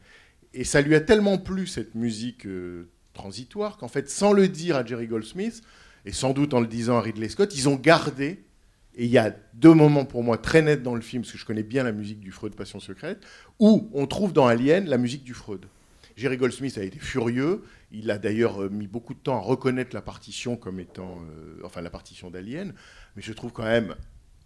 Et 0.53 0.63
ça 0.63 0.81
lui 0.81 0.95
a 0.95 1.01
tellement 1.01 1.37
plu, 1.37 1.67
cette 1.67 1.95
musique 1.95 2.45
euh, 2.45 2.89
transitoire, 3.13 3.77
qu'en 3.77 3.87
fait, 3.87 4.09
sans 4.09 4.33
le 4.33 4.47
dire 4.47 4.75
à 4.75 4.85
Jerry 4.85 5.07
Goldsmith, 5.07 5.61
et 6.05 6.11
sans 6.11 6.33
doute 6.33 6.53
en 6.53 6.59
le 6.59 6.67
disant 6.67 6.97
à 6.97 7.01
Ridley 7.01 7.29
Scott, 7.29 7.55
ils 7.55 7.69
ont 7.69 7.75
gardé 7.75 8.43
et 8.95 9.05
il 9.05 9.11
y 9.11 9.17
a 9.17 9.33
deux 9.53 9.73
moments 9.73 10.05
pour 10.05 10.23
moi 10.23 10.37
très 10.37 10.61
nets 10.61 10.83
dans 10.83 10.95
le 10.95 11.01
film, 11.01 11.23
parce 11.23 11.31
que 11.31 11.37
je 11.37 11.45
connais 11.45 11.63
bien 11.63 11.83
la 11.83 11.91
musique 11.91 12.19
du 12.19 12.31
Freud 12.31 12.55
Passion 12.55 12.79
secrète, 12.79 13.23
où 13.59 13.89
on 13.93 14.05
trouve 14.05 14.33
dans 14.33 14.47
Alien 14.47 14.85
la 14.87 14.97
musique 14.97 15.23
du 15.23 15.33
Freud. 15.33 15.65
Jerry 16.17 16.35
Goldsmith 16.35 16.77
a 16.77 16.83
été 16.83 16.99
furieux. 16.99 17.63
Il 17.91 18.11
a 18.11 18.17
d'ailleurs 18.17 18.63
euh, 18.63 18.69
mis 18.69 18.87
beaucoup 18.87 19.13
de 19.13 19.19
temps 19.19 19.37
à 19.37 19.39
reconnaître 19.39 19.95
la 19.95 20.01
partition 20.01 20.57
comme 20.57 20.79
étant, 20.79 21.19
euh, 21.21 21.61
enfin 21.63 21.81
la 21.81 21.89
partition 21.89 22.29
d'Alien. 22.29 22.73
Mais 23.15 23.21
je 23.21 23.31
trouve 23.31 23.53
quand 23.53 23.63
même, 23.63 23.95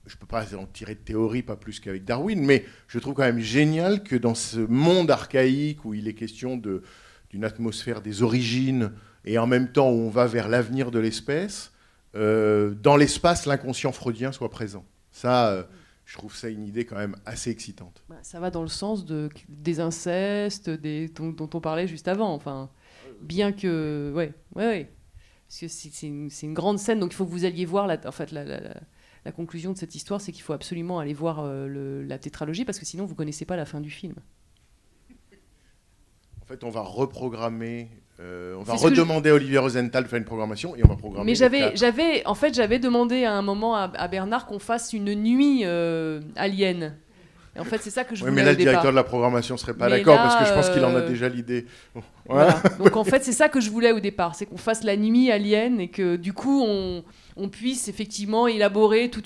je 0.07 0.15
ne 0.15 0.19
peux 0.19 0.27
pas 0.27 0.45
en 0.55 0.65
tirer 0.65 0.95
de 0.95 0.99
théorie, 0.99 1.41
pas 1.41 1.55
plus 1.55 1.79
qu'avec 1.79 2.05
Darwin, 2.05 2.43
mais 2.43 2.65
je 2.87 2.99
trouve 2.99 3.13
quand 3.13 3.23
même 3.23 3.39
génial 3.39 4.03
que 4.03 4.15
dans 4.15 4.35
ce 4.35 4.59
monde 4.59 5.09
archaïque 5.09 5.83
où 5.85 5.93
il 5.93 6.07
est 6.07 6.13
question 6.13 6.57
d'une 6.57 7.43
atmosphère 7.43 8.01
des 8.01 8.21
origines 8.21 8.91
et 9.25 9.37
en 9.39 9.47
même 9.47 9.71
temps 9.71 9.89
où 9.89 9.95
on 9.95 10.09
va 10.09 10.27
vers 10.27 10.47
l'avenir 10.47 10.91
de 10.91 10.99
l'espèce, 10.99 11.71
euh, 12.15 12.73
dans 12.75 12.95
l'espace, 12.97 13.45
l'inconscient 13.45 13.91
freudien 13.91 14.31
soit 14.31 14.49
présent. 14.49 14.85
Ça, 15.11 15.49
euh, 15.49 15.63
je 16.05 16.17
trouve 16.17 16.35
ça 16.35 16.49
une 16.49 16.63
idée 16.63 16.85
quand 16.85 16.97
même 16.97 17.15
assez 17.25 17.49
excitante. 17.49 18.03
bah, 18.07 18.17
ça 18.21 18.39
va 18.39 18.51
dans 18.51 18.61
le 18.61 18.67
sens 18.67 19.05
de, 19.05 19.29
des 19.49 19.79
incestes, 19.79 20.69
dont, 20.69 21.49
on 21.53 21.59
parlait 21.61 21.87
juste 21.87 22.07
avant. 22.07 22.33
Enfin, 22.33 22.69
bien 23.21 23.51
que, 23.51 24.13
ouais, 24.15 24.33
ouais, 24.55 24.67
ouais. 24.67 24.91
Parce 25.47 25.59
que 25.59 25.67
c'est 25.67 26.07
une, 26.07 26.53
grande 26.53 26.79
scène, 26.79 26.99
donc 26.99 27.13
il 27.13 27.15
faut 27.15 27.25
que 27.25 27.31
vous 27.31 27.45
alliez 27.45 27.65
voir 27.65 27.89
en 28.05 28.11
fait, 28.11 28.31
la- 28.31 28.75
la 29.25 29.31
conclusion 29.31 29.73
de 29.73 29.77
cette 29.77 29.95
histoire, 29.95 30.21
c'est 30.21 30.31
qu'il 30.31 30.43
faut 30.43 30.53
absolument 30.53 30.99
aller 30.99 31.13
voir 31.13 31.39
euh, 31.39 31.67
le- 31.67 32.03
la 32.03 32.17
tétralogie 32.19 32.63
parce 32.63 32.77
que 32.79 32.85
sinon 32.85 33.05
vous 33.05 33.15
connaissez 33.15 33.43
pas 33.45 33.55
la 33.55 33.65
fin 33.65 33.81
du 33.81 33.89
film. 33.89 34.13
En 36.41 36.45
fait, 36.45 36.63
on 36.63 36.69
va 36.69 36.81
reprogrammer, 36.81 37.89
euh, 38.19 38.55
on 38.59 38.61
va 38.63 38.75
je- 38.77 38.83
redemander 38.83 39.31
à 39.31 39.33
Olivier 39.33 39.57
Rosenthal 39.57 40.03
de 40.03 40.07
faire 40.07 40.19
une 40.19 40.25
programmation 40.25 40.75
et 40.75 40.85
on 40.85 40.87
va 40.89 40.95
programmer. 40.95 41.25
Mais 41.25 41.35
j'avais, 41.35 41.75
j'avais, 41.75 42.25
en 42.27 42.35
fait, 42.35 42.53
j'avais 42.53 42.77
demandé 42.77 43.23
à 43.25 43.33
un 43.33 43.41
moment 43.41 43.75
à, 43.75 43.91
à 43.95 44.07
Bernard 44.07 44.45
qu'on 44.45 44.59
fasse 44.59 44.93
une 44.93 45.15
nuit 45.15 45.61
euh, 45.63 46.21
alien. 46.35 46.95
Et 47.55 47.59
en 47.59 47.63
fait, 47.63 47.79
c'est 47.81 47.89
ça 47.89 48.03
que 48.03 48.15
je 48.15 48.23
Oui, 48.23 48.29
voulais 48.29 48.41
mais 48.41 48.45
là, 48.45 48.51
le 48.51 48.57
directeur 48.57 48.81
départ. 48.83 48.91
de 48.91 48.95
la 48.97 49.03
programmation 49.05 49.55
serait 49.57 49.73
pas 49.73 49.89
d'accord 49.89 50.17
parce 50.17 50.35
que 50.35 50.45
je 50.45 50.53
pense 50.53 50.69
qu'il 50.69 50.83
en 50.85 50.93
a 50.93 51.01
déjà 51.01 51.29
l'idée. 51.29 51.65
Voilà. 52.27 52.61
Donc 52.79 52.95
en 52.97 53.05
fait, 53.05 53.23
c'est 53.23 53.31
ça 53.31 53.47
que 53.49 53.59
je 53.61 53.71
voulais 53.71 53.93
au 53.93 54.01
départ, 54.01 54.35
c'est 54.35 54.45
qu'on 54.45 54.57
fasse 54.57 54.83
la 54.83 54.97
nuit 54.97 55.31
alien 55.31 55.79
et 55.79 55.87
que 55.87 56.17
du 56.17 56.33
coup, 56.33 56.61
on, 56.63 57.03
on 57.37 57.49
puisse 57.49 57.89
effectivement 57.89 58.47
élaborer 58.47 59.09
tout 59.09 59.23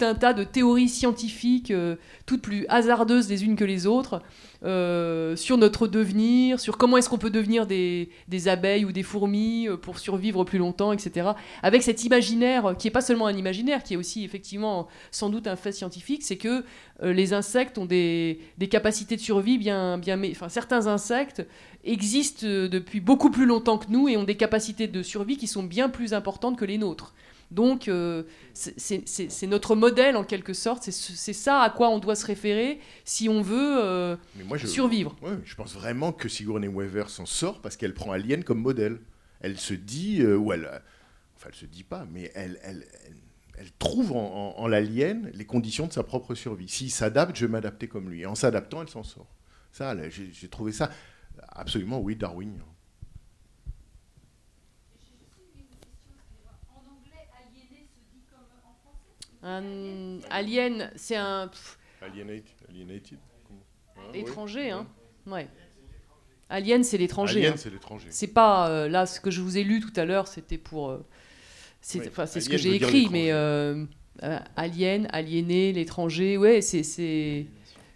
un 0.00 0.14
tas 0.14 0.34
de 0.34 0.44
théories 0.44 0.90
scientifiques, 0.90 1.70
euh, 1.70 1.96
toutes 2.26 2.42
plus 2.42 2.66
hasardeuses 2.68 3.30
les 3.30 3.44
unes 3.44 3.56
que 3.56 3.64
les 3.64 3.86
autres, 3.86 4.20
euh, 4.64 5.36
sur 5.36 5.56
notre 5.56 5.88
devenir, 5.88 6.60
sur 6.60 6.76
comment 6.76 6.98
est-ce 6.98 7.08
qu'on 7.08 7.16
peut 7.16 7.30
devenir 7.30 7.66
des, 7.66 8.10
abeilles 8.46 8.84
ou 8.84 8.92
des 8.92 9.02
fourmis 9.02 9.68
euh, 9.68 9.78
pour 9.78 9.98
survivre 9.98 10.44
plus 10.44 10.58
longtemps, 10.58 10.92
etc. 10.92 11.30
Avec 11.62 11.82
cet 11.82 12.04
imaginaire 12.04 12.74
qui 12.78 12.88
est 12.88 12.90
pas 12.90 13.00
seulement 13.00 13.26
un 13.26 13.36
imaginaire, 13.36 13.82
qui 13.82 13.94
est 13.94 13.96
aussi 13.96 14.22
effectivement 14.24 14.86
sans 15.10 15.30
doute 15.30 15.46
un 15.46 15.56
fait 15.56 15.72
scientifique, 15.72 16.22
c'est 16.24 16.36
que 16.36 16.62
les 17.02 17.32
insectes 17.32 17.78
ont 17.78 17.86
des, 17.86 18.40
capacités 18.70 19.16
de 19.16 19.20
survie 19.20 19.58
bien, 19.58 19.98
bien, 19.98 20.20
certains 20.48 20.86
insectes 20.86 21.46
existent 21.84 22.46
depuis 22.46 23.00
beaucoup 23.00 23.30
plus 23.30 23.46
longtemps 23.46 23.78
que 23.78 23.90
nous 23.90 24.08
et 24.08 24.16
ont 24.16 24.24
des 24.24 24.36
capacités 24.36 24.88
de 24.88 25.02
survie 25.02 25.36
qui 25.36 25.46
sont 25.46 25.62
bien 25.62 25.88
plus 25.88 26.14
importantes 26.14 26.58
que 26.58 26.64
les 26.64 26.78
nôtres. 26.78 27.14
Donc, 27.50 27.88
euh, 27.88 28.24
c'est- 28.54 29.46
notre 29.46 29.76
modèle 29.76 30.16
en 30.16 30.24
quelque 30.24 30.52
sorte, 30.52 30.82
c'est 30.82 30.90
ce- 30.92 31.12
c'est 31.12 31.32
ça 31.32 31.60
à 31.60 31.70
quoi 31.70 31.88
on 31.90 31.98
doit 31.98 32.16
se 32.16 32.26
référer 32.26 32.80
si 33.04 33.28
on 33.28 33.40
veut 33.42 33.78
euh, 33.84 34.16
Mais 34.36 34.44
moi, 34.44 34.56
je, 34.56 34.66
survivre. 34.66 35.14
Ouais, 35.22 35.38
je 35.44 35.54
pense 35.54 35.74
vraiment 35.74 36.12
que 36.12 36.28
Sigourney 36.28 36.68
Weaver 36.68 37.04
s'en 37.08 37.26
sort 37.26 37.60
parce 37.60 37.76
qu'elle 37.76 37.94
prend 37.94 38.12
Alien 38.12 38.42
comme 38.44 38.60
modèle. 38.60 38.98
Elle 39.40 39.58
se 39.58 39.74
dit, 39.74 40.22
euh, 40.22 40.36
ou 40.36 40.52
elle, 40.52 40.66
enfin, 41.36 41.48
elle 41.50 41.54
se 41.54 41.66
dit 41.66 41.84
pas, 41.84 42.06
mais 42.10 42.32
elle, 42.34 42.58
elle, 42.64 42.84
elle, 43.06 43.14
elle 43.58 43.70
trouve 43.78 44.12
en, 44.12 44.54
en- 44.56 44.60
en 44.60 44.66
l'alien 44.66 45.30
les 45.32 45.44
conditions 45.44 45.86
de 45.86 45.92
sa 45.92 46.02
propre 46.02 46.34
survie. 46.34 46.68
S'il 46.68 46.90
s'adapte, 46.90 47.36
je 47.36 47.46
vais 47.46 47.52
m'adapter 47.52 47.86
comme 47.86 48.10
lui. 48.10 48.22
Et 48.22 48.26
en 48.26 48.34
s'adaptant, 48.34 48.82
elle 48.82 48.88
s'en 48.88 49.02
sort. 49.02 49.26
Ça, 49.72 49.94
j'ai 50.10 50.48
trouvé 50.48 50.72
ça. 50.72 50.90
Absolument, 51.50 52.00
oui, 52.00 52.16
Darwin. 52.16 52.52
Un 59.48 60.18
alien, 60.30 60.90
c'est 60.96 61.14
un 61.14 61.46
pff, 61.46 61.78
Alienate, 62.02 62.44
alienated. 62.68 63.18
comment 63.46 63.60
Hein, 63.96 64.10
oui. 64.12 64.18
étranger, 64.20 64.70
hein. 64.72 64.86
Ouais. 65.26 65.46
Alien, 66.48 66.82
c'est 66.82 66.98
l'étranger. 66.98 67.40
Alien, 67.40 67.52
hein. 67.52 67.56
c'est 67.56 67.70
l'étranger. 67.70 68.08
C'est 68.10 68.26
pas 68.26 68.68
euh, 68.68 68.88
là 68.88 69.06
ce 69.06 69.20
que 69.20 69.30
je 69.30 69.40
vous 69.40 69.56
ai 69.56 69.62
lu 69.62 69.80
tout 69.80 69.92
à 69.98 70.04
l'heure, 70.04 70.26
c'était 70.26 70.58
pour. 70.58 70.90
euh, 70.90 71.04
c'est 71.80 72.00
Oui, 72.00 72.08
enfin, 72.08 72.26
c'est 72.26 72.40
ce 72.40 72.48
que 72.48 72.56
j'ai 72.56 72.74
écrit, 72.74 73.08
mais 73.10 73.30
euh, 73.30 73.84
euh, 74.24 74.38
alien, 74.56 75.08
aliéné, 75.12 75.72
l'étranger, 75.72 76.36
ouais, 76.36 76.60
c'est. 76.60 77.46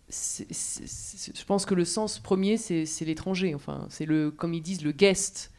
Je 0.09 1.45
pense 1.47 1.67
que 1.67 1.75
le 1.75 1.85
sens 1.85 2.19
premier, 2.21 2.57
c'est 2.57 2.87
c'est 2.87 3.05
l'étranger. 3.05 3.55
Enfin, 3.57 3.87
c'est 3.91 4.07
le, 4.07 4.31
comme 4.31 4.55
ils 4.55 4.63
disent, 4.63 4.83
le 4.83 4.93
guest. 4.93 5.51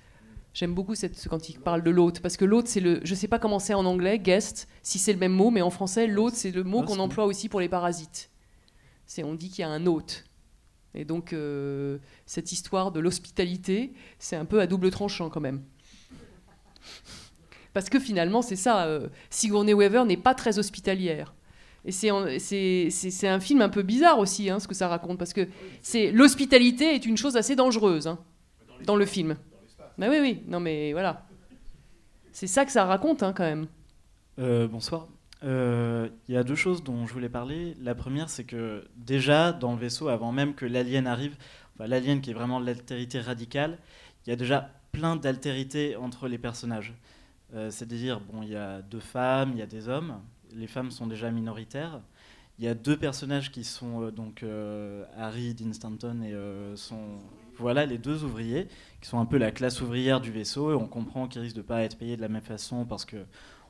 J'aime 0.54 0.74
beaucoup 0.74 0.96
cette, 0.96 1.18
ce- 1.18 1.30
quand 1.30 1.50
ils 1.50 1.60
parlent 1.60 1.84
de 1.84 1.92
l'hôte, 1.92 2.20
parce 2.20 2.36
que 2.38 2.44
l'hôte, 2.46 2.68
c'est 2.68 2.82
le. 2.82 3.00
Je 3.04 3.16
sais 3.16 3.28
pas 3.30 3.40
comment 3.40 3.60
c'est 3.60 3.74
en 3.74 3.86
anglais, 3.86 4.20
guest, 4.20 4.68
si 4.84 5.00
c'est 5.00 5.14
le 5.14 5.20
même 5.20 5.32
mot, 5.32 5.50
mais 5.50 5.62
en 5.62 5.70
français, 5.70 6.08
l'hôte, 6.08 6.34
c'est 6.34 6.52
le 6.52 6.64
mot 6.64 6.82
Ah, 6.84 6.86
qu'on 6.88 7.00
emploie 7.00 7.26
aussi 7.26 7.48
pour 7.48 7.62
les 7.62 7.70
parasites. 7.70 8.30
C'est 9.06 9.24
on 9.24 9.34
dit 9.34 9.50
qu'il 9.50 9.60
y 9.60 9.64
a 9.64 9.70
un 9.70 9.86
hôte. 9.86 10.26
Et 10.94 11.06
donc, 11.06 11.32
euh, 11.32 12.00
cette 12.26 12.52
histoire 12.52 12.92
de 12.92 13.00
l'hospitalité, 13.00 13.94
c'est 14.20 14.36
un 14.36 14.44
peu 14.46 14.60
à 14.60 14.68
double 14.68 14.92
tranchant 14.92 15.30
quand 15.30 15.40
même. 15.40 15.62
Parce 17.74 17.90
que 17.90 18.00
finalement, 18.00 18.42
c'est 18.42 18.58
ça. 18.58 18.86
euh, 18.86 19.08
Sigourney 19.30 19.74
Weaver 19.74 20.04
n'est 20.06 20.18
pas 20.18 20.36
très 20.36 20.60
hospitalière. 20.60 21.34
Et 21.86 21.92
c'est 21.94 22.10
un 23.28 23.40
film 23.40 23.62
un 23.62 23.70
peu 23.70 23.82
bizarre 23.82 24.20
aussi, 24.20 24.50
hein, 24.50 24.60
ce 24.60 24.68
que 24.68 24.76
ça 24.76 24.88
raconte, 24.88 25.18
parce 25.18 25.34
que 25.34 25.48
l'hospitalité 26.12 26.94
est 26.94 27.06
une 27.06 27.18
chose 27.18 27.38
assez 27.38 27.56
dangereuse 27.56 28.08
hein, 28.08 28.20
dans 28.86 28.96
le 28.98 29.06
film. 29.06 29.38
Oui, 29.98 30.18
oui. 30.22 30.44
Non, 30.48 30.60
mais 30.60 30.92
voilà. 30.94 31.26
C'est 32.32 32.48
ça 32.48 32.66
que 32.66 32.72
ça 32.72 32.86
raconte 32.86 33.24
hein, 33.24 33.34
quand 33.34 33.44
même. 33.44 33.68
Euh, 34.40 34.68
bonsoir. 34.68 35.08
Euh, 35.44 36.10
Il 36.28 36.34
y 36.34 36.38
a 36.38 36.44
deux 36.44 36.56
choses 36.56 36.84
dont 36.84 37.06
je 37.06 37.14
voulais 37.14 37.30
parler. 37.30 37.76
La 37.82 37.96
première, 37.96 38.30
c'est 38.30 38.44
que 38.44 38.88
déjà 38.96 39.52
dans 39.54 39.74
le 39.74 39.80
vaisseau, 39.80 40.08
avant 40.08 40.32
même 40.32 40.54
que 40.54 40.66
l'alien 40.66 41.08
arrive, 41.08 41.36
enfin, 41.76 41.88
l'alien 41.88 42.22
qui 42.22 42.32
est 42.32 42.34
vraiment 42.34 42.60
l'altérité 42.60 43.20
radicale, 43.20 43.78
il 44.26 44.30
y 44.30 44.34
a 44.34 44.36
déjà 44.36 44.70
plein 44.92 45.16
d'altérités 45.16 45.96
entre 45.96 46.28
les 46.28 46.38
personnages. 46.38 46.94
Euh, 47.54 47.70
C'est-à-dire, 47.70 48.22
bon, 48.22 48.44
il 48.44 48.50
y 48.50 48.56
a 48.56 48.82
deux 48.82 49.00
femmes, 49.00 49.52
il 49.54 49.60
y 49.60 49.64
a 49.64 49.68
des 49.68 49.90
hommes. 49.90 50.22
Les 50.54 50.68
femmes 50.68 50.92
sont 50.92 51.08
déjà 51.08 51.32
minoritaires. 51.32 52.02
Il 52.60 52.66
y 52.66 52.68
a 52.68 52.76
deux 52.76 52.96
personnages 52.96 53.52
qui 53.52 53.64
sont 53.64 54.04
euh, 54.04 54.12
donc 54.12 54.44
euh, 54.44 55.04
Harry 55.18 55.56
Dean 55.56 55.74
Stanton 55.74 56.22
et 56.22 56.34
euh, 56.34 56.76
son 56.76 57.18
voilà 57.62 57.86
les 57.86 57.98
deux 57.98 58.24
ouvriers 58.24 58.68
qui 59.00 59.08
sont 59.08 59.20
un 59.20 59.26
peu 59.26 59.38
la 59.38 59.52
classe 59.52 59.82
ouvrière 59.82 60.20
du 60.20 60.32
vaisseau 60.32 60.72
et 60.72 60.76
on 60.76 60.88
comprend 60.88 61.28
qu'ils 61.28 61.42
risquent 61.42 61.56
de 61.56 61.62
pas 61.62 61.84
être 61.84 61.98
payés 61.98 62.18
de 62.18 62.22
la 62.22 62.28
même 62.28 62.42
façon 62.42 62.86
parce 62.86 63.06
que 63.06 63.26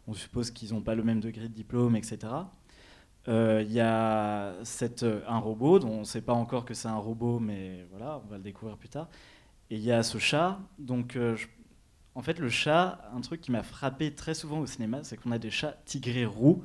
on 0.08 0.14
suppose 0.14 0.52
qu'ils 0.52 0.74
n'ont 0.74 0.82
pas 0.82 0.96
le 0.96 1.04
même 1.04 1.20
degré 1.20 1.48
de 1.48 1.54
diplôme, 1.54 1.96
etc. 1.96 2.20
Euh, 3.28 3.64
Il 3.66 3.72
y 3.72 3.80
a 3.80 4.54
euh, 5.04 5.22
un 5.28 5.38
robot 5.38 5.80
dont 5.80 5.92
on 5.92 6.00
ne 6.00 6.04
sait 6.06 6.22
pas 6.22 6.34
encore 6.34 6.66
que 6.66 6.74
c'est 6.74 6.88
un 6.88 6.98
robot, 6.98 7.40
mais 7.40 7.86
voilà, 7.92 8.22
on 8.26 8.30
va 8.30 8.38
le 8.38 8.44
découvrir 8.44 8.78
plus 8.78 8.90
tard. 8.90 9.08
Et 9.70 9.76
il 9.76 9.84
y 9.84 9.92
a 9.92 10.04
ce 10.04 10.18
chat. 10.18 10.60
Donc, 10.80 11.16
euh, 11.16 11.38
en 12.16 12.22
fait, 12.22 12.40
le 12.40 12.50
chat, 12.50 13.00
un 13.16 13.22
truc 13.22 13.42
qui 13.42 13.52
m'a 13.52 13.64
frappé 13.64 14.14
très 14.14 14.34
souvent 14.34 14.60
au 14.60 14.66
cinéma, 14.66 15.04
c'est 15.04 15.18
qu'on 15.18 15.32
a 15.32 15.40
des 15.40 15.52
chats 15.52 15.76
tigrés 15.86 16.26
roux. 16.26 16.64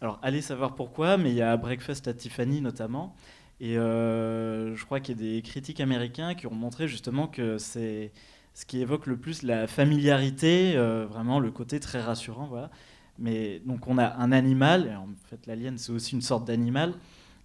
Alors, 0.00 0.18
allez 0.22 0.42
savoir 0.42 0.74
pourquoi, 0.74 1.16
mais 1.16 1.30
il 1.30 1.36
y 1.36 1.42
a 1.42 1.56
Breakfast 1.56 2.06
at 2.08 2.14
Tiffany 2.14 2.60
notamment. 2.60 3.16
Et 3.60 3.78
euh, 3.78 4.76
je 4.76 4.84
crois 4.84 5.00
qu'il 5.00 5.20
y 5.20 5.30
a 5.30 5.34
des 5.34 5.42
critiques 5.42 5.80
américains 5.80 6.34
qui 6.34 6.46
ont 6.46 6.54
montré 6.54 6.88
justement 6.88 7.26
que 7.26 7.58
c'est 7.58 8.12
ce 8.54 8.66
qui 8.66 8.80
évoque 8.80 9.06
le 9.06 9.16
plus 9.16 9.42
la 9.42 9.66
familiarité, 9.66 10.76
euh, 10.76 11.06
vraiment 11.06 11.40
le 11.40 11.50
côté 11.50 11.80
très 11.80 12.00
rassurant. 12.00 12.46
Voilà. 12.46 12.70
Mais 13.18 13.60
donc 13.60 13.86
on 13.86 13.96
a 13.98 14.14
un 14.16 14.30
animal, 14.32 14.88
et 14.88 14.94
en 14.94 15.08
fait 15.24 15.46
l'alien 15.46 15.78
c'est 15.78 15.92
aussi 15.92 16.14
une 16.14 16.22
sorte 16.22 16.46
d'animal 16.46 16.94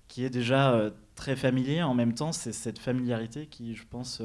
qui 0.09 0.25
est 0.25 0.29
déjà 0.29 0.73
euh, 0.73 0.91
très 1.15 1.37
familier. 1.37 1.81
En 1.81 1.93
même 1.93 2.13
temps, 2.13 2.33
c'est 2.33 2.51
cette 2.51 2.79
familiarité 2.79 3.47
qui, 3.47 3.75
je 3.75 3.83
pense, 3.89 4.21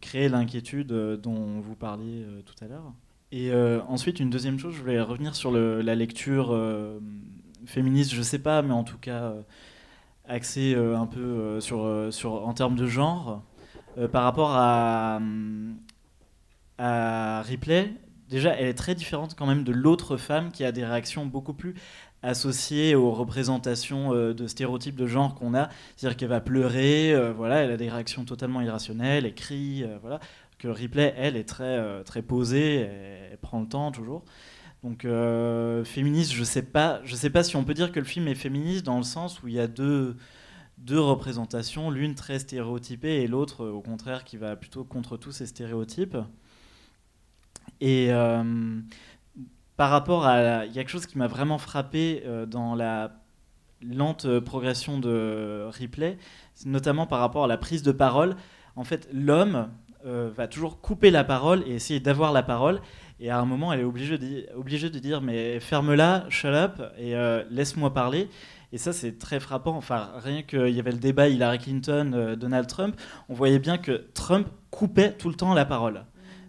crée 0.00 0.28
l'inquiétude 0.28 0.88
dont 0.88 1.60
vous 1.60 1.74
parliez 1.74 2.24
tout 2.44 2.54
à 2.62 2.68
l'heure. 2.68 2.92
Et 3.32 3.52
ensuite, 3.88 4.20
une 4.20 4.30
deuxième 4.30 4.58
chose, 4.58 4.74
je 4.74 4.80
voulais 4.80 5.00
revenir 5.00 5.34
sur 5.34 5.50
la 5.50 5.94
lecture 5.94 6.56
féministe, 7.66 8.14
je 8.14 8.22
sais 8.22 8.38
pas, 8.38 8.62
mais 8.62 8.74
en 8.74 8.84
tout 8.84 8.98
cas 8.98 9.34
axée 10.26 10.74
euh, 10.74 10.96
un 10.96 11.06
peu 11.06 11.20
euh, 11.20 11.60
sur, 11.60 11.84
euh, 11.84 12.10
sur, 12.10 12.46
en 12.46 12.54
termes 12.54 12.76
de 12.76 12.86
genre, 12.86 13.42
par 14.10 14.24
rapport 14.24 14.50
à, 14.54 15.20
à 16.78 17.42
Ripley. 17.42 17.92
Déjà, 18.28 18.52
elle 18.54 18.66
est 18.66 18.74
très 18.74 18.96
différente 18.96 19.36
quand 19.36 19.46
même 19.46 19.62
de 19.62 19.70
l'autre 19.70 20.16
femme 20.16 20.50
qui 20.50 20.64
a 20.64 20.72
des 20.72 20.84
réactions 20.84 21.26
beaucoup 21.26 21.52
plus 21.52 21.74
associées 22.22 22.96
aux 22.96 23.12
représentations 23.12 24.10
de 24.12 24.46
stéréotypes 24.48 24.96
de 24.96 25.06
genre 25.06 25.36
qu'on 25.36 25.54
a. 25.54 25.68
C'est-à-dire 25.94 26.16
qu'elle 26.16 26.30
va 26.30 26.40
pleurer, 26.40 27.14
voilà, 27.36 27.58
elle 27.58 27.70
a 27.70 27.76
des 27.76 27.88
réactions 27.88 28.24
totalement 28.24 28.62
irrationnelles, 28.62 29.26
elle 29.26 29.34
crie, 29.34 29.84
voilà. 30.02 30.18
Que 30.58 30.66
Ripley, 30.66 31.14
elle, 31.16 31.36
est 31.36 31.48
très, 31.48 32.02
très 32.02 32.22
posée, 32.22 32.88
elle 33.30 33.38
prend 33.38 33.60
le 33.60 33.68
temps 33.68 33.92
toujours. 33.92 34.24
Donc 34.84 35.06
euh, 35.06 35.82
féministe, 35.82 36.34
je 36.34 36.44
sais 36.44 36.62
pas, 36.62 37.00
sais 37.06 37.30
pas 37.30 37.42
si 37.42 37.56
on 37.56 37.64
peut 37.64 37.72
dire 37.72 37.90
que 37.90 37.98
le 37.98 38.04
film 38.04 38.28
est 38.28 38.34
féministe 38.34 38.84
dans 38.84 38.98
le 38.98 39.02
sens 39.02 39.42
où 39.42 39.48
il 39.48 39.54
y 39.54 39.58
a 39.58 39.66
deux 39.66 40.14
représentations, 40.90 41.90
l'une 41.90 42.14
très 42.14 42.38
stéréotypée 42.38 43.22
et 43.22 43.26
l'autre 43.26 43.64
euh, 43.64 43.70
au 43.70 43.80
contraire 43.80 44.24
qui 44.24 44.36
va 44.36 44.56
plutôt 44.56 44.84
contre 44.84 45.16
tous 45.16 45.32
ces 45.32 45.46
stéréotypes. 45.46 46.18
Et 47.80 48.08
euh, 48.12 48.78
par 49.78 49.88
rapport 49.88 50.26
à, 50.26 50.66
il 50.66 50.74
y 50.74 50.78
a 50.78 50.82
quelque 50.82 50.90
chose 50.90 51.06
qui 51.06 51.16
m'a 51.16 51.28
vraiment 51.28 51.56
frappé 51.56 52.22
dans 52.46 52.74
la 52.74 53.22
lente 53.80 54.38
progression 54.40 54.98
de 54.98 55.66
Ripley, 55.70 56.18
notamment 56.66 57.06
par 57.06 57.20
rapport 57.20 57.44
à 57.44 57.48
la 57.48 57.56
prise 57.56 57.82
de 57.82 57.90
parole. 57.90 58.36
En 58.76 58.84
fait, 58.84 59.08
l'homme 59.12 59.70
va 60.04 60.46
toujours 60.46 60.80
couper 60.80 61.10
la 61.10 61.24
parole 61.24 61.64
et 61.66 61.72
essayer 61.72 61.98
d'avoir 61.98 62.32
la 62.32 62.42
parole. 62.42 62.80
Et 63.20 63.30
à 63.30 63.38
un 63.38 63.44
moment, 63.44 63.72
elle 63.72 63.80
est 63.80 63.84
obligée 63.84 64.18
de, 64.18 64.98
dire 64.98 65.20
Mais 65.20 65.60
ferme-la, 65.60 66.26
shut 66.28 66.50
up, 66.50 66.82
et 66.98 67.14
euh, 67.14 67.44
laisse-moi 67.50 67.94
parler. 67.94 68.28
Et 68.72 68.78
ça, 68.78 68.92
c'est 68.92 69.18
très 69.18 69.38
frappant. 69.38 69.76
Enfin, 69.76 70.10
rien 70.16 70.42
qu'il 70.42 70.70
y 70.70 70.80
avait 70.80 70.92
le 70.92 70.98
débat 70.98 71.28
Hillary 71.28 71.58
Clinton-Donald 71.58 72.66
Trump, 72.66 73.00
on 73.28 73.34
voyait 73.34 73.60
bien 73.60 73.78
que 73.78 74.06
Trump 74.14 74.48
coupait 74.70 75.12
tout 75.12 75.28
le 75.28 75.36
temps 75.36 75.54
la 75.54 75.64
parole. 75.64 76.04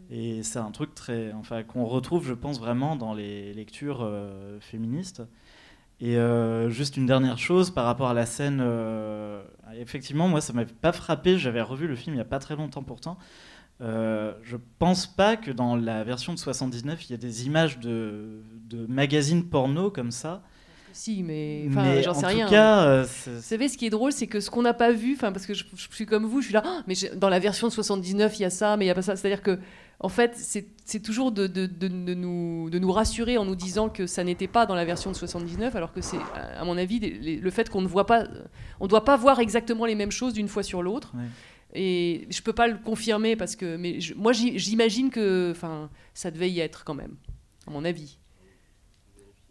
Et 0.09 0.43
c'est 0.43 0.59
un 0.59 0.71
truc 0.71 0.93
très, 0.95 1.33
enfin, 1.33 1.63
qu'on 1.63 1.85
retrouve, 1.85 2.27
je 2.27 2.33
pense, 2.33 2.59
vraiment 2.59 2.95
dans 2.95 3.13
les 3.13 3.53
lectures 3.53 4.01
euh, 4.01 4.59
féministes. 4.59 5.23
Et 6.01 6.17
euh, 6.17 6.69
juste 6.69 6.97
une 6.97 7.05
dernière 7.05 7.37
chose 7.37 7.71
par 7.71 7.85
rapport 7.85 8.09
à 8.09 8.13
la 8.13 8.25
scène. 8.25 8.59
euh, 8.61 9.43
effectivement, 9.77 10.27
moi, 10.27 10.41
ça 10.41 10.53
m'avait 10.53 10.73
pas 10.73 10.91
frappé. 10.91 11.37
J'avais 11.37 11.61
revu 11.61 11.87
le 11.87 11.95
film 11.95 12.15
il 12.15 12.19
y 12.19 12.21
a 12.21 12.25
pas 12.25 12.39
très 12.39 12.55
longtemps 12.55 12.83
pourtant. 12.83 13.17
Euh, 13.81 14.33
je 14.43 14.55
pense 14.79 15.05
pas 15.05 15.35
que 15.35 15.51
dans 15.51 15.75
la 15.75 16.03
version 16.03 16.33
de 16.33 16.39
79, 16.39 17.09
il 17.09 17.11
y 17.11 17.13
a 17.13 17.17
des 17.17 17.45
images 17.45 17.79
de, 17.79 18.41
de 18.69 18.85
magazines 18.87 19.43
porno 19.43 19.91
comme 19.91 20.11
ça. 20.11 20.43
Si, 20.93 21.23
mais 21.23 21.65
Mais 21.69 22.01
j'en 22.03 22.11
en 22.11 22.13
sais 22.13 22.21
tout 22.21 22.27
rien. 22.27 22.47
cas, 22.47 22.75
hein. 22.83 22.85
euh, 22.87 23.05
Vous 23.25 23.41
savez, 23.41 23.67
ce 23.67 23.77
qui 23.77 23.85
est 23.85 23.89
drôle, 23.89 24.13
c'est 24.13 24.27
que 24.27 24.39
ce 24.39 24.49
qu'on 24.49 24.61
n'a 24.61 24.73
pas 24.73 24.93
vu, 24.93 25.15
enfin, 25.15 25.33
parce 25.33 25.45
que 25.45 25.53
je, 25.53 25.65
je 25.75 25.87
suis 25.93 26.05
comme 26.05 26.25
vous, 26.25 26.39
je 26.39 26.45
suis 26.45 26.53
là, 26.53 26.63
Ah, 26.65 26.83
mais 26.87 26.95
dans 27.17 27.27
la 27.27 27.39
version 27.39 27.67
de 27.67 27.73
79, 27.73 28.39
il 28.39 28.43
y 28.43 28.45
a 28.45 28.49
ça, 28.49 28.77
mais 28.77 28.85
il 28.85 28.87
y 28.87 28.91
a 28.91 28.95
pas 28.95 29.01
ça. 29.01 29.17
C'est-à-dire 29.17 29.41
que, 29.41 29.59
en 29.99 30.07
fait, 30.07 30.31
c'est 30.37 30.99
toujours 31.01 31.33
de, 31.33 31.47
de- 31.47 31.65
de- 31.65 31.89
de 31.89 32.13
nous, 32.13 32.69
de 32.69 32.79
nous 32.79 32.91
rassurer 32.93 33.37
en 33.37 33.43
nous 33.43 33.55
disant 33.57 33.89
que 33.89 34.07
ça 34.07 34.23
n'était 34.23 34.47
pas 34.47 34.65
dans 34.65 34.75
la 34.75 34.85
version 34.85 35.11
de 35.11 35.17
79, 35.17 35.75
alors 35.75 35.91
que 35.91 35.99
c'est, 35.99 36.15
à 36.57 36.63
mon 36.63 36.77
avis, 36.77 36.99
les- 37.01 37.11
les- 37.19 37.35
le 37.39 37.49
fait 37.51 37.69
qu'on 37.69 37.81
ne 37.81 37.87
voit 37.89 38.05
pas, 38.05 38.23
on 38.79 38.87
doit 38.87 39.03
pas 39.03 39.17
voir 39.17 39.41
exactement 39.41 39.85
les 39.85 39.95
mêmes 39.95 40.11
choses 40.11 40.33
d'une 40.33 40.47
fois 40.47 40.63
sur 40.63 40.81
l'autre. 40.81 41.11
Ouais. 41.17 41.25
Et 41.75 42.27
je 42.29 42.41
peux 42.41 42.53
pas 42.53 42.67
le 42.67 42.77
confirmer 42.77 43.35
parce 43.35 43.55
que, 43.55 43.75
mais 43.77 43.99
je- 43.99 44.13
moi, 44.15 44.31
j'imagine 44.33 45.09
que, 45.09 45.51
enfin, 45.51 45.89
ça 46.13 46.31
devait 46.31 46.49
y 46.49 46.59
être 46.61 46.83
quand 46.85 46.93
même, 46.95 47.15
à 47.67 47.71
mon 47.71 47.83
avis. 47.85 48.17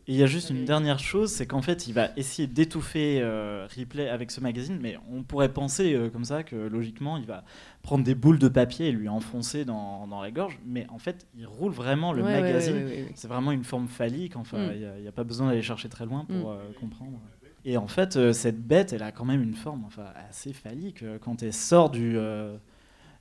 Et 0.06 0.12
il 0.12 0.16
y 0.18 0.22
a 0.22 0.26
juste 0.26 0.50
une 0.50 0.66
dernière 0.66 0.98
chose, 0.98 1.30
c'est 1.32 1.46
qu'en 1.46 1.62
fait, 1.62 1.86
il 1.86 1.94
va 1.94 2.10
essayer 2.18 2.46
d'étouffer 2.46 3.20
euh, 3.22 3.66
Ripley 3.70 4.06
avec 4.10 4.30
ce 4.30 4.40
magazine, 4.42 4.78
mais 4.78 4.98
on 5.10 5.22
pourrait 5.22 5.50
penser 5.50 5.94
euh, 5.94 6.10
comme 6.10 6.26
ça 6.26 6.42
que 6.42 6.56
logiquement, 6.56 7.16
il 7.16 7.24
va 7.24 7.42
prendre 7.82 8.04
des 8.04 8.14
boules 8.14 8.38
de 8.38 8.48
papier 8.48 8.88
et 8.88 8.92
lui 8.92 9.08
enfoncer 9.08 9.64
dans, 9.64 10.06
dans 10.06 10.20
la 10.20 10.30
gorge, 10.30 10.58
mais 10.66 10.86
en 10.90 10.98
fait, 10.98 11.26
il 11.34 11.46
roule 11.46 11.72
vraiment 11.72 12.12
le 12.12 12.22
Ouais, 12.22 12.32
magazine. 12.42 12.74
ouais, 12.74 12.84
ouais, 12.84 12.90
ouais, 12.90 13.02
ouais. 13.04 13.12
C'est 13.14 13.28
vraiment 13.28 13.50
une 13.52 13.64
forme 13.64 13.88
phallique, 13.88 14.36
enfin, 14.36 14.58
Mm. 14.58 14.72
il 14.96 15.00
n'y 15.02 15.08
a, 15.08 15.12
pas 15.12 15.24
besoin 15.24 15.48
d'aller 15.48 15.62
chercher 15.62 15.88
très 15.88 16.04
loin 16.04 16.26
pour 16.26 16.50
Mm. 16.50 16.56
euh, 16.58 16.72
comprendre. 16.78 17.18
Et 17.64 17.76
en 17.78 17.86
fait, 17.88 18.16
euh, 18.16 18.32
cette 18.32 18.60
bête, 18.66 18.92
elle 18.92 19.02
a 19.02 19.10
quand 19.12 19.24
même 19.24 19.42
une 19.42 19.54
forme 19.54 19.84
enfin, 19.86 20.06
assez 20.28 20.52
phallique. 20.52 21.02
euh, 21.02 21.18
Quand 21.18 21.42
elle 21.42 21.52
sort 21.54 21.88
du, 21.90 22.16
euh, 22.18 22.56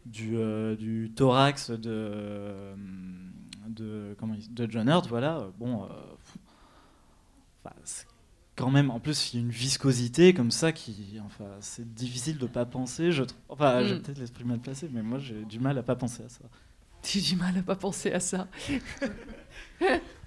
du, 0.06 0.36
euh, 0.38 0.76
du 0.76 1.12
thorax 1.16 1.72
de, 1.72 2.74
de, 3.68 4.16
comment 4.20 4.34
il- 4.34 4.54
de 4.54 4.70
John 4.70 4.90
Hurt, 4.90 5.08
voilà, 5.08 5.48
bon, 5.60 5.84
euh, 5.84 5.88
enfin, 7.64 7.76
quand 8.56 8.70
même, 8.70 8.92
en 8.92 9.00
plus, 9.00 9.34
il 9.34 9.38
y 9.38 9.40
a 9.42 9.46
une 9.46 9.52
viscosité 9.52 10.34
comme 10.34 10.52
ça 10.52 10.72
qui, 10.72 11.18
enfin, 11.26 11.46
c'est 11.60 11.92
difficile 11.94 12.38
de 12.38 12.46
pas 12.46 12.66
penser. 12.66 13.12
Je, 13.12 13.24
enfin, 13.50 13.82
Mm. 13.82 13.86
j'ai 13.88 13.96
peut-être 14.00 14.20
l'esprit 14.20 14.44
mal 14.44 14.60
placé, 14.60 14.90
mais 14.92 15.02
moi, 15.02 15.18
j'ai 15.20 15.44
du 15.46 15.60
mal 15.60 15.78
à 15.78 15.84
pas 15.84 15.96
penser 15.96 16.24
à 16.24 16.30
ça. 16.30 16.44
J'ai 17.06 17.20
du 17.20 17.36
mal 17.36 17.58
à 17.58 17.62
pas 17.64 17.76
penser 17.76 18.12
à 18.14 18.20
ça. 18.22 18.48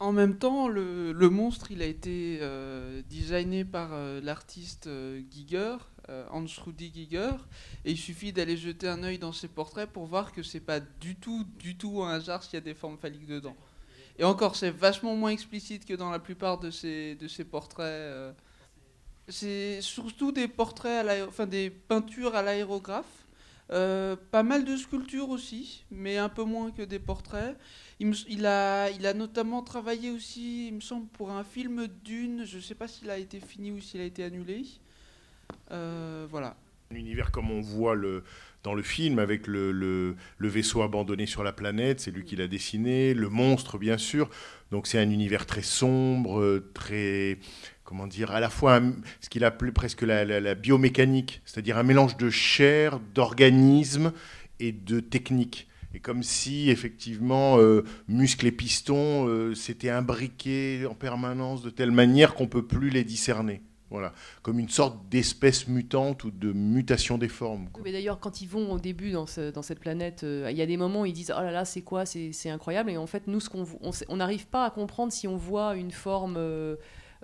En 0.00 0.12
même 0.12 0.36
temps, 0.38 0.66
le, 0.68 1.12
monstre, 1.30 1.70
il 1.70 1.80
a 1.80 1.86
été 1.86 2.38
euh, 2.40 3.02
designé 3.08 3.64
par 3.64 3.90
euh, 3.92 4.20
l'artiste 4.20 4.88
euh, 4.88 5.22
Giger, 5.30 5.76
euh, 6.08 6.26
Hans-Rudi 6.30 6.90
Giger, 6.92 7.30
et 7.84 7.92
il 7.92 7.96
suffit 7.96 8.32
d'aller 8.32 8.56
jeter 8.56 8.88
un 8.88 9.04
œil 9.04 9.18
dans 9.18 9.32
ses 9.32 9.46
portraits 9.46 9.88
pour 9.88 10.06
voir 10.06 10.32
que 10.32 10.42
c'est 10.42 10.60
pas 10.60 10.80
du 10.80 11.14
tout, 11.14 11.44
du 11.58 11.76
tout 11.76 12.02
un 12.02 12.10
hasard 12.14 12.42
s'il 12.42 12.54
y 12.54 12.56
a 12.56 12.60
des 12.60 12.74
formes 12.74 12.98
phalliques 12.98 13.26
dedans. 13.26 13.56
Et 14.18 14.24
encore, 14.24 14.56
c'est 14.56 14.70
vachement 14.70 15.14
moins 15.14 15.30
explicite 15.30 15.84
que 15.84 15.94
dans 15.94 16.10
la 16.10 16.18
plupart 16.18 16.58
de 16.58 16.70
ces 16.70 17.16
portraits. 17.50 18.34
C'est 19.26 19.80
surtout 19.80 20.32
des 20.32 20.48
portraits, 20.48 21.08
à 21.08 21.26
enfin 21.26 21.46
des 21.46 21.70
peintures 21.70 22.34
à 22.36 22.42
l'aérographe. 22.42 23.23
Euh, 23.70 24.14
pas 24.30 24.42
mal 24.42 24.64
de 24.64 24.76
sculptures 24.76 25.30
aussi, 25.30 25.84
mais 25.90 26.18
un 26.18 26.28
peu 26.28 26.44
moins 26.44 26.70
que 26.70 26.82
des 26.82 26.98
portraits. 26.98 27.56
Il, 27.98 28.46
a, 28.46 29.14
notamment 29.14 29.62
travaillé 29.62 30.10
aussi, 30.10 30.68
il 30.68 30.74
me 30.74 30.80
semble, 30.80 31.06
pour 31.08 31.30
un 31.30 31.44
film 31.44 31.86
d'une. 32.04 32.44
Je 32.44 32.56
ne 32.56 32.62
sais 32.62 32.74
pas 32.74 32.88
s'il 32.88 33.10
a 33.10 33.18
été 33.18 33.40
fini 33.40 33.72
ou 33.72 33.80
s'il 33.80 34.00
a 34.00 34.04
été 34.04 34.22
annulé. 34.22 34.64
Euh, 35.70 36.26
voilà. 36.30 36.56
Un 36.90 36.96
univers 36.96 37.30
comme 37.30 37.50
on 37.50 37.62
voit 37.62 37.96
dans 38.62 38.74
le 38.74 38.82
film, 38.82 39.18
avec 39.18 39.46
le 39.46 40.16
vaisseau 40.38 40.82
abandonné 40.82 41.24
sur 41.24 41.42
la 41.42 41.52
planète, 41.52 42.00
c'est 42.00 42.10
lui 42.10 42.24
qui 42.24 42.36
l'a 42.36 42.48
dessiné, 42.48 43.14
le 43.14 43.30
monstre 43.30 43.78
bien 43.78 43.96
sûr. 43.96 44.28
Donc 44.70 44.88
c'est 44.88 44.98
un 44.98 45.10
univers 45.10 45.46
très 45.46 45.62
sombre, 45.62 46.40
euh, 46.40 46.70
très, 46.74 47.38
comment 47.84 48.06
dire, 48.06 48.30
à 48.32 48.40
la 48.40 48.50
fois 48.50 48.80
ce 49.20 49.28
qu'il 49.28 49.44
appelait 49.44 49.72
presque 49.72 50.02
la, 50.02 50.24
la- 50.24 50.54
biomécanique, 50.54 51.42
c'est-à-dire 51.44 51.78
un 51.78 51.82
mélange 51.82 52.16
de 52.16 52.30
chair, 52.30 52.98
d'organisme 53.14 54.12
et 54.60 54.72
de 54.72 55.00
technique. 55.00 55.68
Et 55.94 56.00
comme 56.00 56.22
si, 56.22 56.70
effectivement, 56.70 57.58
euh, 57.58 57.84
muscles 58.08 58.46
et 58.46 58.52
pistons 58.52 59.28
euh, 59.28 59.54
s'étaient 59.54 59.90
imbriqués 59.90 60.86
en 60.90 60.94
permanence 60.94 61.62
de 61.62 61.70
telle 61.70 61.92
manière 61.92 62.34
qu'on 62.34 62.44
ne 62.44 62.48
peut 62.48 62.66
plus 62.66 62.90
les 62.90 63.04
discerner. 63.04 63.62
Voilà, 63.90 64.12
comme 64.42 64.58
une 64.58 64.68
sorte 64.70 65.08
d'espèce 65.08 65.68
mutante 65.68 66.24
ou 66.24 66.32
de 66.32 66.52
mutation 66.52 67.16
des 67.16 67.28
formes. 67.28 67.68
Mais 67.84 67.92
d'ailleurs, 67.92 68.18
quand 68.18 68.40
ils 68.40 68.48
vont 68.48 68.72
au 68.72 68.78
début 68.80 69.12
dans, 69.12 69.26
ce- 69.26 69.52
dans 69.52 69.62
cette 69.62 69.78
planète, 69.78 70.24
euh, 70.24 70.48
il 70.50 70.56
y 70.56 70.62
a 70.62 70.66
des 70.66 70.76
moments 70.76 71.02
où 71.02 71.06
ils 71.06 71.12
disent 71.12 71.32
Oh 71.36 71.40
là 71.40 71.52
là, 71.52 71.64
c'est 71.64 71.82
quoi? 71.82 72.04
C'est 72.06 72.50
incroyable. 72.50 72.90
Et 72.90 72.96
en 72.96 73.06
fait, 73.06 73.28
nous, 73.28 73.38
ce 73.38 73.48
on 74.08 74.16
n'arrive 74.16 74.48
pas 74.48 74.64
à 74.64 74.70
comprendre 74.70 75.12
si 75.12 75.28
on 75.28 75.36
voit 75.36 75.76
une 75.76 75.92
forme 75.92 76.36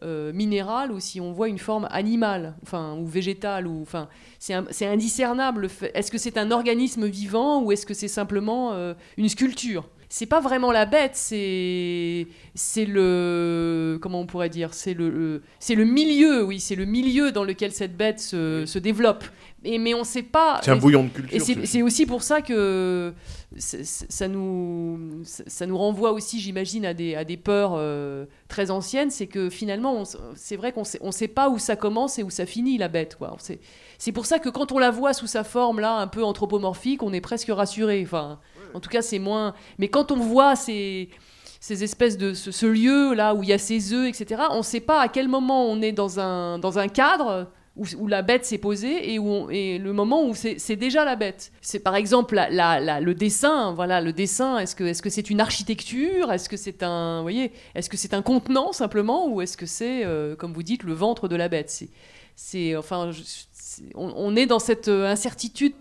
euh, 0.02 0.32
minérale 0.32 0.92
ou 0.92 1.00
si 1.00 1.20
on 1.20 1.32
voit 1.32 1.48
une 1.48 1.58
forme 1.58 1.86
animale, 1.90 2.54
enfin, 2.62 2.96
ou 2.96 3.06
végétale. 3.06 3.66
Ou, 3.66 3.82
enfin, 3.82 4.08
c'est 4.38 4.86
indiscernable. 4.86 5.68
Est-ce 5.94 6.10
que 6.10 6.18
c'est 6.18 6.38
un 6.38 6.50
organisme 6.50 7.06
vivant 7.06 7.62
ou 7.62 7.72
est-ce 7.72 7.86
que 7.86 7.94
c'est 7.94 8.08
simplement 8.08 8.72
euh, 8.72 8.94
une 9.16 9.28
sculpture? 9.28 9.88
C'est 10.12 10.26
pas 10.26 10.40
vraiment 10.40 10.72
la 10.72 10.84
bête, 10.86 11.12
c'est 11.14 12.26
c'est 12.54 12.84
le 12.84 13.98
comment 14.02 14.20
on 14.20 14.26
pourrait 14.26 14.48
dire, 14.50 14.74
c'est 14.74 14.92
le, 14.92 15.08
le- 15.08 15.42
c'est 15.60 15.76
le 15.76 15.84
milieu, 15.84 16.44
oui, 16.44 16.58
c'est 16.60 16.74
le 16.74 16.84
milieu 16.84 17.30
dans 17.32 17.44
lequel 17.44 17.70
cette 17.72 17.96
bête 17.96 18.18
se, 18.20 18.66
se 18.66 18.78
développe. 18.78 19.24
Et 19.62 19.78
mais 19.78 19.94
on 19.94 20.04
sait 20.04 20.22
pas. 20.22 20.60
C'est 20.64 20.70
un 20.70 20.76
bouillon 20.76 21.04
de 21.04 21.10
culture, 21.10 21.36
Et 21.36 21.38
c'est 21.40 21.54
ce 21.54 21.66
c'est 21.66 21.82
aussi 21.82 22.06
pour 22.06 22.22
ça 22.22 22.40
que 22.40 23.12
ça 23.58 24.26
nous 24.28 25.22
ça 25.24 25.66
nous 25.66 25.76
renvoie 25.76 26.12
aussi, 26.12 26.40
j'imagine, 26.40 26.86
à 26.86 26.94
des 26.94 27.14
à 27.14 27.24
des 27.24 27.36
peurs 27.36 27.72
euh, 27.76 28.24
très 28.48 28.70
anciennes. 28.70 29.10
C'est 29.10 29.26
que 29.26 29.50
finalement, 29.50 30.02
c'est 30.34 30.56
vrai 30.56 30.72
qu'on 30.72 30.84
sait 30.84 30.98
on 31.02 31.12
sait 31.12 31.28
pas 31.28 31.50
où 31.50 31.58
ça 31.58 31.76
commence 31.76 32.18
et 32.18 32.22
où 32.22 32.30
ça 32.30 32.46
finit 32.46 32.78
la 32.78 32.88
bête, 32.88 33.16
quoi. 33.16 33.36
C'est 33.98 34.12
pour 34.12 34.24
ça 34.26 34.38
que 34.38 34.48
quand 34.48 34.72
on 34.72 34.78
la 34.78 34.90
voit 34.90 35.12
sous 35.12 35.26
sa 35.26 35.44
forme 35.44 35.78
là, 35.80 35.96
un 35.96 36.06
peu 36.06 36.24
anthropomorphique, 36.24 37.02
on 37.02 37.12
est 37.12 37.20
presque 37.20 37.48
rassuré. 37.50 38.00
Enfin, 38.02 38.40
en 38.74 38.80
tout 38.80 38.90
cas, 38.90 39.02
c'est 39.02 39.18
moins. 39.18 39.54
Mais 39.78 39.88
quand 39.88 40.10
on 40.12 40.16
voit 40.16 40.56
ces 40.56 41.08
ces 41.62 41.84
espèces 41.84 42.16
de 42.16 42.32
ce, 42.32 42.64
lieu 42.64 43.12
là 43.12 43.34
où 43.34 43.42
il 43.42 43.50
y 43.50 43.52
a 43.52 43.58
ces 43.58 43.92
œufs, 43.92 44.08
etc. 44.08 44.42
On 44.52 44.58
ne 44.58 44.62
sait 44.62 44.80
pas 44.80 45.00
à 45.02 45.08
quel 45.08 45.28
moment 45.28 45.66
on 45.66 45.82
est 45.82 45.92
dans 45.92 46.18
un 46.18 46.58
dans 46.58 46.78
un 46.78 46.88
cadre. 46.88 47.48
Où, 47.76 48.08
la 48.08 48.20
bête 48.20 48.44
s'est 48.44 48.58
posée 48.58 49.14
et, 49.14 49.18
où 49.18 49.48
et 49.48 49.78
le 49.78 49.92
moment 49.94 50.26
où 50.26 50.34
c'est 50.34 50.76
déjà 50.76 51.04
la 51.04 51.16
bête. 51.16 51.52
C'est 51.62 51.78
par 51.78 51.94
exemple 51.96 52.34
la- 52.34 52.80
la- 52.80 53.00
le 53.00 53.14
dessin. 53.14 53.72
Voilà, 53.72 54.00
le 54.02 54.12
dessin. 54.12 54.58
Est-ce 54.58 54.74
que 54.74 54.84
est-ce 54.84 55.08
c'est 55.08 55.30
une 55.30 55.40
architecture? 55.40 56.30
Est-ce 56.32 56.48
que 56.48 56.56
c'est 56.58 56.82
un, 56.82 57.18
vous 57.18 57.22
voyez, 57.22 57.52
est-ce 57.74 57.88
que 57.88 57.96
c'est 57.96 58.12
un 58.12 58.22
contenant 58.22 58.72
simplement 58.72 59.28
ou 59.28 59.40
est-ce 59.40 59.56
que 59.56 59.66
c'est, 59.66 60.04
euh, 60.04 60.34
comme 60.36 60.52
vous 60.52 60.64
dites, 60.64 60.82
le 60.82 60.92
ventre 60.92 61.28
de 61.28 61.36
la 61.36 61.48
bête? 61.48 61.84
C'est, 62.36 62.76
enfin, 62.76 63.12
on 63.94 64.36
est 64.36 64.46
dans 64.46 64.58
cette 64.58 64.88
euh, 64.88 65.06
incertitude 65.10 65.72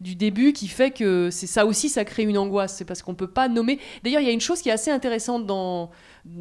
du 0.00 0.14
début 0.14 0.52
qui 0.52 0.66
fait 0.66 0.90
que 0.90 1.28
c'est 1.30 1.46
ça 1.46 1.66
aussi, 1.66 1.88
ça 1.88 2.04
crée 2.04 2.22
une 2.22 2.38
angoisse. 2.38 2.76
C'est 2.76 2.84
parce 2.84 3.02
qu'on 3.02 3.14
peut 3.14 3.30
pas 3.30 3.48
nommer. 3.48 3.78
D'ailleurs, 4.02 4.22
il 4.22 4.26
y 4.26 4.30
a 4.30 4.32
une 4.32 4.40
chose 4.40 4.62
qui 4.62 4.68
est 4.70 4.72
assez 4.72 4.90
intéressante 4.90 5.46
dans, 5.46 5.90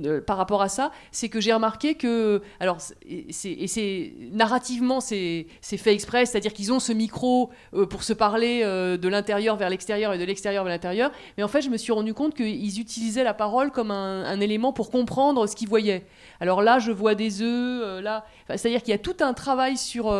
euh, 0.05 0.21
par 0.21 0.37
rapport 0.37 0.61
à 0.61 0.69
ça, 0.69 0.91
c'est 1.11 1.29
que 1.29 1.39
j'ai 1.39 1.53
remarqué 1.53 1.95
que, 1.95 2.41
alors, 2.59 2.77
et 3.07 3.27
c'est, 3.31 4.13
narrativement, 4.31 4.99
c'est, 4.99 5.47
fait 5.61 5.93
exprès, 5.93 6.25
c'est-à-dire 6.25 6.53
qu'ils 6.53 6.73
ont 6.73 6.79
ce 6.79 6.91
micro 6.91 7.49
euh, 7.73 7.85
pour 7.85 8.03
se 8.03 8.13
parler 8.13 8.61
euh, 8.63 8.97
de 8.97 9.07
l'intérieur 9.07 9.55
vers 9.55 9.69
l'extérieur 9.69 10.13
et 10.13 10.17
de 10.17 10.23
l'extérieur 10.23 10.63
vers 10.63 10.73
l'intérieur. 10.73 11.11
Mais 11.37 11.43
en 11.43 11.47
fait, 11.47 11.61
je 11.61 11.69
me 11.69 11.77
suis 11.77 11.91
rendu 11.91 12.13
compte 12.13 12.35
qu'ils 12.35 12.79
utilisaient 12.79 13.23
la 13.23 13.33
parole 13.33 13.71
comme 13.71 13.91
un, 13.91 14.39
élément 14.39 14.71
pour 14.71 14.89
comprendre 14.89 15.47
ce 15.47 15.55
qu'ils 15.55 15.67
voyaient. 15.67 16.05
Alors 16.39 16.61
là, 16.61 16.79
je 16.79 16.91
vois 16.91 17.13
des 17.13 17.41
œufs, 17.41 18.01
là, 18.01 18.25
c'est-à-dire 18.47 18.81
qu'il 18.81 18.91
y 18.91 18.95
a 18.95 18.99
tout 18.99 19.17
un 19.19 19.33
travail 19.33 19.75
sur, 19.75 20.15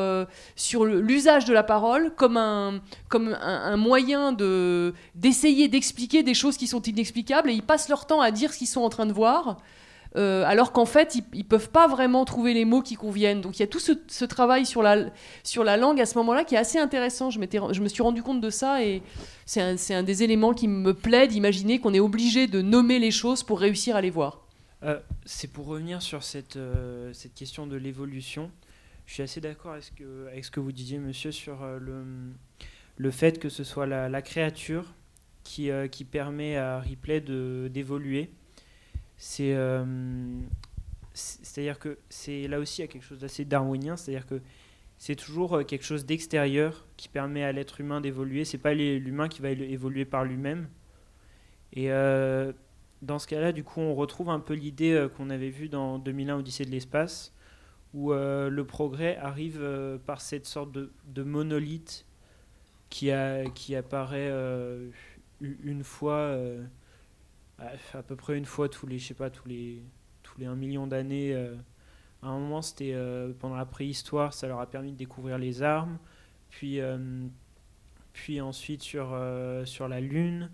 sur 0.57 0.83
l'usage 0.83 1.45
de 1.45 1.53
la 1.53 1.63
parole 1.63 2.13
comme 2.15 2.35
un, 2.35 2.81
comme 3.07 3.37
un, 3.41 3.77
moyen 3.77 4.33
de, 4.33 4.93
d'essayer 5.15 5.69
d'expliquer 5.69 6.21
des 6.21 6.33
choses 6.33 6.57
qui 6.57 6.67
sont 6.67 6.81
inexplicables 6.81 7.49
et 7.49 7.53
ils 7.53 7.63
passent 7.63 7.87
leur 7.87 8.05
temps 8.05 8.19
à 8.19 8.31
dire 8.31 8.51
ce 8.51 8.57
qu'ils 8.57 8.67
sont 8.67 8.81
en 8.81 8.89
train 8.89 9.05
de 9.05 9.13
voir. 9.13 9.48
Euh, 10.15 10.43
alors 10.45 10.71
qu'en 10.71 10.85
fait, 10.85 11.15
ils, 11.15 11.23
ils 11.33 11.45
peuvent 11.45 11.69
pas 11.69 11.87
vraiment 11.87 12.25
trouver 12.25 12.53
les 12.53 12.65
mots 12.65 12.81
qui 12.81 12.95
conviennent. 12.95 13.41
Donc 13.41 13.57
il 13.57 13.61
y 13.61 13.63
a 13.63 13.67
tout 13.67 13.79
ce, 13.79 14.25
travail 14.25 14.65
sur 14.65 14.81
la, 14.81 15.05
sur 15.43 15.63
la 15.63 15.77
langue 15.77 16.01
à 16.01 16.05
ce 16.05 16.17
moment-là 16.17 16.43
qui 16.43 16.55
est 16.55 16.59
assez 16.59 16.79
intéressant. 16.79 17.29
Je, 17.29 17.39
me 17.39 17.87
suis 17.87 18.03
rendu 18.03 18.23
compte 18.23 18.41
de 18.41 18.49
ça 18.49 18.83
et 18.83 19.03
c'est 19.45 19.61
un, 19.61 19.75
un 19.97 20.03
des 20.03 20.23
éléments 20.23 20.53
qui 20.53 20.67
me 20.67 20.93
plaît 20.93 21.27
d'imaginer 21.27 21.79
qu'on 21.79 21.93
est 21.93 21.99
obligé 21.99 22.47
de 22.47 22.61
nommer 22.61 22.99
les 22.99 23.11
choses 23.11 23.43
pour 23.43 23.59
réussir 23.59 23.95
à 23.95 24.01
les 24.01 24.09
voir. 24.09 24.41
Euh, 24.83 24.99
c'est 25.25 25.51
pour 25.51 25.67
revenir 25.67 26.01
sur 26.01 26.23
cette, 26.23 26.55
euh, 26.55 27.11
cette 27.13 27.35
question 27.35 27.67
de 27.67 27.75
l'évolution. 27.75 28.49
Je 29.05 29.13
suis 29.13 29.23
assez 29.23 29.41
d'accord 29.41 29.73
avec, 29.73 29.83
ce 29.83 30.51
que- 30.51 30.59
vous 30.59 30.71
disiez, 30.71 30.99
monsieur, 30.99 31.31
sur 31.31 31.65
le, 31.79 32.03
le 32.97 33.11
fait 33.11 33.39
que 33.39 33.49
ce 33.49 33.63
soit 33.63 33.87
la, 33.87 34.21
créature 34.21 34.85
qui, 35.43 35.71
qui 35.91 36.05
permet 36.05 36.57
à 36.57 36.79
Ripley 36.79 37.19
d'évoluer. 37.19 38.29
C'est, 39.19 39.53
euh, 39.53 39.83
c'est- 41.13 41.43
c'est-à-dire 41.43 41.77
que 41.77 41.99
c'est 42.09 42.47
là 42.47 42.57
aussi 42.59 42.81
il 42.81 42.85
y 42.85 42.89
a 42.89 42.91
quelque 42.91 43.03
chose 43.03 43.19
d'assez 43.19 43.43
darwinien, 43.45 43.97
c'est-à-dire 43.97 44.25
que 44.25 44.41
c'est 44.97 45.15
toujours 45.17 45.57
euh, 45.57 45.63
quelque 45.63 45.83
chose 45.83 46.05
d'extérieur 46.05 46.87
qui 46.97 47.09
permet 47.09 47.43
à 47.43 47.51
l'être 47.51 47.81
humain 47.81 47.99
d'évoluer. 48.01 48.45
C'est 48.45 48.57
pas 48.57 48.73
l'humain 48.73 49.27
qui 49.27 49.41
va 49.41 49.49
évoluer 49.51 50.05
par 50.05 50.23
lui-même. 50.23 50.69
Et 51.73 51.91
euh, 51.91 52.53
dans 53.01 53.19
ce 53.19 53.27
cas-là, 53.27 53.51
du 53.51 53.63
coup, 53.65 53.81
on 53.81 53.93
retrouve 53.93 54.29
un 54.29 54.39
peu 54.39 54.53
l'idée 54.53 55.07
qu'on 55.17 55.29
avait 55.29 55.49
vue 55.49 55.67
dans 55.69 55.99
2001 55.99 56.37
Odyssée 56.39 56.65
de 56.65 56.71
l'espace, 56.71 57.33
où 57.93 58.11
le 58.13 58.63
progrès 58.63 59.17
arrive 59.17 59.61
par 60.05 60.21
cette 60.21 60.45
sorte 60.45 60.71
de, 60.71 60.91
de 61.05 61.23
monolithe 61.23 62.05
qui, 62.89 63.11
a, 63.11 63.45
qui 63.49 63.75
apparaît 63.75 64.31
une 65.41 65.83
fois, 65.83 66.35
à, 67.93 68.03
peu 68.03 68.15
près 68.15 68.37
une 68.37 68.45
fois 68.45 68.69
tous 68.69 68.87
les, 68.87 68.99
je 68.99 69.13
tous 69.29 69.47
les, 69.47 69.83
tous 70.23 70.39
les 70.39 70.45
1 70.45 70.55
million 70.55 70.87
d'années. 70.87 71.33
euh. 71.33 71.55
à 72.21 72.27
un 72.27 72.39
moment, 72.39 72.61
c'était 72.61 72.93
euh, 72.93 73.33
pendant 73.39 73.55
la 73.55 73.65
préhistoire, 73.65 74.33
ça 74.33 74.47
leur 74.47 74.59
a 74.59 74.69
permis 74.69 74.91
de 74.91 74.97
découvrir 74.97 75.37
les 75.37 75.61
armes, 75.63 75.97
puis, 76.49 76.79
euh, 76.79 77.27
ensuite 78.41 78.81
sur, 78.81 79.11
la 79.15 80.01
Lune 80.01 80.51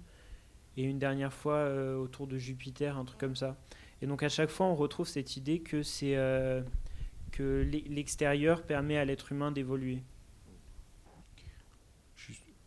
et 0.78 0.84
une 0.84 1.00
dernière 1.00 1.34
fois 1.34 1.70
autour 1.98 2.28
de 2.28 2.38
Jupiter, 2.38 2.98
un 2.98 3.06
truc 3.06 3.20
comme 3.20 3.36
ça. 3.36 3.58
Et 4.02 4.08
donc 4.08 4.24
à 4.24 4.30
chaque 4.30 4.50
fois, 4.50 4.68
on 4.68 4.76
retrouve 4.76 5.08
cette 5.08 5.36
idée 5.38 5.62
que 5.62 5.82
c'est 5.84 6.16
que 7.32 7.64
l'e- 7.64 7.88
l'extérieur 7.90 8.64
permet 8.64 8.98
à 8.98 9.06
l'être 9.06 9.32
humain 9.32 9.52
d'évoluer. 9.52 10.04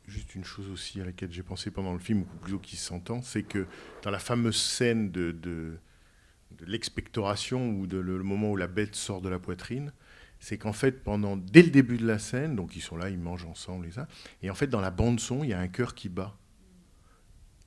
Juste 0.09 0.35
une 0.35 0.45
chose 0.45 0.71
aussi 0.71 1.01
à 1.01 1.05
laquelle 1.05 1.31
j'ai 1.31 1.43
pensé 1.43 1.71
pendant 1.71 1.93
le 1.93 1.99
film, 1.99 2.23
ou 2.23 2.25
plutôt 2.25 2.59
qui 2.59 2.77
s'entend, 2.77 3.23
c'est 3.23 3.43
que 3.43 3.67
dans 4.03 4.11
la 4.11 4.19
fameuse 4.19 4.57
scène 4.57 5.11
de, 5.11 5.33
de, 5.33 5.79
de 6.53 6.65
l'expectoration, 6.65 7.71
ou 7.71 7.87
de 7.87 7.99
le, 7.99 8.17
le 8.17 8.25
moment 8.25 8.51
où 8.51 8.57
la 8.57 8.69
bête 8.69 8.95
sort 8.95 9.21
de 9.21 9.29
la 9.29 9.39
poitrine, 9.39 9.93
c'est 10.41 10.57
qu'en 10.57 10.73
fait, 10.73 11.05
pendant, 11.05 11.37
dès 11.37 11.63
le 11.63 11.71
début 11.71 11.99
de 11.99 12.07
la 12.07 12.19
scène, 12.19 12.57
donc 12.57 12.75
ils 12.75 12.81
sont 12.81 12.97
là, 12.97 13.11
ils 13.11 13.19
mangent 13.19 13.45
ensemble, 13.45 13.87
et 13.87 13.91
ça, 13.91 14.09
et 14.43 14.51
en 14.51 14.55
fait, 14.55 14.69
dans 14.69 14.81
la 14.81 14.91
bande-son, 14.91 15.45
il 15.45 15.51
y 15.51 15.53
a 15.53 15.61
un 15.61 15.69
cœur 15.69 15.95
qui 15.95 16.09
bat. 16.09 16.37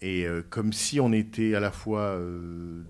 Et 0.02 0.26
euh, 0.26 0.42
comme 0.50 0.74
si 0.74 1.00
on 1.00 1.14
était 1.14 1.54
à 1.54 1.60
la 1.60 1.72
fois 1.72 2.16
euh, 2.16 2.84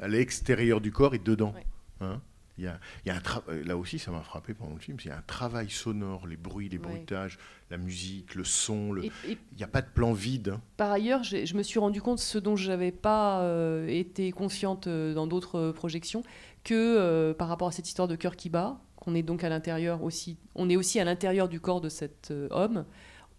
à 0.00 0.08
l'extérieur 0.08 0.80
du 0.80 0.90
corps 0.90 1.14
et 1.14 1.20
dedans. 1.20 1.54
Hein 2.00 2.20
il 2.58 2.64
y 2.64 2.66
a, 2.66 2.78
il 3.04 3.08
y 3.08 3.10
a 3.12 3.16
un 3.16 3.20
tra- 3.20 3.42
euh, 3.48 3.64
là 3.64 3.76
aussi, 3.76 3.98
ça 3.98 4.10
m'a 4.10 4.20
frappé 4.20 4.52
pendant 4.52 4.74
le 4.74 4.80
film. 4.80 4.98
A 5.10 5.16
un 5.16 5.22
travail 5.26 5.70
sonore, 5.70 6.26
les 6.26 6.36
bruits, 6.36 6.68
les 6.68 6.76
Ouais. 6.78 6.82
bruitages, 6.84 7.38
la 7.70 7.78
musique, 7.78 8.34
le 8.34 8.44
son. 8.44 8.92
le- 8.92 9.04
Et- 9.04 9.12
et- 9.28 9.38
Il 9.52 9.56
n'y 9.58 9.64
a 9.64 9.68
pas 9.68 9.80
de 9.82 9.86
plan 9.88 10.12
vide. 10.12 10.50
hein. 10.56 10.60
Par 10.76 10.90
ailleurs, 10.90 11.22
je 11.22 11.54
me 11.56 11.62
suis 11.62 11.78
rendu 11.78 12.02
compte, 12.02 12.18
ce 12.18 12.38
dont 12.38 12.56
je 12.56 12.68
n'avais 12.70 12.92
pas 12.92 13.40
euh, 13.42 13.86
été 13.88 14.32
consciente 14.32 14.86
euh, 14.86 15.14
dans 15.14 15.26
d'autres 15.26 15.70
projections, 15.72 16.22
que 16.64 16.74
euh, 16.74 17.34
par 17.34 17.48
rapport 17.48 17.68
à 17.68 17.72
cette 17.72 17.88
histoire 17.88 18.08
de 18.08 18.16
cœur 18.16 18.36
qui 18.36 18.50
bat, 18.50 18.80
qu'on 18.96 19.14
est 19.14 19.22
donc 19.22 19.44
à 19.44 19.48
l'intérieur 19.48 20.02
aussi, 20.02 20.36
on 20.54 20.68
est 20.68 20.76
aussi 20.76 20.98
à 21.00 21.04
l'intérieur 21.04 21.48
du 21.48 21.60
corps 21.60 21.80
de 21.80 21.88
cet 21.88 22.30
euh, 22.32 22.48
homme, 22.50 22.84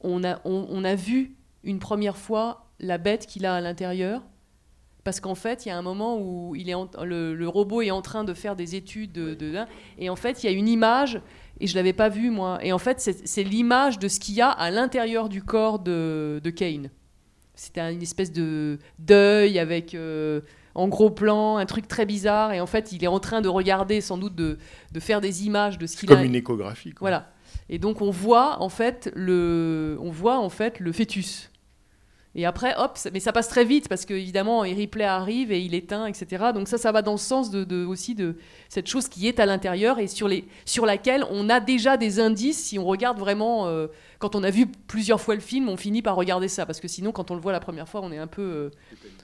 on 0.02 0.24
a, 0.24 0.40
on, 0.46 0.66
on 0.70 0.84
a 0.86 0.96
vu 0.96 1.36
une 1.64 1.80
première 1.80 2.16
fois 2.16 2.70
la 2.80 2.98
bête 2.98 3.26
qu'il 3.28 3.46
a 3.46 3.56
à 3.56 3.62
l'intérieur. 3.62 4.24
Parce 5.10 5.22
qu'en 5.22 5.34
fait, 5.34 5.66
il 5.66 5.70
y 5.70 5.72
a 5.72 5.78
un 5.78 5.82
moment 5.82 6.20
où 6.22 6.54
il 6.56 6.70
est 6.70 6.76
en- 6.76 6.88
le, 7.04 7.34
le 7.34 7.48
robot 7.50 7.82
est 7.82 7.90
en 7.90 8.04
train 8.04 8.24
de 8.24 8.36
faire 8.36 8.56
des 8.56 8.76
études 8.76 9.12
de, 9.12 9.34
de- 9.34 9.56
et 9.98 10.08
en 10.12 10.16
fait, 10.16 10.44
il 10.44 10.46
y 10.46 10.50
a 10.50 10.56
une 10.56 10.68
image 10.68 11.20
et 11.60 11.66
je 11.66 11.74
l'avais 11.76 11.94
pas 11.94 12.10
vue 12.10 12.30
moi. 12.30 12.60
Et 12.62 12.72
en 12.74 12.78
fait, 12.78 13.00
c'est 13.02 13.28
c'est 13.28 13.42
l'image 13.44 13.98
de 13.98 14.08
ce 14.08 14.20
qu'il 14.20 14.36
y 14.36 14.42
a 14.42 14.52
à 14.52 14.70
l'intérieur 14.70 15.28
du 15.28 15.42
corps 15.42 15.80
de, 15.80 16.40
de 16.44 16.50
Kane. 16.52 16.92
C'était 17.56 17.92
une 17.92 18.04
espèce 18.04 18.32
de 18.32 18.78
deuil 19.00 19.58
avec 19.58 19.96
euh, 19.96 20.42
en 20.76 20.88
gros 20.88 21.10
plan, 21.10 21.58
un 21.58 21.66
truc 21.66 21.88
très 21.88 22.06
bizarre. 22.06 22.54
Et 22.54 22.62
en 22.62 22.68
fait, 22.68 22.92
il 22.92 23.04
est 23.04 23.08
en 23.08 23.20
train 23.20 23.42
de 23.42 23.50
regarder, 23.50 24.02
sans 24.02 24.20
doute, 24.20 24.36
de, 24.36 24.60
de 24.92 25.00
faire 25.00 25.22
des 25.22 25.48
images 25.48 25.80
de 25.80 25.88
ce 25.88 25.98
qu'il 25.98 26.12
a. 26.12 26.18
Comme 26.18 26.26
une 26.26 26.36
échographie. 26.36 26.92
quoi. 26.92 27.00
Voilà. 27.10 27.32
Et 27.68 27.80
donc 27.80 28.02
on 28.04 28.12
voit 28.12 28.62
en 28.62 28.70
fait 28.70 29.12
le, 29.16 29.98
on 30.02 30.12
voit 30.12 30.38
en 30.38 30.50
fait 30.50 30.80
le 30.80 30.92
fœtus. 30.92 31.50
Et 32.36 32.46
après, 32.46 32.76
hop, 32.78 32.98
mais 33.12 33.20
ça 33.20 33.32
passe 33.32 33.48
très 33.48 33.66
vite 33.66 33.90
parce 33.90 34.06
que 34.06 34.14
évidemment, 34.14 34.60
Ripley 34.60 35.04
arrive 35.04 35.52
et 35.52 35.60
il 35.60 35.74
éteint, 35.74 36.06
etc. 36.06 36.52
Donc 36.54 36.68
ça, 36.68 36.78
ça 36.78 36.92
va 36.92 37.02
dans 37.02 37.14
le 37.14 37.18
sens 37.18 37.50
aussi 37.88 38.14
de 38.14 38.38
cette 38.70 38.88
chose 38.88 39.08
qui 39.08 39.28
est 39.28 39.40
à 39.40 39.48
l'intérieur 39.48 39.98
et 39.98 40.08
sur, 40.08 40.28
laquelle 40.86 41.26
on 41.32 41.50
a 41.50 41.60
déjà 41.60 41.98
des 41.98 42.20
indices 42.20 42.64
si 42.64 42.78
on 42.78 42.86
regarde 42.86 43.18
vraiment. 43.18 43.68
euh, 43.68 43.88
quand 44.20 44.36
on 44.36 44.44
a 44.44 44.52
vu 44.52 44.68
plusieurs 44.68 45.22
fois 45.22 45.34
le 45.34 45.42
film, 45.42 45.70
on 45.70 45.78
finit 45.78 46.02
par 46.02 46.16
regarder 46.16 46.50
ça 46.50 46.66
parce 46.66 46.80
que 46.80 46.88
sinon, 46.88 47.12
quand 47.12 47.32
on 47.32 47.36
le 47.36 47.42
voit 47.42 47.52
la 47.52 47.62
première 47.62 47.88
fois, 47.88 48.02
on 48.04 48.12
est 48.12 48.18
un 48.18 48.28
peu, 48.28 48.42
euh, 48.42 48.70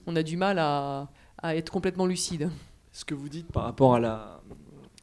on 0.08 0.16
a 0.16 0.24
du 0.24 0.38
mal 0.38 0.58
à 0.58 1.08
être 1.44 1.72
complètement 1.72 2.08
lucide. 2.08 2.50
Ce 2.92 3.06
que 3.06 3.14
vous 3.14 3.30
dites 3.30 3.52
par 3.52 3.64
rapport 3.64 3.96
à 3.96 4.00
la, 4.00 4.35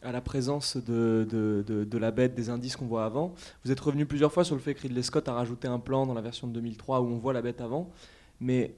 à 0.03 0.13
la 0.13 0.21
présence 0.21 0.77
de, 0.77 1.27
de, 1.29 1.65
de- 1.85 1.99
la 1.99 2.11
bête, 2.11 2.35
des 2.35 2.51
indices 2.51 2.77
qu'on 2.77 2.87
voit 2.87 3.05
avant, 3.05 3.35
vous 3.65 3.71
êtes 3.71 3.81
revenu 3.81 4.07
plusieurs 4.07 4.33
fois 4.33 4.45
sur 4.45 4.55
le 4.57 4.61
fait 4.61 4.75
que 4.75 4.83
Ridley 4.83 5.03
Scott 5.03 5.29
a 5.29 5.33
rajouté 5.35 5.69
un 5.69 5.79
plan 5.79 6.07
dans 6.07 6.15
la 6.15 6.21
version 6.23 6.47
de 6.49 6.53
2003 6.55 7.01
où 7.01 7.05
on 7.07 7.19
voit 7.19 7.33
la 7.33 7.43
bête 7.43 7.61
avant, 7.61 7.91
mais 8.41 8.75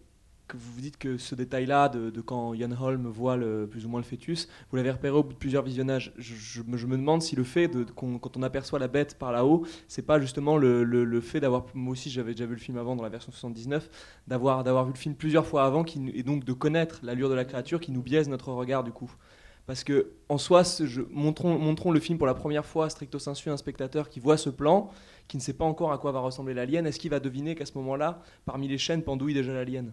que 0.46 0.58
vous 0.58 0.72
vous 0.74 0.80
dites 0.82 0.98
que 0.98 1.16
ce 1.16 1.34
détail-là, 1.34 1.88
de, 1.88 2.20
quand 2.20 2.52
Ian 2.52 2.70
Holm 2.78 3.06
voit 3.06 3.38
plus 3.70 3.86
ou 3.86 3.88
moins 3.88 4.00
le 4.00 4.04
fœtus, 4.04 4.46
vous 4.70 4.76
l'avez 4.76 4.90
repéré 4.90 5.16
au 5.16 5.22
bout 5.22 5.32
de 5.32 5.38
plusieurs 5.38 5.62
visionnages. 5.62 6.12
Je, 6.18 6.60
me, 6.62 6.96
demande 6.98 7.22
si 7.22 7.34
le 7.34 7.44
fait, 7.44 7.68
de, 7.68 7.84
quand 7.84 8.36
on 8.36 8.42
aperçoit 8.42 8.78
la 8.78 8.88
bête 8.88 9.18
par 9.18 9.32
là-haut, 9.32 9.64
c'est 9.88 10.02
pas 10.02 10.20
justement 10.20 10.58
le, 10.58 10.84
le- 10.84 11.20
fait 11.22 11.40
d'avoir, 11.40 11.64
moi 11.72 11.92
aussi 11.92 12.10
j'avais 12.10 12.32
déjà 12.32 12.44
vu 12.44 12.52
le 12.56 12.60
film 12.60 12.76
avant 12.76 12.94
dans 12.94 13.02
la 13.02 13.08
version 13.08 13.32
79, 13.32 13.88
d'avoir, 14.28 14.64
d'avoir 14.64 14.84
vu 14.84 14.92
le 14.92 14.98
film 14.98 15.14
plusieurs 15.14 15.46
fois 15.46 15.64
avant 15.64 15.82
qui, 15.82 16.10
et 16.14 16.22
donc 16.22 16.44
de 16.44 16.52
connaître 16.52 17.00
l'allure 17.02 17.30
de 17.30 17.34
la 17.34 17.46
créature 17.46 17.80
qui 17.80 17.90
nous 17.90 18.02
biaise 18.02 18.28
notre 18.28 18.52
regard 18.52 18.84
du 18.84 18.92
coup. 18.92 19.10
Parce 19.66 19.82
que, 19.82 20.12
en 20.28 20.36
soi, 20.36 20.62
montrons, 21.10 21.90
le 21.90 22.00
film 22.00 22.18
pour 22.18 22.26
la 22.26 22.34
première 22.34 22.66
fois, 22.66 22.90
stricto 22.90 23.18
sensu, 23.18 23.48
un 23.48 23.56
spectateur 23.56 24.10
qui 24.10 24.20
voit 24.20 24.36
ce 24.36 24.50
plan, 24.50 24.90
qui 25.26 25.38
ne 25.38 25.42
sait 25.42 25.54
pas 25.54 25.64
encore 25.64 25.92
à 25.92 25.98
quoi 25.98 26.12
va 26.12 26.20
ressembler 26.20 26.52
l'alien. 26.52 26.86
Est-ce 26.86 26.98
qu'il 26.98 27.10
va 27.10 27.20
deviner 27.20 27.54
qu'à 27.54 27.64
ce 27.64 27.72
moment-là, 27.78 28.20
parmi 28.44 28.68
les 28.68 28.76
chaînes, 28.78 29.02
pendouille 29.02 29.34
déjà 29.34 29.52
l'alien 29.52 29.92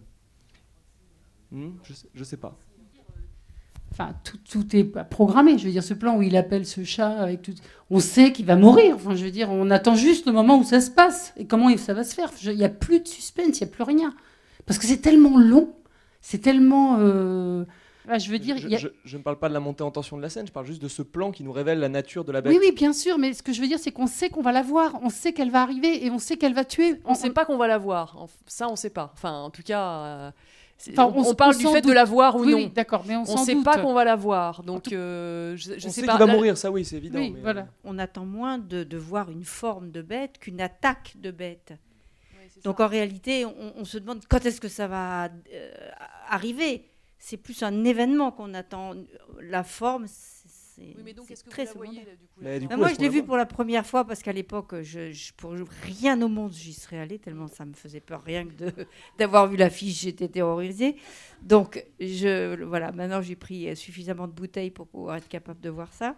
Hmm? 1.50 1.72
Je, 1.84 1.92
je 2.14 2.24
sais 2.24 2.38
pas. 2.38 2.58
Enfin, 3.90 4.14
tout, 4.48 4.74
est 4.74 4.84
programmé. 4.84 5.58
Je 5.58 5.66
veux 5.66 5.70
dire, 5.70 5.82
ce 5.82 5.92
plan 5.92 6.16
où 6.16 6.22
il 6.22 6.34
appelle 6.36 6.64
ce 6.64 6.82
chat 6.82 7.10
avec 7.10 7.42
tout, 7.42 7.52
on 7.90 8.00
sait 8.00 8.32
qu'il 8.32 8.46
va 8.46 8.56
mourir. 8.56 8.94
Enfin, 8.94 9.14
je 9.14 9.22
veux 9.24 9.30
dire, 9.30 9.50
on 9.50 9.70
attend 9.70 9.94
juste 9.94 10.24
le 10.26 10.32
moment 10.32 10.58
où 10.58 10.64
ça 10.64 10.80
se 10.80 10.90
passe 10.90 11.34
et 11.36 11.46
comment 11.46 11.74
ça 11.76 11.92
va 11.92 12.04
se 12.04 12.14
faire. 12.14 12.30
Il 12.42 12.56
n'y 12.56 12.64
a 12.64 12.70
plus 12.70 13.00
de 13.00 13.08
suspense, 13.08 13.60
il 13.60 13.64
n'y 13.64 13.70
a 13.70 13.74
plus 13.74 13.82
rien, 13.82 14.14
parce 14.64 14.78
que 14.78 14.86
c'est 14.86 15.02
tellement 15.02 15.38
long, 15.38 15.74
c'est 16.22 16.38
tellement. 16.40 16.96
euh, 17.00 17.64
enfin, 18.04 18.18
je 18.18 18.30
veux 18.30 18.38
dire, 18.38 18.56
Je, 18.56 18.66
il 18.66 18.72
y 18.72 18.74
a- 18.74 18.78
je- 18.78 18.88
je 19.04 19.16
ne 19.16 19.22
parle 19.22 19.38
pas 19.38 19.48
de 19.48 19.54
la 19.54 19.60
montée 19.60 19.82
en 19.82 19.90
tension 19.90 20.16
de 20.16 20.22
la 20.22 20.28
scène, 20.28 20.46
je 20.46 20.52
parle 20.52 20.66
juste 20.66 20.82
de 20.82 20.88
ce 20.88 21.02
plan 21.02 21.30
qui 21.32 21.42
nous 21.44 21.52
révèle 21.52 21.78
la 21.78 21.88
nature 21.88 22.24
de 22.24 22.32
la 22.32 22.40
bête. 22.40 22.52
oui, 22.52 22.58
oui, 22.60 22.72
bien 22.72 22.92
sûr, 22.92 23.18
mais 23.18 23.32
ce 23.32 23.42
que 23.42 23.52
je 23.52 23.60
veux 23.60 23.68
dire, 23.68 23.78
c'est 23.78 23.92
qu'on 23.92 24.06
sait 24.06 24.28
qu'on 24.28 24.42
va 24.42 24.52
la 24.52 24.62
voir, 24.62 24.98
on 25.02 25.10
sait 25.10 25.32
qu'elle 25.32 25.50
va 25.50 25.62
arriver 25.62 26.04
et 26.04 26.10
on 26.10 26.18
sait 26.18 26.36
qu'elle 26.36 26.54
va 26.54 26.64
tuer. 26.64 27.00
On 27.04 27.12
ne 27.12 27.16
sait 27.16 27.30
pas 27.30 27.44
qu'on 27.44 27.56
va 27.58 27.66
la 27.66 27.78
voir. 27.78 28.26
Ça, 28.46 28.68
on 28.68 28.72
ne 28.72 28.76
sait 28.76 28.90
pas. 28.90 29.10
Enfin, 29.14 29.32
en 29.42 29.50
tout 29.50 29.62
cas, 29.62 29.82
euh, 29.88 30.30
Enfin, 30.90 31.12
on, 31.14 31.32
parle 31.36 31.54
on 31.54 31.58
du 31.58 31.66
fait 31.68 31.80
de 31.80 31.92
la 31.92 32.02
voir 32.02 32.34
ou 32.34 32.40
Oui, 32.40 32.50
non. 32.50 32.56
oui, 32.56 32.68
d'accord, 32.74 33.04
mais 33.06 33.14
on 33.14 33.20
ne 33.22 33.44
sait 33.44 33.54
doute. 33.54 33.64
pas 33.64 33.78
qu'on 33.78 33.92
va 33.94 34.02
la 34.04 34.16
voir. 34.16 34.64
Donc, 34.64 34.92
euh, 34.92 35.54
je, 35.56 35.74
je 35.78 35.86
On 35.86 35.90
sais 35.90 36.00
sait 36.00 36.06
pas. 36.06 36.14
qu'il 36.14 36.18
va 36.18 36.26
Là- 36.26 36.32
mourir, 36.34 36.56
ça 36.58 36.72
oui, 36.72 36.84
c'est 36.84 36.96
évident. 36.96 37.20
Oui, 37.20 37.30
mais, 37.30 37.38
euh, 37.38 37.42
voilà. 37.42 37.66
On 37.84 38.00
attend 38.00 38.24
moins 38.26 38.58
de, 38.58 38.82
de 38.82 38.96
voir 38.96 39.30
une 39.30 39.44
forme 39.44 39.92
de 39.92 40.02
bête 40.02 40.38
qu'une 40.40 40.60
attaque 40.60 41.12
de 41.20 41.30
bête. 41.30 41.74
Donc 42.64 42.80
en 42.80 42.88
réalité, 42.88 43.44
on, 43.44 43.54
on 43.76 43.84
se 43.84 43.96
demande 43.98 44.22
quand 44.28 44.44
est-ce 44.44 44.60
que 44.60 44.66
ça 44.68 44.88
va 44.88 45.26
euh, 45.26 45.70
arriver. 46.28 46.84
C'est 47.24 47.36
plus 47.36 47.62
un 47.62 47.84
événement 47.84 48.32
qu'on 48.32 48.52
attend. 48.52 48.94
La 49.40 49.62
forme, 49.62 50.06
c'est 50.08 50.82
très 51.48 51.66
secondaire. 51.66 52.02
Mais 52.40 52.58
du 52.58 52.66
Ben 52.66 52.74
coup, 52.74 52.80
moi, 52.80 52.88
je 52.88 52.98
l'ai 52.98 53.04
la 53.06 53.12
vu 53.12 53.22
pour 53.22 53.36
la 53.36 53.46
première 53.46 53.86
fois 53.86 54.04
parce 54.04 54.22
qu'à 54.24 54.32
l'époque, 54.32 54.74
je, 54.82 55.12
je- 55.12 55.32
pour 55.34 55.52
rien 55.84 56.20
au 56.20 56.26
monde, 56.26 56.52
j'y 56.52 56.72
serais 56.72 56.98
allée 56.98 57.20
tellement 57.20 57.46
ça 57.46 57.64
me 57.64 57.74
faisait 57.74 58.00
peur 58.00 58.24
rien 58.24 58.44
que 58.44 58.52
d'avoir 59.18 59.46
vu 59.46 59.56
l'affiche, 59.56 60.00
j'étais 60.00 60.26
terrorisée. 60.26 60.96
Donc, 61.42 61.84
je, 62.00 62.60
voilà, 62.64 62.90
maintenant 62.90 63.22
j'ai 63.22 63.36
pris 63.36 63.76
suffisamment 63.76 64.26
de 64.26 64.32
bouteilles 64.32 64.72
pour 64.72 64.88
pouvoir 64.88 65.14
être 65.18 65.28
capable 65.28 65.60
de 65.60 65.70
voir 65.70 65.92
ça. 65.92 66.16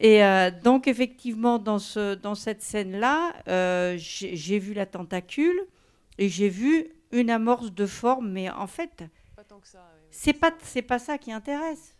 Et 0.00 0.24
euh, 0.24 0.50
donc, 0.50 0.88
effectivement, 0.88 1.58
dans, 1.60 1.78
ce, 1.78 2.14
dans 2.16 2.34
cette 2.34 2.62
scène-là, 2.62 3.32
euh, 3.48 3.94
j'ai 3.96 4.34
j'ai 4.34 4.58
vu 4.58 4.74
la 4.74 4.86
tentacule 4.86 5.58
et 6.18 6.28
j'ai 6.28 6.48
vu 6.48 6.88
une 7.12 7.30
amorce 7.30 7.72
de 7.72 7.86
forme, 7.86 8.30
mais 8.32 8.50
en 8.50 8.66
fait, 8.66 9.04
c'est 10.10 10.32
pas, 10.32 10.52
c'est 10.62 10.82
pas 10.82 10.98
ça 10.98 11.18
qui 11.18 11.32
intéresse. 11.32 11.94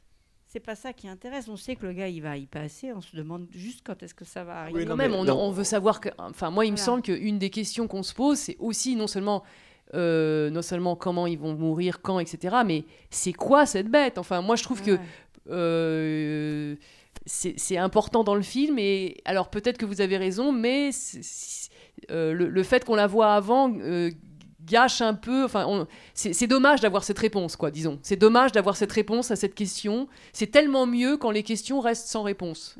C'est 0.49 0.61
pas 0.61 0.77
ça 0.77 0.93
qui 0.93 1.09
intéresse. 1.09 1.49
On 1.49 1.57
sait 1.57 1.75
que 1.77 1.85
le 1.87 1.93
gars, 1.93 2.09
il 2.09 2.23
va 2.23 2.37
y 2.37 2.47
passer. 2.47 2.93
On 2.93 3.01
se 3.01 3.17
demande 3.17 3.47
juste 3.51 3.81
quand 3.85 4.01
est-ce 4.03 4.15
que 4.15 4.25
ça 4.25 4.45
va 4.45 4.61
arriver. 4.61 4.87
quand 4.87 4.97
même, 4.97 5.13
on, 5.15 5.29
on 5.29 5.51
veut 5.51 5.65
savoir 5.65 6.01
que. 6.01 6.09
Enfin, 6.19 6.51
moi, 6.51 6.65
il 6.65 6.71
me 6.73 6.77
Voilà. 6.77 6.85
semble 6.85 7.03
qu'une 7.03 7.39
des 7.39 7.51
questions 7.51 7.89
qu'on 7.89 8.03
se 8.05 8.15
pose, 8.15 8.39
c'est 8.39 8.57
aussi 8.59 8.95
non 8.97 9.07
seulement. 9.09 9.43
euh, 9.95 10.51
non 10.51 10.63
seulement 10.63 10.97
comment 10.97 11.27
ils 11.29 11.39
vont 11.39 11.55
mourir, 11.55 12.01
quand, 12.03 12.19
etc., 12.19 12.57
mais 12.67 12.85
c'est 13.11 13.33
quoi 13.33 13.67
cette 13.67 13.89
bête? 13.89 14.19
Enfin, 14.19 14.41
moi, 14.41 14.57
je 14.57 14.63
trouve 14.65 14.83
que 14.83 14.99
euh, 15.49 16.75
c'est 17.25 17.77
important 17.77 18.25
dans 18.25 18.35
le 18.35 18.43
film. 18.43 18.79
Et 18.79 19.21
alors, 19.25 19.49
peut-être 19.51 19.79
que 19.79 19.85
vous 19.87 20.01
avez 20.01 20.17
raison, 20.17 20.53
mais 20.53 20.91
euh, 22.11 22.33
le, 22.33 22.49
le 22.49 22.63
fait 22.63 22.85
qu'on 22.85 22.95
la 22.97 23.07
voit 23.07 23.35
avant 23.35 23.73
euh, 23.79 24.11
gâche 24.67 25.01
un 25.01 25.15
peu. 25.15 25.45
Enfin, 25.45 25.87
c'est 26.15 26.47
dommage 26.47 26.81
d'avoir 26.81 27.05
cette 27.05 27.19
réponse, 27.19 27.57
quoi. 27.57 27.71
Disons, 27.71 27.99
c'est 28.03 28.17
dommage 28.17 28.53
d'avoir 28.53 28.77
cette 28.77 28.93
réponse 28.93 29.31
à 29.31 29.37
cette 29.37 29.55
question. 29.55 30.09
C'est 30.33 30.51
tellement 30.51 30.87
mieux 30.87 31.17
quand 31.17 31.31
les 31.31 31.43
questions 31.43 31.81
restent 31.81 32.09
sans 32.09 32.23
réponse. 32.23 32.77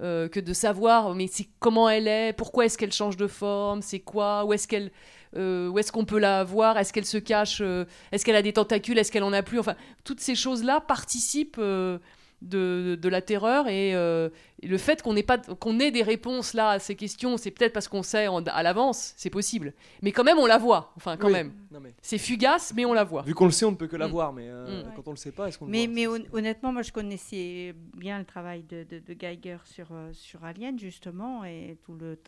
Euh, 0.00 0.28
que 0.28 0.38
de 0.38 0.52
savoir 0.52 1.16
mais 1.16 1.26
c'est 1.26 1.48
comment 1.58 1.88
elle 1.88 2.06
est, 2.06 2.32
pourquoi 2.32 2.66
est-ce 2.66 2.78
qu'elle 2.78 2.92
change 2.92 3.16
de 3.16 3.26
forme, 3.26 3.82
c'est 3.82 3.98
quoi, 3.98 4.44
où 4.44 4.52
est-ce 4.52 4.68
qu'elle, 4.68 4.92
euh, 5.36 5.66
où 5.66 5.76
est-ce 5.80 5.90
qu'on 5.90 6.04
peut 6.04 6.20
la 6.20 6.44
voir, 6.44 6.78
est-ce 6.78 6.92
qu'elle 6.92 7.04
se 7.04 7.18
cache, 7.18 7.58
euh, 7.60 7.84
est-ce 8.12 8.24
qu'elle 8.24 8.36
a 8.36 8.42
des 8.42 8.52
tentacules, 8.52 8.96
est-ce 8.96 9.10
qu'elle 9.10 9.24
en 9.24 9.32
a 9.32 9.42
plus, 9.42 9.58
enfin 9.58 9.74
toutes 10.04 10.20
ces 10.20 10.36
choses-là 10.36 10.80
participent 10.80 11.56
euh, 11.58 11.98
de, 12.40 12.96
de 13.00 13.08
la 13.08 13.20
terreur 13.20 13.66
et, 13.68 13.94
euh, 13.96 14.28
et 14.62 14.68
le 14.68 14.78
fait 14.78 15.02
qu'on 15.02 15.16
ait 15.16 15.22
pas, 15.24 15.38
qu'on 15.38 15.80
ait 15.80 15.90
des 15.90 16.02
réponses 16.04 16.54
là 16.54 16.70
à 16.70 16.78
ces 16.78 16.94
questions, 16.94 17.36
c'est 17.36 17.50
peut-être 17.50 17.72
parce 17.72 17.88
qu'on 17.88 18.04
sait 18.04 18.28
en- 18.28 18.44
à 18.44 18.62
l'avance, 18.62 19.12
c'est 19.16 19.28
possible, 19.30 19.74
mais 20.02 20.12
quand 20.12 20.22
même 20.22 20.38
on 20.38 20.46
la 20.46 20.56
voit, 20.58 20.92
enfin 20.96 21.16
quand 21.16 21.26
Oui. 21.26 21.32
même, 21.32 21.52
mais- 21.72 21.94
c'est 22.00 22.16
fugace 22.18 22.72
mais 22.76 22.84
on 22.84 22.92
la 22.92 23.02
voit. 23.02 23.22
Vu 23.22 23.34
qu'on 23.34 23.46
le 23.46 23.50
sait, 23.50 23.64
on 23.64 23.72
ne 23.72 23.76
peut 23.76 23.88
que 23.88 23.96
la 23.96 24.06
Mm. 24.06 24.10
voir, 24.12 24.32
mais 24.32 24.46
euh, 24.46 24.84
Mm. 24.84 24.92
quand 24.94 25.08
on 25.08 25.10
le 25.10 25.16
sait 25.16 25.32
pas, 25.32 25.48
est-ce 25.48 25.58
qu'on 25.58 25.64
le 25.66 25.72
Mais, 25.72 25.86
voit 25.86 25.94
mais 25.94 26.06
hon- 26.06 26.24
honnêtement, 26.32 26.72
moi, 26.72 26.82
je 26.82 26.92
connaissais 26.92 27.74
bien 27.96 28.18
le 28.20 28.24
travail 28.24 28.62
de, 28.62 28.84
de, 28.84 29.00
de 29.00 29.14
Geiger 29.14 29.58
sur, 29.64 29.88
euh, 29.90 30.10
sur 30.12 30.44
Alien, 30.44 30.78
justement, 30.78 31.44
et 31.44 31.76
tout 31.84 31.94
le... 31.94 32.18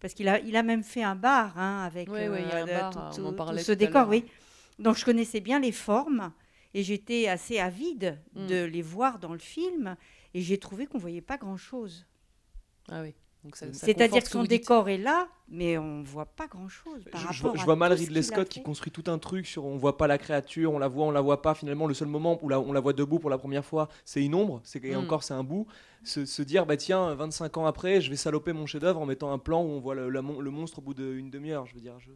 Parce 0.00 0.12
qu'il 0.12 0.28
a, 0.28 0.40
il 0.40 0.54
a 0.56 0.62
même 0.62 0.82
fait 0.82 1.02
un 1.02 1.14
bar 1.14 1.58
hein, 1.58 1.84
avec 1.86 2.10
Ouais, 2.10 2.28
ouais, 2.28 2.42
il 2.42 2.48
y 2.48 2.52
a 2.52 2.62
un 2.64 2.66
bar, 2.66 2.90
tout, 2.90 2.98
on 2.98 3.02
en 3.02 3.10
tout- 3.10 3.30
tout 3.30 3.32
parlait 3.36 3.62
ce 3.62 3.72
décor, 3.72 4.08
oui. 4.10 4.26
Donc, 4.78 4.96
je 4.98 5.04
connaissais 5.06 5.40
bien 5.40 5.58
les 5.60 5.72
formes, 5.72 6.32
et 6.74 6.82
j'étais 6.82 7.28
assez 7.28 7.58
avide 7.58 8.20
Mm. 8.34 8.46
de 8.46 8.64
les 8.64 8.82
voir 8.82 9.18
dans 9.18 9.32
le 9.32 9.38
film, 9.38 9.96
et 10.34 10.42
j'ai 10.42 10.58
trouvé 10.58 10.86
qu'on 10.86 10.98
voyait 10.98 11.20
pas 11.22 11.36
grand-chose. 11.38 12.06
Ah 12.88 13.02
oui. 13.02 13.14
C'est-à-dire 13.52 14.22
que 14.22 14.28
son 14.28 14.42
dites. 14.42 14.50
décor 14.62 14.88
est 14.88 14.98
là, 14.98 15.28
mais 15.48 15.76
on 15.78 16.02
voit 16.02 16.26
pas 16.26 16.46
grand-chose. 16.46 17.04
par 17.10 17.20
Je, 17.20 17.26
je 17.26 17.32
rapport 17.42 17.50
vois, 17.52 17.56
je 17.58 17.62
à 17.62 17.64
vois 17.66 17.76
mal 17.76 17.92
Ridley 17.92 18.22
Scott 18.22 18.48
qui 18.48 18.62
construit 18.62 18.90
tout 18.92 19.04
un 19.10 19.18
truc 19.18 19.46
sur 19.46 19.64
on 19.64 19.76
voit 19.76 19.96
pas 19.96 20.06
la 20.06 20.18
créature, 20.18 20.72
on 20.72 20.78
la 20.78 20.88
voit, 20.88 21.06
on 21.06 21.10
la 21.10 21.20
voit 21.20 21.42
pas. 21.42 21.54
Finalement, 21.54 21.86
le 21.86 21.94
seul 21.94 22.08
moment 22.08 22.38
où 22.42 22.48
la- 22.48 22.60
on 22.60 22.72
la 22.72 22.80
voit 22.80 22.92
debout 22.92 23.18
pour 23.18 23.30
la 23.30 23.38
première 23.38 23.64
fois, 23.64 23.88
c'est 24.04 24.22
une 24.24 24.34
ombre, 24.34 24.60
c'est 24.64 24.82
et 24.84 24.94
Mm. 24.94 25.00
encore 25.00 25.22
c'est 25.22 25.34
un 25.34 25.44
bout. 25.44 25.66
Se, 26.06 26.26
se 26.26 26.42
dire 26.42 26.66
bah 26.66 26.76
tiens, 26.76 27.14
25 27.14 27.56
ans 27.56 27.64
après, 27.64 28.02
je 28.02 28.10
vais 28.10 28.16
saloper 28.16 28.52
mon 28.52 28.66
chef-d'œuvre 28.66 29.00
en 29.00 29.06
mettant 29.06 29.32
un 29.32 29.38
plan 29.38 29.62
où 29.62 29.68
on 29.68 29.80
voit 29.80 29.94
le, 29.94 30.10
la 30.10 30.20
mon- 30.20 30.38
le 30.38 30.50
monstre 30.50 30.80
au 30.80 30.82
bout 30.82 30.92
d'une 30.92 31.30
demi-heure. 31.30 31.64
Je 31.66 31.74
veux 31.74 31.80
dire, 31.80 31.98
je, 31.98 32.10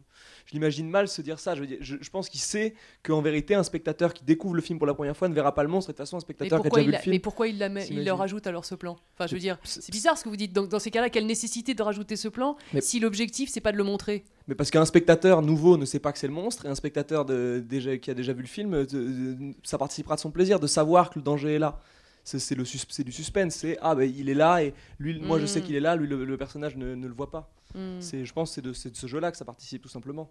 je 0.45 0.51
l'imagine 0.53 0.87
mal 0.87 1.07
se 1.07 1.23
dire 1.23 1.39
ça. 1.39 1.55
Je, 1.55 1.61
veux 1.61 1.65
dire, 1.67 1.79
je, 1.81 1.95
je 1.99 2.09
pense 2.11 2.29
qu'il 2.29 2.39
sait 2.39 2.75
qu'en 3.01 3.19
vérité, 3.21 3.55
un 3.55 3.63
spectateur 3.63 4.13
qui 4.13 4.23
découvre 4.23 4.53
le 4.53 4.61
film 4.61 4.77
pour 4.77 4.85
la 4.85 4.93
première 4.93 5.17
fois 5.17 5.27
ne 5.27 5.33
verra 5.33 5.55
pas 5.55 5.63
le 5.63 5.69
monstre. 5.69 5.89
Et 5.89 5.93
de 5.93 5.97
toute 5.97 6.05
façon, 6.05 6.17
un 6.17 6.19
spectateur 6.19 6.61
qui 6.61 6.67
a 6.67 6.69
déjà 6.69 6.81
vu 6.85 6.91
le 6.91 6.97
film. 6.99 7.15
mais 7.15 7.19
pourquoi 7.19 7.47
il, 7.47 7.57
la 7.57 7.69
met- 7.69 7.81
il 7.81 7.87
s'imagine. 7.87 8.05
le 8.05 8.13
rajoute 8.13 8.45
alors 8.45 8.63
ce 8.63 8.75
plan? 8.75 8.95
Enfin, 9.15 9.25
je 9.25 9.33
veux 9.33 9.39
C'est- 9.39 9.43
dire, 9.43 9.57
c'est 9.63 9.91
bizarre 9.91 10.19
ce 10.19 10.23
que 10.23 10.29
vous 10.29 10.37
dites. 10.37 10.53
Donc, 10.53 10.69
dans 10.69 10.77
ces 10.77 10.91
cas-là, 10.91 11.09
quelle 11.09 11.25
nécessité 11.25 11.73
de 11.73 11.81
rajouter 11.81 12.15
ce 12.15 12.27
plan 12.27 12.57
Mais- 12.75 12.81
si 12.81 12.99
l'objectif 13.19 13.49
c'est 13.49 13.61
pas 13.61 13.71
de 13.71 13.77
le 13.77 13.83
montrer 13.83 14.23
Mais 14.47 14.55
parce 14.55 14.71
qu'un 14.71 14.85
spectateur 14.85 15.41
nouveau 15.41 15.77
ne 15.77 15.85
sait 15.85 15.99
pas 15.99 16.11
que 16.11 16.17
c'est 16.19 16.27
le 16.27 16.33
monstre, 16.33 16.65
et 16.65 16.69
un 16.69 16.75
spectateur 16.75 17.25
de, 17.25 17.63
déjà, 17.67 17.97
qui 17.97 18.09
a 18.09 18.13
déjà 18.13 18.33
vu 18.33 18.41
le 18.41 18.47
film, 18.47 18.73
euh, 18.73 18.85
de- 18.85 19.33
de- 19.33 19.53
ça 19.63 19.77
participera 19.77 20.15
de 20.15 20.19
son 20.21 20.31
plaisir 20.31 20.59
de 20.59 20.67
savoir 20.67 21.09
que 21.09 21.19
le 21.19 21.23
danger 21.23 21.55
est 21.55 21.59
là. 21.59 21.79
C'est 22.23 22.53
le 22.55 22.65
sus- 22.65 23.03
du 23.03 23.11
suspense, 23.11 23.55
c'est 23.55 23.77
ah 23.81 23.95
ben 23.95 24.03
il 24.03 24.29
est 24.29 24.33
là 24.35 24.61
et 24.63 24.73
lui, 24.99 25.19
moi 25.19 25.39
je 25.39 25.45
sais 25.47 25.61
Mm. 25.61 25.63
qu'il 25.63 25.75
est 25.75 25.79
là, 25.79 25.95
lui 25.95 26.07
le, 26.07 26.25
le 26.25 26.37
personnage 26.37 26.75
ne, 26.77 26.93
ne 26.95 27.07
le 27.07 27.13
voit 27.13 27.31
pas. 27.31 27.51
Mm. 27.75 27.99
C'est, 28.01 28.23
je 28.25 28.33
pense 28.33 28.49
que 28.49 28.55
c'est 28.55 28.61
de, 28.61 28.69
de 28.91 28.95
ce 28.95 29.07
jeu-là 29.07 29.31
que 29.31 29.37
ça 29.37 29.45
participe 29.45 29.81
tout 29.81 29.89
simplement. 29.89 30.29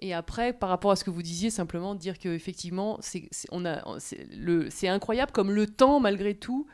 Et 0.00 0.12
après, 0.14 0.52
par 0.52 0.68
rapport 0.68 0.90
à 0.90 0.96
ce 0.96 1.04
que 1.04 1.10
vous 1.10 1.22
disiez, 1.22 1.50
simplement 1.50 1.94
dire 1.94 2.18
que 2.18 2.28
effectivement, 2.28 2.98
c'est 3.00 4.88
incroyable 4.88 5.32
comme 5.32 5.50
le 5.52 5.66
temps, 5.66 6.00
malgré 6.00 6.34
tout, 6.34 6.66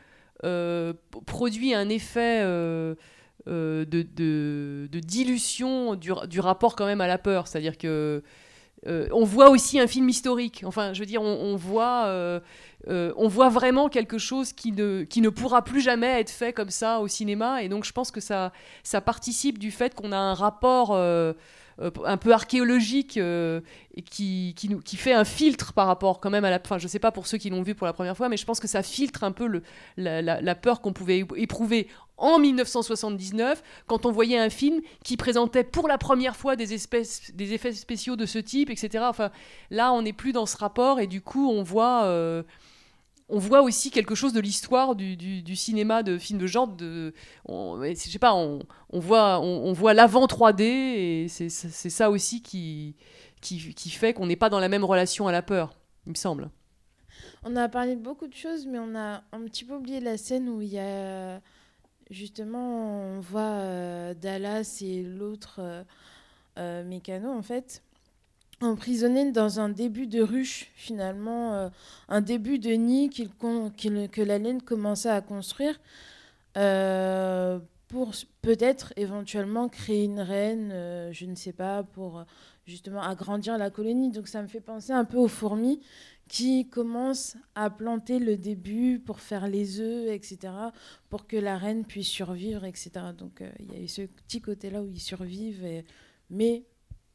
euh, 0.43 0.93
produit 1.25 1.73
un 1.73 1.89
effet 1.89 2.39
euh, 2.43 2.95
de, 3.47 3.85
de- 4.15 4.99
dilution 4.99 5.95
du, 5.95 6.11
du 6.27 6.39
rapport 6.39 6.75
quand 6.75 6.85
même 6.85 7.01
à 7.01 7.07
la 7.07 7.17
peur. 7.17 7.47
C'est-à-dire 7.47 7.77
que 7.77 8.21
euh, 8.87 9.07
on 9.11 9.25
voit 9.25 9.49
aussi 9.49 9.79
un 9.79 9.87
film 9.87 10.07
historique. 10.07 10.63
Enfin, 10.65 10.93
je 10.93 10.99
veux 10.99 11.05
dire, 11.05 11.21
on, 11.21 11.55
voit, 11.55 12.05
euh, 12.05 12.39
euh, 12.87 13.11
on 13.17 13.27
voit 13.27 13.49
vraiment 13.49 13.89
quelque 13.89 14.17
chose 14.17 14.53
qui 14.53 14.71
ne, 14.71 15.03
qui 15.03 15.21
ne 15.21 15.29
pourra 15.29 15.63
plus 15.63 15.81
jamais 15.81 16.21
être 16.21 16.29
fait 16.29 16.53
comme 16.53 16.69
ça 16.69 16.99
au 17.01 17.07
cinéma. 17.07 17.61
Et 17.63 17.69
donc, 17.69 17.83
je 17.83 17.91
pense 17.91 18.11
que 18.11 18.21
ça, 18.21 18.53
ça 18.83 19.01
participe 19.01 19.57
du 19.59 19.71
fait 19.71 19.93
qu'on 19.95 20.11
a 20.13 20.17
un 20.17 20.33
rapport 20.33 20.91
euh, 20.93 21.33
euh, 21.81 21.91
un 22.05 22.15
peu 22.15 22.31
archéologique 22.31 23.17
euh, 23.17 23.59
qui, 24.09 24.53
qui, 24.55 24.69
nous, 24.69 24.79
qui 24.79 24.95
fait 24.95 25.13
un 25.13 25.25
filtre 25.25 25.73
par 25.73 25.87
rapport 25.87 26.21
quand 26.21 26.29
même 26.29 26.45
à 26.45 26.49
la. 26.49 26.59
Enfin, 26.63 26.77
je 26.77 26.87
sais 26.87 26.99
pas 26.99 27.11
pour 27.11 27.27
ceux 27.27 27.37
qui 27.37 27.49
l'ont 27.49 27.63
vu 27.63 27.75
pour 27.75 27.85
la 27.87 27.93
première 27.93 28.15
fois, 28.15 28.29
mais 28.29 28.37
je 28.37 28.45
pense 28.45 28.61
que 28.61 28.67
ça 28.67 28.81
filtre 28.81 29.25
un 29.25 29.33
peu 29.33 29.47
le, 29.47 29.61
la 29.97 30.55
peur 30.55 30.79
qu'on 30.79 30.93
pouvait 30.93 31.25
éprouver 31.35 31.89
en 32.19 32.39
1979 32.39 33.63
quand 33.87 34.05
on 34.05 34.11
voyait 34.11 34.37
un 34.37 34.49
film 34.49 34.81
qui 35.03 35.17
présentait 35.17 35.63
pour 35.63 35.87
la 35.87 35.97
première 35.97 36.35
fois 36.35 36.55
des, 36.55 36.73
effets 36.73 37.03
spéciaux 37.73 38.15
de 38.15 38.25
ce 38.25 38.39
type, 38.39 38.69
etc. 38.69 39.05
Enfin, 39.07 39.31
là, 39.71 39.91
on 39.93 40.03
n'est 40.03 40.13
plus 40.13 40.31
dans 40.31 40.45
ce 40.45 40.57
rapport 40.57 40.99
et 40.99 41.07
du 41.07 41.21
coup, 41.21 41.49
on 41.49 41.63
voit. 41.63 42.03
euh, 42.03 42.43
on 43.31 43.37
voit 43.37 43.61
aussi 43.61 43.91
quelque 43.91 44.15
chose 44.15 44.33
de 44.33 44.39
l'histoire 44.39 44.95
du, 44.95 45.55
cinéma 45.55 46.01
de 46.01 46.17
films 46.17 46.39
de 46.39 46.47
genre. 46.47 46.75
On, 47.47 47.79
je 47.83 47.93
sais 47.93 48.17
pas, 48.17 48.33
on, 48.33 48.65
voit, 48.91 49.39
on, 49.39 49.71
voit 49.71 49.93
l'avant 49.93 50.25
3D 50.25 50.63
et 50.63 51.27
c'est 51.29 51.49
ça 51.49 52.09
aussi 52.09 52.41
qui 52.41 52.95
fait 53.91 54.13
qu'on 54.13 54.25
n'est 54.25 54.35
pas 54.35 54.49
dans 54.49 54.59
la 54.59 54.67
même 54.67 54.83
relation 54.83 55.27
à 55.27 55.31
la 55.31 55.43
peur, 55.43 55.75
il 56.07 56.09
me 56.09 56.15
semble. 56.15 56.49
On 57.43 57.55
a 57.55 57.69
parlé 57.69 57.95
de 57.95 58.01
beaucoup 58.01 58.27
de 58.27 58.33
choses, 58.33 58.65
mais 58.65 58.79
on 58.79 58.95
a 58.95 59.23
un 59.31 59.41
petit 59.45 59.63
peu 59.63 59.75
oublié 59.75 59.99
la 59.99 60.17
scène 60.17 60.49
où 60.49 60.61
il 60.61 60.69
y 60.69 60.79
a 60.79 61.39
justement 62.09 63.01
on 63.01 63.19
voit 63.19 63.41
euh, 63.41 64.13
Dallas 64.13 64.79
et 64.81 65.03
l'autre 65.03 65.59
euh, 65.59 65.83
euh, 66.57 66.83
mécano 66.83 67.29
en 67.31 67.41
fait 67.41 67.81
emprisonnés 68.61 69.31
dans 69.31 69.59
un 69.61 69.69
début 69.69 70.05
de 70.05 70.21
ruche 70.21 70.71
finalement, 70.75 71.71
un 72.09 72.19
début 72.21 72.59
de 72.59 72.71
nid 72.71 73.09
con- 73.39 73.71
qu'il- 73.77 74.09
que 74.09 74.21
la 74.21 74.37
laine 74.37 74.61
commençait 74.61 75.09
à 75.09 75.21
construire 75.21 75.79
pour 77.87 78.11
peut-être 78.41 78.91
éventuellement 78.97 79.69
créer 79.69 80.03
une 80.03 80.19
reine, 80.19 80.73
je 81.13 81.25
ne 81.25 81.35
sais 81.35 81.53
pas, 81.53 81.83
pour 81.83 82.25
justement 82.65 83.01
agrandir 83.01 83.57
la 83.57 83.69
colonie. 83.69 84.11
Donc 84.11 84.27
ça 84.27 84.41
me 84.41 84.47
fait 84.47 84.59
penser 84.59 84.91
un 84.91 85.05
peu 85.05 85.17
aux 85.17 85.29
fourmis 85.29 85.79
qui 86.29 86.69
commencent 86.69 87.35
à 87.55 87.69
planter 87.69 88.19
le 88.19 88.37
début 88.37 88.99
pour 88.99 89.19
faire 89.19 89.47
les 89.47 89.81
œufs, 89.81 90.09
etc., 90.09 90.53
pour 91.09 91.27
que 91.27 91.35
la 91.35 91.57
reine 91.57 91.83
puisse 91.83 92.07
survivre, 92.07 92.63
etc. 92.63 92.91
Donc 93.17 93.41
euh, 93.41 93.51
il 93.59 93.73
y 93.73 93.75
a 93.75 93.81
eu 93.81 93.87
ce 93.87 94.03
petit 94.03 94.39
côté-là 94.39 94.81
où 94.81 94.89
ils 94.89 95.01
survivent, 95.01 95.65
et- 95.65 95.83
mais 96.29 96.63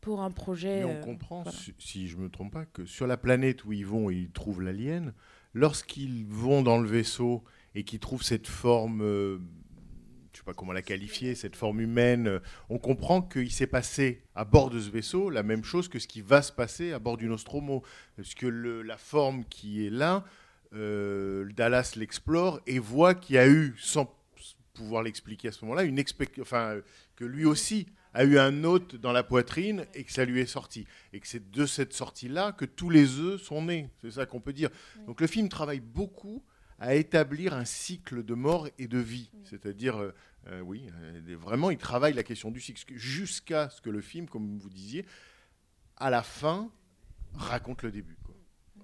pour 0.00 0.20
un 0.20 0.32
projet... 0.32 0.80
Mais 0.80 0.84
on 0.84 0.96
euh, 0.96 1.00
comprend, 1.00 1.42
voilà. 1.44 1.56
si, 1.56 1.72
si 1.78 2.08
je 2.08 2.16
me 2.18 2.28
trompe 2.28 2.52
pas, 2.52 2.66
que 2.66 2.84
sur 2.84 3.06
la 3.06 3.16
planète 3.16 3.64
où 3.64 3.72
ils 3.72 3.86
vont 3.86 4.10
et 4.10 4.16
ils 4.16 4.30
trouvent 4.32 4.60
l'alien, 4.60 5.14
lorsqu'ils 5.54 6.26
vont 6.26 6.62
dans 6.62 6.78
le 6.78 6.88
vaisseau 6.88 7.44
et 7.76 7.84
qu'ils 7.84 8.00
trouvent 8.00 8.24
cette 8.24 8.48
forme, 8.48 9.00
euh, 9.00 9.38
je 10.34 10.40
sais 10.40 10.44
pas 10.44 10.52
comment 10.54 10.72
la 10.72 10.82
qualifier, 10.82 11.34
cette 11.36 11.54
forme 11.56 11.80
humaine, 11.80 12.26
euh, 12.26 12.38
on 12.68 12.78
comprend 12.78 13.22
qu'il 13.22 13.52
s'est 13.52 13.68
passé 13.68 14.22
à 14.34 14.44
bord 14.44 14.68
de 14.68 14.80
ce 14.80 14.90
vaisseau 14.90 15.30
la 15.30 15.42
même 15.44 15.62
chose 15.64 15.88
que 15.88 15.98
ce 16.00 16.08
qui 16.08 16.20
va 16.20 16.42
se 16.42 16.50
passer 16.52 16.92
à 16.92 16.98
bord 16.98 17.16
du 17.16 17.28
Nostromo. 17.28 17.82
Parce 18.16 18.34
que 18.34 18.46
le- 18.46 18.82
la 18.82 18.96
forme 18.96 19.44
qui 19.44 19.86
est 19.86 19.90
là, 19.90 20.24
euh, 20.72 21.48
Dallas 21.54 21.94
l'explore 21.96 22.60
et 22.66 22.80
voit 22.80 23.14
qu'il 23.14 23.36
y 23.36 23.38
a 23.38 23.48
eu, 23.48 23.74
sans 23.78 24.12
pouvoir 24.74 25.04
l'expliquer 25.04 25.48
à 25.48 25.52
ce 25.52 25.64
moment-là, 25.64 25.84
une 25.84 26.02
enfin, 26.40 26.80
que 27.14 27.24
lui 27.24 27.44
aussi 27.44 27.86
a 28.12 28.24
eu 28.24 28.38
un 28.38 28.64
hôte 28.64 28.96
dans 28.96 29.12
la 29.12 29.22
poitrine 29.22 29.86
et 29.94 30.02
que 30.02 30.12
ça 30.12 30.24
lui 30.24 30.40
est 30.40 30.46
sorti. 30.46 30.84
Et 31.12 31.20
que 31.20 31.28
c'est 31.28 31.50
de 31.50 31.64
cette 31.66 31.92
sortie-là 31.92 32.52
que 32.52 32.64
tous 32.64 32.90
les 32.90 33.18
œufs 33.20 33.40
sont 33.40 33.62
nés. 33.62 33.88
C'est 34.02 34.10
ça 34.12 34.26
qu'on 34.26 34.40
peut 34.40 34.52
dire. 34.52 34.70
Donc 35.06 35.20
le 35.20 35.28
film 35.28 35.48
travaille 35.48 35.80
beaucoup 35.80 36.44
à 36.78 36.94
établir 36.94 37.54
un 37.54 37.64
cycle 37.64 38.24
de 38.24 38.34
mort 38.34 38.68
et 38.78 38.88
de 38.88 38.98
vie. 38.98 39.30
C'est-à-dire, 39.44 39.96
euh, 39.96 40.14
euh, 40.48 40.60
oui, 40.60 40.90
euh, 41.02 41.36
vraiment, 41.38 41.70
il 41.70 41.78
travaille 41.78 42.14
la 42.14 42.22
question 42.22 42.50
du 42.50 42.60
cycle 42.60 42.94
jusqu'à 42.96 43.70
ce 43.70 43.80
que 43.80 43.90
le 43.90 44.00
film, 44.00 44.28
comme 44.28 44.58
vous 44.58 44.70
disiez, 44.70 45.06
à 45.96 46.10
la 46.10 46.22
fin, 46.22 46.70
raconte 47.34 47.82
le 47.82 47.92
début. 47.92 48.16
quoi. 48.24 48.34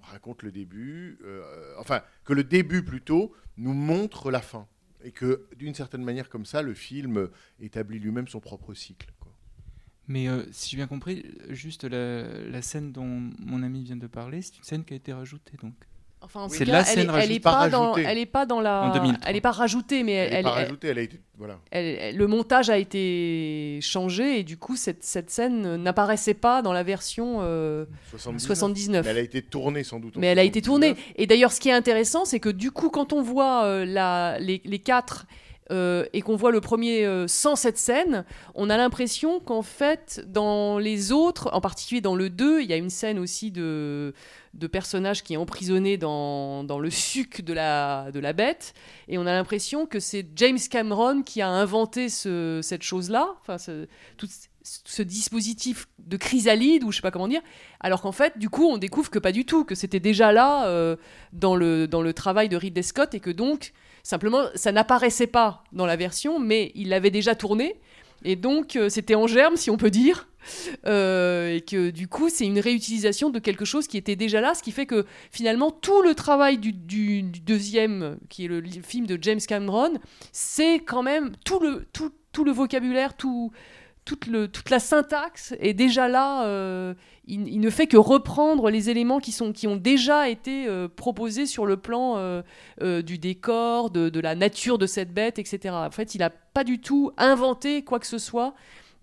Raconte 0.01 0.43
le 0.43 0.51
début, 0.51 1.19
euh, 1.23 1.75
enfin, 1.79 2.01
que 2.23 2.33
le 2.33 2.43
début 2.43 2.83
plutôt 2.83 3.33
nous 3.57 3.73
montre 3.73 4.31
la 4.31 4.41
fin. 4.41 4.67
Et 5.03 5.11
que 5.11 5.47
d'une 5.55 5.73
certaine 5.73 6.03
manière, 6.03 6.29
comme 6.29 6.45
ça, 6.45 6.61
le 6.61 6.73
film 6.73 7.29
établit 7.59 7.99
lui-même 7.99 8.27
son 8.27 8.39
propre 8.39 8.73
cycle. 8.73 9.11
quoi. 9.19 9.35
Mais 10.07 10.27
euh, 10.27 10.43
si 10.51 10.71
j'ai 10.71 10.77
bien 10.77 10.87
compris, 10.87 11.25
juste 11.49 11.83
la, 11.83 12.23
la 12.47 12.61
scène 12.61 12.91
dont 12.91 13.31
mon 13.39 13.63
ami 13.63 13.83
vient 13.83 13.95
de 13.97 14.07
parler, 14.07 14.41
c'est 14.41 14.57
une 14.57 14.63
scène 14.63 14.85
qui 14.85 14.93
a 14.93 14.97
été 14.97 15.11
rajoutée 15.11 15.57
donc. 15.57 15.75
Enfin, 16.23 16.41
en 16.41 16.47
tout 16.47 16.53
c'est 16.53 16.65
la 16.65 16.79
elle 16.81 16.85
scène 16.85 16.99
elle 16.99 17.09
rajoutée. 17.09 17.33
est 17.35 17.39
pas 17.39 17.67
dans, 17.69 17.95
elle 17.95 18.17
est 18.17 18.25
pas 18.27 18.45
dans 18.45 18.61
la, 18.61 18.83
En 18.83 18.93
2003. 18.93 19.27
elle 19.27 19.35
est 19.35 19.41
pas 19.41 19.51
rajoutée, 19.51 20.03
mais 20.03 20.13
Elle 20.13 20.33
elle, 20.33 20.39
est 20.39 20.43
pas 20.43 20.49
elle- 20.57 20.63
rajoutée, 20.65 20.87
elle 20.89 20.97
a 20.99 21.01
été- 21.01 21.19
voilà. 21.37 21.57
elle- 21.71 21.85
elle- 21.99 22.15
le 22.17 22.27
montage 22.27 22.69
a 22.69 22.77
été 22.77 23.79
changé 23.81 24.39
et 24.39 24.43
du 24.43 24.55
coup 24.57 24.75
cette, 24.75 25.03
cette 25.03 25.29
scène 25.31 25.77
n'apparaissait 25.77 26.35
pas 26.35 26.61
dans 26.61 26.73
la 26.73 26.83
version 26.83 27.39
euh, 27.41 27.85
79. 28.37 29.03
Mais 29.05 29.11
elle 29.11 29.17
a 29.17 29.21
été 29.21 29.41
tournée 29.41 29.83
sans 29.83 29.99
doute. 29.99 30.15
Mais 30.17 30.27
elle 30.27 30.39
a 30.39 30.43
été 30.43 30.61
tournée. 30.61 30.89
79. 30.89 31.13
Et 31.17 31.27
d'ailleurs, 31.27 31.51
ce 31.51 31.59
qui 31.59 31.69
est 31.69 31.73
intéressant, 31.73 32.25
c'est 32.25 32.39
que 32.39 32.49
du 32.49 32.71
coup, 32.71 32.89
quand 32.89 33.13
on 33.13 33.21
voit 33.21 33.63
euh, 33.65 33.85
la, 33.85 34.37
les, 34.39 34.61
les 34.63 34.79
quatre 34.79 35.25
euh, 35.71 36.05
et 36.13 36.21
qu'on 36.21 36.35
voit 36.35 36.51
le 36.51 36.59
premier 36.61 37.05
euh, 37.05 37.27
sans 37.27 37.55
cette 37.55 37.77
scène, 37.77 38.25
on 38.55 38.69
a 38.69 38.77
l'impression 38.77 39.39
qu'en 39.39 39.61
fait, 39.61 40.21
dans 40.27 40.77
les 40.77 41.11
autres, 41.11 41.49
en 41.53 41.61
particulier 41.61 42.01
dans 42.01 42.15
le 42.15 42.29
2, 42.29 42.61
il 42.61 42.69
y 42.69 42.73
a 42.73 42.77
une 42.77 42.89
scène 42.89 43.17
aussi 43.19 43.51
de, 43.51 44.13
de 44.53 44.67
personnages 44.67 45.23
qui 45.23 45.33
est 45.33 45.37
emprisonné 45.37 45.97
dans, 45.97 46.63
dans 46.63 46.79
le 46.79 46.89
suc 46.89 47.41
de 47.41 47.53
la, 47.53 48.11
de 48.11 48.19
la 48.19 48.33
bête. 48.33 48.73
Et 49.07 49.17
on 49.17 49.25
a 49.25 49.31
l'impression 49.31 49.85
que 49.85 49.99
c'est 49.99 50.27
James 50.35 50.59
Cameron 50.69 51.23
qui 51.23 51.41
a 51.41 51.49
inventé 51.49 52.09
ce- 52.09 52.59
cette 52.61 52.83
chose-là, 52.83 53.35
enfin, 53.41 53.57
ce, 53.57 53.87
ce 54.63 55.01
dispositif 55.01 55.87
de 55.99 56.17
chrysalide, 56.17 56.83
ou 56.83 56.91
je 56.91 56.97
sais 56.97 57.01
pas 57.01 57.11
comment 57.11 57.27
dire, 57.27 57.41
alors 57.79 58.01
qu'en 58.01 58.11
fait, 58.11 58.37
du 58.37 58.49
coup, 58.49 58.67
on 58.67 58.77
découvre 58.77 59.09
que 59.09 59.19
pas 59.19 59.31
du 59.31 59.45
tout, 59.45 59.63
que 59.63 59.73
c'était 59.73 59.99
déjà 59.99 60.31
là 60.31 60.67
euh, 60.67 60.97
dans, 61.33 61.55
le, 61.55 61.87
dans 61.87 62.01
le 62.01 62.13
travail 62.13 62.49
de 62.49 62.57
Ridley 62.57 62.83
Scott, 62.83 63.15
et 63.15 63.19
que 63.19 63.31
donc, 63.31 63.73
simplement, 64.03 64.43
ça 64.55 64.71
n'apparaissait 64.71 65.27
pas 65.27 65.63
dans 65.71 65.85
la 65.85 65.95
version, 65.95 66.39
mais 66.39 66.71
il 66.75 66.89
l'avait 66.89 67.09
déjà 67.09 67.35
tourné, 67.35 67.79
et 68.23 68.35
donc 68.35 68.75
euh, 68.75 68.89
c'était 68.89 69.15
en 69.15 69.27
germe, 69.27 69.55
si 69.55 69.69
on 69.69 69.77
peut 69.77 69.91
dire, 69.91 70.27
Euh, 70.87 71.55
et 71.55 71.61
que 71.61 71.91
du 71.91 72.07
coup, 72.07 72.27
c'est 72.29 72.45
une 72.47 72.59
réutilisation 72.59 73.29
de 73.29 73.37
quelque 73.39 73.63
chose 73.63 73.85
qui 73.87 73.95
était 73.97 74.15
déjà 74.15 74.41
là, 74.41 74.55
ce 74.55 74.63
qui 74.63 74.71
fait 74.71 74.87
que 74.87 75.05
finalement, 75.31 75.69
tout 75.69 76.01
le 76.01 76.15
travail 76.15 76.57
du, 76.57 76.73
du- 76.73 77.21
deuxième, 77.21 78.17
qui 78.29 78.45
est 78.45 78.47
le 78.47 78.63
film 78.81 79.05
de 79.05 79.19
James 79.21 79.39
Cameron, 79.47 79.93
c'est 80.31 80.79
quand 80.79 81.03
même 81.03 81.33
tout 81.45 81.59
le, 81.59 81.85
tout, 81.93 82.11
tout 82.31 82.43
le 82.43 82.51
vocabulaire, 82.51 83.15
tout, 83.15 83.51
toute, 84.05 84.69
la 84.69 84.79
syntaxe 84.79 85.53
est 85.59 85.73
déjà 85.73 86.07
là. 86.07 86.45
euh, 86.45 86.93
il, 87.27 87.59
ne 87.59 87.69
fait 87.69 87.87
que 87.87 87.97
reprendre 87.97 88.69
les 88.69 88.89
éléments 88.89 89.19
qui, 89.19 89.31
sont, 89.31 89.53
qui 89.53 89.67
ont 89.67 89.75
déjà 89.75 90.27
été 90.27 90.67
euh, 90.67 90.87
proposés 90.87 91.45
sur 91.45 91.65
le 91.65 91.77
plan 91.77 92.15
euh, 92.17 93.01
du 93.01 93.17
décor, 93.17 93.89
de, 93.89 94.19
la 94.19 94.35
nature 94.35 94.77
de 94.77 94.87
cette 94.87 95.13
bête, 95.13 95.39
etc. 95.39 95.73
En 95.73 95.91
fait, 95.91 96.15
il 96.15 96.19
n'a 96.19 96.29
pas 96.29 96.63
du 96.63 96.79
tout 96.79 97.11
inventé 97.17 97.83
quoi 97.83 97.99
que 97.99 98.07
ce 98.07 98.17
soit 98.17 98.53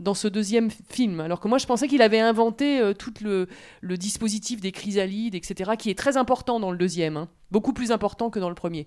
dans 0.01 0.15
ce 0.15 0.29
deuxième 0.29 0.71
film. 0.71 1.21
Alors 1.21 1.41
que 1.41 1.49
moi, 1.49 1.59
je 1.59 1.67
pensais 1.67 1.89
qu'il 1.89 2.03
avait 2.03 2.21
inventé 2.21 2.93
tout 2.99 3.15
le, 3.23 3.49
dispositif 3.97 4.61
des 4.61 4.73
chrysalides, 4.73 5.35
etc., 5.35 5.73
qui 5.79 5.91
est 5.91 5.99
très 5.99 6.17
important 6.17 6.61
dans 6.61 6.71
le 6.71 6.79
deuxième, 6.79 7.17
hein. 7.17 7.29
beaucoup 7.51 7.73
plus 7.73 7.93
important 7.93 8.31
que 8.31 8.39
dans 8.39 8.49
le 8.49 8.55
premier. 8.55 8.87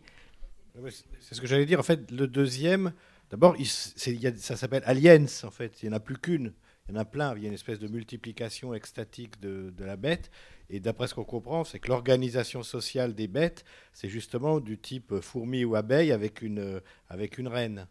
C'est 1.19 1.35
ce 1.35 1.41
que 1.41 1.47
j'allais 1.47 1.65
dire. 1.65 1.79
En 1.79 1.83
fait, 1.83 2.11
le 2.11 2.27
deuxième, 2.27 2.93
d'abord, 3.31 3.55
ça 3.63 4.55
s'appelle 4.55 4.83
Aliens, 4.85 5.25
en 5.43 5.51
fait. 5.51 5.81
Il 5.81 5.89
n'y 5.89 5.93
en 5.93 5.97
a 5.97 5.99
plus 5.99 6.17
qu'une. 6.17 6.53
Il 6.87 6.95
y 6.95 6.97
en 6.97 7.01
a 7.01 7.05
plein. 7.05 7.35
Il 7.35 7.41
y 7.41 7.45
a 7.45 7.47
une 7.47 7.55
espèce 7.55 7.79
de 7.79 7.87
multiplication 7.87 8.73
extatique 8.73 9.39
de, 9.39 9.73
la 9.79 9.95
bête. 9.95 10.29
Et 10.69 10.79
d'après 10.79 11.07
ce 11.07 11.15
qu'on 11.15 11.23
comprend, 11.23 11.63
c'est 11.63 11.79
que 11.79 11.89
l'organisation 11.89 12.61
sociale 12.63 13.15
des 13.15 13.27
bêtes, 13.27 13.65
c'est 13.93 14.09
justement 14.09 14.59
du 14.59 14.77
type 14.77 15.19
fourmi 15.19 15.65
ou 15.65 15.75
abeille 15.75 16.11
avec 16.11 16.41
une, 16.41 16.81
avec 17.09 17.37
une 17.37 17.47
reine. 17.47 17.87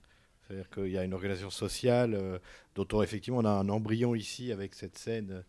C'est-à-dire 0.51 0.71
qu'il 0.71 0.89
y 0.89 0.99
a 0.99 1.05
une 1.05 1.15
organisation 1.15 1.51
sociale 1.51 2.15
euh, 2.15 2.39
dont 2.75 2.87
on, 2.93 3.03
effectivement 3.03 3.39
on 3.39 3.45
a 3.45 3.51
un 3.51 3.69
embryon 3.69 4.17
ici 4.17 4.51
avec 4.51 4.75
cette 4.75 4.99
scène. 4.99 5.45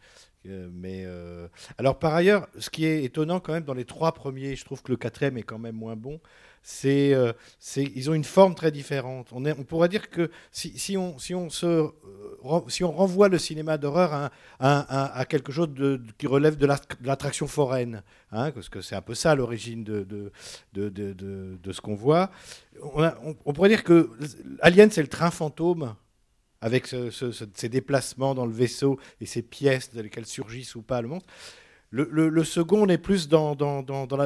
euh, 0.46 0.70
mais 0.72 1.04
euh, 1.06 1.48
alors 1.80 1.98
par 1.98 2.14
ailleurs, 2.14 2.48
ce 2.60 2.70
qui 2.70 2.86
est 2.86 3.04
étonnant 3.04 3.40
quand 3.40 3.54
même 3.54 3.64
dans 3.64 3.74
les 3.74 3.86
trois 3.86 4.12
premiers, 4.12 4.56
je 4.56 4.64
trouve 4.64 4.84
que 4.84 4.92
le 4.92 4.98
quatrième 4.98 5.38
est 5.38 5.44
quand 5.44 5.58
même 5.58 5.76
moins 5.76 5.96
bon. 5.96 6.20
Euh, 6.86 7.34
c'est, 7.60 7.84
ils 7.96 8.10
ont 8.10 8.14
une 8.14 8.24
forme 8.24 8.56
très 8.56 8.72
différente. 8.72 9.30
On, 9.32 9.42
pourrait 9.64 9.90
dire 9.90 10.10
que 10.10 10.30
si, 10.52 10.96
on, 10.98 11.18
si 11.18 11.34
on 11.34 11.50
se, 11.50 11.66
euh, 11.66 11.92
si 12.68 12.84
on 12.84 12.92
renvoie 12.92 13.30
le 13.30 13.38
cinéma 13.38 13.78
d'horreur 13.78 14.32
à, 14.60 15.26
quelque 15.26 15.52
chose 15.52 15.70
qui 16.18 16.28
relève 16.28 16.58
de, 16.58 16.66
la- 16.66 16.78
de 16.78 17.08
l'attraction 17.08 17.48
foraine, 17.48 18.04
hein, 18.32 18.52
parce 18.52 18.70
que 18.70 18.82
c'est 18.82 18.96
un 18.96 19.02
peu 19.02 19.16
ça 19.16 19.36
l'origine 19.36 19.84
de, 19.84 20.04
de, 20.04 20.32
de, 20.74 21.72
ce 21.72 21.82
qu'on 21.82 21.96
voit. 21.96 22.30
On, 23.46 23.54
pourrait 23.54 23.70
dire 23.70 23.84
que 23.84 24.10
Alien 24.62 24.92
c'est 24.92 25.02
le 25.02 25.08
train 25.08 25.32
fantôme 25.32 25.96
avec 26.62 26.86
ce- 26.86 27.10
ces 27.12 27.70
déplacements 27.70 28.36
dans 28.36 28.46
le 28.46 28.54
vaisseau 28.54 29.00
et 29.20 29.26
ces 29.26 29.42
pièces 29.42 29.94
dans 29.94 30.02
lesquelles 30.02 30.28
surgissent 30.28 30.76
ou 30.76 30.84
pas 30.84 31.02
le 31.02 31.08
monstre. 31.08 31.28
Le, 31.94 32.44
second, 32.46 32.84
on 32.84 32.88
est 32.88 32.98
plus 32.98 33.28
dans, 33.28 33.58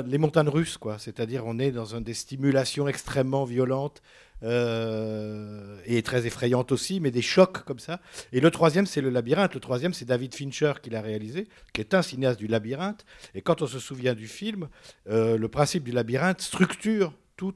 les 0.05 0.17
montagnes 0.19 0.49
russes, 0.49 0.77
quoi. 0.77 0.99
C'est-à-dire, 0.99 1.47
on 1.47 1.57
est 1.57 1.71
dans 1.71 1.99
des 1.99 2.13
stimulations 2.13 2.87
extrêmement 2.87 3.43
violentes 3.43 4.03
euh, 4.43 5.79
et 5.85 6.03
très 6.03 6.27
effrayantes 6.27 6.71
aussi, 6.71 6.99
mais 6.99 7.09
des 7.09 7.23
chocs 7.23 7.63
comme 7.63 7.79
ça. 7.79 8.01
Et 8.31 8.39
le 8.39 8.51
troisième, 8.51 8.85
c'est 8.85 9.01
le 9.01 9.09
labyrinthe. 9.09 9.55
Le 9.55 9.59
troisième, 9.59 9.95
c'est 9.95 10.05
David 10.05 10.35
Fincher 10.35 10.73
qui 10.83 10.91
l'a 10.91 11.01
réalisé, 11.01 11.47
qui 11.73 11.81
est 11.81 11.95
un 11.95 12.03
cinéaste 12.03 12.37
du 12.37 12.45
labyrinthe. 12.45 13.03
Et 13.33 13.41
quand 13.41 13.63
on 13.63 13.67
se 13.67 13.79
souvient 13.79 14.13
du 14.13 14.27
film, 14.27 14.67
euh, 15.09 15.35
le 15.35 15.47
principe 15.47 15.85
du 15.85 15.91
labyrinthe 15.91 16.41
structure 16.41 17.13
tout, 17.35 17.55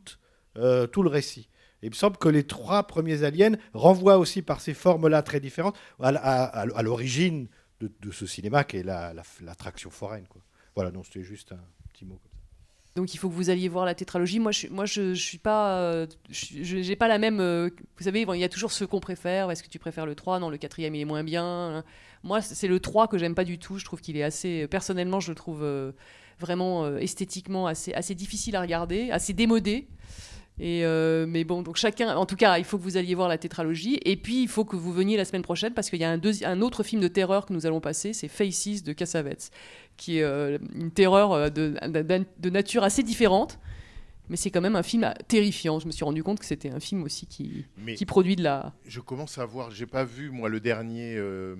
euh, 0.57 0.87
tout 0.87 1.03
le 1.03 1.09
récit. 1.09 1.49
Il 1.83 1.91
me 1.91 1.95
semble 1.95 2.17
que 2.17 2.29
les 2.29 2.43
trois 2.43 2.87
premiers 2.87 3.23
aliens 3.23 3.57
renvoient 3.73 4.17
aussi 4.17 4.41
par 4.41 4.59
ces 4.59 4.73
formes-là 4.73 5.21
très 5.21 5.39
différentes 5.39 5.77
à 5.99 6.81
l'origine 6.81 7.47
de, 7.81 8.11
ce 8.11 8.25
cinéma 8.25 8.63
qui 8.63 8.77
est 8.77 8.83
la- 8.83 9.13
la- 9.13 9.23
l'attraction 9.41 9.89
foraine. 9.89 10.25
Quoi. 10.27 10.41
Voilà, 10.75 10.91
donc 10.91 11.05
c'était 11.05 11.23
juste 11.23 11.51
un 11.51 11.59
petit 11.93 12.05
mot. 12.05 12.19
Donc 12.95 13.13
il 13.13 13.17
faut 13.17 13.29
que 13.29 13.33
vous 13.35 13.49
alliez 13.49 13.69
voir 13.69 13.85
la 13.85 13.95
tétralogie. 13.95 14.39
Moi, 14.39 14.51
je, 14.51 14.67
moi, 14.67 14.85
je, 14.85 15.13
suis 15.13 15.37
pas, 15.37 15.77
euh, 15.79 16.07
pas 16.97 17.07
la 17.07 17.17
même. 17.17 17.39
euh, 17.39 17.69
vous 17.97 18.03
savez, 18.03 18.21
il 18.27 18.39
y 18.39 18.43
a 18.43 18.49
toujours 18.49 18.71
ce 18.71 18.83
qu'on 18.83 18.99
préfère. 18.99 19.51
Est-ce 19.51 19.63
que 19.63 19.69
tu 19.69 19.79
préfères 19.79 20.05
le 20.05 20.15
3 20.15 20.39
Non, 20.39 20.49
le 20.49 20.57
quatrième 20.57 20.95
il 20.95 21.01
est 21.01 21.05
moins 21.05 21.23
bien. 21.23 21.83
Moi, 22.23 22.41
c'est 22.41 22.67
le 22.67 22.79
3 22.79 23.07
que 23.07 23.17
j'aime 23.17 23.35
pas 23.35 23.45
du 23.45 23.59
tout. 23.59 23.77
Je 23.77 23.85
trouve 23.85 24.01
qu'il 24.01 24.17
est 24.17 24.23
assez. 24.23 24.67
Personnellement, 24.67 25.19
je 25.19 25.31
le 25.31 25.35
trouve 25.35 25.63
euh, 25.63 25.91
vraiment 26.39 26.83
euh, 26.85 26.97
esthétiquement 26.97 27.67
assez, 27.67 27.93
assez 27.93 28.15
difficile 28.15 28.55
à 28.55 28.61
regarder, 28.61 29.11
assez 29.11 29.33
démodé. 29.33 29.87
Et 30.59 30.83
euh, 30.85 31.25
mais 31.27 31.43
bon, 31.45 31.61
donc 31.61 31.77
chacun, 31.77 32.15
en 32.17 32.25
tout 32.25 32.35
cas, 32.35 32.57
il 32.57 32.65
faut 32.65 32.77
que 32.77 32.83
vous 32.83 32.97
alliez 32.97 33.15
voir 33.15 33.29
la 33.29 33.37
tétralogie. 33.37 33.97
Et 34.03 34.17
puis, 34.17 34.41
il 34.43 34.47
faut 34.49 34.65
que 34.65 34.75
vous 34.75 34.91
veniez 34.91 35.15
la 35.15 35.23
semaine 35.25 35.41
prochaine 35.41 35.73
parce 35.73 35.89
qu'il 35.89 35.99
y 35.99 36.03
a 36.03 36.09
un, 36.11 36.61
autre 36.61 36.83
film 36.83 37.01
de 37.01 37.07
terreur 37.07 37.45
que 37.45 37.53
nous 37.53 37.65
allons 37.65 37.79
passer, 37.79 38.11
c'est 38.13 38.27
Faces 38.27 38.83
de 38.83 38.91
Cassavetes, 38.93 39.51
qui 39.95 40.17
est 40.19 40.23
euh, 40.23 40.57
une 40.75 40.91
terreur 40.91 41.31
euh, 41.31 41.49
de, 41.49 41.75
de- 41.87 42.25
de 42.37 42.49
nature 42.49 42.83
assez 42.83 43.03
différente. 43.03 43.57
Mais 44.27 44.35
c'est 44.35 44.51
quand 44.51 44.61
même 44.61 44.75
un 44.75 44.83
film 44.83 45.11
terrifiant. 45.27 45.79
Je 45.79 45.87
me 45.87 45.91
suis 45.91 46.03
rendu 46.05 46.21
compte 46.23 46.39
que 46.39 46.45
c'était 46.45 46.69
un 46.69 46.79
film 46.79 47.01
aussi 47.03 47.25
qui, 47.25 47.65
Mais- 47.77 47.95
qui 47.95 48.05
produit 48.05 48.35
de 48.35 48.43
la. 48.43 48.73
Je 48.85 48.99
commence 48.99 49.37
à 49.39 49.45
voir, 49.45 49.71
j'ai 49.71 49.87
pas 49.87 50.03
vu 50.03 50.29
moi 50.29 50.49
le 50.49 50.59
dernier, 50.59 51.15
euh, 51.17 51.55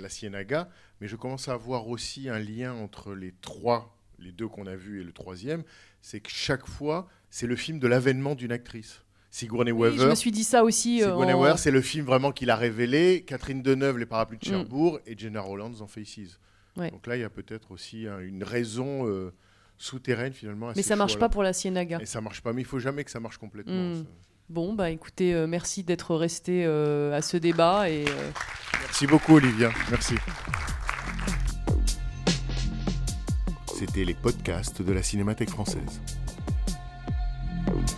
La 0.00 0.08
Ciénaga, 0.08 0.70
mais 1.00 1.08
je 1.08 1.16
commence 1.16 1.48
à 1.48 1.56
voir 1.56 1.88
aussi 1.88 2.28
un 2.30 2.38
lien 2.38 2.72
entre 2.72 3.14
les 3.14 3.34
trois, 3.42 3.94
les 4.18 4.32
deux 4.32 4.48
qu'on 4.48 4.66
a 4.66 4.74
vus 4.74 5.00
et 5.02 5.04
le 5.04 5.12
troisième, 5.12 5.64
c'est 6.00 6.20
que 6.20 6.30
chaque 6.30 6.66
fois, 6.66 7.08
c'est 7.30 7.46
le 7.46 7.56
film 7.56 7.78
de 7.78 7.86
l'avènement 7.88 8.34
d'une 8.34 8.52
actrice. 8.52 9.02
Sigourney 9.30 9.72
Oui, 9.72 9.88
Weaver. 9.88 10.04
je 10.04 10.08
me 10.08 10.14
suis 10.14 10.30
dit 10.30 10.44
ça 10.44 10.64
aussi. 10.64 11.02
euh, 11.02 11.06
Sigourney 11.06 11.32
en- 11.34 11.40
Weaver, 11.42 11.58
c'est 11.58 11.70
le 11.70 11.82
film 11.82 12.06
vraiment 12.06 12.32
qu'il 12.32 12.48
a 12.50 12.56
révélé. 12.56 13.24
Catherine 13.26 13.62
Deneuve, 13.62 13.98
Les 13.98 14.06
Parapluies 14.06 14.38
de 14.38 14.46
Mm. 14.46 14.50
Cherbourg, 14.50 15.00
et 15.06 15.16
Jenna 15.18 15.40
Rollins 15.40 15.70
dans 15.78 15.86
Faces. 15.86 16.38
Ouais. 16.76 16.90
Donc 16.90 17.06
là, 17.06 17.16
il 17.16 17.20
y 17.20 17.24
a 17.24 17.30
peut-être 17.30 17.70
aussi 17.72 18.06
hein, 18.06 18.18
une 18.20 18.42
raison 18.44 19.06
euh, 19.06 19.32
souterraine 19.76 20.32
finalement. 20.32 20.68
à 20.68 20.72
Mais 20.76 20.82
ces 20.82 20.88
ça 20.88 20.96
marche 20.96 21.18
pas 21.18 21.28
pour 21.28 21.42
la 21.42 21.52
Ciénaga. 21.52 21.98
Et 22.00 22.06
ça 22.06 22.20
marche 22.20 22.40
pas, 22.40 22.52
mais 22.52 22.62
il 22.62 22.66
faut 22.66 22.78
jamais 22.78 23.04
que 23.04 23.10
ça 23.10 23.20
marche 23.20 23.36
complètement. 23.38 23.94
Ça. 23.96 24.00
Bon, 24.48 24.72
bah 24.72 24.88
écoutez, 24.90 25.34
euh, 25.34 25.46
merci 25.46 25.82
d'être 25.82 26.14
resté 26.16 26.64
euh, 26.64 27.12
à 27.14 27.20
ce 27.20 27.36
débat 27.36 27.90
et. 27.90 28.04
euh, 28.08 28.30
Merci 28.80 29.06
beaucoup, 29.06 29.34
Olivia. 29.34 29.70
Merci. 29.90 30.14
C'était 33.78 34.04
les 34.04 34.14
podcasts 34.14 34.80
de 34.80 34.92
la 34.92 35.02
Cinémathèque 35.02 35.50
française. 35.50 36.00
Bye. 37.68 37.97